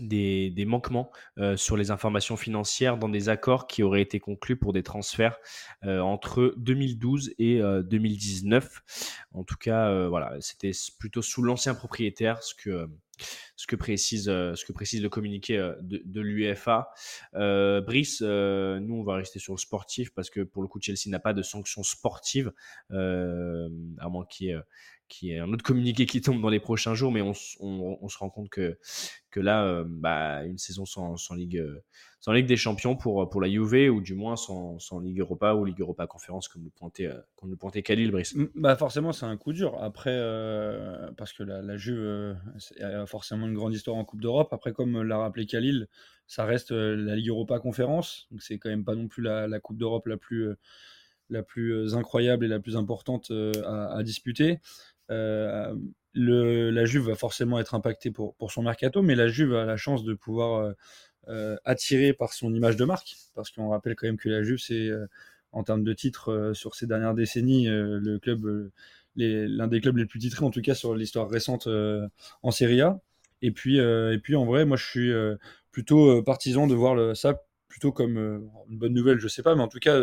des, 0.00 0.64
manquements 0.66 1.10
euh, 1.38 1.56
sur 1.56 1.76
les 1.76 1.90
informations 1.90 2.36
financières 2.36 2.96
dans 2.96 3.08
des 3.08 3.28
accords 3.28 3.66
qui 3.66 3.82
auraient 3.82 4.02
été 4.02 4.20
conclus 4.20 4.56
pour 4.56 4.72
des 4.72 4.82
transferts 4.82 5.36
euh, 5.84 6.00
entre 6.00 6.54
2012 6.56 7.34
et 7.38 7.60
2019. 7.60 8.64
Euh, 8.64 9.38
en 9.38 9.44
tout 9.44 9.56
cas, 9.56 10.08
voilà, 10.08 10.36
c'était 10.40 10.72
plutôt 10.98 11.22
sous 11.22 11.42
l'ancien 11.42 11.74
propriétaire, 11.74 12.42
ce 12.42 12.54
que 12.54 12.88
ce 13.54 13.68
que 13.68 13.76
précise, 13.76 14.24
ce 14.24 14.64
que 14.64 14.72
précise 14.72 15.00
le 15.00 15.08
communiqué 15.08 15.56
de, 15.82 16.02
de 16.04 16.20
l'UEFA. 16.20 16.88
Brice, 17.32 18.20
nous, 18.22 18.94
on 18.94 19.04
va 19.04 19.14
rester 19.14 19.38
sur 19.38 19.54
le 19.54 19.58
sportif 19.58 20.12
parce 20.12 20.30
que 20.30 20.40
pour 20.40 20.62
le 20.62 20.68
coup, 20.68 20.80
Chelsea 20.80 21.08
n'a 21.08 21.20
pas 21.20 21.32
de 21.32 21.42
sanctions 21.42 21.84
sportives, 21.84 22.52
à 22.90 24.08
moins 24.08 24.26
qu'il 24.28 24.48
y 24.48 24.50
ait 24.50 24.58
qui 25.08 25.32
est 25.32 25.38
un 25.38 25.52
autre 25.52 25.62
communiqué 25.62 26.06
qui 26.06 26.20
tombe 26.20 26.40
dans 26.40 26.48
les 26.48 26.60
prochains 26.60 26.94
jours, 26.94 27.12
mais 27.12 27.20
on, 27.22 27.34
se 27.34 28.18
rend 28.18 28.30
compte 28.30 28.48
que, 28.48 28.78
que 29.30 29.40
là, 29.40 29.64
euh, 29.64 29.84
bah, 29.86 30.44
une 30.44 30.58
saison 30.58 30.86
sans, 30.86 31.16
sans, 31.16 31.34
Ligue, 31.34 31.58
euh, 31.58 31.82
sans 32.20 32.32
Ligue 32.32 32.46
des 32.46 32.56
Champions 32.56 32.96
pour, 32.96 33.28
pour 33.28 33.40
la 33.40 33.48
Juve, 33.48 33.90
ou 33.90 34.00
du 34.00 34.14
moins 34.14 34.36
sans, 34.36 34.78
sans 34.78 35.00
Ligue 35.00 35.20
Europa 35.20 35.54
ou 35.54 35.64
Ligue 35.64 35.80
Europa 35.80 36.06
Conférence, 36.06 36.48
comme 36.48 36.64
le 36.64 36.70
pointait, 36.70 37.06
euh, 37.06 37.18
comme 37.36 37.50
le 37.50 37.56
pointait 37.56 37.82
Khalil 37.82 38.10
Brice. 38.10 38.36
Bah 38.54 38.76
forcément, 38.76 39.12
c'est 39.12 39.26
un 39.26 39.36
coup 39.36 39.52
dur. 39.52 39.80
Après, 39.82 40.16
parce 41.16 41.32
que 41.32 41.42
la, 41.42 41.62
la 41.62 41.76
Juve 41.76 42.36
a 42.80 43.06
forcément 43.06 43.46
une 43.46 43.54
grande 43.54 43.74
histoire 43.74 43.96
en 43.96 44.04
Coupe 44.04 44.20
d'Europe. 44.20 44.52
Après, 44.52 44.72
comme 44.72 45.02
l'a 45.02 45.18
rappelé 45.18 45.46
Khalil, 45.46 45.88
ça 46.26 46.44
reste 46.44 46.70
la 46.70 47.14
Ligue 47.14 47.28
Europa 47.28 47.58
Conférence, 47.58 48.26
donc 48.30 48.42
c'est 48.42 48.58
quand 48.58 48.70
même 48.70 48.84
pas 48.84 48.94
non 48.94 49.08
plus 49.08 49.22
la, 49.22 49.46
la 49.46 49.60
Coupe 49.60 49.76
d'Europe 49.76 50.06
la 50.06 50.16
plus 50.16 50.48
la 51.30 51.42
plus 51.42 51.94
incroyable 51.94 52.44
et 52.44 52.48
la 52.48 52.60
plus 52.60 52.76
importante 52.76 53.30
à, 53.64 53.94
à 53.94 54.02
disputer. 54.02 54.60
Euh, 55.10 55.74
la 56.14 56.84
Juve 56.84 57.08
va 57.08 57.14
forcément 57.16 57.58
être 57.58 57.74
impactée 57.74 58.10
pour, 58.10 58.34
son 58.48 58.62
mercato, 58.62 59.02
mais 59.02 59.14
la 59.14 59.28
Juve 59.28 59.54
a 59.54 59.64
la 59.64 59.76
chance 59.76 60.04
de 60.04 60.14
pouvoir 60.14 60.60
euh, 60.60 60.72
euh, 61.28 61.56
attirer 61.64 62.12
par 62.12 62.32
son 62.32 62.54
image 62.54 62.76
de 62.76 62.84
marque, 62.84 63.16
parce 63.34 63.50
qu'on 63.50 63.70
rappelle 63.70 63.96
quand 63.96 64.06
même 64.06 64.18
que 64.18 64.28
la 64.28 64.42
Juve, 64.42 64.58
c'est 64.58 64.90
en 65.52 65.62
termes 65.64 65.84
de 65.84 65.92
titres 65.92 66.52
sur 66.54 66.74
ces 66.74 66.86
dernières 66.86 67.14
décennies, 67.14 67.66
le 67.68 68.18
club, 68.18 68.70
l'un 69.16 69.66
des 69.66 69.80
clubs 69.80 69.96
les 69.96 70.06
plus 70.06 70.18
titrés, 70.18 70.44
en 70.44 70.50
tout 70.50 70.62
cas 70.62 70.74
sur 70.74 70.94
l'histoire 70.94 71.28
récente 71.28 71.68
en 72.42 72.50
Serie 72.50 72.80
A. 72.80 73.00
Et 73.42 73.50
puis, 73.50 73.78
et 73.78 74.18
puis 74.22 74.36
en 74.36 74.44
vrai, 74.44 74.64
moi 74.64 74.76
je 74.76 74.84
suis 74.84 75.12
plutôt 75.70 76.22
partisan 76.22 76.66
de 76.66 76.74
voir 76.74 77.16
ça 77.16 77.40
plutôt 77.68 77.90
comme 77.90 78.18
une 78.68 78.78
bonne 78.78 78.94
nouvelle, 78.94 79.18
je 79.18 79.28
sais 79.28 79.42
pas, 79.42 79.54
mais 79.54 79.62
en 79.62 79.68
tout 79.68 79.78
cas, 79.78 80.00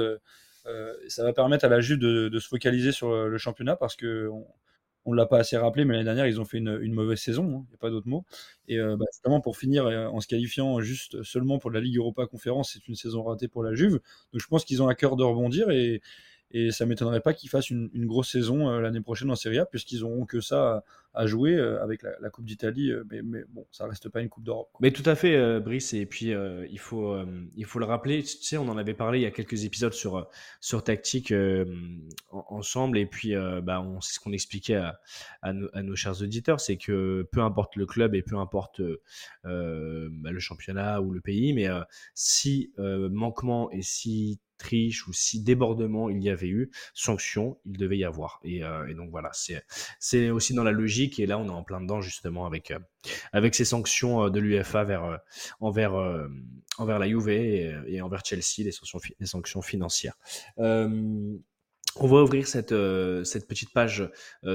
ça 1.07 1.23
va 1.23 1.33
permettre 1.33 1.65
à 1.65 1.69
la 1.69 1.81
Juve 1.81 1.99
de, 1.99 2.39
se 2.39 2.47
focaliser 2.47 2.91
sur 2.91 3.11
le, 3.11 3.37
championnat 3.37 3.75
parce 3.75 3.95
que 3.95 4.29
on 5.05 5.13
l'a 5.13 5.25
pas 5.25 5.39
assez 5.39 5.57
rappelé, 5.57 5.85
mais 5.85 5.93
l'année 5.93 6.05
dernière, 6.05 6.27
ils 6.27 6.39
ont 6.39 6.45
fait 6.45 6.57
une, 6.59 6.93
mauvaise 6.93 7.19
saison, 7.19 7.65
il 7.67 7.69
n'y 7.69 7.75
a 7.75 7.77
pas 7.79 7.89
d'autre 7.89 8.07
mot. 8.07 8.25
Et 8.67 8.79
euh, 8.79 8.95
bah, 8.97 9.05
justement, 9.11 9.41
pour 9.41 9.57
finir 9.57 9.85
euh, 9.85 10.07
en 10.07 10.19
se 10.21 10.27
qualifiant 10.27 10.79
juste 10.81 11.23
seulement 11.23 11.59
pour 11.59 11.71
la 11.71 11.79
Ligue 11.79 11.97
Europa 11.97 12.25
Conférence, 12.27 12.73
c'est 12.73 12.87
une 12.87 12.95
saison 12.95 13.23
ratée 13.23 13.47
pour 13.47 13.63
la 13.63 13.73
Juve. 13.73 13.99
Donc 14.31 14.41
je 14.41 14.47
pense 14.47 14.63
qu'ils 14.65 14.83
ont 14.83 14.87
à 14.87 14.95
cœur 14.95 15.15
de 15.15 15.23
rebondir 15.23 15.71
et, 15.71 16.01
et 16.53 16.71
ça 16.71 16.85
m'étonnerait 16.85 17.21
pas 17.21 17.33
qu'ils 17.33 17.49
fassent 17.49 17.69
une, 17.69 17.89
grosse 18.05 18.31
saison 18.31 18.69
euh, 18.69 18.81
l'année 18.81 19.01
prochaine 19.01 19.31
en 19.31 19.35
Serie 19.35 19.59
A, 19.59 19.65
puisqu'ils 19.65 20.03
auront 20.03 20.25
que 20.25 20.41
ça 20.41 20.83
à, 21.13 21.25
jouer 21.25 21.55
euh, 21.55 21.81
avec 21.81 22.03
la, 22.03 22.29
Coupe 22.29 22.45
d'Italie. 22.45 22.91
euh, 22.91 23.03
mais, 23.09 23.43
bon, 23.49 23.65
ça 23.71 23.87
reste 23.87 24.09
pas 24.09 24.21
une 24.21 24.29
Coupe 24.29 24.43
d'Europe. 24.43 24.69
Mais 24.79 24.91
tout 24.91 25.03
à 25.05 25.15
fait, 25.15 25.59
Brice. 25.59 25.93
Et 25.93 26.05
puis, 26.05 26.33
il, 26.69 26.79
faut, 26.79 27.15
il 27.55 27.65
faut 27.65 27.79
le 27.79 27.85
rappeler. 27.85 28.23
Tu 28.23 28.37
sais, 28.41 28.57
on 28.57 28.67
en 28.67 28.77
avait 28.77 28.93
parlé 28.93 29.19
il 29.19 29.21
y 29.23 29.25
a 29.25 29.31
quelques 29.31 29.63
épisodes 29.63 29.93
sur, 29.93 30.27
sur 30.59 30.83
Tactique 30.83 31.33
en- 32.31 32.45
ensemble. 32.49 32.97
Et 32.97 33.05
puis, 33.05 33.33
bah, 33.63 33.85
c'est 34.01 34.15
ce 34.15 34.19
qu'on 34.19 34.33
expliquait 34.33 34.81
à, 35.41 35.53
nos, 35.53 35.95
chers 35.95 36.21
auditeurs 36.21 36.59
c'est 36.59 36.77
que 36.77 37.27
peu 37.31 37.41
importe 37.41 37.75
le 37.75 37.85
club 37.85 38.15
et 38.15 38.21
peu 38.21 38.37
importe 38.37 38.81
bah, 39.43 40.31
le 40.31 40.39
championnat 40.39 41.01
ou 41.01 41.11
le 41.11 41.21
pays, 41.21 41.53
mais 41.53 41.67
si 42.13 42.73
manquement 42.77 43.69
et 43.71 43.81
si 43.81 44.39
triche 44.61 45.07
ou 45.07 45.13
si 45.13 45.41
débordement 45.41 46.09
il 46.09 46.23
y 46.23 46.29
avait 46.29 46.47
eu, 46.47 46.71
sanction, 46.93 47.57
il 47.65 47.77
devait 47.77 47.97
y 47.97 48.05
avoir. 48.05 48.39
Et, 48.43 48.63
euh, 48.63 48.93
donc 48.93 49.09
voilà, 49.09 49.31
c'est 49.99 50.29
aussi 50.29 50.53
dans 50.53 50.63
la 50.63 50.71
logique. 50.71 51.19
Et 51.19 51.25
là, 51.25 51.37
on 51.37 51.47
est 51.47 51.49
en 51.49 51.63
plein 51.63 51.81
dedans 51.81 52.01
justement 52.01 52.45
avec 52.45 52.71
euh, 52.71 52.79
avec 53.33 53.55
ces 53.55 53.65
sanctions 53.65 54.25
euh, 54.25 54.29
de 54.29 54.39
l'UEFA 54.39 54.83
vers 54.83 55.19
envers 55.59 55.93
envers 56.77 56.99
la 56.99 57.07
Juve 57.07 57.29
et, 57.29 58.01
envers 58.01 58.23
Chelsea, 58.23 58.63
les 58.63 58.71
sanctions 58.71 58.99
les 59.19 59.25
sanctions 59.25 59.61
financières. 59.61 60.17
On 61.97 62.07
va 62.07 62.23
ouvrir 62.23 62.47
cette, 62.47 62.73
cette 63.25 63.47
petite 63.49 63.73
page 63.73 64.09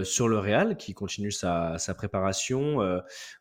sur 0.04 0.26
le 0.26 0.38
Real 0.38 0.78
qui 0.78 0.94
continue 0.94 1.30
sa, 1.30 1.76
sa 1.76 1.94
préparation. 1.94 2.78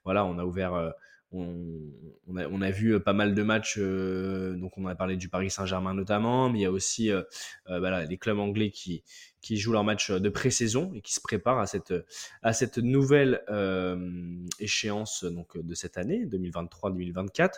Voilà, 0.03 0.25
on 0.25 0.37
a 0.37 0.43
ouvert, 0.43 0.93
on, 1.37 2.61
a, 2.61 2.71
vu 2.71 2.95
euh, 2.95 2.99
pas 2.99 3.13
mal 3.13 3.33
de 3.33 3.43
matchs. 3.43 3.77
euh, 3.77 4.55
donc, 4.55 4.77
on 4.77 4.85
a 4.87 4.95
parlé 4.95 5.17
du 5.17 5.29
Paris 5.29 5.49
Saint-Germain 5.49 5.93
notamment, 5.93 6.49
mais 6.49 6.59
il 6.59 6.61
y 6.63 6.65
a 6.65 6.71
aussi 6.71 7.11
euh, 7.11 7.21
euh, 7.69 7.79
voilà, 7.79 8.05
les 8.05 8.17
clubs 8.17 8.39
anglais 8.39 8.71
qui, 8.71 9.03
qui 9.45 9.57
jouent 9.57 9.73
leur 9.73 9.83
match 9.83 10.09
de 10.09 10.29
pré-saison 10.29 10.91
et 10.95 11.01
qui 11.01 11.13
se 11.13 11.21
préparent 11.21 11.59
à 11.59 11.67
cette, 11.67 11.93
à 12.41 12.51
cette 12.51 12.79
nouvelle 12.79 13.43
euh, 13.49 13.95
échéance 14.59 15.23
donc, 15.23 15.55
de 15.55 15.75
cette 15.75 15.99
année, 15.99 16.25
2023-2024. 16.25 17.51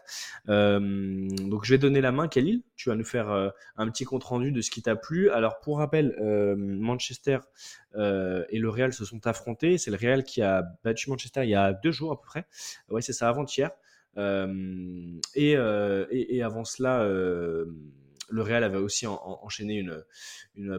Euh, 0.50 1.30
donc, 1.48 1.64
je 1.64 1.74
vais 1.74 1.78
donner 1.78 2.02
la 2.02 2.12
main, 2.12 2.28
Khalil. 2.28 2.62
Tu 2.76 2.90
vas 2.90 2.96
nous 2.96 3.06
faire 3.06 3.32
euh, 3.32 3.48
un 3.78 3.90
petit 3.90 4.04
compte 4.04 4.26
rendu 4.26 4.52
de 4.52 4.60
ce 4.60 4.70
qui 4.70 4.82
t'a 4.82 4.98
plu. 4.98 5.30
Alors, 5.30 5.62
pour 5.62 5.78
rappel, 5.78 6.14
euh, 6.20 6.58
Manchester 6.58 7.40
euh, 7.96 8.44
et 8.50 8.60
le 8.60 8.68
Real 8.68 8.92
se 8.92 9.06
sont 9.06 9.26
affrontés. 9.26 9.78
C'est 9.78 9.90
le 9.90 9.96
Real 9.96 10.26
qui 10.26 10.42
a 10.42 10.66
battu 10.84 11.10
Manchester 11.10 11.44
il 11.44 11.50
y 11.52 11.56
a 11.56 11.72
deux 11.72 11.94
jours 11.94 12.12
à 12.12 12.20
peu 12.20 12.26
près. 12.26 12.48
Ouais, 12.90 13.02
c'est 13.02 13.14
ça, 13.14 13.30
avant-hier. 13.30 13.72
Euh, 14.18 15.22
et, 15.36 15.56
euh, 15.56 16.06
et, 16.12 16.44
avant 16.44 16.66
cela, 16.66 17.02
euh, 17.04 17.66
le 18.30 18.42
Real 18.42 18.64
avait 18.64 18.78
aussi 18.78 19.08
en- 19.08 19.14
en- 19.24 19.40
enchaîné 19.44 19.76
une, 19.76 20.04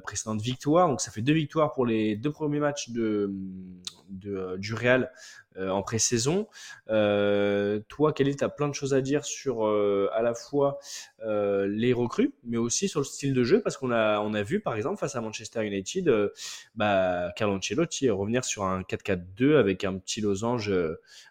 précédente 0.00 0.40
victoire. 0.40 0.88
Donc 0.88 1.00
ça 1.00 1.10
fait 1.10 1.22
deux 1.22 1.32
victoires 1.32 1.72
pour 1.72 1.86
les 1.86 2.16
deux 2.16 2.32
premiers 2.32 2.58
matchs 2.58 2.90
de, 2.90 3.32
euh, 4.26 4.56
du 4.56 4.74
Real 4.74 5.12
euh, 5.56 5.70
en 5.70 5.82
pré-saison. 5.82 6.48
Euh, 6.88 7.80
toi, 7.88 8.12
Khalil, 8.12 8.36
tu 8.36 8.44
as 8.44 8.48
plein 8.48 8.68
de 8.68 8.74
choses 8.74 8.92
à 8.94 9.00
dire 9.00 9.24
sur 9.24 9.66
à 9.66 10.22
la 10.22 10.34
fois 10.34 10.78
les 11.24 11.92
recrues, 11.92 12.32
mais 12.44 12.56
aussi 12.56 12.88
sur 12.88 13.00
le 13.00 13.04
style 13.04 13.34
de 13.34 13.44
jeu, 13.44 13.60
parce 13.62 13.76
qu'on 13.76 13.90
a, 13.90 14.20
on 14.20 14.34
a 14.34 14.42
vu, 14.42 14.60
par 14.60 14.74
exemple, 14.74 14.98
face 14.98 15.16
à 15.16 15.20
Manchester 15.20 15.64
United, 15.64 16.32
bah, 16.74 17.32
Carlo 17.36 17.56
Ancelotti 17.56 18.10
revenir 18.10 18.44
sur 18.44 18.64
un 18.64 18.82
4-4-2 18.82 19.56
avec 19.56 19.84
un 19.84 19.96
petit 19.98 20.20
losange, 20.20 20.72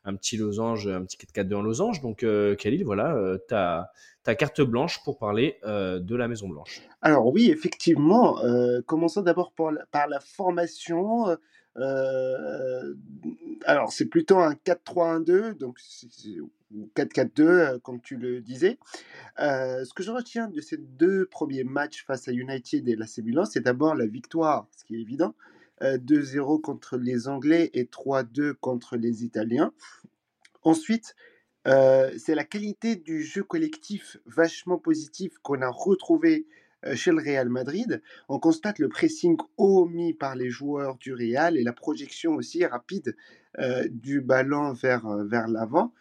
un 0.03 0.15
petit 0.15 0.37
losange, 0.37 0.87
un 0.87 1.03
petit 1.03 1.17
4-4-2 1.17 1.55
en 1.55 1.61
losange. 1.61 2.01
Donc, 2.01 2.25
Khalil, 2.57 2.83
voilà, 2.85 3.17
tu 3.47 3.53
as 3.55 3.91
ta 4.27 4.35
carte 4.35 4.59
blanche 4.59 5.01
pour 5.05 5.17
parler 5.17 5.57
euh, 5.63 6.01
de 6.01 6.13
la 6.13 6.27
Maison 6.27 6.49
Blanche. 6.49 6.81
Alors 7.01 7.27
oui, 7.31 7.49
effectivement, 7.49 8.43
euh, 8.43 8.81
commençons 8.85 9.21
d'abord 9.21 9.53
par 9.53 9.71
la, 9.71 9.85
la 10.07 10.19
formation. 10.19 11.37
euh, 11.77 12.93
alors 13.63 13.93
c'est 13.93 14.07
plutôt 14.07 14.39
un 14.39 14.53
4-3-1-2, 14.65 15.53
donc 15.53 15.79
c'est- 15.79 16.11
c'est- 16.11 16.41
ou 16.41 16.89
4-4-2, 16.93 17.47
euh, 17.47 17.79
comme 17.79 18.01
tu 18.01 18.17
le 18.17 18.41
disais. 18.41 18.77
Ce 19.37 19.93
que 19.93 20.03
je 20.03 20.11
retiens 20.11 20.49
de 20.49 20.59
ces 20.59 20.75
deux 20.75 21.25
premiers 21.27 21.63
matchs 21.63 22.03
face 22.05 22.27
à 22.27 22.33
United 22.33 22.85
et 22.85 22.95
l'AC 22.97 23.19
Milan, 23.23 23.45
c'est 23.45 23.61
d'abord 23.61 23.95
la 23.95 24.07
victoire, 24.07 24.67
ce 24.75 24.83
qui 24.83 24.95
est 24.97 25.01
évident, 25.01 25.35
euh, 25.83 25.97
2-0 25.97 26.59
contre 26.59 26.97
les 26.97 27.29
Anglais 27.29 27.69
et 27.73 27.85
3-2 27.85 28.55
contre 28.55 28.97
les 28.97 29.23
Italiens. 29.23 29.71
Ensuite, 30.63 31.15
euh, 31.67 32.11
c'est 32.17 32.35
la 32.35 32.45
qualité 32.45 32.95
du 32.95 33.23
jeu 33.23 33.43
collectif 33.43 34.17
vachement 34.25 34.77
positif 34.77 35.37
qu'on 35.41 35.61
a 35.61 35.69
retrouvé 35.69 36.47
euh, 36.85 36.95
chez 36.95 37.11
le 37.11 37.17
Real 37.17 37.49
Madrid. 37.49 38.01
On 38.29 38.39
constate 38.39 38.79
le 38.79 38.87
pressing 38.87 39.37
haut 39.57 39.85
mis 39.85 40.13
par 40.13 40.35
les 40.35 40.49
joueurs 40.49 40.95
du 40.97 41.13
Real 41.13 41.57
et 41.57 41.63
la 41.63 41.73
projection 41.73 42.35
aussi 42.35 42.65
rapide 42.65 43.17
euh, 43.59 43.85
du 43.91 44.21
ballon 44.21 44.71
vers, 44.71 45.07
vers 45.25 45.47
l'avant. 45.47 45.93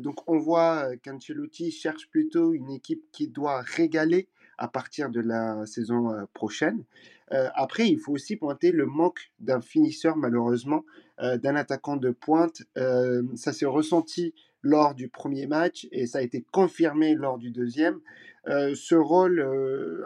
Donc 0.00 0.28
on 0.28 0.38
voit 0.38 0.96
qu'Ancelotti 0.96 1.70
cherche 1.70 2.08
plutôt 2.10 2.54
une 2.54 2.70
équipe 2.70 3.04
qui 3.12 3.28
doit 3.28 3.60
régaler 3.60 4.28
à 4.56 4.66
partir 4.66 5.10
de 5.10 5.20
la 5.20 5.64
saison 5.66 6.26
prochaine. 6.32 6.84
Après, 7.30 7.88
il 7.88 7.98
faut 7.98 8.12
aussi 8.12 8.36
pointer 8.36 8.72
le 8.72 8.86
manque 8.86 9.30
d'un 9.38 9.60
finisseur, 9.60 10.16
malheureusement, 10.16 10.84
d'un 11.20 11.56
attaquant 11.56 11.96
de 11.96 12.10
pointe. 12.10 12.62
Ça 13.36 13.52
s'est 13.52 13.66
ressenti 13.66 14.34
lors 14.62 14.94
du 14.94 15.08
premier 15.08 15.46
match 15.46 15.86
et 15.92 16.06
ça 16.06 16.18
a 16.18 16.22
été 16.22 16.44
confirmé 16.52 17.14
lors 17.14 17.38
du 17.38 17.50
deuxième. 17.50 18.00
Euh, 18.48 18.74
ce 18.74 18.94
rôle, 18.94 19.40
euh, 19.40 20.04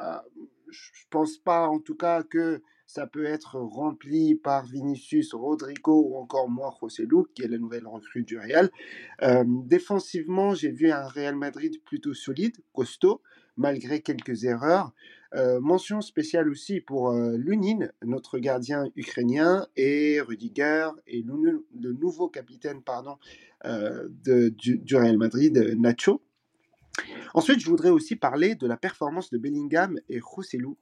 je 0.70 1.04
pense 1.10 1.38
pas 1.38 1.68
en 1.68 1.78
tout 1.78 1.94
cas 1.94 2.22
que 2.22 2.62
ça 2.86 3.06
peut 3.06 3.24
être 3.24 3.56
rempli 3.56 4.34
par 4.34 4.66
Vinicius, 4.66 5.32
Rodrigo 5.32 6.08
ou 6.08 6.16
encore 6.16 6.50
moi, 6.50 6.74
José 6.80 7.04
Lu, 7.04 7.24
qui 7.34 7.42
est 7.42 7.48
la 7.48 7.56
nouvelle 7.56 7.86
recrue 7.86 8.22
du 8.22 8.38
Real. 8.38 8.68
Euh, 9.22 9.44
défensivement, 9.46 10.54
j'ai 10.54 10.70
vu 10.70 10.90
un 10.90 11.06
Real 11.06 11.34
Madrid 11.34 11.80
plutôt 11.84 12.12
solide, 12.12 12.56
costaud, 12.74 13.22
malgré 13.56 14.00
quelques 14.00 14.44
erreurs. 14.44 14.92
Euh, 15.34 15.58
mention 15.60 16.02
spéciale 16.02 16.50
aussi 16.50 16.82
pour 16.82 17.12
Lunin, 17.12 17.88
notre 18.02 18.38
gardien 18.38 18.84
ukrainien, 18.96 19.66
et 19.76 20.20
Rudiger, 20.20 20.90
et 21.06 21.22
le, 21.22 21.92
nouveau 21.94 22.28
capitaine 22.28 22.82
pardon, 22.82 23.16
de- 23.64 24.48
du, 24.48 24.96
Real 24.96 25.18
Madrid, 25.18 25.74
Nacho. 25.78 26.22
Ensuite, 27.34 27.60
je 27.60 27.68
voudrais 27.70 27.90
aussi 27.90 28.16
parler 28.16 28.54
de 28.54 28.66
la 28.66 28.76
performance 28.76 29.30
de 29.30 29.38
Bellingham 29.38 29.98
et 30.08 30.20
Joselu, 30.20 30.74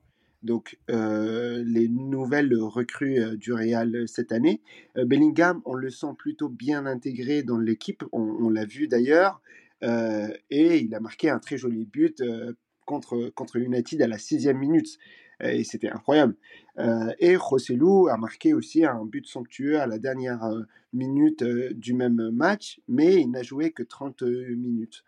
donc 0.42 0.78
euh, 0.90 1.62
les 1.64 1.88
nouvelles 1.88 2.52
recrues 2.56 3.20
euh, 3.20 3.36
du 3.36 3.52
Real 3.52 4.08
cette 4.08 4.32
année. 4.32 4.60
Euh, 4.96 5.04
Bellingham, 5.04 5.62
on 5.64 5.74
le 5.74 5.90
sent 5.90 6.14
plutôt 6.18 6.48
bien 6.48 6.86
intégré 6.86 7.42
dans 7.42 7.58
l'équipe, 7.58 8.02
on, 8.12 8.22
on 8.22 8.48
l'a 8.50 8.64
vu 8.64 8.88
d'ailleurs, 8.88 9.40
euh, 9.84 10.28
et 10.50 10.78
il 10.78 10.94
a 10.94 11.00
marqué 11.00 11.30
un 11.30 11.38
très 11.38 11.56
joli 11.56 11.84
but 11.84 12.20
euh, 12.20 12.54
contre, 12.86 13.30
contre 13.34 13.56
United 13.56 14.02
à 14.02 14.08
la 14.08 14.18
sixième 14.18 14.58
minute. 14.58 14.98
Euh, 15.42 15.50
Et 15.52 15.64
c'était 15.64 15.88
incroyable. 15.88 16.34
Euh, 16.80 17.12
et 17.18 17.36
Joselu 17.36 18.08
a 18.10 18.16
marqué 18.16 18.54
aussi 18.54 18.84
un 18.84 19.04
but 19.04 19.26
somptueux 19.26 19.80
à 19.80 19.86
la 19.86 19.98
dernière 19.98 20.44
euh, 20.44 20.62
minute 20.92 21.42
euh, 21.42 21.72
du 21.74 21.92
même 21.94 22.30
match, 22.30 22.80
mais 22.88 23.20
il 23.20 23.30
n'a 23.30 23.42
joué 23.42 23.70
que 23.70 23.82
30 23.82 24.22
minutes. 24.22 25.04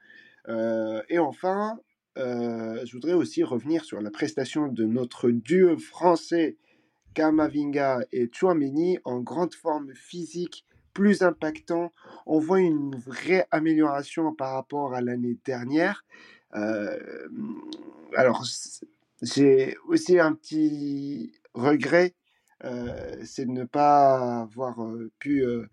Et 1.09 1.19
enfin, 1.21 1.79
je 2.17 2.93
voudrais 2.93 3.13
aussi 3.13 3.45
revenir 3.45 3.85
sur 3.85 4.01
la 4.01 4.11
prestation 4.11 4.67
de 4.67 4.85
notre 4.85 5.31
duo 5.31 5.79
français 5.79 6.57
Kamavinga 7.15 8.01
et 8.11 8.29
Chouameni 8.33 8.99
en 9.05 9.21
grande 9.21 9.55
forme 9.55 9.95
physique, 9.95 10.67
plus 10.95 11.23
impactant. 11.23 11.93
On 12.27 12.41
voit 12.41 12.59
une 12.59 12.97
vraie 12.97 13.47
amélioration 13.53 14.35
par 14.35 14.55
rapport 14.55 14.95
à 14.95 15.01
l'année 15.01 15.39
dernière. 15.45 16.05
Alors, 16.51 18.45
j'ai 19.23 19.77
aussi 19.87 20.19
un 20.19 20.33
petit 20.33 21.33
regret 21.55 22.15
euh, 22.65 23.17
c'est 23.25 23.45
de 23.45 23.51
ne 23.51 23.65
pas 23.65 24.43
avoir 24.43 24.83
euh, 24.85 25.11
pu, 25.19 25.45
euh, 25.45 25.67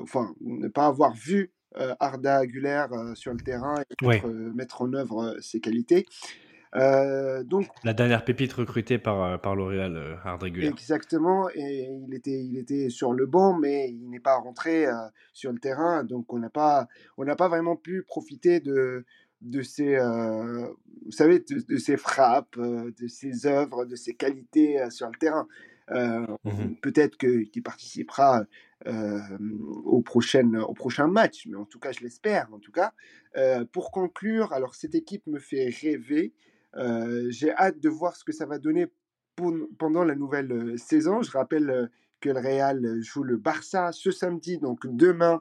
enfin, 0.00 0.34
ne 0.40 0.68
pas 0.68 0.86
avoir 0.86 1.14
vu 1.14 1.52
Arda 2.00 2.44
Güler 2.46 2.86
sur 3.14 3.32
le 3.32 3.38
terrain 3.38 3.74
et 3.82 4.06
Ouais. 4.06 4.14
mettre, 4.14 4.28
mettre 4.28 4.82
en 4.82 4.92
œuvre 4.94 5.36
ses 5.40 5.60
qualités. 5.60 6.06
Euh, 6.74 7.44
donc, 7.44 7.68
La 7.84 7.94
dernière 7.94 8.24
pépite 8.24 8.52
recrutée 8.52 8.98
par, 8.98 9.40
par 9.40 9.54
L'Oréal, 9.54 10.18
Hard 10.24 10.42
Regular. 10.42 10.70
Exactement, 10.70 11.48
et 11.54 11.88
il 12.06 12.14
était, 12.14 12.44
il 12.44 12.58
était 12.58 12.90
sur 12.90 13.12
le 13.12 13.26
banc, 13.26 13.56
mais 13.58 13.90
il 13.90 14.10
n'est 14.10 14.20
pas 14.20 14.36
rentré 14.36 14.86
euh, 14.86 14.92
sur 15.32 15.52
le 15.52 15.58
terrain, 15.58 16.04
donc 16.04 16.32
on 16.32 16.38
n'a 16.38 16.50
pas, 16.50 16.88
on 17.16 17.24
n'a 17.24 17.36
pas 17.36 17.48
vraiment 17.48 17.76
pu 17.76 18.02
profiter 18.02 18.60
de, 18.60 19.04
de 19.40 19.62
ses, 19.62 19.96
euh, 19.96 20.66
vous 21.04 21.10
savez, 21.12 21.38
de, 21.40 21.60
de 21.66 21.76
ses 21.76 21.96
frappes, 21.96 22.56
euh, 22.58 22.90
de 23.00 23.06
ses 23.06 23.46
œuvres, 23.46 23.84
de 23.84 23.94
ses 23.96 24.14
qualités 24.14 24.80
euh, 24.80 24.90
sur 24.90 25.06
le 25.08 25.18
terrain. 25.18 25.46
Euh, 25.90 26.26
Mhm. 26.44 26.76
Peut-être 26.82 27.16
qu'il 27.16 27.62
participera 27.62 28.44
au, 29.84 30.02
prochain, 30.02 30.52
au 30.60 30.74
prochain 30.74 31.08
match, 31.08 31.46
mais 31.48 31.56
en 31.56 31.64
tout 31.64 31.78
cas, 31.78 31.92
je 31.92 32.00
l'espère. 32.00 32.48
En 32.52 32.58
tout 32.58 32.72
cas, 32.72 32.92
pour 33.72 33.90
conclure, 33.90 34.52
alors 34.52 34.74
cette 34.74 34.94
équipe 34.94 35.26
me 35.26 35.38
fait 35.38 35.68
rêver. 35.82 36.32
J'ai 37.30 37.52
hâte 37.52 37.80
de 37.80 37.88
voir 37.88 38.16
ce 38.16 38.24
que 38.24 38.32
ça 38.32 38.46
va 38.46 38.58
donner 38.58 38.86
pour- 39.34 39.54
pendant 39.78 40.04
la 40.04 40.14
nouvelle 40.14 40.78
saison. 40.78 41.22
Je 41.22 41.30
rappelle 41.32 41.90
que 42.20 42.28
le 42.30 42.38
Real 42.38 43.00
joue 43.00 43.24
le 43.24 43.36
Barça 43.36 43.90
ce 43.92 44.10
samedi, 44.10 44.58
donc 44.58 44.86
demain, 44.86 45.40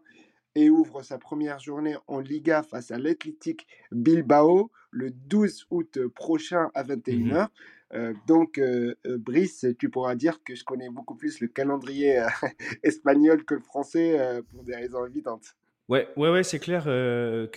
et 0.57 0.71
ouvre 0.71 1.03
sa 1.03 1.19
première 1.19 1.59
journée 1.59 1.95
en 2.07 2.19
Liga 2.19 2.63
face 2.63 2.89
à 2.89 2.97
l'Athletic 2.97 3.67
Bilbao 3.91 4.71
le 4.89 5.11
12 5.11 5.67
août 5.69 5.99
prochain 6.15 6.71
à 6.73 6.83
21h. 6.83 7.49
Euh, 7.93 8.13
donc, 8.25 8.57
euh, 8.57 8.95
euh, 9.05 9.19
Brice, 9.19 9.67
tu 9.77 9.89
pourras 9.89 10.15
dire 10.15 10.43
que 10.43 10.55
je 10.55 10.63
connais 10.63 10.89
beaucoup 10.89 11.13
plus 11.13 11.39
le 11.41 11.47
calendrier 11.47 12.19
euh, 12.19 12.27
espagnol 12.83 13.45
que 13.45 13.53
le 13.53 13.61
français 13.61 14.41
pour 14.49 14.63
des 14.63 14.75
raisons 14.75 15.05
évidentes. 15.05 15.55
Ouais, 15.89 16.07
ouais, 16.17 16.31
ouais, 16.31 16.43
c'est 16.43 16.59
clair 16.59 16.85
que, 16.85 17.47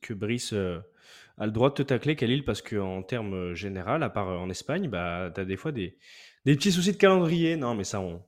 que 0.00 0.14
Brice 0.14 0.52
a 0.52 1.46
le 1.46 1.50
droit 1.50 1.70
de 1.70 1.74
te 1.74 1.82
tacler, 1.82 2.14
Khalil, 2.14 2.44
parce 2.44 2.62
qu'en 2.62 3.02
termes 3.02 3.54
général, 3.54 4.04
à 4.04 4.08
part 4.08 4.28
en 4.28 4.48
Espagne, 4.50 4.88
bah, 4.88 5.32
tu 5.34 5.40
as 5.40 5.44
des 5.44 5.56
fois 5.56 5.72
des, 5.72 5.98
des 6.44 6.54
petits 6.54 6.70
soucis 6.70 6.92
de 6.92 6.96
calendrier. 6.96 7.56
Non, 7.56 7.74
mais 7.74 7.84
ça, 7.84 8.00
on, 8.00 8.22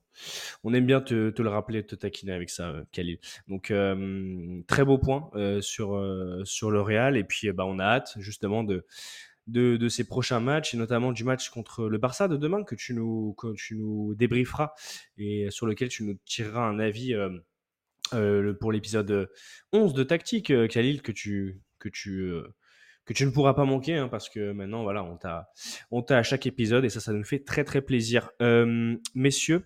on 0.62 0.74
aime 0.74 0.86
bien 0.86 1.00
te, 1.00 1.14
le 1.40 1.48
rappeler, 1.48 1.84
te 1.84 1.94
taquiner 1.94 2.32
avec 2.32 2.50
ça, 2.50 2.70
euh, 2.70 2.84
Khalil. 2.92 3.18
Donc, 3.48 3.70
euh, 3.70 4.62
très 4.66 4.84
beau 4.84 4.98
point 4.98 5.30
euh, 5.34 5.60
sur, 5.60 6.00
sur 6.44 6.70
le 6.70 6.80
Real. 6.80 7.16
Et 7.16 7.24
puis, 7.24 7.50
bah, 7.52 7.64
on 7.66 7.78
a 7.78 7.84
hâte, 7.84 8.14
justement, 8.18 8.64
de, 8.64 8.86
de, 9.46 9.76
de 9.76 9.88
ces 9.88 10.06
prochains 10.06 10.40
matchs, 10.40 10.74
et 10.74 10.76
notamment 10.76 11.12
du 11.12 11.24
match 11.24 11.50
contre 11.50 11.88
le 11.88 11.98
Barça 11.98 12.28
de 12.28 12.36
demain, 12.36 12.64
que 12.64 12.74
tu 12.74 12.94
nous, 12.94 13.34
que 13.34 13.54
tu 13.54 13.76
nous 13.76 14.14
débrieferas 14.14 14.74
et 15.18 15.50
sur 15.50 15.66
lequel 15.66 15.88
tu 15.88 16.04
nous 16.04 16.18
tireras 16.24 16.66
un 16.66 16.78
avis. 16.78 17.14
pour 18.60 18.72
l'épisode 18.72 19.28
11 19.72 19.92
de 19.92 20.04
Tactique, 20.04 20.52
Khalil, 20.68 21.02
que 21.02 21.12
tu, 21.12 21.60
que 21.78 21.88
tu, 21.88 22.32
que 23.04 23.12
tu 23.12 23.26
ne 23.26 23.30
pourras 23.30 23.54
pas 23.54 23.64
manquer, 23.64 23.96
hein, 23.96 24.08
parce 24.08 24.28
que 24.30 24.52
maintenant, 24.52 24.82
voilà, 24.82 25.02
on 25.04 25.16
t'a, 25.16 25.50
on 25.90 26.02
t'a 26.02 26.18
à 26.18 26.22
chaque 26.22 26.46
épisode, 26.46 26.84
et 26.84 26.90
ça, 26.90 27.00
ça 27.00 27.12
nous 27.12 27.24
fait 27.24 27.40
très, 27.40 27.64
très 27.64 27.82
plaisir. 27.82 28.30
Messieurs, 29.14 29.64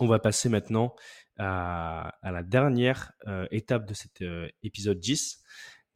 on 0.00 0.06
va 0.06 0.18
passer 0.18 0.48
maintenant 0.48 0.94
à, 1.38 2.12
la 2.22 2.42
dernière 2.42 3.12
euh, 3.26 3.46
étape 3.50 3.86
de 3.86 3.94
cet 3.94 4.22
euh, 4.22 4.48
épisode 4.62 4.98
10. 4.98 5.40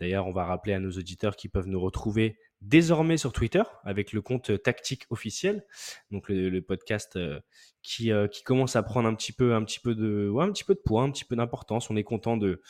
D'ailleurs, 0.01 0.27
on 0.27 0.33
va 0.33 0.45
rappeler 0.45 0.75
à 0.75 0.81
nos 0.81 0.91
auditeurs 0.91 1.37
qui 1.37 1.49
peuvent 1.49 1.69
nous 1.69 1.81
retrouver 1.81 2.39
désormais 2.63 3.17
sur 3.17 3.33
Twitter 3.33 3.63
avec 3.85 4.13
le 4.13 4.23
compte 4.23 4.63
Tactique 4.63 5.07
officiel, 5.11 5.65
donc 6.11 6.29
le, 6.29 6.61
podcast 6.61 7.17
euh, 7.17 7.41
qui, 7.83 8.13
euh, 8.13 8.29
qui 8.29 8.43
commence 8.43 8.77
à 8.77 8.83
prendre 8.83 9.09
un 9.09 9.15
petit 9.15 9.33
peu, 9.33 9.55
un 9.55 9.65
petit 9.65 9.81
peu 9.81 9.95
de, 9.95 10.29
ouais, 10.29 10.45
un 10.45 10.53
petit 10.53 10.65
peu 10.65 10.75
de 10.75 10.81
poids, 10.81 11.03
un 11.03 11.11
petit 11.11 11.25
peu 11.25 11.37
d'importance. 11.37 11.91
On 11.91 11.97
est 11.97 12.05
content 12.05 12.37
de, 12.37 12.63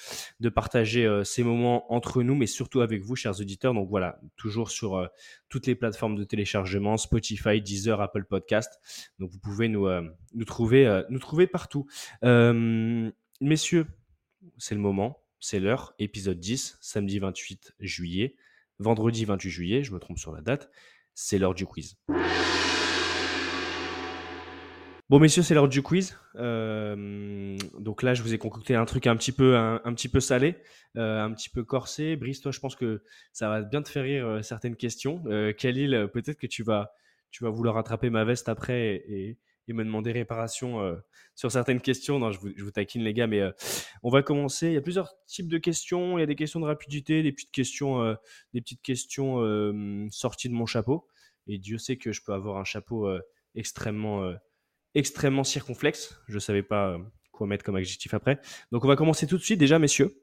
partager 0.55 1.07
euh, 1.07 1.25
ces 1.25 1.45
moments 1.45 1.93
entre 1.93 2.23
nous, 2.23 2.35
mais 2.35 2.47
surtout 2.47 2.81
avec 2.81 3.03
vous, 3.03 3.15
chers 3.15 3.41
auditeurs. 3.41 3.75
Donc 3.75 3.89
voilà, 3.89 4.21
toujours 4.37 4.71
sur 4.71 4.97
euh, 4.97 5.07
toutes 5.53 5.67
les 5.67 5.75
plateformes 5.75 6.17
de 6.17 6.25
téléchargement, 6.25 6.97
Spotify, 6.97 7.61
Deezer, 7.61 8.01
Apple 8.01 8.25
Podcast. 8.25 8.81
Donc 9.19 9.31
vous 9.31 9.39
pouvez 9.39 9.69
nous, 9.69 9.87
euh, 9.87 10.03
nous 10.35 10.47
trouver, 10.47 10.87
euh, 10.87 11.03
nous 11.11 11.19
trouver 11.19 11.47
partout. 11.47 11.87
Euh, 12.25 13.11
messieurs, 13.43 13.87
c'est 14.57 14.75
le 14.75 14.81
moment, 14.81 15.23
c'est 15.41 15.61
l'heure. 15.61 15.95
Épisode 15.99 16.41
10, 16.41 16.79
samedi 16.81 17.19
28 17.19 17.75
juillet, 17.81 18.35
vendredi 18.83 19.25
28 19.25 19.51
juillet. 19.51 19.85
Je 19.85 19.93
me 19.93 19.99
trompe 19.99 20.19
sur 20.19 20.33
la 20.33 20.41
date. 20.41 20.71
C'est 21.15 21.39
l'heure 21.39 21.55
du 21.55 21.67
quiz. 21.67 21.97
Bon, 25.13 25.19
messieurs, 25.19 25.43
c'est 25.43 25.53
l'heure 25.53 25.69
du 25.69 25.83
quiz. 25.83 26.17
Euh, 26.37 27.59
donc 27.79 28.03
là, 28.03 28.15
je 28.15 28.23
vous 28.23 28.33
ai 28.33 28.39
concocté 28.39 28.75
un 28.75 28.87
truc 28.87 29.07
un 29.07 29.15
petit 29.15 29.31
peu, 29.31 30.21
salé, 30.21 30.57
euh, 30.97 31.23
un 31.23 31.31
petit 31.35 31.51
peu 31.51 31.65
corsé. 31.65 32.17
Brice, 32.17 32.41
toi, 32.41 32.51
je 32.51 32.61
pense 32.61 32.77
que 32.77 33.03
ça 33.35 33.51
va 33.51 33.61
bien 33.61 33.83
te 33.83 33.91
faire 33.91 34.05
rire 34.05 34.27
euh, 34.27 34.41
certaines 34.41 34.75
questions. 34.75 35.23
Khalil, 35.59 36.09
peut-être 36.15 36.39
que 36.39 36.47
tu 36.47 36.63
vas, 36.63 36.95
tu 37.31 37.45
vas 37.45 37.51
vouloir 37.51 37.77
attraper 37.77 38.09
ma 38.09 38.25
veste 38.25 38.49
après 38.49 39.05
et, 39.07 39.39
et 39.69 39.73
me 39.73 39.85
demander 39.85 40.13
réparation 40.13 40.81
euh, 40.83 40.97
sur 41.35 41.51
certaines 41.53 41.81
questions. 41.81 42.19
Non, 42.19 42.33
je 42.33 42.39
vous, 42.41 42.71
taquine, 42.71 43.03
les 43.03 43.15
gars, 43.15 43.27
mais 43.27 43.41
euh, 43.41 43.53
on 44.03 44.11
va 44.11 44.23
commencer. 44.23 44.67
Il 44.69 44.73
y 44.75 44.77
a 44.77 44.81
plusieurs 44.83 45.15
types 45.27 45.49
de 45.49 45.59
questions. 45.59 46.19
Il 46.19 46.21
y 46.21 46.25
a 46.25 46.27
des 46.27 46.35
questions 46.35 46.61
de 46.61 46.67
rapidité, 46.67 47.23
des 47.23 47.33
petites 47.33 47.53
questions, 47.53 48.03
euh, 48.03 48.15
des 48.55 48.61
petites 48.61 48.83
questions 48.83 49.37
sorties 50.11 50.49
de 50.49 50.55
mon 50.55 50.67
chapeau. 50.67 51.07
Et 51.47 51.59
Dieu 51.59 51.79
sait 51.79 51.97
que 51.97 52.13
je 52.13 52.23
peux 52.25 52.33
avoir 52.33 52.57
un 52.59 52.65
chapeau 52.65 53.09
extrêmement 53.55 54.33
extrêmement 54.95 55.45
circonflexe. 55.45 56.21
Je 56.29 56.35
ne 56.35 56.41
savais 56.41 56.63
pas 56.63 56.99
quoi 57.33 57.47
mettre 57.47 57.65
comme 57.65 57.77
adjectif 57.77 58.13
après. 58.15 58.41
Donc 58.73 58.85
on 58.85 58.89
va 58.89 58.97
commencer 58.97 59.27
tout 59.27 59.39
de 59.39 59.43
suite 59.43 59.59
déjà, 59.59 59.79
messieurs. 59.79 60.23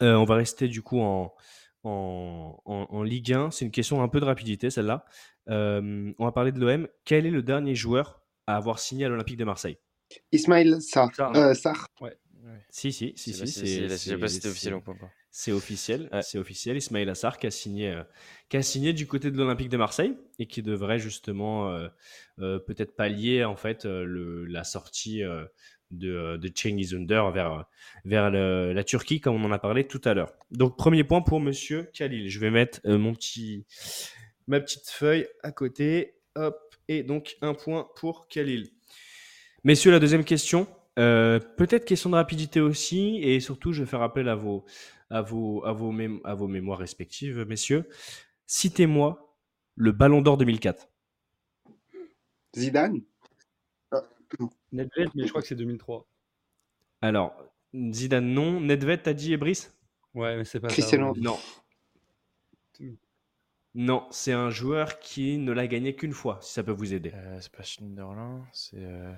On 0.00 0.24
va 0.24 0.34
rester 0.34 0.68
du 0.68 0.82
coup 0.82 1.00
en, 1.00 1.34
en, 1.82 2.60
en- 2.64 2.86
en 2.90 3.02
Ligue 3.02 3.32
1. 3.32 3.50
C'est 3.50 3.64
une 3.64 3.70
question 3.70 4.02
un 4.02 4.08
peu 4.08 4.20
de 4.20 4.24
rapidité, 4.26 4.70
celle-là. 4.70 5.04
On 5.48 6.14
va 6.24 6.32
parler 6.32 6.52
de 6.52 6.60
l'OM. 6.60 6.88
Quel 7.04 7.26
est 7.26 7.30
le 7.30 7.42
dernier 7.42 7.74
joueur 7.74 8.22
à 8.46 8.56
avoir 8.56 8.78
signé 8.78 9.04
à 9.04 9.08
l'Olympique 9.08 9.36
de 9.36 9.44
Marseille 9.44 9.78
Ismail 10.32 10.80
Sarr. 10.80 11.14
Sarr. 11.14 11.36
euh, 11.36 11.54
Sarr. 11.54 11.88
Si, 12.70 12.92
si, 12.92 13.12
si, 13.16 13.32
C'est 13.32 13.46
si. 13.46 13.52
c'est- 13.52 13.66
c'est- 13.66 13.88
Je 13.88 13.96
sais 13.96 14.18
pas 14.18 14.28
si 14.28 14.34
c'était 14.36 14.44
c'est- 14.48 14.52
officiel 14.52 14.74
ou 14.74 14.80
pas. 14.80 14.92
C'est 15.32 15.52
officiel, 15.52 16.08
Ouais. 16.12 16.22
c'est 16.22 16.38
officiel. 16.38 16.76
Ismail 16.76 17.08
Assar 17.10 17.38
qui 17.38 17.46
a 17.46 17.50
signé, 17.50 17.90
euh, 17.90 18.02
qui 18.48 18.56
a 18.56 18.62
signé 18.62 18.92
du 18.92 19.06
côté 19.06 19.30
de 19.30 19.36
l'Olympique 19.36 19.68
de 19.68 19.76
Marseille 19.76 20.16
et 20.38 20.46
qui 20.46 20.62
devrait 20.62 20.98
justement 21.00 21.70
euh, 21.72 21.88
euh, 22.38 22.58
peut-être 22.60 22.94
pallier 22.96 23.44
en 23.44 23.56
fait 23.56 23.84
euh, 23.84 24.04
le, 24.04 24.46
la 24.46 24.62
sortie 24.64 25.22
euh, 25.24 25.44
de, 25.90 26.36
de 26.36 26.50
Cengiz 26.54 26.94
Under 26.94 27.30
vers, 27.32 27.66
vers 28.04 28.30
le- 28.30 28.72
la 28.72 28.84
Turquie 28.84 29.20
comme 29.20 29.34
on 29.34 29.44
en 29.44 29.52
a 29.52 29.58
parlé 29.58 29.86
tout 29.86 30.00
à 30.04 30.14
l'heure. 30.14 30.32
Donc 30.52 30.78
premier 30.78 31.04
point 31.04 31.20
pour 31.22 31.40
Monsieur 31.40 31.90
Khalil. 31.92 32.28
Je 32.30 32.38
vais 32.38 32.50
mettre 32.50 32.80
euh, 32.86 32.96
mon 32.96 33.12
petit, 33.12 33.66
ma 34.46 34.60
petite 34.60 34.88
feuille 34.88 35.26
à 35.42 35.50
côté. 35.52 36.14
Hop 36.36 36.65
et 36.88 37.02
donc 37.02 37.36
un 37.40 37.54
point 37.54 37.88
pour 37.96 38.28
Khalil. 38.28 38.70
Messieurs, 39.64 39.90
la 39.90 39.98
deuxième 39.98 40.24
question. 40.24 40.66
Euh, 40.98 41.38
Peut-être 41.38 41.84
question 41.84 42.10
de 42.10 42.14
rapidité 42.14 42.60
aussi, 42.60 43.18
et 43.22 43.40
surtout, 43.40 43.72
je 43.72 43.82
vais 43.82 43.88
faire 43.88 44.02
appel 44.02 44.28
à 44.28 44.34
vos, 44.34 44.64
à 45.10 45.20
vos, 45.22 45.64
à 45.64 45.72
vos, 45.72 45.92
mém- 45.92 46.20
à 46.24 46.34
vos 46.34 46.48
mémoires 46.48 46.78
respectives, 46.78 47.44
messieurs. 47.46 47.88
Citez-moi 48.46 49.36
le 49.74 49.92
Ballon 49.92 50.22
d'Or 50.22 50.36
2004. 50.38 50.88
Zidane? 52.56 53.02
Nedved, 54.72 55.10
mais 55.14 55.24
je 55.24 55.28
crois 55.28 55.42
que 55.42 55.48
c'est 55.48 55.54
2003. 55.54 56.06
Alors, 57.02 57.36
Zidane, 57.74 58.26
non. 58.32 58.60
Nedved, 58.60 59.02
t'as 59.02 59.12
dit, 59.12 59.32
et 59.32 59.36
Brice? 59.36 59.72
Ouais, 60.14 60.36
mais 60.36 60.44
c'est 60.44 60.60
pas 60.60 60.68
Cristiano. 60.68 61.14
ça. 61.14 61.20
Non. 61.20 61.38
Non, 63.76 64.06
c'est 64.10 64.32
un 64.32 64.48
joueur 64.50 64.98
qui 64.98 65.36
ne 65.38 65.52
l'a 65.52 65.66
gagné 65.66 65.94
qu'une 65.94 66.12
fois, 66.12 66.38
si 66.40 66.52
ça 66.52 66.62
peut 66.64 66.72
vous 66.72 66.94
aider. 66.94 67.12
Euh, 67.14 67.38
c'est 67.40 67.52
pas 67.52 67.62
Schneiderlin, 67.62 68.44
c'est. 68.52 68.78
Euh... 68.82 69.12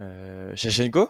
Euh... 0.00 0.56
Shevchenko? 0.56 1.08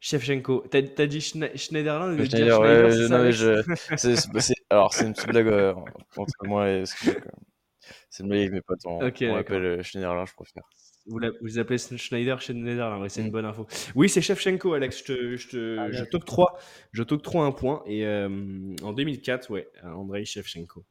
Shevchenko. 0.00 0.64
T'as 0.70 0.82
t'as 0.82 1.06
dit 1.06 1.18
Schne- 1.20 1.54
Schneiderlin 1.56 2.12
ou 2.12 2.16
dire 2.16 2.26
Schneider, 2.26 2.56
Schneider, 2.56 2.84
ouais, 2.84 2.92
c'est 2.92 3.08
non, 3.08 3.22
mais 3.22 3.32
je- 3.32 3.62
c'est- 3.96 4.16
c'est- 4.16 4.40
c'est- 4.40 4.54
Alors, 4.70 4.94
c'est 4.94 5.06
une 5.06 5.12
petite 5.12 5.28
blague 5.28 5.48
euh, 5.48 5.74
entre 6.16 6.32
moi 6.44 6.70
et. 6.70 6.84
C'est 6.86 8.22
une 8.22 8.28
blague 8.28 8.40
avec 8.40 8.52
mes 8.52 8.60
potes. 8.62 8.80
On, 8.86 9.06
Ok, 9.06 9.18
on 9.22 9.36
l'appelle 9.36 9.64
euh, 9.64 9.82
Schneiderlin, 9.82 10.24
je 10.26 10.32
préfère. 10.34 10.64
Vous 11.08 11.18
l'a- 11.20 11.30
vous 11.40 11.58
appelez 11.60 11.78
Schneider 11.78 12.40
chez 12.40 12.52
Schneider, 12.52 13.00
ouais, 13.00 13.08
c'est 13.08 13.20
une 13.20 13.28
Mm. 13.28 13.30
bonne 13.30 13.44
info. 13.44 13.66
Oui, 13.94 14.08
c'est 14.08 14.20
Shevchenko, 14.20 14.72
Alex. 14.72 14.98
Je 14.98 15.04
te- 15.04 15.36
je 15.36 15.48
te- 15.48 15.76
Ah, 15.78 15.90
je 15.92 16.02
t'octroie, 16.04 16.58
je 16.92 17.02
un 17.44 17.52
point. 17.52 17.82
Et 17.86 18.04
euh, 18.04 18.74
en 18.82 18.92
2004, 18.92 19.50
ouais, 19.50 19.68
Andrei 19.84 20.24
Shevchenko. 20.24 20.84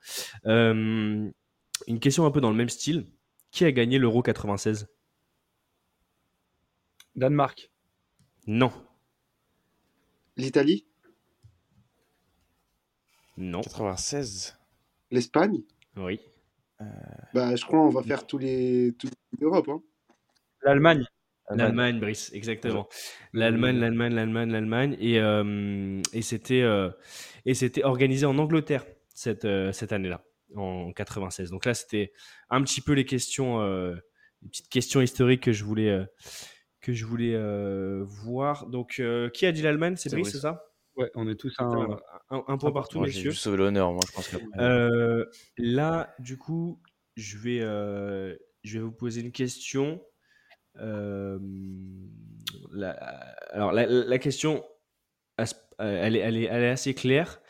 Euh, 0.45 1.29
une 1.87 1.99
question 1.99 2.25
un 2.25 2.31
peu 2.31 2.39
dans 2.39 2.49
le 2.51 2.55
même 2.55 2.69
style. 2.69 3.05
Qui 3.51 3.63
a 3.65 3.71
gagné 3.71 3.99
l'Euro 3.99 4.21
96 4.21 4.87
Danemark. 7.15 7.71
Non, 8.47 8.71
L'Italie? 10.37 10.85
non, 13.37 13.61
96 13.61 14.57
L'Espagne? 15.11 15.61
oui. 15.97 16.19
Bah, 17.33 17.55
je 17.55 17.63
crois 17.65 17.79
on 17.79 17.89
va 17.89 18.03
faire 18.03 18.27
tous 18.27 18.37
les 18.37 18.93
toute 18.99 19.13
l'Europe. 19.39 19.69
Hein. 19.69 19.81
L'Allemagne. 20.65 21.05
L'Allemagne, 21.51 21.99
Brice, 21.99 22.31
exactement. 22.33 22.87
L'Allemagne, 23.31 23.77
l'Allemagne, 23.79 24.13
l'Allemagne, 24.15 24.51
l'Allemagne. 24.51 24.97
Et, 24.99 25.19
euh, 25.19 26.01
et 26.11 26.23
c'était 26.23 26.63
euh, 26.63 26.89
et 27.45 27.53
c'était 27.53 27.83
organisé 27.83 28.25
en 28.25 28.37
Angleterre 28.39 28.83
cette, 29.13 29.45
euh, 29.45 29.71
cette 29.71 29.93
année-là, 29.93 30.23
en 30.55 30.91
96. 30.91 31.51
Donc 31.51 31.65
là, 31.65 31.75
c'était 31.75 32.13
un 32.49 32.63
petit 32.63 32.81
peu 32.81 32.93
les 32.93 33.05
questions, 33.05 33.61
euh, 33.61 33.93
les 34.41 34.49
petites 34.49 34.69
questions 34.69 35.01
historiques 35.01 35.43
que 35.43 35.53
je 35.53 35.63
voulais, 35.63 35.89
euh, 35.89 36.05
que 36.81 36.93
je 36.93 37.05
voulais 37.05 37.35
euh, 37.35 38.01
voir. 38.03 38.65
Donc, 38.65 38.95
euh, 38.99 39.29
qui 39.29 39.45
a 39.45 39.51
dit 39.51 39.61
l'Allemagne? 39.61 39.95
C'est 39.97 40.09
C'est 40.09 40.15
Brice, 40.15 40.31
c'est 40.31 40.39
ça? 40.39 40.63
Ouais, 40.95 41.11
on 41.13 41.27
est 41.29 41.35
tous 41.35 41.53
un. 41.59 41.65
un, 41.69 42.37
un- 42.37 42.43
un 42.47 42.57
point 42.57 42.71
partout, 42.71 42.97
Moi, 42.97 43.07
j'ai 43.07 43.17
messieurs. 43.17 43.31
juste 43.31 43.43
sauvé 43.43 43.57
l'honneur, 43.57 43.91
moi, 43.91 44.01
je 44.07 44.11
pense 44.13 44.27
que. 44.29 44.37
Euh, 44.59 45.25
là, 45.59 46.15
du 46.17 46.37
coup, 46.37 46.81
je 47.17 47.37
vais, 47.37 47.59
euh, 47.61 48.35
je 48.63 48.79
vais 48.79 48.83
vous 48.83 48.91
poser 48.93 49.21
une 49.21 49.31
question. 49.31 50.01
Euh, 50.79 51.39
alors, 53.51 53.71
la, 53.71 54.19
question, 54.19 54.63
elle, 55.79 56.15
est, 56.15 56.49
assez 56.49 56.93
claire, 56.93 57.41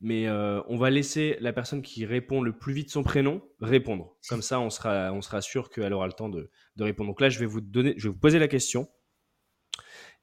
mais 0.00 0.28
euh, 0.28 0.60
on 0.68 0.76
va 0.76 0.90
laisser 0.90 1.36
la 1.40 1.52
personne 1.52 1.82
qui 1.82 2.04
répond 2.06 2.40
le 2.40 2.56
plus 2.56 2.72
vite 2.72 2.90
son 2.90 3.02
prénom 3.02 3.42
répondre. 3.60 4.16
Comme 4.28 4.42
ça, 4.42 4.60
on 4.60 4.70
sera, 4.70 5.40
sûr 5.40 5.70
qu'elle 5.70 5.92
aura 5.92 6.06
le 6.06 6.12
temps 6.12 6.28
de, 6.28 6.50
répondre. 6.78 7.10
Donc 7.10 7.20
là, 7.20 7.28
je 7.28 7.38
vais 7.38 7.46
vous 7.46 7.62
poser 8.14 8.38
la 8.38 8.48
question. 8.48 8.88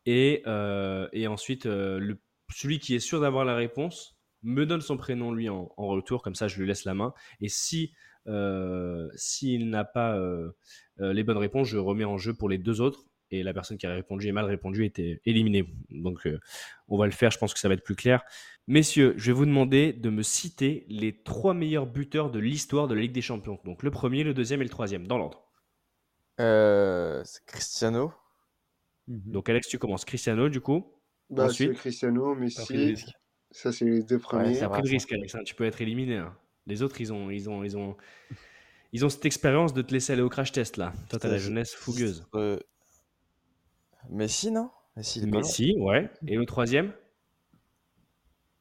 Et, 0.06 0.44
euh, 0.48 1.08
ensuite, 1.28 1.64
celui 1.64 2.80
qui 2.80 2.96
est 2.96 3.00
sûr 3.00 3.20
d'avoir 3.20 3.46
la 3.46 3.56
réponse 3.56 4.16
me 4.44 4.66
donne 4.66 4.82
son 4.82 4.96
prénom 4.96 5.32
lui 5.34 5.50
en, 5.50 5.74
en 5.76 5.88
retour, 5.88 6.22
comme 6.22 6.36
ça 6.36 6.48
je 6.48 6.60
lui 6.60 6.68
laisse 6.68 6.86
la 6.86 6.94
main. 6.94 7.14
Et 7.42 7.50
si 7.50 7.94
s'il 9.16 9.70
n'a 9.70 9.86
pas 9.86 10.18
euh, 10.18 10.52
euh, 11.00 11.14
les 11.14 11.24
bonnes 11.24 11.38
réponses, 11.38 11.68
je 11.68 11.78
remets 11.78 12.06
en 12.06 12.18
jeu 12.18 12.34
pour 12.34 12.50
les 12.50 12.58
deux 12.58 12.82
autres. 12.82 13.06
Et 13.32 13.42
la 13.42 13.54
personne 13.54 13.78
qui 13.78 13.88
a 13.88 13.94
répondu 13.94 14.28
et 14.28 14.32
mal 14.32 14.46
répondu 14.46 14.86
était 14.86 15.20
éliminée. 15.26 15.66
Donc 15.90 16.28
euh, 16.28 16.40
on 16.88 16.98
va 16.98 17.06
le 17.06 17.12
faire, 17.12 17.32
je 17.32 17.40
pense 17.40 17.54
que 17.54 17.60
ça 17.60 17.68
va 17.68 17.74
être 17.74 17.84
plus 17.84 17.96
clair. 17.96 18.24
Messieurs, 18.68 19.16
je 19.18 19.26
vais 19.28 19.32
vous 19.34 19.46
demander 19.48 19.94
de 19.94 20.10
me 20.12 20.22
citer 20.22 20.86
les 20.90 21.24
trois 21.24 21.54
meilleurs 21.56 21.88
buteurs 21.88 22.30
de 22.30 22.38
l'histoire 22.40 22.88
de 22.88 22.94
la 22.94 23.02
Ligue 23.02 23.12
des 23.14 23.22
Champions. 23.24 23.60
Donc 23.66 23.82
le 23.82 23.90
premier, 23.92 24.24
le 24.24 24.34
deuxième 24.36 24.62
et 24.62 24.64
le 24.64 24.70
troisième, 24.70 25.08
dans 25.08 25.18
l'ordre. 25.18 25.44
Euh, 26.40 27.22
c'est 27.26 27.44
Cristiano. 27.46 28.14
Mhm. 29.08 29.32
Donc 29.32 29.50
Alex, 29.50 29.68
tu 29.68 29.80
commences. 29.80 30.06
Cristiano, 30.06 30.48
du 30.50 30.62
coup. 30.62 30.86
Bah, 31.30 31.46
Ensuite 31.46 31.74
Cristiano, 31.74 32.36
Messi. 32.36 32.96
Ça, 33.52 33.72
c'est 33.72 33.86
les 33.86 34.04
deux 34.04 34.20
premiers. 34.20 34.58
T'as 34.60 34.68
va, 34.68 34.74
pris 34.74 34.82
le 34.84 34.88
ça. 34.88 34.94
risque, 34.94 35.12
Alex. 35.14 35.34
hein, 35.36 35.44
Tu 35.46 35.56
peux 35.56 35.66
être 35.66 35.82
éliminé. 35.82 36.18
hein. 36.18 36.38
Les 36.68 36.82
autres, 36.82 37.00
ils 37.02 37.14
ont, 37.14 37.30
ils 37.30 37.50
ont, 37.50 37.64
ils 37.64 37.78
ont, 37.78 37.96
ils 38.94 39.06
ont 39.06 39.10
cette 39.10 39.26
expérience 39.26 39.74
de 39.74 39.82
te 39.82 39.92
laisser 39.94 40.14
aller 40.14 40.22
au 40.22 40.30
crash 40.30 40.52
test 40.52 40.78
là. 40.78 40.94
Toi, 41.10 41.20
t'as 41.20 41.30
la 41.30 41.38
jeunesse 41.38 41.74
fougueuse. 41.74 42.26
Euh, 42.36 42.60
Messi, 44.10 44.52
non? 44.52 44.70
Messi, 44.96 45.20
il 45.20 45.28
est 45.28 45.32
pas 45.32 45.38
loin. 45.40 45.42
Messi, 45.42 45.76
ouais. 45.78 46.10
Et 46.28 46.36
le 46.36 46.46
troisième? 46.46 46.94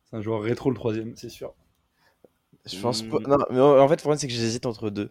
C'est 0.04 0.16
un 0.16 0.20
joueur 0.20 0.42
rétro 0.42 0.70
le 0.70 0.76
troisième, 0.76 1.16
c'est 1.16 1.28
sûr. 1.28 1.54
Je 2.66 2.78
pense 2.80 3.02
Hmm. 3.04 3.10
pas. 3.10 3.18
Non, 3.20 3.38
mais 3.50 3.60
en 3.60 3.88
fait, 3.88 3.96
le 3.96 4.00
problème, 4.00 4.18
c'est 4.18 4.26
que 4.28 4.32
j'hésite 4.32 4.66
entre 4.66 4.90
deux. 4.90 5.10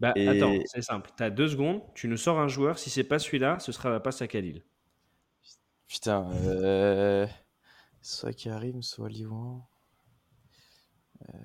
Bah 0.00 0.12
Et- 0.16 0.28
attends, 0.28 0.54
c'est 0.66 0.82
simple. 0.82 1.10
T'as 1.16 1.30
deux 1.30 1.48
secondes, 1.48 1.82
tu 1.94 2.08
nous 2.08 2.16
sors 2.16 2.38
un 2.38 2.48
joueur. 2.48 2.78
Si 2.78 2.88
c'est 2.90 3.04
pas 3.04 3.18
celui-là, 3.18 3.58
ce 3.58 3.70
sera 3.72 3.90
la 3.90 4.00
passe 4.00 4.22
à 4.22 4.28
Khalil. 4.28 4.64
Putain, 5.88 6.30
euh... 6.46 7.26
soit 8.00 8.32
Karim, 8.32 8.82
soit 8.82 9.08
Liwan. 9.10 9.62
Euh... 11.28 11.38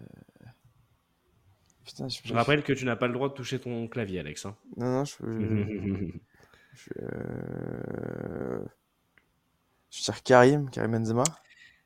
Putain, 1.85 2.07
je, 2.07 2.19
Je 2.23 2.33
rappelle 2.33 2.63
que 2.63 2.73
tu 2.73 2.83
n'as 2.85 2.95
pas 2.95 3.07
le 3.07 3.13
droit 3.13 3.29
de 3.29 3.33
toucher 3.33 3.59
ton 3.59 3.87
clavier, 3.87 4.19
Alex. 4.19 4.45
hein. 4.45 4.55
Non, 4.77 4.87
non, 4.91 5.05
je. 5.05 5.13
je... 6.73 6.89
je- 6.93 7.01
euh, 7.01 8.59
je 9.91 10.01
tire 10.01 10.23
Karim, 10.23 10.69
Karim 10.69 10.91
Benzema. 10.91 11.23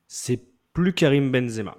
c'est 0.07 0.41
plus 0.73 0.93
Karim 0.93 1.31
Benzema. 1.31 1.77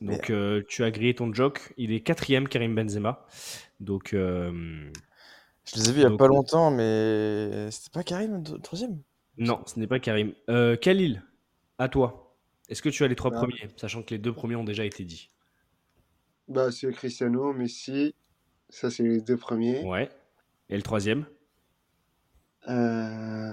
Donc 0.00 0.30
euh, 0.30 0.62
tu 0.68 0.82
as 0.82 0.90
grillé 0.90 1.14
ton 1.14 1.32
joke. 1.32 1.72
Il 1.76 1.92
est 1.92 2.00
quatrième, 2.00 2.48
Karim 2.48 2.74
Benzema. 2.74 3.24
Donc 3.80 4.12
euh, 4.14 4.90
Je 5.64 5.76
les 5.76 5.88
ai 5.88 5.92
vus 5.92 6.00
il 6.00 6.02
y 6.02 6.06
a 6.06 6.08
Donc, 6.10 6.18
pas 6.18 6.24
euh, 6.24 6.28
longtemps, 6.28 6.70
mais 6.72 7.70
c'était 7.70 7.90
pas 7.92 8.02
Karim 8.02 8.42
le 8.52 8.58
troisième? 8.58 9.00
Non, 9.38 9.62
ce 9.66 9.78
n'est 9.78 9.86
pas 9.86 10.00
Karim. 10.00 10.34
Euh, 10.50 10.76
Khalil, 10.76 11.22
à 11.78 11.88
toi. 11.88 12.34
Est-ce 12.68 12.82
que 12.82 12.88
tu 12.88 13.04
as 13.04 13.08
les 13.08 13.14
trois 13.16 13.30
Ah. 13.34 13.38
premiers, 13.38 13.68
sachant 13.76 14.02
que 14.02 14.10
les 14.10 14.18
deux 14.18 14.32
premiers 14.32 14.56
ont 14.56 14.64
déjà 14.64 14.84
été 14.84 15.04
dits? 15.04 15.30
Bah, 16.52 16.70
c'est 16.70 16.90
Cristiano, 16.92 17.52
Messi. 17.52 18.14
Ça, 18.68 18.90
c'est 18.90 19.02
les 19.02 19.20
deux 19.20 19.36
premiers. 19.36 19.82
Ouais. 19.84 20.10
Et 20.68 20.76
le 20.76 20.82
troisième? 20.82 21.26
Euh, 22.68 23.52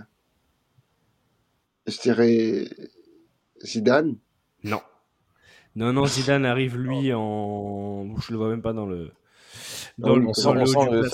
Je 1.87 2.01
dirais 2.01 2.65
Zidane. 3.63 4.17
Non. 4.63 4.81
Non, 5.75 5.93
non, 5.93 6.05
Zidane 6.05 6.45
arrive 6.45 6.77
lui 6.77 7.13
en. 7.13 8.15
Je 8.19 8.31
le 8.31 8.37
vois 8.37 8.49
même 8.49 8.61
pas 8.61 8.73
dans 8.73 8.85
le. 8.85 9.11
Dans 9.97 10.15
le, 10.15 10.27
On 10.27 10.33
sent, 10.33 10.43
dans 10.43 10.53
le 10.53 10.61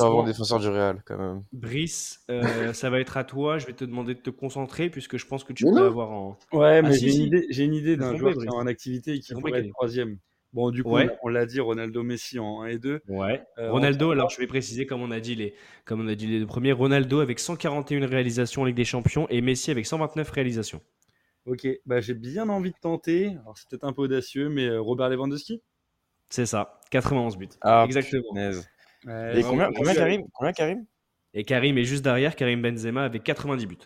on 0.03 0.21
le 0.21 0.27
défenseur 0.27 0.59
du 0.59 0.67
Real, 0.67 1.01
quand 1.05 1.17
même. 1.17 1.41
Brice, 1.53 2.23
euh, 2.29 2.73
ça 2.73 2.89
va 2.89 2.99
être 2.99 3.17
à 3.17 3.23
toi. 3.23 3.57
Je 3.57 3.65
vais 3.65 3.73
te 3.73 3.83
demander 3.85 4.13
de 4.13 4.19
te 4.19 4.29
concentrer 4.29 4.89
puisque 4.89 5.17
je 5.17 5.25
pense 5.25 5.43
que 5.43 5.53
tu 5.53 5.65
Mais 5.65 5.71
peux 5.71 5.79
non. 5.79 5.85
avoir 5.85 6.11
en. 6.11 6.37
Ouais, 6.51 6.81
mais 6.81 6.89
Ah, 6.89 6.93
si, 6.93 7.05
j'ai 7.05 7.11
si. 7.11 7.17
une 7.19 7.23
idée, 7.27 7.47
j'ai 7.49 7.63
une 7.63 7.73
idée 7.73 7.97
d'un 7.97 8.15
joueur 8.15 8.33
qui 8.35 8.45
est 8.45 8.49
en 8.49 8.67
activité 8.67 9.13
et 9.15 9.19
qui 9.19 9.33
pourrait 9.33 9.59
être 9.61 9.71
troisième. 9.73 10.17
Bon, 10.55 10.71
du 10.71 10.83
coup, 10.83 10.91
Ouais. 10.91 11.09
on 11.21 11.27
l'a 11.27 11.45
dit, 11.45 11.59
Ronaldo, 11.59 12.01
Messi 12.01 12.39
en 12.39 12.61
1 12.61 12.67
et 12.67 12.77
2. 12.79 13.01
Ouais. 13.09 13.43
Euh, 13.57 13.69
Ronaldo, 13.73 14.11
alors 14.11 14.29
je 14.29 14.37
vais 14.39 14.47
préciser 14.47 14.85
comme 14.85 15.01
on 15.01 15.11
a 15.11 15.19
dit 15.19 15.35
les, 15.35 15.53
comme 15.83 15.99
on 15.99 16.07
a 16.07 16.15
dit 16.15 16.27
les 16.27 16.39
deux 16.39 16.47
premiers. 16.47 16.71
Ronaldo 16.71 17.19
avec 17.19 17.39
141 17.39 18.07
réalisations 18.07 18.61
en 18.61 18.65
Ligue 18.65 18.77
des 18.77 18.85
Champions 18.85 19.27
et 19.29 19.41
Messi 19.41 19.69
avec 19.69 19.85
129 19.85 20.31
réalisations. 20.31 20.79
Ok, 21.45 21.67
bah, 21.85 21.99
j'ai 21.99 22.13
bien 22.13 22.47
envie 22.47 22.71
de 22.71 22.77
tenter. 22.81 23.35
Alors, 23.41 23.57
c'est 23.57 23.67
peut-être 23.69 23.83
un 23.83 23.91
peu 23.91 24.03
audacieux, 24.03 24.47
mais 24.47 24.65
euh, 24.65 24.79
Robert 24.81 25.09
Lewandowski? 25.09 25.61
C'est 26.29 26.45
ça, 26.45 26.79
91 26.89 27.35
buts. 27.37 27.49
Ah, 27.59 27.83
Exactement. 27.85 28.23
Ouais, 28.33 28.51
Et 29.37 29.43
combien, 29.43 29.69
Karim? 29.93 30.23
Combien 30.33 30.53
Karim? 30.53 30.85
Et 31.33 31.43
Karim 31.43 31.77
est 31.77 31.83
juste 31.83 32.03
derrière, 32.03 32.33
Karim 32.37 32.61
Benzema 32.61 33.03
avec 33.03 33.23
90 33.23 33.65
buts. 33.65 33.77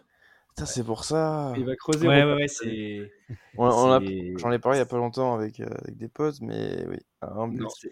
Putain, 0.60 0.66
c'est 0.66 0.84
pour 0.84 1.04
ça. 1.06 1.54
Il 1.58 1.66
va 1.66 1.76
creuser. 1.76 2.08
Ouais, 2.08 2.24
ouais, 2.24 2.34
ouais, 2.34 2.48
c'est. 2.48 3.12
J'en 3.58 4.52
ai 4.52 4.60
parlé 4.60 4.78
il 4.78 4.80
y 4.80 4.82
a 4.82 4.86
pas 4.86 4.98
longtemps 4.98 5.36
avec, 5.36 5.60
euh, 5.60 5.66
avec 5.84 5.98
des 5.98 6.08
potes, 6.08 6.42
mais 6.42 6.86
oui. 6.88 6.98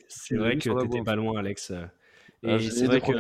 C'est- 0.10 0.36
Il 0.36 0.40
vrai 0.40 0.58
que 0.58 0.82
t'étais 0.82 1.04
pas 1.04 1.16
loin, 1.16 1.40
Alex. 1.40 1.72
Et 1.72 2.50
Ah, 2.50 2.58
j'ai 2.58 2.70
c'est 2.72 2.86
vrai 2.86 3.00
qu'on 3.02 3.14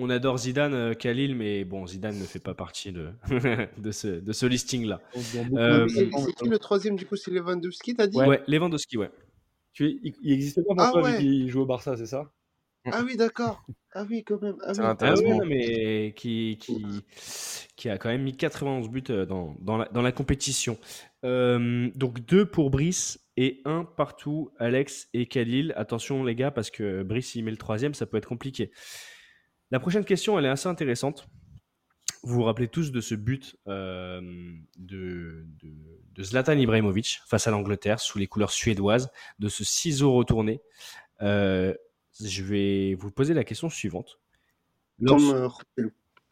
on 0.00 0.10
adore 0.10 0.38
Zidane, 0.38 0.74
euh, 0.74 0.94
Khalil, 0.94 1.34
mais 1.34 1.64
bon, 1.64 1.86
Zidane 1.86 2.18
ne 2.18 2.24
fait 2.24 2.38
pas 2.38 2.54
partie 2.54 2.92
de, 2.92 3.10
de 3.78 3.90
ce, 3.90 4.06
de 4.06 4.32
ce 4.32 4.46
listing-là. 4.46 5.02
Euh, 5.56 5.88
C'est 5.88 6.32
qui 6.34 6.48
le 6.48 6.58
troisième, 6.58 6.94
du 6.96 7.04
coup 7.04 7.16
C'est 7.16 7.32
Lewandowski, 7.32 7.96
t'as 7.96 8.06
dit? 8.06 8.18
Ouais, 8.18 8.40
Lewandowski, 8.46 8.96
ouais. 8.96 9.10
Tu- 9.72 9.98
il, 10.02 10.14
il 10.22 10.32
existait 10.32 10.62
pas 10.62 10.74
pour 10.74 10.84
Ah 10.84 10.92
toi 10.92 11.02
ouais. 11.02 11.16
vu 11.16 11.24
qu'il 11.24 11.48
joue 11.50 11.62
au 11.62 11.66
Barça, 11.66 11.96
c'est 11.96 12.06
ça? 12.06 12.30
Ah 12.92 13.02
oui, 13.04 13.16
d'accord. 13.16 13.62
Ah 13.94 14.04
oui, 14.08 14.22
quand 14.24 14.40
même. 14.42 14.56
Ah 14.64 14.74
C'est 14.74 14.80
oui. 14.80 14.86
Ah 14.86 14.90
intéressant. 14.90 15.22
non, 15.28 15.44
mais 15.46 16.12
qui, 16.16 16.58
qui, 16.60 16.84
qui 17.76 17.88
a 17.88 17.98
quand 17.98 18.08
même 18.08 18.22
mis 18.22 18.36
91 18.36 18.88
buts 18.88 19.02
euh, 19.10 19.26
dans, 19.26 19.56
dans, 19.60 19.76
la, 19.78 19.86
dans 19.86 20.02
la 20.02 20.12
compétition. 20.12 20.78
Euh, 21.24 21.90
donc 21.94 22.20
deux 22.20 22.46
pour 22.46 22.70
Brice 22.70 23.18
et 23.36 23.60
un 23.64 23.84
partout, 23.84 24.50
Alex 24.58 25.08
et 25.14 25.26
Khalil. 25.26 25.72
Attention 25.76 26.22
les 26.24 26.34
gars, 26.34 26.50
parce 26.50 26.70
que 26.70 27.02
Brice, 27.02 27.34
il 27.34 27.44
met 27.44 27.50
le 27.50 27.56
troisième, 27.56 27.94
ça 27.94 28.06
peut 28.06 28.16
être 28.16 28.28
compliqué. 28.28 28.70
La 29.70 29.80
prochaine 29.80 30.04
question, 30.04 30.38
elle 30.38 30.44
est 30.44 30.50
assez 30.50 30.68
intéressante. 30.68 31.28
Vous 32.24 32.34
vous 32.34 32.42
rappelez 32.44 32.68
tous 32.68 32.90
de 32.90 33.00
ce 33.00 33.14
but 33.14 33.56
euh, 33.68 34.20
de, 34.76 35.46
de, 35.62 35.68
de 36.14 36.22
Zlatan 36.22 36.58
Ibrahimovic 36.58 37.20
face 37.26 37.46
à 37.46 37.50
l'Angleterre 37.52 38.00
sous 38.00 38.18
les 38.18 38.26
couleurs 38.26 38.50
suédoises, 38.50 39.10
de 39.38 39.48
ce 39.48 39.62
ciseau 39.62 40.12
retourné. 40.14 40.60
Euh, 41.22 41.74
je 42.22 42.42
vais 42.42 42.94
vous 42.94 43.10
poser 43.10 43.34
la 43.34 43.44
question 43.44 43.68
suivante. 43.68 44.18
Comme 45.06 45.30
Lorsque- 45.32 45.66
euh. 45.78 45.90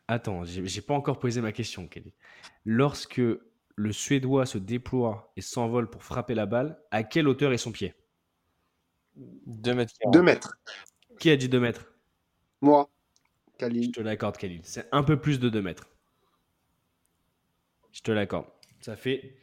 Attends, 0.08 0.44
j'ai 0.44 0.80
pas 0.82 0.94
encore 0.94 1.18
posé 1.18 1.40
ma 1.40 1.50
question, 1.52 1.88
Kelly. 1.88 2.12
Lorsque 2.64 3.20
le 3.78 3.92
Suédois 3.92 4.46
se 4.46 4.58
déploie 4.58 5.32
et 5.36 5.40
s'envole 5.40 5.90
pour 5.90 6.02
frapper 6.04 6.34
la 6.34 6.46
balle, 6.46 6.80
à 6.92 7.02
quelle 7.02 7.26
hauteur 7.28 7.52
est 7.52 7.58
son 7.58 7.72
pied? 7.72 7.94
2 9.16 9.74
mètres. 9.74 9.94
2 10.12 10.22
mètres. 10.22 10.56
Qui 11.18 11.30
a 11.30 11.36
dit 11.36 11.48
2 11.48 11.58
mètres? 11.60 11.92
Moi, 12.60 12.88
Je 13.54 13.58
Khalil. 13.58 13.92
te 13.92 14.00
l'accorde, 14.00 14.36
Khalil. 14.36 14.60
C'est 14.64 14.86
un 14.92 15.02
peu 15.02 15.20
plus 15.20 15.40
de 15.40 15.48
2 15.48 15.62
mètres. 15.62 15.88
Je 17.92 18.00
te 18.02 18.12
l'accorde. 18.12 18.46
Ça 18.80 18.94
fait 18.96 19.36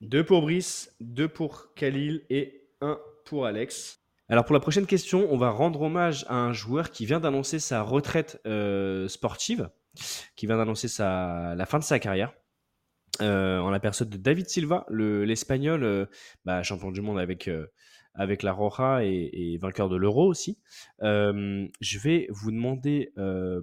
2 0.00 0.24
pour 0.24 0.42
Brice, 0.42 0.94
2 1.00 1.28
pour 1.28 1.74
Khalil 1.74 2.24
et 2.30 2.68
1 2.80 2.98
pour 3.24 3.44
Alex. 3.46 4.00
Alors 4.28 4.44
pour 4.44 4.54
la 4.54 4.60
prochaine 4.60 4.86
question, 4.86 5.26
on 5.30 5.36
va 5.36 5.50
rendre 5.50 5.82
hommage 5.82 6.24
à 6.28 6.34
un 6.36 6.52
joueur 6.52 6.90
qui 6.90 7.06
vient 7.06 7.20
d'annoncer 7.20 7.58
sa 7.60 7.82
retraite 7.82 8.40
euh, 8.46 9.06
sportive, 9.08 9.70
qui 10.34 10.46
vient 10.46 10.56
d'annoncer 10.56 10.88
sa, 10.88 11.54
la 11.54 11.66
fin 11.66 11.78
de 11.78 11.84
sa 11.84 11.98
carrière. 11.98 12.32
Euh, 13.22 13.60
en 13.60 13.70
la 13.70 13.80
personne 13.80 14.10
de 14.10 14.16
David 14.18 14.48
Silva, 14.48 14.84
le- 14.88 15.24
l'Espagnol, 15.24 15.84
euh, 15.84 16.06
bah, 16.44 16.62
champion 16.62 16.90
du 16.90 17.00
monde 17.00 17.18
avec, 17.18 17.48
euh, 17.48 17.66
avec 18.14 18.42
la 18.42 18.52
Roja 18.52 19.04
et, 19.04 19.30
et 19.32 19.58
vainqueur 19.58 19.88
de 19.88 19.96
l'Euro 19.96 20.26
aussi. 20.26 20.58
Euh, 21.02 21.66
je 21.80 21.98
vais 21.98 22.26
vous 22.30 22.50
demander, 22.50 23.12
euh, 23.16 23.62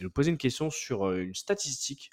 vous 0.00 0.10
poser 0.10 0.30
une 0.30 0.38
question 0.38 0.70
sur 0.70 1.10
une 1.12 1.34
statistique. 1.34 2.10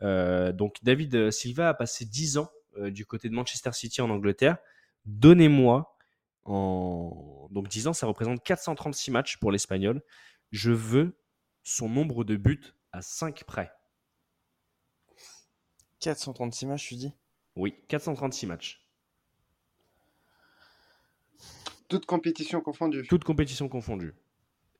Donc, 0.00 0.76
David 0.82 1.30
Silva 1.32 1.70
a 1.70 1.74
passé 1.74 2.04
10 2.04 2.38
ans 2.38 2.50
du 2.78 3.06
côté 3.06 3.28
de 3.28 3.34
Manchester 3.34 3.72
City 3.72 4.00
en 4.02 4.10
Angleterre. 4.10 4.58
Donnez-moi, 5.06 5.93
en... 6.44 7.48
donc 7.50 7.68
10 7.68 7.88
ans, 7.88 7.92
ça 7.92 8.06
représente 8.06 8.42
436 8.42 9.10
matchs 9.10 9.36
pour 9.38 9.50
l'Espagnol. 9.52 10.02
Je 10.50 10.70
veux 10.70 11.16
son 11.62 11.88
nombre 11.88 12.24
de 12.24 12.36
buts 12.36 12.74
à 12.92 13.02
5 13.02 13.44
près. 13.44 13.72
436 16.00 16.66
matchs, 16.66 16.88
tu 16.88 16.94
dis? 16.96 17.12
Oui, 17.56 17.74
436 17.88 18.46
matchs. 18.46 18.84
Toute 21.88 22.06
compétition 22.06 22.60
confondue. 22.60 23.06
Toutes 23.08 23.24
compétitions 23.24 23.68
confondues. 23.68 24.14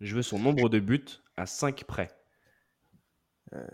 Je 0.00 0.14
veux 0.16 0.22
son 0.22 0.38
nombre 0.38 0.68
de 0.68 0.80
buts 0.80 1.04
à 1.36 1.46
5 1.46 1.84
près. 1.84 2.10
Euh, 3.52 3.66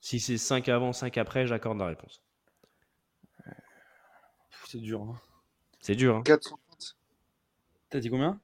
Si 0.00 0.20
c'est 0.20 0.36
5 0.38 0.68
avant, 0.68 0.92
5 0.92 1.16
après, 1.18 1.46
j'accorde 1.46 1.78
la 1.78 1.86
réponse. 1.86 2.22
C'est 4.66 4.80
dur. 4.80 5.02
hein. 5.02 5.20
C'est 5.80 5.94
dur. 5.94 6.16
Hein 6.16 6.22
430. 6.24 6.60
T'as 7.94 8.00
dit 8.00 8.10
combien? 8.10 8.40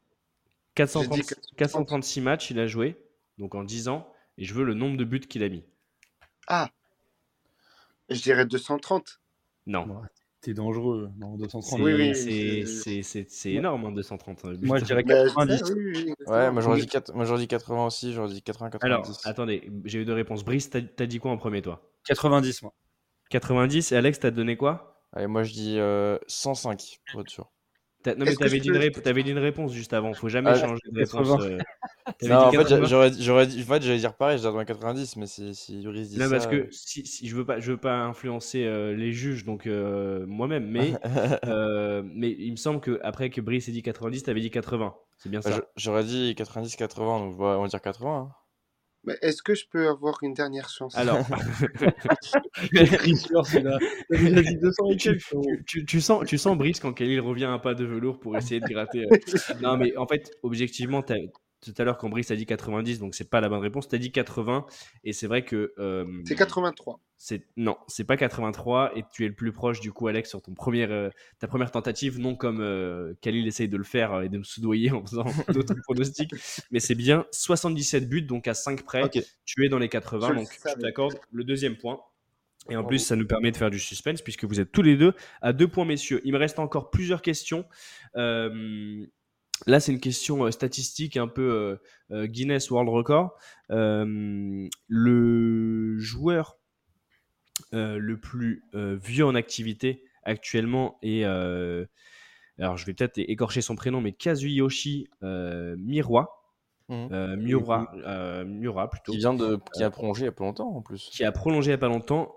430 0.76 1.16
J'ai 1.16 1.22
dit 1.22 1.26
430. 1.26 1.56
436 1.88 2.20
matchs, 2.20 2.50
il 2.52 2.60
a 2.60 2.68
joué, 2.68 2.96
donc 3.36 3.56
en 3.56 3.64
10 3.64 3.88
ans, 3.88 4.08
et 4.38 4.44
je 4.44 4.54
veux 4.54 4.62
le 4.62 4.74
nombre 4.74 4.96
de 4.96 5.02
buts 5.02 5.18
qu'il 5.18 5.42
a 5.42 5.48
mis. 5.48 5.64
Ah 6.46 6.70
Je 8.08 8.22
dirais 8.22 8.46
230. 8.46 9.20
Non. 9.66 9.88
Ouais, 9.88 10.06
T'es 10.40 10.54
dangereux. 10.54 11.10
Non, 11.18 11.36
230. 11.36 11.80
Oui, 11.80 11.94
oui, 11.94 12.14
c'est- 12.14 12.64
c'est- 12.64 12.64
c'est- 12.64 13.02
c'est 13.02 13.28
c'est 13.28 13.52
énorme, 13.54 13.86
hein, 13.86 13.90
230 13.90 14.46
buts. 14.56 14.68
Moi, 14.68 14.78
je 14.78 14.84
dirais 14.84 15.02
Bah, 15.02 15.14
90. 15.14 15.58
c'est 15.58 15.64
ça, 15.66 15.74
oui, 15.74 15.92
oui, 15.96 16.14
Ouais, 16.28 16.52
moi 16.52 16.62
j'aurais 16.62 16.78
dit, 16.78 16.86
4... 16.86 17.12
moi, 17.12 17.24
j'aurais 17.24 17.40
dit 17.40 17.48
80 17.48 17.86
aussi, 17.86 18.12
j'aurais 18.12 18.32
dit 18.32 18.40
80, 18.40 18.70
90. 18.70 19.08
Alors, 19.08 19.20
attendez, 19.24 19.68
j'ai 19.84 19.98
eu 19.98 20.04
deux 20.04 20.14
réponses. 20.14 20.44
Brice, 20.44 20.70
t'as 20.70 20.78
as 20.78 21.06
dit 21.06 21.18
quoi 21.18 21.32
en 21.32 21.36
premier, 21.38 21.60
toi? 21.60 21.90
90, 22.04 22.62
moi. 22.62 22.72
90, 23.30 23.90
et 23.90 23.96
Alex, 23.96 24.20
t'as 24.20 24.30
donné 24.30 24.56
quoi? 24.56 25.02
Allez, 25.12 25.26
moi 25.26 25.42
je 25.42 25.52
dis 25.52 25.76
euh, 25.80 26.18
105, 26.28 27.00
pour 27.10 27.22
être 27.22 27.30
sûr. 27.30 27.50
T'as- 28.02 28.14
Non, 28.14 28.24
mais 28.24 28.34
t'avais 28.34 28.56
je 28.56 28.62
dit, 28.62 28.70
peux- 28.70 29.12
dit 29.22 29.30
une 29.30 29.38
réponse 29.38 29.72
juste 29.72 29.92
avant, 29.92 30.14
faut 30.14 30.28
jamais 30.28 30.50
Ah, 30.50 30.54
changer 30.54 30.80
de 30.90 30.98
réponse. 30.98 31.28
80. 31.28 31.40
euh. 31.42 31.58
Non, 32.22 32.28
dit 32.28 32.32
en 32.32 32.50
fait, 32.52 32.56
80? 32.58 32.80
j'a- 32.80 32.86
j'aurais 32.86 33.12
j'aurais 33.18 33.46
dit, 33.46 33.62
en 33.62 33.66
fait, 33.66 33.82
j'allais 33.82 33.98
dire 33.98 34.14
pareil, 34.14 34.38
j'aurais 34.38 34.64
dit 34.64 34.68
90, 34.68 35.16
mais 35.16 35.26
si, 35.26 35.54
si 35.54 35.82
Brice 35.82 36.08
dit 36.08 36.18
Non, 36.18 36.24
ça. 36.24 36.30
parce 36.30 36.46
que 36.46 36.56
euh, 36.56 36.68
si, 36.70 37.06
si- 37.06 37.28
je 37.28 37.36
veux 37.36 37.44
pas, 37.44 37.60
je 37.60 37.72
veux 37.72 37.76
pas 37.78 37.98
influencer 38.00 38.64
euh, 38.64 38.94
les 38.94 39.12
juges, 39.12 39.44
donc 39.44 39.66
euh, 39.66 40.24
moi-même, 40.26 40.66
mais, 40.66 40.92
euh, 41.44 42.02
mais 42.04 42.30
il 42.38 42.50
me 42.52 42.56
semble 42.56 42.80
que 42.80 42.98
après 43.02 43.28
que 43.30 43.40
Brice 43.40 43.68
ait 43.68 43.72
dit 43.72 43.82
90, 43.82 44.22
t'avais 44.22 44.40
dit 44.40 44.50
80. 44.50 44.94
C'est 45.18 45.28
bien 45.28 45.40
bah, 45.40 45.50
ça. 45.50 45.56
je- 45.56 45.62
j'aurais 45.76 46.04
dit 46.04 46.34
90, 46.34 46.76
80, 46.76 47.18
donc 47.20 47.38
ouais, 47.38 47.46
on 47.46 47.62
va 47.62 47.68
dire 47.68 47.80
80. 47.82 48.30
hein. 48.30 48.34
Mais 49.04 49.16
est-ce 49.22 49.42
que 49.42 49.54
je 49.54 49.64
peux 49.70 49.88
avoir 49.88 50.18
une 50.22 50.34
dernière 50.34 50.68
chance? 50.68 50.94
Alors, 50.96 51.24
Tricheur, 52.98 53.46
celui-là. 53.46 53.78
T'as 54.10 54.16
déjà 54.18 54.42
dit 54.42 54.56
200 54.56 54.84
et 54.90 54.96
quelques. 54.96 55.20
frérot. 55.22 55.42
tu, 55.42 55.64
tu- 55.66 55.84
tu 55.86 56.00
sens, 56.00 56.24
tu 56.26 56.38
sens 56.38 56.56
Brice 56.56 56.80
quand 56.80 56.92
Khalil 56.92 57.20
revient 57.20 57.44
un 57.46 57.58
pas 57.58 57.74
de 57.74 57.84
velours 57.84 58.20
pour 58.20 58.36
essayer 58.36 58.60
de 58.60 58.66
gratter. 58.66 59.04
euh. 59.04 59.08
Non, 59.62 59.76
mais 59.76 59.96
en 59.96 60.06
fait, 60.06 60.30
objectivement, 60.42 61.02
t'as- 61.02 61.16
tout 61.60 61.74
à 61.76 61.84
l'heure, 61.84 61.98
quand 61.98 62.08
Brice 62.08 62.30
a 62.30 62.36
dit 62.36 62.46
90, 62.46 62.98
donc 62.98 63.14
c'est 63.14 63.28
pas 63.28 63.40
la 63.40 63.48
bonne 63.48 63.60
réponse, 63.60 63.88
t'as 63.88 63.98
dit 63.98 64.12
80, 64.12 64.66
et 65.04 65.12
c'est 65.12 65.26
vrai 65.26 65.44
que. 65.44 65.72
euh, 65.78 66.06
C'est 66.24 66.34
83. 66.34 67.00
C'est 67.22 67.46
non, 67.58 67.76
c'est 67.86 68.04
pas 68.04 68.16
83 68.16 68.96
et 68.96 69.04
tu 69.12 69.26
es 69.26 69.28
le 69.28 69.34
plus 69.34 69.52
proche 69.52 69.80
du 69.80 69.92
coup 69.92 70.08
Alex 70.08 70.30
sur 70.30 70.40
ton 70.40 70.54
premier, 70.54 70.84
euh, 70.84 71.10
ta 71.38 71.48
première 71.48 71.70
tentative, 71.70 72.18
non 72.18 72.34
comme 72.34 72.60
euh, 72.62 73.12
Khalil 73.20 73.46
essaye 73.46 73.68
de 73.68 73.76
le 73.76 73.84
faire 73.84 74.14
euh, 74.14 74.22
et 74.22 74.30
de 74.30 74.38
me 74.38 74.42
soudoyer 74.42 74.90
en 74.90 75.04
faisant 75.04 75.24
d'autres 75.52 75.74
pronostics, 75.82 76.32
mais 76.70 76.80
c'est 76.80 76.94
bien 76.94 77.26
77 77.30 78.08
buts 78.08 78.22
donc 78.22 78.48
à 78.48 78.54
5 78.54 78.82
près, 78.84 79.10
tu 79.44 79.66
es 79.66 79.68
dans 79.68 79.78
les 79.78 79.90
80 79.90 80.28
Je 80.28 80.32
le 80.32 80.38
donc 80.38 80.48
je 80.66 80.80
t'accorde 80.80 81.18
le 81.30 81.44
deuxième 81.44 81.76
point. 81.76 82.00
Et 82.68 82.76
en 82.76 82.84
plus, 82.84 82.98
ça 82.98 83.16
nous 83.16 83.26
permet 83.26 83.50
de 83.50 83.56
faire 83.56 83.70
du 83.70 83.78
suspense 83.80 84.22
puisque 84.22 84.44
vous 84.44 84.60
êtes 84.60 84.70
tous 84.70 84.82
les 84.82 84.96
deux 84.96 85.14
à 85.40 85.52
deux 85.52 85.66
points, 85.66 85.84
messieurs. 85.86 86.20
Il 86.24 86.32
me 86.32 86.38
reste 86.38 86.58
encore 86.58 86.90
plusieurs 86.90 87.22
questions. 87.22 87.64
Euh, 88.16 89.06
Là, 89.66 89.80
c'est 89.80 89.92
une 89.92 90.00
question 90.00 90.44
euh, 90.46 90.50
statistique, 90.50 91.16
un 91.16 91.28
peu 91.28 91.50
euh, 91.52 91.76
euh, 92.16 92.26
Guinness 92.26 92.70
World 92.70 92.88
Record. 92.88 93.36
Euh, 93.70 94.68
le 94.88 95.98
joueur 95.98 96.58
euh, 97.74 97.98
le 97.98 98.18
plus 98.18 98.64
euh, 98.74 98.96
vieux 99.02 99.24
en 99.26 99.34
activité 99.34 100.04
actuellement 100.22 100.98
est, 101.02 101.24
euh, 101.24 101.84
alors 102.58 102.76
je 102.76 102.84
vais 102.86 102.94
peut-être 102.94 103.18
écorcher 103.18 103.60
son 103.60 103.76
prénom, 103.76 104.00
mais 104.00 104.12
Kazuyoshi 104.12 105.08
euh, 105.22 105.76
Miura, 105.78 106.30
euh, 106.90 107.36
Miura, 107.36 107.92
euh, 108.06 108.44
Miura 108.44 108.90
plutôt, 108.90 109.12
Qui 109.12 109.18
vient 109.18 109.34
de, 109.34 109.58
qui 109.74 109.84
a 109.84 109.90
prolongé 109.90 110.22
il 110.22 110.24
y 110.24 110.28
a 110.28 110.32
pas 110.32 110.44
longtemps 110.44 110.74
en 110.74 110.82
plus. 110.82 111.08
qui 111.12 111.24
a 111.24 111.32
prolongé 111.32 111.68
il 111.68 111.72
n'y 111.72 111.74
a 111.74 111.78
pas 111.78 111.88
longtemps. 111.88 112.34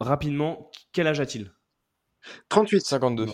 Rapidement, 0.00 0.70
quel 0.92 1.06
âge 1.06 1.20
a-t-il? 1.20 1.52
38. 2.48 2.80
52. 2.84 3.26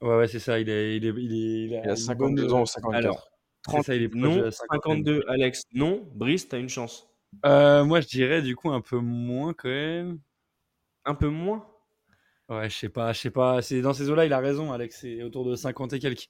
Ouais, 0.00 0.16
ouais, 0.16 0.28
c'est 0.28 0.38
ça. 0.38 0.58
Il, 0.58 0.68
est, 0.70 0.96
il, 0.96 1.04
est, 1.04 1.08
il, 1.16 1.32
est, 1.32 1.64
il 1.66 1.74
a, 1.76 1.80
Il 1.84 1.86
a 1.88 1.90
une 1.90 1.96
52 1.96 2.42
bonne- 2.46 2.52
ans 2.54 2.62
ou 2.62 2.66
54. 2.66 2.96
Alors, 2.96 3.84
ça, 3.84 3.94
il 3.94 4.02
est 4.04 4.14
non, 4.14 4.36
de 4.36 4.42
la 4.42 4.50
cinquantaine. 4.50 5.04
52, 5.04 5.24
Alex, 5.28 5.62
non, 5.74 6.08
Brice, 6.14 6.48
t'as 6.48 6.58
une 6.58 6.68
chance. 6.70 7.06
Euh, 7.44 7.84
moi, 7.84 8.00
je 8.00 8.08
dirais 8.08 8.42
du 8.42 8.56
coup 8.56 8.70
un 8.70 8.80
peu 8.80 8.96
moins 8.98 9.52
quand 9.52 9.68
même. 9.68 10.18
Un 11.04 11.14
peu 11.14 11.28
moins? 11.28 11.66
Ouais, 12.48 12.68
je 12.68 12.76
sais 12.76 12.88
pas, 12.88 13.12
je 13.12 13.20
sais 13.20 13.30
pas. 13.30 13.62
C'est 13.62 13.80
dans 13.82 13.92
ces 13.92 14.10
eaux-là, 14.10 14.26
il 14.26 14.32
a 14.32 14.40
raison, 14.40 14.72
Alex. 14.72 14.98
C'est 15.02 15.22
autour 15.22 15.44
de 15.44 15.54
50 15.54 15.92
et 15.92 15.98
quelques. 16.00 16.28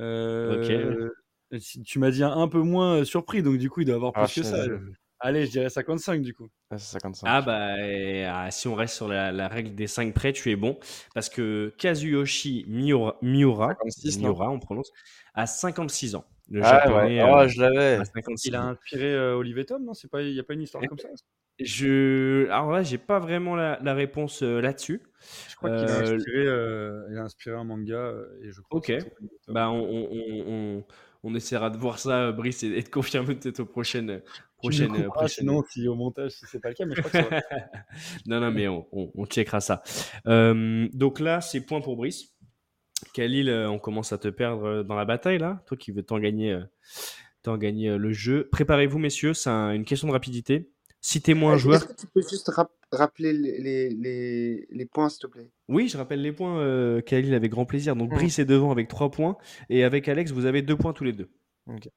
Euh, 0.00 1.10
si- 1.58 1.82
Tu 1.82 1.98
m'as 1.98 2.10
dit 2.10 2.22
un, 2.22 2.32
un 2.32 2.48
peu 2.48 2.60
moins 2.60 2.98
euh, 3.00 3.04
surpris, 3.04 3.42
donc 3.42 3.58
du 3.58 3.68
coup, 3.70 3.80
il 3.80 3.86
doit 3.86 3.96
avoir 3.96 4.12
plus 4.12 4.22
Ah, 4.22 4.26
que 4.26 4.32
putain, 4.32 4.50
ça. 4.50 4.64
je- 4.64 4.74
Allez, 5.20 5.46
je 5.46 5.50
dirais 5.50 5.70
55 5.70 6.22
du 6.22 6.34
coup. 6.34 6.48
Ouais, 6.70 6.78
c'est 6.78 6.92
55. 6.92 7.26
Ah 7.28 7.42
bah 7.42 7.74
euh, 7.78 8.28
ah, 8.28 8.50
si 8.50 8.68
on 8.68 8.74
reste 8.74 8.94
sur 8.96 9.08
la, 9.08 9.32
la 9.32 9.48
règle 9.48 9.74
des 9.74 9.86
5 9.86 10.12
prêts, 10.14 10.32
tu 10.32 10.50
es 10.50 10.56
bon. 10.56 10.78
Parce 11.14 11.28
que 11.28 11.72
Kazuyoshi 11.78 12.64
Miura, 12.68 13.16
Miura, 13.22 13.68
56, 13.68 14.20
non 14.20 14.28
Miura 14.30 14.50
on 14.50 14.58
prononce, 14.58 14.90
a 15.34 15.46
56 15.46 16.14
ans. 16.16 16.24
Le 16.48 16.62
Ah 16.62 16.80
japonais 16.80 17.22
ouais, 17.22 17.30
euh, 17.30 17.34
ah, 17.34 17.46
je 17.48 17.60
l'avais. 17.60 17.96
a 17.96 18.04
56 18.04 18.48
Il 18.48 18.54
a 18.54 18.62
inspiré 18.64 19.14
euh, 19.14 19.36
Olivier 19.36 19.64
Tom, 19.64 19.84
non? 19.84 19.94
C'est 19.94 20.08
pas, 20.10 20.22
il 20.22 20.32
y 20.34 20.40
a 20.40 20.44
pas 20.44 20.54
une 20.54 20.62
histoire 20.62 20.82
Eh, 20.84 20.88
comme 20.88 20.98
ça? 20.98 21.08
Je... 21.58 22.46
Alors 22.50 22.70
là, 22.70 22.82
j'ai 22.82 22.98
pas 22.98 23.18
vraiment 23.18 23.56
la, 23.56 23.78
la 23.82 23.94
réponse 23.94 24.42
euh, 24.42 24.60
là-dessus. 24.60 25.02
Je 25.48 25.56
crois 25.56 25.70
qu'il 25.70 25.88
a 25.88 25.92
Euh, 25.94 26.14
inspiré, 26.14 26.46
euh, 26.46 27.06
il 27.10 27.16
a 27.18 27.22
inspiré 27.22 27.56
un 27.56 27.64
manga 27.64 27.94
euh, 27.96 28.26
et 28.42 28.52
je 28.52 28.60
crois 28.60 28.78
Ok. 28.78 28.92
Bah, 29.48 29.70
on, 29.70 29.80
on, 29.80 30.44
on, 30.46 30.84
on- 31.24 31.34
essaiera 31.34 31.70
de 31.70 31.78
voir 31.78 31.98
ça, 31.98 32.30
Brice, 32.32 32.62
et, 32.62 32.68
et 32.68 32.82
de 32.82 32.88
confirmer 32.88 33.34
peut-être 33.34 33.60
aux 33.60 33.66
prochaines, 33.66 34.22
Tu 34.62 34.68
me 34.68 34.70
prochaines, 34.72 34.88
couperas, 34.88 35.08
prochaines- 35.10 35.28
sinon, 35.28 35.62
si 35.68 35.86
au 35.88 35.94
montage, 35.94 36.30
si 36.32 36.46
c'est 36.46 36.60
pas 36.60 36.68
le 36.70 36.74
cas, 36.74 36.86
mais 36.86 36.94
je 36.94 37.02
crois 37.02 37.10
que 37.10 37.18
c'est 37.18 37.24
vrai. 37.24 37.42
non, 38.26 38.40
non, 38.40 38.50
mais 38.50 38.68
on, 38.68 38.86
on, 38.92 39.10
on 39.14 39.26
checkera 39.26 39.60
ça. 39.60 39.82
Euh, 40.26 40.88
donc 40.92 41.20
là, 41.20 41.40
c'est 41.40 41.60
point 41.60 41.80
pour 41.80 41.96
Brice. 41.96 42.32
Khalil, 43.12 43.50
euh, 43.50 43.68
on 43.70 43.78
commence 43.78 44.12
à 44.12 44.18
te 44.18 44.28
perdre 44.28 44.64
euh, 44.64 44.82
dans 44.82 44.94
la 44.94 45.04
bataille, 45.04 45.38
là? 45.38 45.62
Toi 45.66 45.76
qui 45.76 45.90
veux 45.92 46.02
t'en 46.02 46.18
gagner, 46.18 46.52
euh, 46.52 46.62
t'en 47.42 47.58
gagner 47.58 47.90
euh, 47.90 47.98
le 47.98 48.12
jeu. 48.12 48.48
Préparez-vous, 48.50 48.98
messieurs, 48.98 49.34
c'est 49.34 49.50
un- 49.50 49.72
une 49.72 49.84
question 49.84 50.08
de 50.08 50.12
rapidité. 50.12 50.70
Citez-moi 51.02 51.52
un 51.52 51.54
Est-ce 51.56 51.62
joueur. 51.62 51.86
que 51.86 51.92
tu 51.92 52.06
peux 52.06 52.22
juste 52.22 52.48
rap- 52.48 52.72
rappeler 52.90 53.32
les, 53.34 53.60
les, 53.60 53.90
les, 53.90 54.66
les 54.70 54.86
points, 54.86 55.08
s'il 55.10 55.20
te 55.20 55.26
plaît? 55.26 55.50
Oui, 55.68 55.88
je 55.88 55.98
rappelle 55.98 56.22
les 56.22 56.32
points, 56.32 56.58
euh, 56.60 57.02
Khalil, 57.02 57.34
avec 57.34 57.50
grand 57.50 57.66
plaisir. 57.66 57.94
Donc, 57.94 58.10
Mm. 58.10 58.14
Brice 58.16 58.38
est 58.38 58.44
devant 58.46 58.70
avec 58.72 58.88
3 58.88 59.10
points. 59.10 59.36
Et 59.68 59.84
avec 59.84 60.08
Alex, 60.08 60.32
vous 60.32 60.46
avez 60.46 60.62
2 60.62 60.76
points 60.76 60.94
tous 60.94 61.04
les 61.04 61.12
deux. 61.12 61.28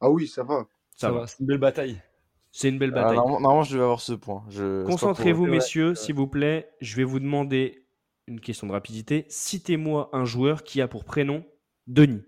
Ah 0.02 0.10
oui, 0.12 0.28
ça 0.28 0.44
va. 0.44 0.68
Ça, 0.92 1.08
Ça 1.08 1.12
va. 1.14 1.20
va, 1.22 1.28
c'est 1.28 1.40
une 1.40 1.46
belle 1.46 1.58
bataille. 1.60 2.02
C'est 2.52 2.70
une 2.70 2.80
belle 2.80 2.92
Ah, 2.94 3.02
bataille. 3.02 3.16
normalement, 3.18 3.40
normalement, 3.40 3.64
je 3.64 3.74
devais 3.74 3.84
avoir 3.84 4.02
ce 4.02 4.14
point. 4.14 4.44
Je... 4.50 4.82
pour- 4.82 4.92
Concentrez-vous, 4.92 5.44
Ouais, 5.46 5.50
messieurs, 5.52 5.90
ouais. 5.90 5.96
s'il 5.96 6.16
vous 6.16 6.28
plaît. 6.28 6.70
Je 6.82 6.96
vais 6.96 7.04
vous 7.04 7.20
demander 7.20 7.86
une 8.28 8.40
question 8.40 8.68
de 8.68 8.72
rapidité. 8.72 9.26
Citez-moi 9.30 10.10
un 10.14 10.26
joueur 10.26 10.64
qui 10.64 10.82
a 10.82 10.88
pour 10.88 11.04
prénom 11.06 11.46
Denis. 11.88 12.24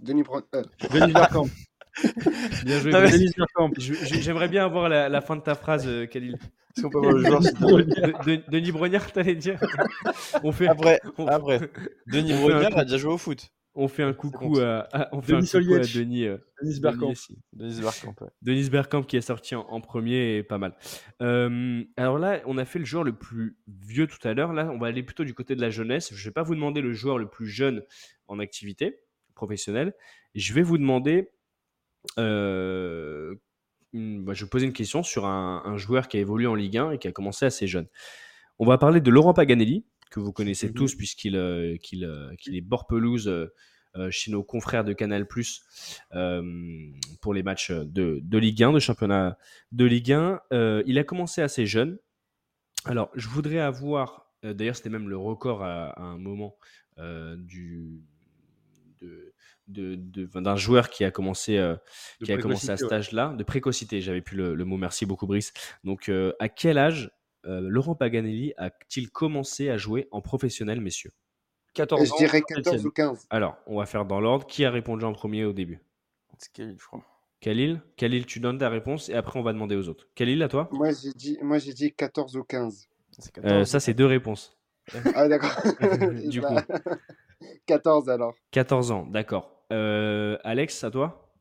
Denis 0.00 0.22
Bron- 0.22 0.42
euh, 0.54 0.62
Denis 0.92 1.12
Bergkamp. 1.12 1.46
Bien 2.64 2.78
joué, 2.80 2.92
mais-. 2.92 3.10
Denis 3.10 3.30
Bergkamp. 3.36 3.70
J'aimerais 3.78 4.48
bien 4.48 4.64
avoir 4.64 4.88
la, 4.88 5.08
la 5.08 5.20
fin 5.20 5.36
de 5.36 5.42
ta 5.42 5.54
phrase, 5.54 5.86
euh, 5.86 6.06
Khalil. 6.06 6.34
Est-ce 6.76 6.82
qu'on 6.82 6.90
peut 6.90 6.98
avoir 6.98 7.12
le 7.14 7.20
joueur 7.24 7.40
De- 7.40 8.36
de- 8.36 8.42
Denis 8.50 8.72
Brognard, 8.72 9.12
t'allais 9.12 9.34
dire 9.36 9.60
on 10.44 10.50
fait, 10.52 10.66
Après, 10.68 11.00
on, 11.18 11.26
après. 11.26 11.60
Denis 12.06 12.32
Brognard 12.32 12.76
a 12.78 12.84
déjà 12.84 12.96
joué 12.98 13.12
au 13.12 13.18
foot. 13.18 13.50
On 13.74 13.88
fait 13.88 14.02
un 14.02 14.12
coucou 14.12 14.50
bon, 14.54 14.60
à, 14.62 14.86
à- 14.92 15.08
on 15.12 15.20
fait 15.22 15.32
Denis 15.32 15.50
un 15.54 15.60
coucou 15.60 15.74
à 15.74 15.82
Solietch. 15.82 15.94
Denis. 15.96 16.24
euh, 16.26 16.36
Denis 16.62 16.70
Denis 16.72 16.80
Bergkamp. 16.80 17.10
aussi. 17.10 17.38
Denis 17.52 17.80
Bergkamp. 17.80 18.14
ouais. 18.20 18.28
Denis 18.42 18.70
Bergkamp 18.70 19.02
qui 19.02 19.16
est 19.16 19.20
sorti 19.20 19.54
en, 19.54 19.62
en 19.62 19.80
premier 19.80 20.36
et 20.36 20.42
pas 20.42 20.58
mal. 20.58 20.76
Euh, 21.22 21.82
alors 21.96 22.18
là, 22.18 22.40
on 22.46 22.56
a 22.58 22.64
fait 22.64 22.78
le 22.78 22.84
joueur 22.84 23.04
le 23.04 23.12
plus 23.16 23.56
vieux 23.66 24.06
tout 24.06 24.26
à 24.26 24.34
l'heure. 24.34 24.52
Là, 24.52 24.70
on 24.72 24.78
va 24.78 24.86
aller 24.86 25.02
plutôt 25.02 25.24
du 25.24 25.34
côté 25.34 25.56
de 25.56 25.60
la 25.60 25.70
jeunesse. 25.70 26.12
Je 26.14 26.20
ne 26.20 26.24
vais 26.30 26.32
pas 26.32 26.42
vous 26.42 26.54
demander 26.54 26.80
le 26.80 26.92
joueur 26.92 27.18
le 27.18 27.28
plus 27.28 27.46
jeune 27.48 27.82
en 28.28 28.38
activité 28.38 29.00
professionnelle. 29.34 29.94
Je 30.34 30.52
vais 30.54 30.62
vous 30.62 30.78
demander. 30.78 31.30
euh, 32.18 33.34
une- 33.92 34.24
bah, 34.24 34.32
je 34.34 34.44
vais 34.44 34.50
poser 34.50 34.66
une 34.66 34.72
question 34.72 35.02
sur 35.02 35.24
un, 35.26 35.62
un 35.64 35.76
joueur 35.76 36.08
qui 36.08 36.16
a 36.16 36.20
évolué 36.20 36.46
en 36.46 36.54
Ligue 36.54 36.76
1 36.78 36.90
et 36.92 36.98
qui 36.98 37.08
a 37.08 37.12
commencé 37.12 37.46
assez 37.46 37.66
jeune. 37.66 37.86
On 38.58 38.66
va 38.66 38.76
parler 38.78 39.00
de 39.00 39.10
Laurent 39.10 39.32
Paganelli, 39.34 39.84
que 40.14 40.20
vous 40.20 40.32
connaissez 40.32 40.72
tous 40.72 40.94
puisqu'il 40.94 41.34
euh, 41.36 41.76
qu'il, 41.76 42.04
euh, 42.04 42.32
qu'il 42.36 42.54
est 42.56 42.60
bord 42.60 42.86
pelouse 42.86 43.26
euh, 43.28 44.10
chez 44.10 44.30
nos 44.30 44.44
confrères 44.44 44.84
de 44.84 44.92
Canal+, 44.92 45.26
pour 47.20 47.34
les 47.34 47.42
matchs 47.42 47.72
de, 47.72 48.20
de 48.22 48.38
Ligue 48.38 48.62
1, 48.62 48.72
de 48.72 48.78
championnat 48.78 49.36
de 49.72 49.84
Ligue 49.84 50.12
1. 50.12 50.40
Euh, 50.52 50.82
il 50.86 50.98
a 50.98 51.04
commencé 51.04 51.42
assez 51.42 51.66
jeune. 51.66 51.98
Alors, 52.84 53.10
je 53.14 53.28
voudrais 53.28 53.58
avoir, 53.58 54.32
d'ailleurs, 54.42 54.76
c'était 54.76 54.90
même 54.90 55.08
le 55.08 55.16
record 55.16 55.64
à, 55.64 55.90
à 55.90 56.02
un 56.02 56.18
moment 56.18 56.56
du 57.36 58.02
de- 59.68 59.96
de- 59.96 60.40
d'un 60.40 60.56
joueur 60.56 60.90
qui 60.90 61.04
a 61.04 61.10
commencé 61.10 61.56
euh, 61.56 61.76
qui 62.22 62.32
a 62.32 62.38
commencé 62.38 62.70
à 62.70 62.76
cet 62.76 62.90
ouais. 62.90 62.96
âge-là, 62.96 63.34
de 63.36 63.42
précocité. 63.44 64.00
J'avais 64.00 64.20
plus 64.22 64.36
le, 64.36 64.54
le 64.54 64.64
mot. 64.64 64.76
Merci 64.76 65.06
beaucoup, 65.06 65.26
Brice. 65.26 65.52
Donc, 65.84 66.08
euh, 66.08 66.32
à 66.38 66.48
quel 66.48 66.78
âge 66.78 67.10
Laurent 67.46 67.94
Paganelli 67.94 68.52
a-t-il 68.56 69.10
commencé 69.10 69.68
à 69.70 69.76
jouer 69.76 70.08
en 70.10 70.20
professionnel, 70.20 70.80
messieurs? 70.80 71.12
14 71.74 72.04
Je 72.06 72.12
ans. 72.12 72.16
dirais 72.18 72.38
Saint-Étienne. 72.48 72.62
14 72.64 72.86
ou 72.86 72.90
15. 72.90 73.26
Alors, 73.30 73.56
on 73.66 73.78
va 73.78 73.86
faire 73.86 74.04
dans 74.04 74.20
l'ordre. 74.20 74.46
Qui 74.46 74.64
a 74.64 74.70
répondu 74.70 75.04
en 75.04 75.12
premier 75.12 75.44
au 75.44 75.52
début? 75.52 75.80
C'est 76.38 76.52
Khalil, 76.52 76.76
je 76.78 76.86
crois. 76.86 77.02
Khalil 77.40 77.80
Khalil, 77.96 78.24
tu 78.26 78.40
donnes 78.40 78.58
ta 78.58 78.68
réponse 78.70 79.08
et 79.10 79.14
après 79.14 79.38
on 79.38 79.42
va 79.42 79.52
demander 79.52 79.76
aux 79.76 79.88
autres. 79.88 80.06
Khalil, 80.14 80.42
à 80.42 80.48
toi? 80.48 80.68
Moi, 80.72 80.90
j'ai 80.92 81.12
dit, 81.12 81.38
moi, 81.42 81.58
j'ai 81.58 81.74
dit 81.74 81.92
14 81.92 82.36
ou 82.36 82.44
15. 82.44 82.88
C'est 83.18 83.38
Euh, 83.38 83.42
14. 83.42 83.68
Ça, 83.68 83.80
c'est 83.80 83.92
deux 83.94 84.06
réponses. 84.06 84.56
Ah, 85.14 85.28
d'accord. 85.28 85.50
Du 86.30 86.40
Bah, 86.40 86.64
14 87.66 88.08
alors. 88.08 88.34
14 88.52 88.90
ans, 88.92 89.06
d'accord. 89.06 89.50
Euh, 89.72 90.38
Alex, 90.44 90.84
à 90.84 90.90
toi? 90.90 91.32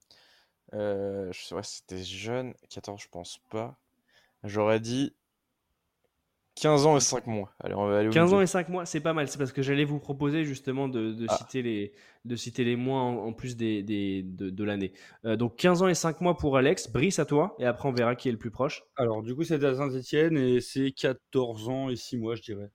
Euh, 0.74 1.32
je 1.32 1.42
sais, 1.42 1.56
ouais, 1.56 1.64
c'était 1.64 2.04
jeune. 2.04 2.54
14, 2.70 3.02
je 3.02 3.08
pense 3.10 3.40
pas. 3.50 3.78
J'aurais 4.44 4.80
dit 4.80 5.14
15 6.56 6.86
ans 6.86 6.96
et 6.98 7.00
5 7.00 7.26
mois. 7.28 7.52
Allez, 7.60 7.74
on 7.74 7.88
va 7.88 7.98
aller 8.00 8.08
au 8.10 8.12
15 8.12 8.34
ans 8.34 8.42
et 8.42 8.48
5 8.48 8.70
mois, 8.70 8.86
c'est 8.86 9.00
pas 9.00 9.14
mal. 9.14 9.28
C'est 9.28 9.38
parce 9.38 9.52
que 9.52 9.62
j'allais 9.64 9.86
vous 9.86 10.00
proposer 10.00 10.46
justement 10.46 10.88
de, 10.88 11.12
de 11.12 11.26
Ah. 11.30 11.38
citer, 11.38 11.62
les, 11.64 11.94
de 12.26 12.36
citer 12.36 12.64
les 12.64 12.76
mois 12.76 13.00
en, 13.02 13.26
en 13.28 13.34
plus 13.34 13.58
des, 13.58 13.82
des- 13.82 14.22
de, 14.24 14.50
de 14.52 14.64
l'année. 14.64 14.94
Euh, 15.26 15.36
donc 15.36 15.56
15 15.56 15.82
ans 15.82 15.88
et 15.88 15.96
5 15.96 16.22
mois 16.22 16.38
pour 16.38 16.56
Alex. 16.58 16.92
Brice, 16.92 17.18
à 17.20 17.26
toi. 17.26 17.56
Et 17.60 17.66
après, 17.66 17.90
on 17.90 17.92
verra 17.92 18.16
qui 18.16 18.30
est 18.30 18.32
le 18.32 18.38
plus 18.38 18.52
proche. 18.52 18.84
Alors, 18.98 19.24
du 19.24 19.36
coup, 19.36 19.44
c'était 19.44 19.66
à 19.66 19.76
Saint-Etienne 19.76 20.38
et 20.38 20.62
c'est 20.62 20.92
14 20.92 21.70
ans 21.70 21.90
et 21.90 21.96
6 21.96 22.18
mois, 22.18 22.36
je 22.36 22.42
dirais. 22.44 22.70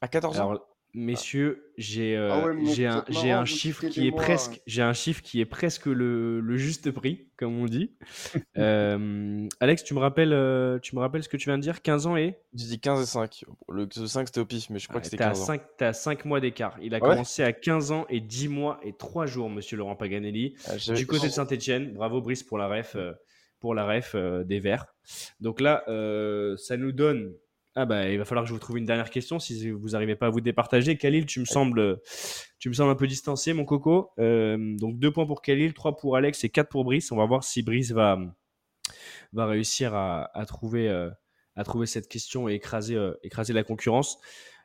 À 0.00 0.08
14 0.08 0.40
ans? 0.40 0.50
Alors, 0.50 0.71
messieurs, 0.94 1.72
j'ai 1.78 2.16
euh, 2.16 2.30
Ah 2.32 2.46
ouais, 2.46 2.64
j'ai 2.74 2.86
un, 2.86 3.04
marrant, 3.12 3.32
un 3.40 3.44
chiffre 3.44 3.86
qui 3.88 4.06
est 4.06 4.10
mois, 4.10 4.20
presque, 4.22 4.52
hein. 4.56 4.62
j'ai 4.66 4.82
un 4.82 4.92
chiffre 4.92 5.22
qui 5.22 5.40
est 5.40 5.46
presque 5.46 5.86
le, 5.86 6.40
le 6.40 6.56
juste 6.56 6.90
prix, 6.90 7.26
comme 7.36 7.58
on 7.58 7.66
dit. 7.66 7.92
Euh, 8.58 9.48
Alex, 9.60 9.82
tu 9.82 9.94
me 9.94 9.98
rappelles, 9.98 10.32
euh, 10.34 10.78
tu 10.78 10.94
me 10.94 11.00
rappelles 11.00 11.22
ce 11.22 11.28
que 11.30 11.38
tu 11.38 11.48
viens 11.48 11.56
de 11.56 11.62
dire? 11.62 11.80
15 11.80 12.06
ans 12.06 12.16
et? 12.16 12.36
J'ai 12.54 12.66
dit 12.66 12.80
15 12.80 13.02
et 13.02 13.06
5. 13.06 13.44
Le 13.70 13.88
5, 13.90 14.26
c'était 14.28 14.40
au 14.40 14.44
pif, 14.44 14.68
mais 14.68 14.78
je 14.78 14.86
crois 14.88 14.96
Ouais, 14.96 15.00
que 15.00 15.06
c'était 15.06 15.16
T'as 15.16 15.30
15 15.30 15.40
ans. 15.40 15.46
5, 15.46 15.62
t'as 15.78 15.92
5 15.94 16.24
mois 16.26 16.40
d'écart. 16.40 16.76
Il 16.82 16.94
a 16.94 16.98
Ah 17.00 17.04
ouais? 17.06 17.10
commencé 17.12 17.42
à 17.42 17.52
15 17.54 17.90
ans 17.92 18.06
et 18.10 18.20
10 18.20 18.48
mois 18.48 18.78
et 18.84 18.92
3 18.92 19.24
jours, 19.26 19.48
monsieur 19.48 19.78
Laurent 19.78 19.96
Paganelli. 19.96 20.54
Ah, 20.66 20.76
Du 20.94 21.06
côté 21.06 21.28
de 21.28 21.32
Saint-Etienne, 21.32 21.92
bravo 21.94 22.20
Brice 22.20 22.42
pour 22.42 22.58
la 22.58 22.68
ref, 22.68 22.94
euh, 22.96 23.12
pour 23.60 23.74
la 23.74 23.86
ref 23.86 24.12
euh, 24.14 24.44
des 24.44 24.60
Verts. 24.60 24.86
Donc 25.40 25.60
là, 25.60 25.82
euh, 25.88 26.56
ça 26.58 26.76
nous 26.76 26.92
donne. 26.92 27.32
Ah 27.74 27.86
bah, 27.86 28.10
il 28.10 28.18
va 28.18 28.26
falloir 28.26 28.44
que 28.44 28.48
je 28.48 28.52
vous 28.52 28.58
trouve 28.58 28.76
une 28.76 28.84
dernière 28.84 29.08
question 29.08 29.38
si 29.38 29.70
vous 29.70 29.90
n'arrivez 29.90 30.14
pas 30.14 30.26
à 30.26 30.30
vous 30.30 30.42
départager. 30.42 30.98
Khalil, 30.98 31.24
tu 31.24 31.40
me 31.40 31.46
sembles, 31.46 32.00
tu 32.58 32.68
me 32.68 32.74
sembles 32.74 32.90
un 32.90 32.96
peu 32.96 33.06
distancé, 33.06 33.54
mon 33.54 33.64
coco. 33.64 34.10
Euh, 34.18 34.76
donc 34.76 34.98
2 34.98 35.10
points 35.10 35.24
pour 35.24 35.40
Khalil, 35.40 35.72
3 35.72 35.96
pour 35.96 36.16
Alex 36.16 36.44
et 36.44 36.50
4 36.50 36.68
pour 36.68 36.84
Brice. 36.84 37.10
On 37.12 37.16
va 37.16 37.24
voir 37.24 37.44
si 37.44 37.62
Brice 37.62 37.92
va, 37.92 38.18
va 39.32 39.46
réussir 39.46 39.94
à, 39.94 40.30
à 40.38 40.44
trouver, 40.44 40.90
euh, 40.90 41.08
à 41.56 41.64
trouver 41.64 41.86
cette 41.86 42.08
question 42.08 42.46
et 42.46 42.54
écraser, 42.54 42.94
euh, 42.96 43.14
écraser 43.22 43.54
la 43.54 43.64
concurrence. 43.64 44.18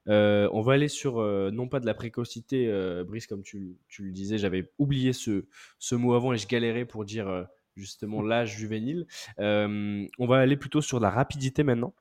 On 0.05 0.61
va 0.61 0.73
aller 0.73 0.89
sur, 0.89 1.21
non 1.51 1.69
pas 1.69 1.79
de 1.79 1.85
la 1.85 1.93
précocité, 1.93 2.69
Brice, 3.05 3.27
comme 3.27 3.43
tu, 3.43 3.77
tu 3.87 4.03
le 4.03 4.11
disais, 4.11 4.37
j'avais 4.37 4.71
oublié 4.79 5.11
ce, 5.11 5.47
ce 5.79 5.95
mot 5.95 6.13
avant 6.13 6.33
et 6.33 6.37
je 6.37 6.47
galérais 6.47 6.85
pour 6.85 7.03
dire 7.03 7.45
justement 7.75 8.21
l'âge 8.21 8.55
juvénile. 8.55 9.05
On 9.37 10.27
va 10.27 10.37
aller 10.37 10.55
plutôt 10.55 10.79
sur 10.79 11.01
la 11.01 11.09
rapidité 11.09 11.63
maintenant, 11.63 11.93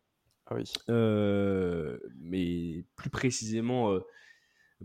Ah 0.46 0.54
oui. 0.54 0.64
Euh, 0.88 1.98
mais 2.20 2.84
plus 2.94 3.10
précisément, 3.10 3.92
euh, 3.92 4.00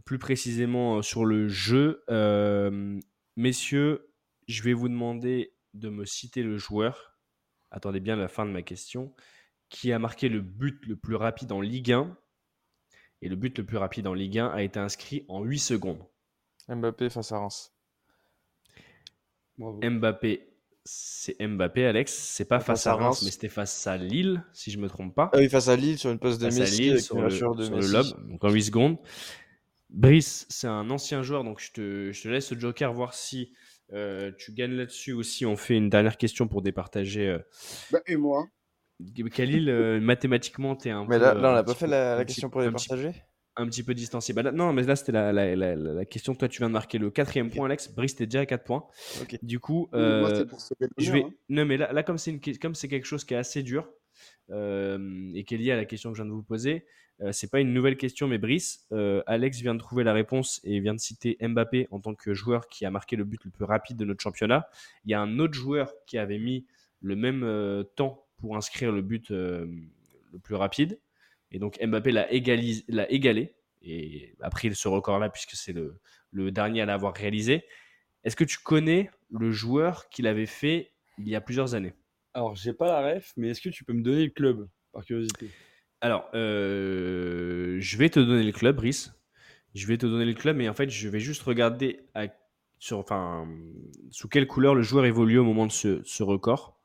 plus 0.05 0.17
précisément 0.17 0.97
euh, 0.97 1.01
sur 1.01 1.25
le 1.25 1.47
jeu. 1.47 2.03
Euh, 2.09 2.99
messieurs, 3.35 4.11
je 4.47 4.63
vais 4.63 4.73
vous 4.73 4.89
demander 4.89 5.53
de 5.73 5.89
me 5.89 6.05
citer 6.05 6.43
le 6.43 6.57
joueur. 6.57 7.15
Attendez 7.69 7.99
bien 7.99 8.15
la 8.15 8.27
fin 8.27 8.45
de 8.45 8.51
ma 8.51 8.63
question. 8.63 9.13
Qui 9.69 9.93
a 9.93 9.99
marqué 9.99 10.27
le 10.27 10.41
but 10.41 10.85
le 10.85 10.97
plus 10.97 11.15
rapide 11.15 11.51
en 11.53 11.61
Ligue 11.61 11.93
1 11.93 12.17
Et 13.21 13.29
le 13.29 13.37
but 13.37 13.57
le 13.57 13.65
plus 13.65 13.77
rapide 13.77 14.07
en 14.07 14.13
Ligue 14.13 14.39
1 14.39 14.47
a 14.47 14.63
été 14.63 14.79
inscrit 14.79 15.25
en 15.29 15.43
8 15.43 15.59
secondes. 15.59 16.03
Mbappé 16.67 17.09
face 17.09 17.31
à 17.31 17.39
Reims. 17.39 17.73
Bravo. 19.57 19.79
Mbappé, 19.81 20.50
c'est 20.83 21.35
Mbappé, 21.45 21.85
Alex. 21.85 22.11
C'est 22.13 22.45
pas 22.45 22.59
face, 22.59 22.87
à 22.87 22.95
Reims, 22.95 23.21
mais 23.23 23.31
c'était 23.31 23.49
face 23.49 23.85
à 23.87 23.97
Lille, 23.97 24.43
si 24.53 24.71
je 24.71 24.77
me 24.79 24.87
trompe 24.87 25.13
pas. 25.15 25.29
Ah 25.33 25.37
oui, 25.37 25.49
face 25.49 25.67
à 25.67 25.75
Lille 25.75 25.97
sur 25.97 26.09
une 26.11 26.19
passe 26.19 26.37
de 26.37 26.45
face 26.45 26.57
à 26.57 26.61
Messi 26.61 26.81
Lille 26.81 26.91
avec 26.91 27.03
sur 27.03 27.15
une 27.17 27.23
le, 27.23 27.29
de 27.29 27.35
sur 27.35 27.53
le 27.53 27.69
Messi. 27.77 27.91
lob, 27.93 28.29
donc 28.29 28.43
en 28.43 28.49
8 28.49 28.63
secondes. 28.63 28.97
Brice, 29.89 30.45
c'est 30.49 30.67
un 30.67 30.89
ancien 30.89 31.21
joueur, 31.21 31.43
donc 31.43 31.59
je 31.59 31.71
te, 31.73 32.11
je 32.13 32.21
te 32.23 32.27
laisse 32.29 32.51
le 32.51 32.59
joker 32.59 32.93
voir 32.93 33.13
si 33.13 33.51
euh, 33.93 34.31
tu 34.37 34.53
gagnes 34.53 34.71
là-dessus 34.75 35.11
ou 35.11 35.21
si 35.21 35.45
on 35.45 35.57
fait 35.57 35.75
une 35.75 35.89
dernière 35.89 36.17
question 36.17 36.47
pour 36.47 36.61
départager. 36.61 37.27
euh. 37.27 37.39
Bah, 37.91 37.99
et 38.07 38.15
moi 38.15 38.47
Khalil, 39.33 39.67
euh, 39.69 39.99
mathématiquement, 39.99 40.75
tu 40.75 40.87
es 40.87 40.91
un 40.91 41.05
Mais 41.09 41.17
peu. 41.17 41.23
là, 41.23 41.35
euh, 41.35 41.41
là 41.41 41.51
on 41.51 41.55
n'a 41.55 41.63
pas 41.63 41.73
fait 41.73 41.87
la, 41.87 42.15
petit- 42.17 42.27
question 42.35 42.49
pour 42.49 42.61
un 42.61 42.65
les 42.65 42.71
petit- 42.71 42.87
partager 42.87 43.13
un 43.57 43.65
petit 43.67 43.83
peu 43.83 43.93
distancié. 43.93 44.33
Bah 44.33 44.43
là- 44.43 44.51
non, 44.51 44.71
mais 44.73 44.83
là, 44.83 44.95
c'était 44.95 45.11
la, 45.11 45.31
la, 45.33 45.55
la, 45.55 45.75
la- 45.75 45.93
la 45.93 46.05
question. 46.05 46.33
Toi, 46.35 46.47
tu 46.47 46.59
viens 46.59 46.67
de 46.69 46.73
marquer 46.73 46.97
le 46.97 47.09
quatrième 47.11 47.49
point, 47.51 47.65
Alex. 47.65 47.91
Brice, 47.93 48.15
t'es 48.15 48.25
déjà 48.25 48.41
à 48.41 48.45
4 48.45 48.63
points. 48.63 48.85
Du 49.43 49.59
coup, 49.59 49.89
Moi, 49.91 49.99
euh, 50.01 50.45
pour 50.45 50.59
je 50.97 51.11
vais... 51.11 51.23
hein. 51.23 51.29
Non, 51.49 51.65
mais 51.65 51.77
là, 51.77 51.91
là 51.91 52.03
comme 52.03 52.17
c'est 52.17 52.31
une... 52.31 52.39
que- 52.39 52.57
comme 52.57 52.75
c'est 52.75 52.87
quelque 52.87 53.05
chose 53.05 53.23
qui 53.25 53.33
est 53.33 53.37
assez 53.37 53.61
dur 53.63 53.89
euh, 54.51 55.31
et 55.33 55.43
qui 55.43 55.55
est 55.55 55.57
lié 55.57 55.71
à 55.71 55.75
la 55.75 55.85
question 55.85 56.11
que 56.11 56.17
je 56.17 56.23
viens 56.23 56.29
de 56.29 56.35
vous 56.35 56.43
poser, 56.43 56.85
euh, 57.21 57.31
c'est 57.31 57.51
pas 57.51 57.59
une 57.59 57.73
nouvelle 57.73 57.97
question, 57.97 58.27
mais 58.27 58.37
Brice, 58.37 58.85
euh, 58.93 59.21
Alex 59.27 59.59
vient 59.59 59.75
de 59.75 59.79
trouver 59.79 60.03
la 60.03 60.13
réponse 60.13 60.59
et 60.63 60.79
vient 60.79 60.93
de 60.93 60.99
citer 60.99 61.37
Mbappé 61.41 61.87
en 61.91 61.99
tant 61.99 62.15
que 62.15 62.33
joueur 62.33 62.67
qui 62.67 62.85
a 62.85 62.91
marqué 62.91 63.15
le 63.15 63.23
but 63.25 63.43
le 63.45 63.51
plus 63.51 63.65
rapide 63.65 63.97
de 63.97 64.05
notre 64.05 64.21
championnat. 64.21 64.67
Il 65.05 65.11
y 65.11 65.13
a 65.13 65.21
un 65.21 65.39
autre 65.39 65.53
joueur 65.53 65.93
qui 66.07 66.17
avait 66.17 66.39
mis 66.39 66.65
le 67.01 67.15
même 67.15 67.85
temps 67.95 68.25
pour 68.37 68.55
inscrire 68.57 68.91
le 68.91 69.01
but 69.01 69.29
le 69.29 69.69
plus 70.41 70.55
rapide. 70.55 70.99
Et 71.51 71.59
donc 71.59 71.77
Mbappé 71.81 72.11
l'a 72.11 72.31
égalé 72.31 73.55
et 73.81 74.35
a 74.41 74.49
pris 74.49 74.73
ce 74.75 74.87
record-là 74.87 75.29
puisque 75.29 75.55
c'est 75.55 75.73
le, 75.73 75.99
le 76.31 76.51
dernier 76.51 76.81
à 76.81 76.85
l'avoir 76.85 77.13
réalisé. 77.13 77.65
Est-ce 78.23 78.35
que 78.35 78.43
tu 78.43 78.59
connais 78.59 79.09
le 79.31 79.51
joueur 79.51 80.09
qui 80.09 80.21
l'avait 80.21 80.45
fait 80.45 80.91
il 81.17 81.27
y 81.27 81.35
a 81.35 81.41
plusieurs 81.41 81.75
années? 81.75 81.93
Alors, 82.33 82.55
j'ai 82.55 82.73
pas 82.73 82.87
la 82.87 83.15
ref, 83.15 83.33
mais 83.35 83.49
est-ce 83.49 83.61
que 83.61 83.69
tu 83.69 83.83
peux 83.83 83.93
me 83.93 84.01
donner 84.03 84.23
le 84.25 84.29
club, 84.31 84.69
par 84.93 85.03
curiosité? 85.03 85.49
Alors, 85.99 86.29
euh, 86.33 87.77
je 87.79 87.97
vais 87.97 88.09
te 88.09 88.19
donner 88.19 88.43
le 88.43 88.51
club, 88.51 88.77
Brice. 88.77 89.13
Je 89.73 89.87
vais 89.87 89.97
te 89.97 90.05
donner 90.05 90.25
le 90.25 90.33
club, 90.33 90.57
mais 90.57 90.69
en 90.69 90.73
fait, 90.73 90.89
je 90.89 91.09
vais 91.09 91.19
juste 91.19 91.41
regarder 91.43 91.99
à- 92.13 92.27
sur, 92.79 92.99
enfin, 92.99 93.47
sous 94.09 94.27
quelle 94.27 94.47
couleur 94.47 94.75
le 94.75 94.81
joueur 94.81 95.05
évolue 95.05 95.37
au 95.37 95.43
moment 95.43 95.67
de 95.67 95.71
ce, 95.71 96.01
ce 96.03 96.23
record. 96.23 96.79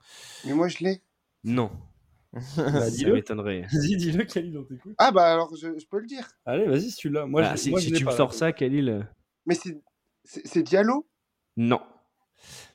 Mais 0.44 0.52
moi, 0.52 0.68
je 0.68 0.78
l'ai. 0.84 1.02
Non, 1.44 1.70
Bah, 2.32 2.40
ça 2.42 2.90
dis-le. 2.90 3.14
m'étonnerait. 3.14 3.62
Vas-y, 3.72 3.96
dis-le, 3.96 4.24
Khalil, 4.24 4.58
on 4.58 4.64
t'écoute. 4.64 4.94
Ah, 4.98 5.10
bah 5.12 5.32
alors, 5.32 5.54
je, 5.56 5.78
je 5.78 5.86
peux 5.86 5.98
le 6.00 6.06
dire. 6.06 6.28
Allez, 6.44 6.66
vas-y, 6.66 6.90
si 6.90 6.96
tu 6.96 7.08
l'as. 7.08 7.26
Moi, 7.26 7.42
Ah, 7.44 7.54
je, 7.56 7.60
si 7.60 7.70
moi, 7.70 7.80
si 7.80 7.90
l'ai 7.90 7.98
tu 7.98 8.04
me 8.04 8.10
pas, 8.10 8.16
sors 8.16 8.34
ça, 8.34 8.52
Khalil. 8.52 9.08
Mais 9.46 9.54
c'est 9.54 9.80
c'est 10.24 10.46
c'est 10.46 10.62
Diallo? 10.62 11.06
Non. 11.56 11.80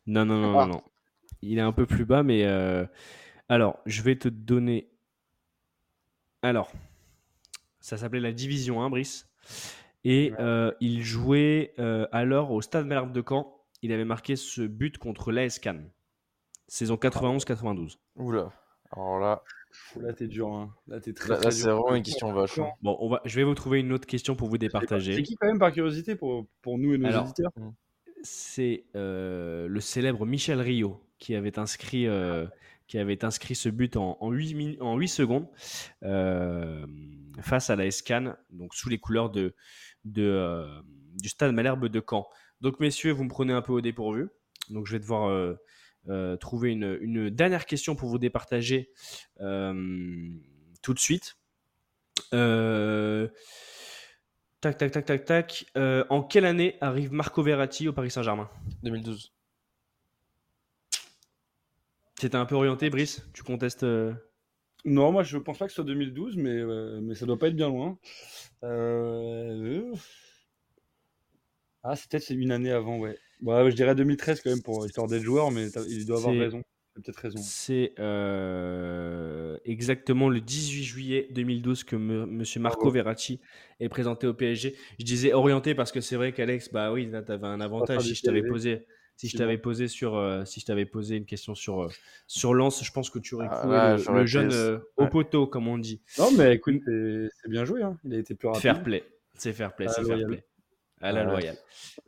Non, 0.07 0.25
non, 0.25 0.39
non, 0.41 0.59
Ah. 0.59 0.65
non, 0.65 0.73
non. 0.73 0.83
Il 1.43 1.57
est 1.57 1.61
un 1.61 1.71
peu 1.73 1.85
plus 1.85 2.05
bas, 2.05 2.23
mais 2.23 2.45
euh, 2.45 2.85
alors, 3.49 3.79
je 3.85 4.01
vais 4.01 4.15
te 4.17 4.27
donner. 4.29 4.89
Alors, 6.41 6.71
ça 7.79 7.97
s'appelait 7.97 8.19
la 8.19 8.31
Division 8.31 8.81
1, 8.81 8.89
Brice. 8.89 9.27
Et 10.03 10.31
Ouais. 10.31 10.37
euh, 10.39 10.71
il 10.79 11.03
jouait 11.03 11.73
euh, 11.77 12.07
alors 12.11 12.51
au 12.51 12.61
Stade 12.61 12.87
Malherbe 12.87 13.11
de 13.11 13.23
Caen. 13.27 13.55
Il 13.83 13.91
avait 13.91 14.05
marqué 14.05 14.35
ce 14.35 14.61
but 14.61 14.97
contre 14.97 15.31
l'AS 15.31 15.59
Cannes. 15.59 15.89
Saison 16.67 16.95
91-92. 16.95 17.97
Oula. 18.15 18.51
Alors 18.91 19.19
là, 19.19 19.43
Là, 20.01 20.11
t'es 20.13 20.27
dur. 20.27 20.49
Hein. 20.49 20.73
Là, 20.87 20.99
t'es 20.99 21.13
très, 21.13 21.29
là, 21.29 21.35
très 21.37 21.45
là, 21.45 21.51
dur. 21.51 21.59
c'est 21.63 21.69
vraiment 21.69 21.95
une 21.95 22.03
question 22.03 22.33
vache. 22.33 22.59
hein. 22.59 22.69
Bon, 22.81 22.97
on 22.99 23.07
va, 23.09 23.21
je 23.23 23.35
vais 23.37 23.43
vous 23.45 23.53
trouver 23.55 23.79
une 23.79 23.93
autre 23.93 24.05
question 24.05 24.35
pour 24.35 24.47
vous 24.49 24.55
C'est 24.55 24.59
départager. 24.59 25.23
qui, 25.23 25.35
quand 25.35 25.47
même, 25.47 25.59
par 25.59 25.71
curiosité, 25.71 26.15
pour, 26.15 26.45
pour 26.61 26.77
nous 26.77 26.93
et 26.93 26.97
nos 26.97 27.07
Alors, 27.07 27.23
auditeurs 27.23 27.51
c'est 28.23 28.83
euh, 28.95 29.67
le 29.67 29.79
célèbre 29.79 30.25
Michel 30.27 30.59
Rio 30.61 31.01
qui 31.17 31.33
avait 31.35 31.57
inscrit, 31.57 32.05
euh, 32.05 32.45
qui 32.87 32.97
avait 32.99 33.23
inscrit 33.25 33.55
ce 33.55 33.67
but 33.69 33.95
en, 33.97 34.17
en, 34.19 34.29
8, 34.29 34.53
min- 34.53 34.81
en 34.81 34.95
8 34.97 35.07
secondes 35.07 35.47
euh, 36.03 36.85
face 37.41 37.69
à 37.69 37.75
la 37.75 37.85
Escan, 37.85 38.35
donc 38.51 38.75
sous 38.75 38.89
les 38.89 38.99
couleurs 38.99 39.29
de, 39.31 39.55
de, 40.05 40.23
euh, 40.23 40.67
du 41.15 41.29
stade 41.29 41.53
Malherbe 41.53 41.87
de 41.87 42.03
Caen. 42.07 42.27
Donc, 42.61 42.79
messieurs, 42.79 43.11
vous 43.11 43.23
me 43.23 43.29
prenez 43.29 43.53
un 43.53 43.61
peu 43.61 43.73
au 43.73 43.81
dépourvu. 43.81 44.29
Donc, 44.69 44.85
je 44.85 44.91
vais 44.93 44.99
devoir 44.99 45.29
trouver 46.39 46.71
une, 46.71 46.97
une 47.01 47.29
dernière 47.29 47.65
question 47.65 47.95
pour 47.95 48.09
vous 48.09 48.17
départager 48.19 48.91
euh, 49.39 50.29
tout 50.81 50.93
de 50.93 50.99
suite. 50.99 51.37
Euh, 52.33 53.27
Tac, 54.61 54.77
tac, 54.77 54.91
tac, 54.91 55.05
tac, 55.05 55.25
tac. 55.25 55.65
Euh, 55.75 56.05
en 56.11 56.21
quelle 56.21 56.45
année 56.45 56.77
arrive 56.81 57.11
Marco 57.11 57.41
Verratti 57.41 57.87
au 57.87 57.93
Paris 57.93 58.11
Saint-Germain? 58.11 58.47
2012. 58.83 59.33
C'était 62.19 62.35
un 62.35 62.45
peu 62.45 62.53
orienté, 62.53 62.91
Brice? 62.91 63.25
Tu 63.33 63.41
contestes 63.41 63.81
euh, 63.81 64.13
Non, 64.85 65.11
moi 65.11 65.23
je 65.23 65.39
pense 65.39 65.57
pas 65.57 65.65
que 65.65 65.71
ce 65.71 65.77
soit 65.77 65.83
2012, 65.83 66.37
mais, 66.37 66.51
euh, 66.51 66.99
mais 67.01 67.15
ça 67.15 67.25
doit 67.25 67.39
pas 67.39 67.47
être 67.47 67.55
bien 67.55 67.69
loin. 67.69 67.97
Euh, 68.63 69.91
Ah, 71.83 71.95
c'est 71.95 72.11
peut-être 72.11 72.23
c'est 72.23 72.35
une 72.35 72.51
année 72.51 72.71
avant, 72.71 72.99
ouais. 72.99 73.17
Ouais, 73.41 73.71
je 73.71 73.75
dirais 73.75 73.95
2013 73.95 74.41
quand 74.41 74.49
même 74.51 74.61
pour 74.61 74.85
histoire 74.85 75.07
d'être 75.07 75.23
joueur, 75.23 75.51
mais 75.51 75.67
il 75.89 76.05
doit 76.05 76.17
avoir 76.17 76.35
raison. 76.35 76.61
Peut-être 76.93 77.17
raison. 77.19 77.39
C'est 77.41 77.93
euh, 77.99 79.57
exactement 79.65 80.27
le 80.29 80.41
18 80.41 80.83
juillet 80.83 81.27
2012 81.31 81.83
que 81.85 81.95
me- 81.95 82.25
Monsieur 82.25 82.59
Marco 82.59 82.79
Bravo. 82.81 82.91
Verratti 82.93 83.39
est 83.79 83.87
présenté 83.89 84.27
au 84.27 84.33
PSG. 84.33 84.75
Je 84.99 85.05
disais 85.05 85.31
orienté 85.33 85.73
parce 85.73 85.91
que 85.93 86.01
c'est 86.01 86.17
vrai 86.17 86.33
qu'Alex, 86.33 86.69
bah 86.71 86.91
oui, 86.91 87.05
là, 87.09 87.21
tu 87.23 87.31
avais 87.31 87.47
un 87.47 87.61
avantage. 87.61 88.01
Si 88.03 88.15
je 88.15 88.21
t'avais 88.23 88.43
posé, 88.43 88.85
si 89.15 89.29
je 89.29 89.37
t'avais 89.37 89.57
posé 89.57 89.87
sur, 89.87 90.15
euh, 90.17 90.43
si 90.43 90.59
je 90.59 90.65
t'avais 90.65 90.85
posé 90.85 91.15
une 91.15 91.25
question 91.25 91.55
sur 91.55 91.83
euh, 91.83 91.87
sur 92.27 92.53
Lens, 92.53 92.83
je 92.83 92.91
pense 92.91 93.09
que 93.09 93.19
tu 93.19 93.35
aurais 93.35 93.47
Ah, 93.49 93.65
là, 93.67 93.97
le- 93.97 94.25
jeune 94.25 94.51
euh, 94.51 94.79
au 94.97 95.03
ouais. 95.03 95.09
poteau, 95.09 95.47
comme 95.47 95.69
on 95.69 95.77
dit. 95.77 96.01
Non, 96.17 96.29
mais 96.37 96.55
écoute, 96.55 96.81
c'est 96.85 97.49
bien 97.49 97.63
joué. 97.63 97.83
Hein. 97.83 97.97
Il 98.03 98.13
a 98.13 98.17
été 98.17 98.35
plus 98.35 98.49
rapide. 98.49 98.61
Fair 98.63 98.83
play, 98.83 99.03
c'est 99.35 99.53
fair 99.53 99.73
play, 99.75 99.85
la 99.85 99.93
c'est 99.93 100.03
fair 100.03 100.25
play. 100.27 100.43
À 101.01 101.11
la 101.11 101.23
loyale. 101.23 101.57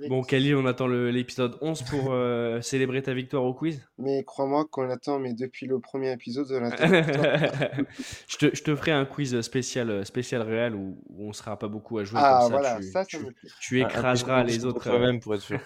Bon, 0.07 0.21
Khalil, 0.23 0.55
on 0.55 0.65
attend 0.65 0.87
le- 0.87 1.09
l'épisode 1.11 1.57
11 1.61 1.81
pour 1.83 2.13
euh, 2.13 2.61
célébrer 2.61 3.01
ta 3.01 3.13
victoire 3.13 3.43
au 3.43 3.53
quiz. 3.53 3.81
Mais 3.97 4.23
crois-moi 4.23 4.65
qu'on 4.69 4.89
attend, 4.89 5.19
mais 5.19 5.33
depuis 5.33 5.65
le 5.65 5.79
premier 5.79 6.11
épisode, 6.11 6.47
on 6.51 6.63
attend. 6.63 6.87
je, 8.27 8.37
te, 8.37 8.55
je 8.55 8.63
te 8.63 8.75
ferai 8.75 8.91
un 8.91 9.05
quiz 9.05 9.39
spécial, 9.41 10.05
spécial 10.05 10.41
réel 10.41 10.75
où, 10.75 10.97
où 11.09 11.27
on 11.29 11.33
sera 11.33 11.57
pas 11.57 11.67
beaucoup 11.67 11.97
à 11.99 12.03
jouer. 12.03 12.19
Ah, 12.21 12.39
comme 12.41 12.51
ça, 12.51 12.57
voilà, 12.57 12.77
tu, 12.77 12.83
ça, 12.83 13.03
ça 13.03 13.05
tu- 13.05 13.75
me 13.75 13.81
écraseras 13.81 14.43
les 14.43 14.65
autres. 14.65 14.75
contre 14.75 14.89
toi-même 14.97 15.19
pour 15.19 15.35
être 15.35 15.41
sûr. 15.41 15.59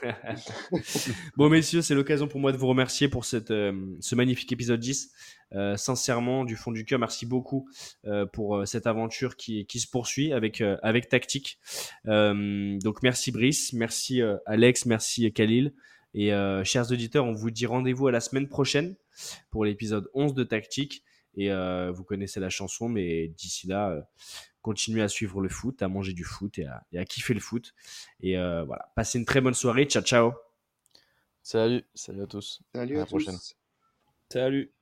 bon, 1.38 1.50
messieurs, 1.50 1.82
c'est 1.82 1.96
l'occasion 1.96 2.28
pour 2.28 2.40
moi 2.40 2.52
de 2.52 2.58
vous 2.58 2.68
remercier 2.68 3.08
pour 3.08 3.26
cette, 3.26 3.52
euh, 3.52 3.74
ce 4.00 4.16
magnifique 4.16 4.52
épisode 4.52 4.80
10. 4.80 5.12
Euh, 5.54 5.78
sincèrement, 5.78 6.44
du 6.44 6.56
fond 6.56 6.72
du 6.72 6.84
cœur, 6.86 7.00
merci 7.00 7.26
beaucoup 7.26 7.70
euh, 8.06 8.26
pour 8.26 8.58
euh, 8.58 8.66
cette 8.66 8.86
aventure 8.88 9.38
qui, 9.38 9.66
qui 9.66 9.80
se 9.80 9.88
poursuit 9.90 10.34
avec, 10.34 10.62
euh, 10.62 10.78
avec 10.84 11.08
Tactique. 11.10 11.60
Euh, 12.06 12.78
donc, 12.80 13.02
merci 13.02 13.32
Brice, 13.32 13.72
merci 13.74 14.22
euh, 14.22 14.38
Alex, 14.46 14.86
merci 14.86 15.32
Khalil. 15.32 15.74
Et 16.14 16.34
euh, 16.34 16.64
chers 16.64 16.92
auditeurs, 16.92 17.26
on 17.26 17.34
vous 17.34 17.52
dit 17.52 17.66
rendez-vous 17.66 18.08
à 18.08 18.12
la 18.12 18.20
semaine 18.20 18.48
prochaine 18.48 18.96
pour 19.50 19.66
l'épisode 19.66 20.10
11 20.14 20.34
de 20.34 20.44
Tactique. 20.44 21.04
Et 21.36 21.52
euh, 21.52 21.92
vous 21.92 22.04
connaissez 22.04 22.40
la 22.40 22.50
chanson, 22.50 22.90
mais 22.90 23.28
d'ici 23.28 23.68
là, 23.68 23.92
euh, 23.92 24.02
continuez 24.62 25.04
à 25.04 25.08
suivre 25.08 25.40
le 25.40 25.50
foot, 25.50 25.82
à 25.84 25.88
manger 25.88 26.14
du 26.14 26.24
foot 26.24 26.58
et 26.58 26.66
à, 26.66 26.84
et 26.92 26.98
à 26.98 27.06
kiffer 27.06 27.34
le 27.36 27.40
foot. 27.40 27.74
Et 28.22 28.38
euh, 28.38 28.64
voilà, 28.64 28.92
passez 28.96 29.20
une 29.20 29.26
très 29.26 29.40
bonne 29.40 29.54
soirée. 29.54 29.86
Ciao, 29.86 30.02
ciao. 30.02 30.34
Salut, 31.44 31.84
salut 31.94 32.24
à 32.24 32.28
tous. 32.28 32.62
Salut 32.74 32.96
À 32.96 32.98
à, 32.98 33.02
la 33.02 33.06
prochaine. 33.06 33.36
tous. 33.36 33.56
Salut. 34.34 34.74